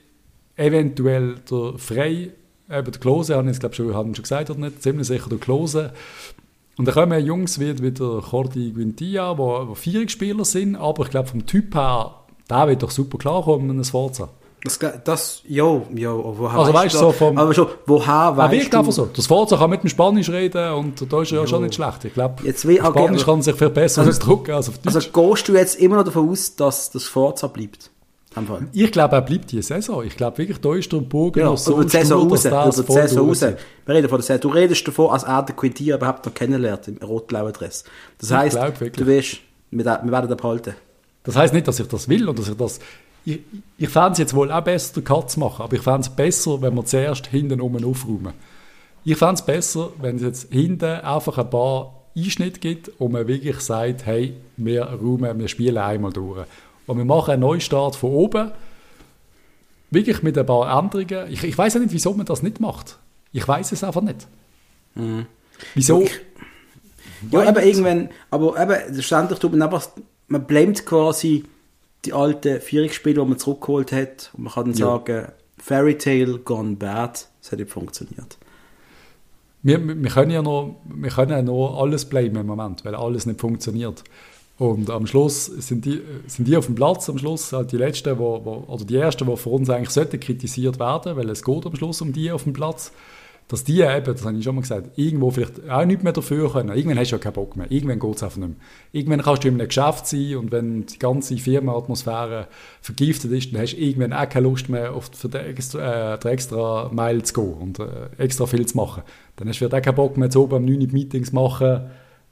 eventuell 0.56 1.36
der 1.50 1.74
Frey, 1.76 2.32
eben 2.70 2.92
der 2.92 3.00
Klose, 3.00 3.36
habe 3.36 3.50
ich 3.50 3.60
glaube 3.60 3.74
schon, 3.74 3.94
haben 3.94 4.14
schon 4.14 4.22
gesagt 4.22 4.50
oder 4.50 4.60
nicht, 4.60 4.82
ziemlich 4.82 5.06
sicher 5.06 5.28
der 5.28 5.38
Klose. 5.38 5.92
Und 6.76 6.86
dann 6.86 6.94
kommen 6.94 7.24
Jungs 7.24 7.58
wie, 7.60 7.80
wie 7.82 7.90
der 7.90 8.20
Cordi 8.20 8.72
Guintia, 8.72 9.34
die 9.34 9.74
Vierungsspieler 9.74 10.44
sind, 10.44 10.76
aber 10.76 11.04
ich 11.04 11.10
glaube 11.10 11.28
vom 11.28 11.46
Typ 11.46 11.74
her, 11.74 12.14
der 12.48 12.68
wird 12.68 12.82
doch 12.82 12.90
super 12.90 13.18
klarkommen 13.18 13.70
in 13.70 13.76
einem 13.76 13.84
Forza. 13.84 14.28
Das, 14.64 14.78
das, 15.04 15.42
jo, 15.46 15.86
jo, 15.94 16.34
woher 16.38 16.58
Also 16.58 16.74
weißt 16.74 16.94
du, 16.94 16.98
so 16.98 17.12
vom... 17.12 17.38
Aber 17.38 17.54
schon, 17.54 17.68
woher 17.86 18.36
weißt 18.36 18.52
wirkt 18.52 18.74
du... 18.74 18.78
einfach 18.78 18.92
so. 18.92 19.06
Das 19.06 19.26
Forza 19.26 19.56
kann 19.56 19.70
mit 19.70 19.82
dem 19.82 19.88
Spanisch 19.88 20.28
reden 20.28 20.72
und 20.72 21.12
da 21.12 21.22
ist 21.22 21.30
er 21.30 21.40
ja 21.40 21.46
schon 21.46 21.62
nicht 21.62 21.74
schlecht. 21.74 22.04
Ich 22.04 22.14
glaube, 22.14 22.42
okay, 22.42 22.78
Spanisch 22.80 23.24
kann 23.24 23.42
sich 23.42 23.54
viel 23.54 23.70
besser 23.70 24.00
also, 24.00 24.10
ausdrücken 24.10 24.52
als 24.52 24.68
auf 24.68 24.78
Deutsch. 24.78 24.96
Also 24.96 25.10
gehst 25.10 25.48
du 25.48 25.52
jetzt 25.52 25.76
immer 25.76 25.96
noch 25.96 26.04
davon 26.04 26.28
aus, 26.28 26.56
dass 26.56 26.90
das 26.90 27.04
Forza 27.04 27.46
bleibt? 27.46 27.90
Ich 28.72 28.92
glaube, 28.92 29.16
er 29.16 29.22
bleibt 29.22 29.50
die 29.52 29.62
Saison. 29.62 30.04
Ich 30.04 30.16
glaube 30.16 30.36
wirklich, 30.38 30.58
da 30.58 30.74
ist 30.74 30.92
der 30.92 30.98
Bogen 30.98 31.40
ja, 31.40 31.46
noch 31.46 31.56
so 31.56 31.72
über 31.72 31.84
die 31.84 31.90
Saison 31.90 32.28
raus, 32.28 32.44
über 32.44 32.72
die 32.86 32.92
Saison 32.92 33.28
raus. 33.28 33.40
Wir 33.40 33.94
reden 33.94 34.08
von 34.08 34.18
der 34.18 34.24
Saison. 34.26 34.40
Du 34.40 34.48
redest 34.48 34.86
davon, 34.86 35.10
als 35.10 35.22
er 35.22 35.42
den 35.42 35.56
Quintier 35.56 35.94
überhaupt 35.94 36.26
noch 36.26 36.34
kennenlernt 36.34 36.86
im 36.88 36.98
rot-blauen 36.98 37.52
Dress. 37.54 37.84
Das 38.18 38.30
heisst, 38.32 38.58
du 38.58 39.06
wirst, 39.06 39.38
wir, 39.70 39.84
wir 39.84 40.12
werden 40.12 40.30
ihn 40.30 40.36
behalten. 40.36 40.74
Das 41.26 41.36
heisst 41.36 41.52
nicht, 41.52 41.68
dass 41.68 41.78
ich 41.78 41.88
das 41.88 42.08
will 42.08 42.28
und 42.28 42.38
dass 42.38 42.48
ich 42.48 42.56
das 42.56 42.80
ich, 43.26 43.40
ich 43.76 43.88
fände 43.88 44.12
es 44.12 44.18
jetzt 44.18 44.34
wohl 44.34 44.50
auch 44.52 44.62
besser, 44.62 44.94
den 44.94 45.04
Cut 45.04 45.30
zu 45.30 45.40
machen, 45.40 45.62
aber 45.62 45.74
ich 45.74 45.82
fände 45.82 46.02
es 46.02 46.08
besser, 46.08 46.62
wenn 46.62 46.74
wir 46.74 46.84
zuerst 46.84 47.26
hinten 47.26 47.60
rum 47.60 47.76
aufräumen. 47.84 48.32
Ich 49.04 49.16
fände 49.16 49.34
es 49.34 49.42
besser, 49.42 49.90
wenn 50.00 50.16
es 50.16 50.22
jetzt 50.22 50.52
hinten 50.52 50.84
einfach 50.84 51.36
ein 51.36 51.50
paar 51.50 52.04
Einschnitte 52.16 52.60
gibt 52.60 52.88
und 53.00 53.12
man 53.12 53.26
wirklich 53.26 53.58
sagt, 53.60 54.06
hey, 54.06 54.34
wir 54.56 54.84
räumen, 54.84 55.38
wir 55.38 55.48
spielen 55.48 55.76
einmal 55.76 56.12
durch. 56.12 56.46
Und 56.86 56.98
wir 56.98 57.04
machen 57.04 57.32
einen 57.32 57.40
Neustart 57.40 57.96
von 57.96 58.10
oben, 58.12 58.52
wirklich 59.90 60.22
mit 60.22 60.38
ein 60.38 60.46
paar 60.46 60.78
Änderungen. 60.78 61.30
Ich, 61.30 61.42
ich 61.42 61.58
weiß 61.58 61.74
ja 61.74 61.80
nicht, 61.80 61.92
wieso 61.92 62.14
man 62.14 62.26
das 62.26 62.42
nicht 62.44 62.60
macht. 62.60 62.98
Ich 63.32 63.46
weiß 63.46 63.72
es 63.72 63.82
einfach 63.82 64.02
nicht. 64.02 64.28
Mhm. 64.94 65.26
Wieso? 65.74 66.02
Ich, 66.02 66.20
ja, 67.32 67.48
aber 67.48 67.64
irgendwann, 67.64 68.10
aber 68.30 68.60
eben, 68.60 69.02
ständig 69.02 69.38
tut 69.40 69.50
man 69.50 69.62
einfach, 69.62 69.88
man 70.28 70.46
blamet 70.46 70.86
quasi 70.86 71.44
die 72.04 72.12
alten 72.12 72.60
Vierungsspiele, 72.60 73.20
die 73.20 73.28
man 73.28 73.38
zurückgeholt 73.38 73.92
hat. 73.92 74.30
Und 74.34 74.44
man 74.44 74.52
kann 74.52 74.64
dann 74.66 74.74
ja. 74.74 74.86
sagen, 74.86 75.32
Fairy 75.58 75.98
Tale 75.98 76.38
gone 76.38 76.76
bad, 76.76 77.28
es 77.42 77.52
hat 77.52 77.58
nicht 77.58 77.70
funktioniert. 77.70 78.38
Wir, 79.62 79.84
wir, 79.84 80.10
können 80.10 80.30
ja 80.30 80.42
noch, 80.42 80.76
wir 80.84 81.10
können 81.10 81.32
ja 81.32 81.42
noch 81.42 81.80
alles 81.80 82.04
blamen 82.04 82.36
im 82.36 82.46
Moment, 82.46 82.84
weil 82.84 82.94
alles 82.94 83.26
nicht 83.26 83.40
funktioniert. 83.40 84.04
Und 84.58 84.88
am 84.90 85.06
Schluss 85.06 85.46
sind 85.46 85.84
die, 85.84 86.00
sind 86.26 86.46
die 86.48 86.56
auf 86.56 86.66
dem 86.66 86.76
Platz, 86.76 87.10
am 87.10 87.18
Schluss 87.18 87.52
halt 87.52 87.72
die 87.72 87.76
letzten, 87.76 88.18
wo, 88.18 88.42
wo, 88.44 88.72
oder 88.72 88.84
die 88.84 88.96
ersten, 88.96 89.26
die 89.26 89.36
für 89.36 89.50
uns 89.50 89.68
eigentlich 89.68 89.90
sollten 89.90 90.20
kritisiert 90.20 90.78
werden, 90.78 91.16
weil 91.16 91.28
es 91.28 91.42
geht 91.42 91.66
am 91.66 91.74
Schluss 91.76 92.00
um 92.00 92.12
die 92.12 92.30
auf 92.30 92.44
dem 92.44 92.52
Platz 92.52 92.92
dass 93.48 93.62
die 93.62 93.80
eben, 93.80 94.04
das 94.04 94.24
habe 94.24 94.36
ich 94.36 94.44
schon 94.44 94.56
mal 94.56 94.62
gesagt, 94.62 94.98
irgendwo 94.98 95.30
vielleicht 95.30 95.70
auch 95.70 95.84
nicht 95.84 96.02
mehr 96.02 96.12
dafür 96.12 96.50
können. 96.52 96.70
Irgendwann 96.70 96.98
hast 96.98 97.10
du 97.10 97.16
ja 97.16 97.22
keinen 97.22 97.34
Bock 97.34 97.56
mehr. 97.56 97.70
Irgendwann 97.70 98.00
geht 98.00 98.16
es 98.16 98.22
einfach 98.24 98.38
nicht 98.38 98.48
mehr. 98.48 98.56
Irgendwann 98.92 99.22
kannst 99.22 99.44
du 99.44 99.48
in 99.48 99.54
einem 99.54 99.68
Geschäft 99.68 100.06
sein 100.08 100.36
und 100.36 100.50
wenn 100.50 100.86
die 100.86 100.98
ganze 100.98 101.36
Firmenatmosphäre 101.36 102.48
vergiftet 102.80 103.30
ist, 103.30 103.52
dann 103.52 103.62
hast 103.62 103.74
du 103.74 103.76
irgendwann 103.76 104.12
auch 104.12 104.28
keine 104.28 104.48
Lust 104.48 104.68
mehr, 104.68 104.92
auf 104.92 105.10
für 105.12 105.28
den 105.28 105.46
extra, 105.46 106.14
äh, 106.14 106.18
den 106.18 106.32
extra 106.32 106.90
Mile 106.92 107.22
zu 107.22 107.34
gehen 107.34 107.54
und 107.54 107.78
äh, 107.78 107.86
extra 108.18 108.46
viel 108.46 108.66
zu 108.66 108.76
machen. 108.76 109.04
Dann 109.36 109.48
hast 109.48 109.56
du 109.56 109.58
vielleicht 109.58 109.74
auch 109.74 109.84
keinen 109.84 109.94
Bock 109.94 110.16
mehr, 110.16 110.28
zu 110.28 110.42
oben 110.42 110.56
am 110.56 110.64
9 110.64 110.88
Meetings 110.90 111.32
machen, 111.32 111.82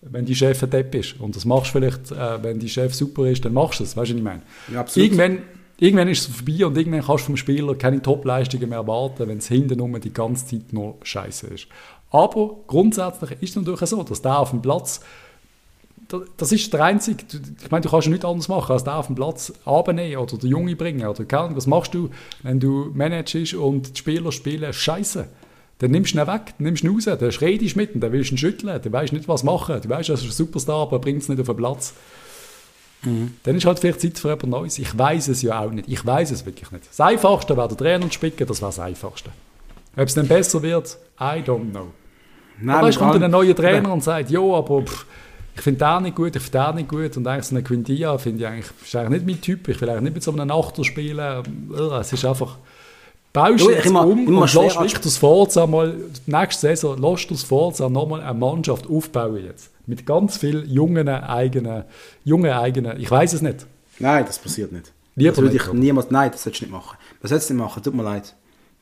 wenn 0.00 0.24
die 0.24 0.34
Chef 0.34 0.62
ein 0.64 0.70
Depp 0.70 0.96
ist. 0.96 1.20
Und 1.20 1.36
das 1.36 1.44
machst 1.44 1.68
du 1.74 1.78
vielleicht, 1.78 2.10
äh, 2.10 2.42
wenn 2.42 2.58
die 2.58 2.68
Chef 2.68 2.92
super 2.92 3.26
ist, 3.26 3.44
dann 3.44 3.52
machst 3.52 3.78
du 3.78 3.84
es. 3.84 3.96
Weißt 3.96 4.10
du, 4.10 4.14
was 4.14 4.18
ich 4.18 4.24
meine? 4.24 4.42
Ja, 4.72 4.80
absolut. 4.80 5.10
Irgendwann 5.10 5.38
irgendwann 5.78 6.08
ist 6.08 6.28
es 6.28 6.36
vorbei 6.36 6.66
und 6.66 6.76
irgendwann 6.76 7.04
kannst 7.04 7.24
du 7.24 7.26
vom 7.26 7.36
Spieler 7.36 7.74
keine 7.74 8.00
Top-Leistungen 8.00 8.68
mehr 8.68 8.78
erwarten, 8.78 9.28
wenn 9.28 9.38
es 9.38 9.48
hinten 9.48 9.80
um 9.80 10.00
die 10.00 10.12
ganze 10.12 10.46
Zeit 10.46 10.72
nur 10.72 10.96
Scheiße 11.02 11.48
ist. 11.48 11.66
Aber 12.10 12.56
grundsätzlich 12.66 13.32
ist 13.42 13.50
es 13.50 13.56
natürlich 13.56 13.80
so, 13.80 14.02
dass 14.02 14.22
der 14.22 14.38
auf 14.38 14.50
dem 14.50 14.62
Platz, 14.62 15.00
das 16.36 16.52
ist 16.52 16.72
der 16.72 16.84
einzige, 16.84 17.24
ich 17.62 17.70
meine, 17.70 17.82
du 17.82 17.88
kannst 17.88 18.06
ja 18.06 18.10
nichts 18.10 18.24
anderes 18.24 18.48
machen, 18.48 18.72
als 18.72 18.84
der 18.84 18.96
auf 18.96 19.06
dem 19.06 19.16
Platz 19.16 19.52
abnehmen 19.64 20.16
oder 20.16 20.36
den 20.36 20.50
Junge 20.50 20.76
bringen 20.76 21.06
oder 21.06 21.24
Was 21.56 21.66
machst 21.66 21.94
du, 21.94 22.10
wenn 22.42 22.60
du 22.60 22.90
managst 22.94 23.54
und 23.54 23.96
die 23.96 23.98
Spieler 23.98 24.30
spielen 24.30 24.72
Scheiße? 24.72 25.26
Dann 25.78 25.90
nimmst 25.90 26.14
du 26.14 26.18
ihn 26.18 26.26
weg, 26.26 26.54
dann 26.56 26.66
nimmst 26.66 26.84
du 26.84 26.86
ihn 26.86 26.94
raus, 26.94 27.04
dann 27.04 27.18
redest 27.18 27.74
du 27.74 27.80
mit 27.80 27.94
ihm, 27.94 28.00
dann 28.00 28.12
willst 28.12 28.30
du 28.30 28.34
ihn 28.34 28.38
schütteln, 28.38 28.80
dann 28.80 28.92
weißt 28.92 29.12
du 29.12 29.16
nicht, 29.16 29.28
was 29.28 29.42
machen. 29.42 29.80
Du 29.82 29.88
weißt, 29.88 30.08
er 30.08 30.14
ist 30.14 30.22
ein 30.22 30.30
Superstar, 30.30 30.82
aber 30.82 30.98
er 30.98 31.00
bringt 31.00 31.22
es 31.22 31.28
nicht 31.28 31.40
auf 31.40 31.46
den 31.46 31.56
Platz. 31.56 31.94
Mhm. 33.04 33.34
Dann 33.42 33.56
ist 33.56 33.66
halt 33.66 33.78
vielleicht 33.78 34.00
Zeit 34.00 34.18
für 34.18 34.32
etwas 34.32 34.48
Neues. 34.48 34.78
Ich 34.78 34.96
weiß 34.96 35.28
es 35.28 35.42
ja 35.42 35.60
auch 35.60 35.70
nicht. 35.70 35.88
Ich 35.88 36.04
weiß 36.04 36.30
es 36.30 36.44
wirklich 36.44 36.70
nicht. 36.70 36.88
Das 36.88 37.00
Einfachste 37.00 37.56
wäre 37.56 37.68
der 37.68 37.76
Trainer 37.76 38.10
spicken, 38.10 38.46
das 38.46 38.60
wäre 38.60 38.70
das 38.70 38.78
Einfachste. 38.78 39.30
Ob 39.96 40.06
es 40.06 40.14
dann 40.14 40.26
besser 40.26 40.62
wird, 40.62 40.98
I 41.20 41.40
don't 41.40 41.70
know. 41.70 41.88
Nein, 42.60 42.76
aber 42.76 42.88
es 42.88 42.98
kommt 42.98 43.14
dann 43.14 43.22
ein 43.24 43.30
neuer 43.30 43.54
Trainer 43.54 43.92
und 43.92 44.02
sagt, 44.02 44.30
ja, 44.30 44.40
aber 44.40 44.82
pff, 44.82 45.06
ich 45.56 45.62
finde 45.62 45.84
den 45.84 46.02
nicht 46.04 46.16
gut, 46.16 46.34
ich 46.34 46.42
finde 46.42 46.66
den 46.66 46.76
nicht 46.76 46.88
gut 46.88 47.16
und 47.16 47.26
eigentlich 47.26 47.44
so 47.44 47.54
eine 47.54 47.64
Quintia 47.64 48.18
finde 48.18 48.40
ich 48.40 48.46
eigentlich, 48.46 48.66
ist 48.82 48.96
eigentlich 48.96 49.22
nicht 49.22 49.26
mein 49.26 49.40
Typ. 49.40 49.68
Ich 49.68 49.80
will 49.80 49.88
eigentlich 49.88 50.02
nicht 50.02 50.14
mit 50.14 50.22
so 50.22 50.32
einem 50.32 50.50
Achter 50.50 50.84
spielen. 50.84 51.44
Es 52.00 52.12
ist 52.12 52.24
einfach 52.24 52.56
baust 53.34 53.64
du 53.64 53.70
jetzt 53.70 53.86
immer, 53.86 54.06
um 54.06 54.26
immer 54.26 54.42
und 54.42 54.54
lässt 54.54 54.76
wirklich 54.76 54.98
das 54.98 55.18
Forza 55.18 55.66
mal, 55.66 55.94
nächste 56.26 56.68
Saison, 56.68 56.98
lässt 56.98 57.30
das 57.30 57.42
Forza 57.42 57.88
nochmal 57.88 58.22
eine 58.22 58.32
Mannschaft 58.32 58.88
aufbauen 58.88 59.44
jetzt. 59.44 59.70
Mit 59.86 60.06
ganz 60.06 60.38
vielen 60.38 60.68
jungen 60.68 61.08
eigenen, 61.08 61.84
jungen 62.24 62.52
eigenen, 62.52 62.98
ich 62.98 63.10
weiß 63.10 63.34
es 63.34 63.42
nicht. 63.42 63.66
Nein, 63.98 64.24
das 64.26 64.38
passiert 64.38 64.72
nicht. 64.72 64.92
Lieber 65.16 65.30
das 65.30 65.40
würde 65.42 65.56
ich 65.56 65.72
niemals, 65.72 66.10
nein, 66.10 66.30
das 66.32 66.42
solltest 66.42 66.62
du 66.62 66.66
nicht 66.66 66.72
machen. 66.72 66.96
Das 67.20 67.30
solltest 67.30 67.50
du 67.50 67.54
nicht 67.54 67.62
machen, 67.62 67.82
tut 67.82 67.94
mir 67.94 68.02
leid. 68.02 68.34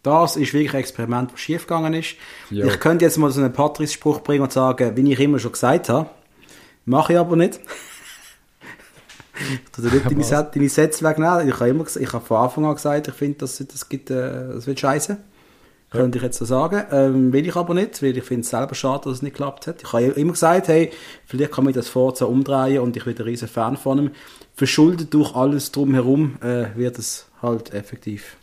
Das 0.02 0.36
ist 0.36 0.52
wirklich 0.52 0.74
ein 0.74 0.80
Experiment, 0.80 1.32
das 1.32 1.40
schiefgegangen 1.40 1.94
ist. 1.94 2.16
Ja. 2.50 2.66
Ich 2.66 2.80
könnte 2.80 3.04
jetzt 3.04 3.18
mal 3.18 3.30
so 3.30 3.40
einen 3.40 3.52
Patrice-Spruch 3.52 4.20
bringen 4.20 4.42
und 4.42 4.52
sagen, 4.52 4.96
wie 4.96 5.12
ich 5.12 5.20
immer 5.20 5.38
schon 5.38 5.52
gesagt 5.52 5.88
habe, 5.88 6.10
mache 6.84 7.12
ich 7.12 7.18
aber 7.18 7.36
nicht. 7.36 7.60
Du 9.74 9.82
nicht 9.82 10.04
deine, 10.04 10.22
Set, 10.22 10.54
deine 10.54 10.68
Sätze 10.68 11.02
wegnehmen. 11.04 11.48
Ich 11.48 11.54
habe 11.54 11.70
immer, 11.70 11.84
ich 11.96 12.12
habe 12.12 12.24
von 12.24 12.36
Anfang 12.36 12.66
an 12.66 12.74
gesagt, 12.74 13.08
ich 13.08 13.14
finde, 13.14 13.38
das, 13.38 13.56
das, 13.66 13.88
gibt, 13.88 14.10
äh, 14.10 14.48
das 14.54 14.66
wird 14.66 14.78
scheiße. 14.78 15.16
Könnte 15.92 16.18
ich 16.18 16.24
jetzt 16.24 16.38
so 16.38 16.46
sagen. 16.46 16.84
Ähm, 16.90 17.32
will 17.34 17.46
ich 17.46 17.54
aber 17.54 17.74
nicht, 17.74 18.02
weil 18.02 18.16
ich 18.16 18.24
finde 18.24 18.40
es 18.40 18.50
selber 18.50 18.74
schade, 18.74 19.04
dass 19.04 19.14
es 19.14 19.22
nicht 19.22 19.34
geklappt 19.34 19.66
hat. 19.66 19.82
Ich 19.82 19.92
habe 19.92 20.04
immer 20.06 20.32
gesagt, 20.32 20.68
hey, 20.68 20.90
vielleicht 21.26 21.52
kann 21.52 21.64
man 21.64 21.74
das 21.74 21.88
Forza 21.88 22.24
umdrehen 22.24 22.80
und 22.80 22.96
ich 22.96 23.04
bin 23.04 23.16
ein 23.16 23.22
riesen 23.22 23.48
Fan 23.48 23.76
von 23.76 23.98
ihm. 23.98 24.10
Verschuldet 24.54 25.12
durch 25.12 25.34
alles 25.36 25.70
drumherum 25.70 26.36
äh, 26.42 26.66
wird 26.76 26.98
es 26.98 27.28
halt 27.42 27.74
effektiv. 27.74 28.36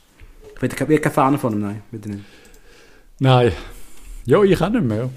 Ich 0.53 0.59
bin, 0.59 0.87
bin 0.87 1.01
kein 1.01 1.11
Fan 1.11 1.39
von 1.39 1.53
ihm, 1.53 1.61
nein. 1.61 1.81
Bitte 1.89 2.09
nicht. 2.09 2.23
Nein. 3.19 3.51
Ja, 4.25 4.43
ich 4.43 4.61
auch 4.61 4.69
nicht 4.69 4.83
mehr. 4.83 5.09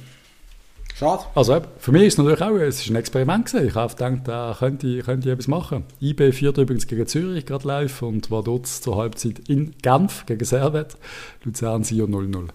Schade. 0.95 1.23
Also 1.35 1.61
für 1.79 1.91
mich 1.93 2.03
ist 2.05 2.15
es 2.15 2.19
natürlich 2.19 2.43
auch 2.43 2.51
es 2.57 2.81
ist 2.81 2.91
ein 2.91 2.97
Experiment 2.97 3.47
gewesen. 3.47 3.67
Ich 3.69 3.75
habe 3.75 3.93
gedacht, 3.93 4.21
da 4.29 4.55
könnte 4.59 4.87
ich, 4.87 5.05
könnte 5.05 5.29
ich 5.29 5.33
etwas 5.33 5.49
machen. 5.49 5.85
IB 6.01 6.33
führt 6.33 6.59
übrigens 6.59 6.87
gegen 6.87 7.07
Zürich 7.07 7.47
gerade 7.47 7.67
live 7.67 8.03
und 8.03 8.31
war 8.31 8.43
dort 8.43 8.67
zur 8.67 8.97
Halbzeit 8.97 9.41
in 9.49 9.75
Genf 9.83 10.27
gegen 10.27 10.45
Servet. 10.45 10.97
Luzern 11.45 11.83
Sio 11.83 12.05
0-0. 12.05 12.49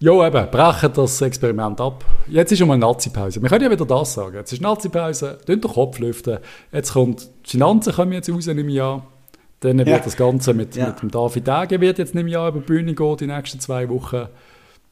Ja, 0.00 0.26
eben, 0.26 0.50
brechen 0.50 0.92
das 0.94 1.20
Experiment 1.20 1.80
ab. 1.80 2.04
Jetzt 2.28 2.52
ist 2.52 2.58
schon 2.60 2.68
mal 2.68 2.78
Nazi-Pause. 2.78 3.42
Wir 3.42 3.48
können 3.48 3.64
ja 3.64 3.70
wieder 3.70 3.84
das 3.84 4.14
sagen. 4.14 4.36
Jetzt 4.36 4.52
ist 4.52 4.62
Nazi-Pause, 4.62 5.38
den 5.48 5.60
Kopf 5.60 5.98
lüften. 5.98 6.38
Jetzt 6.72 6.92
kommt, 6.92 7.28
die 7.46 7.50
Finanzen 7.50 7.92
kommen 7.92 8.12
jetzt 8.12 8.30
raus 8.30 8.46
im 8.46 8.68
Jahr. 8.68 9.06
Dann 9.60 9.78
wird 9.78 9.88
Ja. 9.88 9.98
das 9.98 10.16
Ganze 10.16 10.54
mit, 10.54 10.76
Ja. 10.76 10.86
mit 10.86 11.02
dem 11.02 11.10
David 11.10 11.48
Dage 11.48 11.80
wird 11.80 11.98
jetzt 11.98 12.14
im 12.14 12.28
Jahr 12.28 12.48
über 12.50 12.60
die 12.60 12.66
Bühne 12.66 12.94
gehen, 12.94 13.16
die 13.16 13.26
nächsten 13.26 13.58
zwei 13.58 13.88
Wochen. 13.88 14.28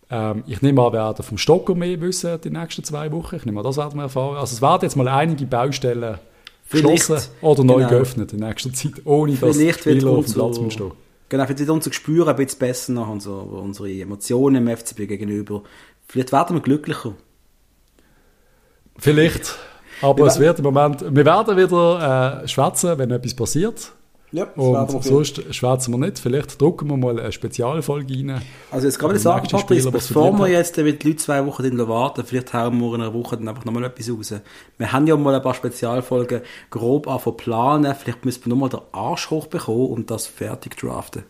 Ähm, 0.09 0.44
ich 0.46 0.62
nehme 0.62 0.80
an, 0.82 0.92
wir 0.92 1.00
werden 1.00 1.22
vom 1.24 1.38
Stocker 1.38 1.74
mehr 1.74 2.00
wissen 2.00 2.40
die 2.42 2.50
nächsten 2.50 2.84
zwei 2.84 3.11
Wochen. 3.12 3.36
Ich 3.36 3.44
nehme 3.44 3.59
an, 3.61 3.64
das 3.64 3.76
werden 3.76 3.96
wir 3.96 4.04
erfahren. 4.04 4.36
Also 4.36 4.54
es 4.54 4.62
werden 4.62 4.82
jetzt 4.82 4.96
mal 4.96 5.09
einige 5.09 5.46
Baustellen 5.46 6.18
Vielleicht, 6.64 7.09
geschlossen 7.09 7.30
oder 7.40 7.64
neu 7.64 7.76
genau. 7.76 7.88
geöffnet 7.88 8.32
in 8.32 8.40
nächster 8.40 8.72
Zeit, 8.72 8.92
ohne 9.04 9.34
dass 9.34 9.57
Vielleicht 9.57 9.86
wird 9.86 9.96
Spieler 9.98 10.12
auf 10.12 10.24
dem 10.26 10.34
Platz 10.34 10.59
müssen 10.59 10.70
stehen. 10.70 10.92
genau, 11.28 11.44
vielleicht 11.44 11.61
wird 11.61 11.70
unser 11.70 11.90
Gespür 11.90 12.28
ein 12.28 12.36
bisschen 12.36 12.59
besser 12.59 12.92
nach 12.92 13.09
und 13.09 13.22
so, 13.22 13.34
unsere 13.34 13.90
Emotionen 13.90 14.66
im 14.66 14.76
FCB 14.76 15.09
gegenüber. 15.09 15.62
Vielleicht 16.09 16.32
werden 16.32 16.57
wir 16.57 16.61
glücklicher. 16.61 17.14
Vielleicht. 18.98 19.57
Aber 20.02 20.18
Wir 20.18 20.26
es 20.26 20.38
wird 20.38 20.59
im 20.59 20.64
Moment, 20.64 21.02
wir 21.02 21.24
werden 21.24 21.57
wieder 21.57 22.42
äh, 22.42 22.48
schwätzen, 22.48 22.98
wenn 22.98 23.11
etwas 23.11 23.34
passiert. 23.34 23.92
Ja, 24.33 24.45
Und 24.57 25.05
sonst 25.05 25.55
schwätzen 25.55 25.93
wir 25.93 25.99
nicht. 25.99 26.18
Vielleicht 26.18 26.61
drucken 26.61 26.89
wir 26.89 26.97
mal 26.97 27.18
eine 27.18 27.31
Spezialfolge 27.31 28.12
rein. 28.14 28.43
Also 28.70 28.87
jetzt 28.87 28.99
kann 28.99 29.11
man 29.11 29.18
sagen, 29.18 29.47
Patrice, 29.49 29.91
bevor 29.91 30.37
wir 30.39 30.49
jetzt 30.49 30.77
mit 30.77 31.03
den 31.03 31.11
Leuten 31.11 31.18
zwei 31.18 31.47
Wochen 31.47 31.62
drin 31.62 31.89
warten, 31.89 32.24
vielleicht 32.24 32.53
hauen 32.53 32.79
wir 32.81 32.95
in 32.95 33.03
einer 33.03 33.14
Woche 33.14 33.37
dann 33.37 33.49
einfach 33.49 33.64
nochmal 33.64 33.85
etwas 33.85 34.11
raus. 34.11 34.35
Wir 34.79 34.93
haben 34.93 35.07
ja 35.07 35.16
mal 35.16 35.35
ein 35.35 35.43
paar 35.43 35.55
Spezialfolgen 35.55 36.41
grob 36.70 37.07
anfangen 37.09 37.37
planen. 37.37 37.95
Vielleicht 37.95 38.24
müssen 38.24 38.45
wir 38.45 38.51
nochmal 38.51 38.68
den 38.68 38.81
Arsch 38.93 39.31
hochbekommen 39.31 39.87
und 39.91 40.11
das 40.11 40.27
fertig 40.27 40.77
draften. 40.77 41.22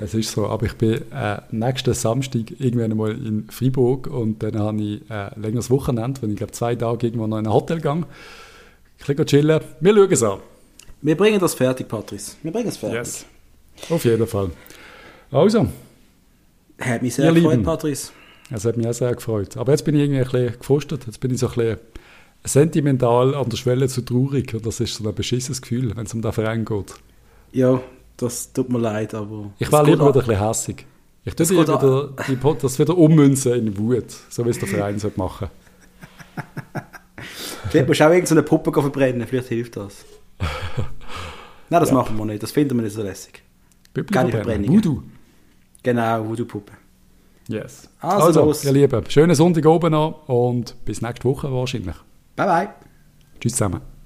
Es 0.00 0.14
ist 0.14 0.30
so, 0.30 0.46
aber 0.46 0.66
ich 0.66 0.74
bin 0.74 1.02
äh, 1.12 1.40
nächsten 1.50 1.92
Samstag 1.92 2.52
irgendwann 2.58 2.96
mal 2.96 3.10
in 3.10 3.48
Freiburg 3.50 4.06
und 4.06 4.42
dann 4.42 4.58
habe 4.58 4.80
ich 4.80 5.10
äh, 5.10 5.34
ein 5.34 5.42
längeres 5.42 5.70
Wochenende, 5.70 6.22
wenn 6.22 6.30
ich 6.30 6.36
glaube 6.36 6.52
zwei 6.52 6.76
Tage 6.76 7.08
irgendwo 7.08 7.26
noch 7.26 7.38
in 7.38 7.46
ein 7.46 7.52
Hotel 7.52 7.80
gehe. 7.80 8.04
Ich 8.98 9.16
kann 9.16 9.26
chillen. 9.26 9.60
Wir 9.80 9.94
schauen 9.94 10.12
es 10.12 10.22
an. 10.22 10.38
Wir 11.02 11.16
bringen 11.16 11.38
das 11.40 11.54
fertig, 11.54 11.88
Patrice. 11.88 12.36
Wir 12.42 12.52
bringen 12.52 12.68
es 12.68 12.76
fertig. 12.76 13.24
Auf 13.90 14.04
jeden 14.04 14.26
Fall. 14.26 14.50
Also, 15.30 15.68
Hat 16.80 17.02
mich 17.02 17.14
sehr 17.14 17.32
gefreut, 17.32 17.52
Lieben. 17.52 17.62
Patrice. 17.64 18.10
es 18.50 18.64
hat 18.64 18.76
mich 18.76 18.86
auch 18.88 18.92
sehr 18.92 19.14
gefreut. 19.14 19.56
Aber 19.56 19.72
jetzt 19.72 19.84
bin 19.84 19.94
ich 19.94 20.02
irgendwie 20.02 20.20
ein 20.20 20.24
bisschen 20.30 20.58
gefrustet. 20.58 21.06
Jetzt 21.06 21.20
bin 21.20 21.30
ich 21.32 21.38
so 21.38 21.48
ein 21.48 21.54
bisschen 21.54 21.78
sentimental 22.44 23.34
an 23.34 23.48
der 23.48 23.56
Schwelle 23.56 23.88
zu 23.88 24.02
traurig. 24.02 24.54
Und 24.54 24.66
das 24.66 24.80
ist 24.80 24.94
so 24.96 25.08
ein 25.08 25.14
beschissenes 25.14 25.62
Gefühl, 25.62 25.94
wenn 25.96 26.06
es 26.06 26.14
um 26.14 26.22
den 26.22 26.32
Verein 26.32 26.64
geht. 26.64 26.94
Ja, 27.52 27.80
das 28.16 28.52
tut 28.52 28.68
mir 28.68 28.78
leid, 28.78 29.14
aber... 29.14 29.50
Ich 29.58 29.70
war 29.70 29.84
lieber 29.84 30.08
wieder 30.08 30.20
ein 30.20 30.26
bisschen 30.26 30.46
hässig. 30.48 30.86
Ich 31.24 31.34
tue 31.34 31.46
geht 31.46 31.58
wieder, 31.58 32.10
die, 32.26 32.36
Pod- 32.36 32.64
das 32.64 32.78
wieder 32.78 32.96
ummünzen 32.96 33.52
in 33.54 33.76
Wut, 33.78 34.06
so 34.30 34.44
wie 34.46 34.50
es 34.50 34.58
der 34.58 34.68
Verein 34.68 34.98
sollte 34.98 35.18
machen 35.18 35.48
Vielleicht 37.70 37.86
musst 37.86 38.00
du 38.00 38.06
auch 38.06 38.10
irgendeine 38.12 38.42
Puppe 38.42 38.72
verbrennen, 38.72 39.26
vielleicht 39.26 39.48
hilft 39.48 39.76
das. 39.76 40.04
Nein, 41.70 41.80
das 41.80 41.90
Ja. 41.90 41.94
machen 41.96 42.16
wir 42.16 42.24
nicht, 42.24 42.42
das 42.42 42.52
finden 42.52 42.76
wir 42.76 42.82
nicht 42.82 42.94
so 42.94 43.02
lässig. 43.02 43.42
Keine 43.94 44.30
verbrennen. 44.30 44.30
Verbrennungen. 44.66 44.84
Voodoo. 44.84 45.02
Genau, 45.82 46.24
Voodoo-Puppe. 46.28 46.72
Yes. 47.48 47.88
Also 48.00 48.26
Also, 48.26 48.44
los. 48.44 48.64
ihr 48.64 48.72
Lieben, 48.72 49.04
schönen 49.08 49.34
Sonntag 49.34 49.64
oben 49.66 49.92
noch 49.92 50.28
und 50.28 50.76
bis 50.84 51.00
nächste 51.02 51.24
Woche 51.24 51.50
wahrscheinlich. 51.52 51.96
Bye 52.36 52.46
bye. 52.46 52.68
Tschüss 53.40 53.52
zusammen. 53.52 53.97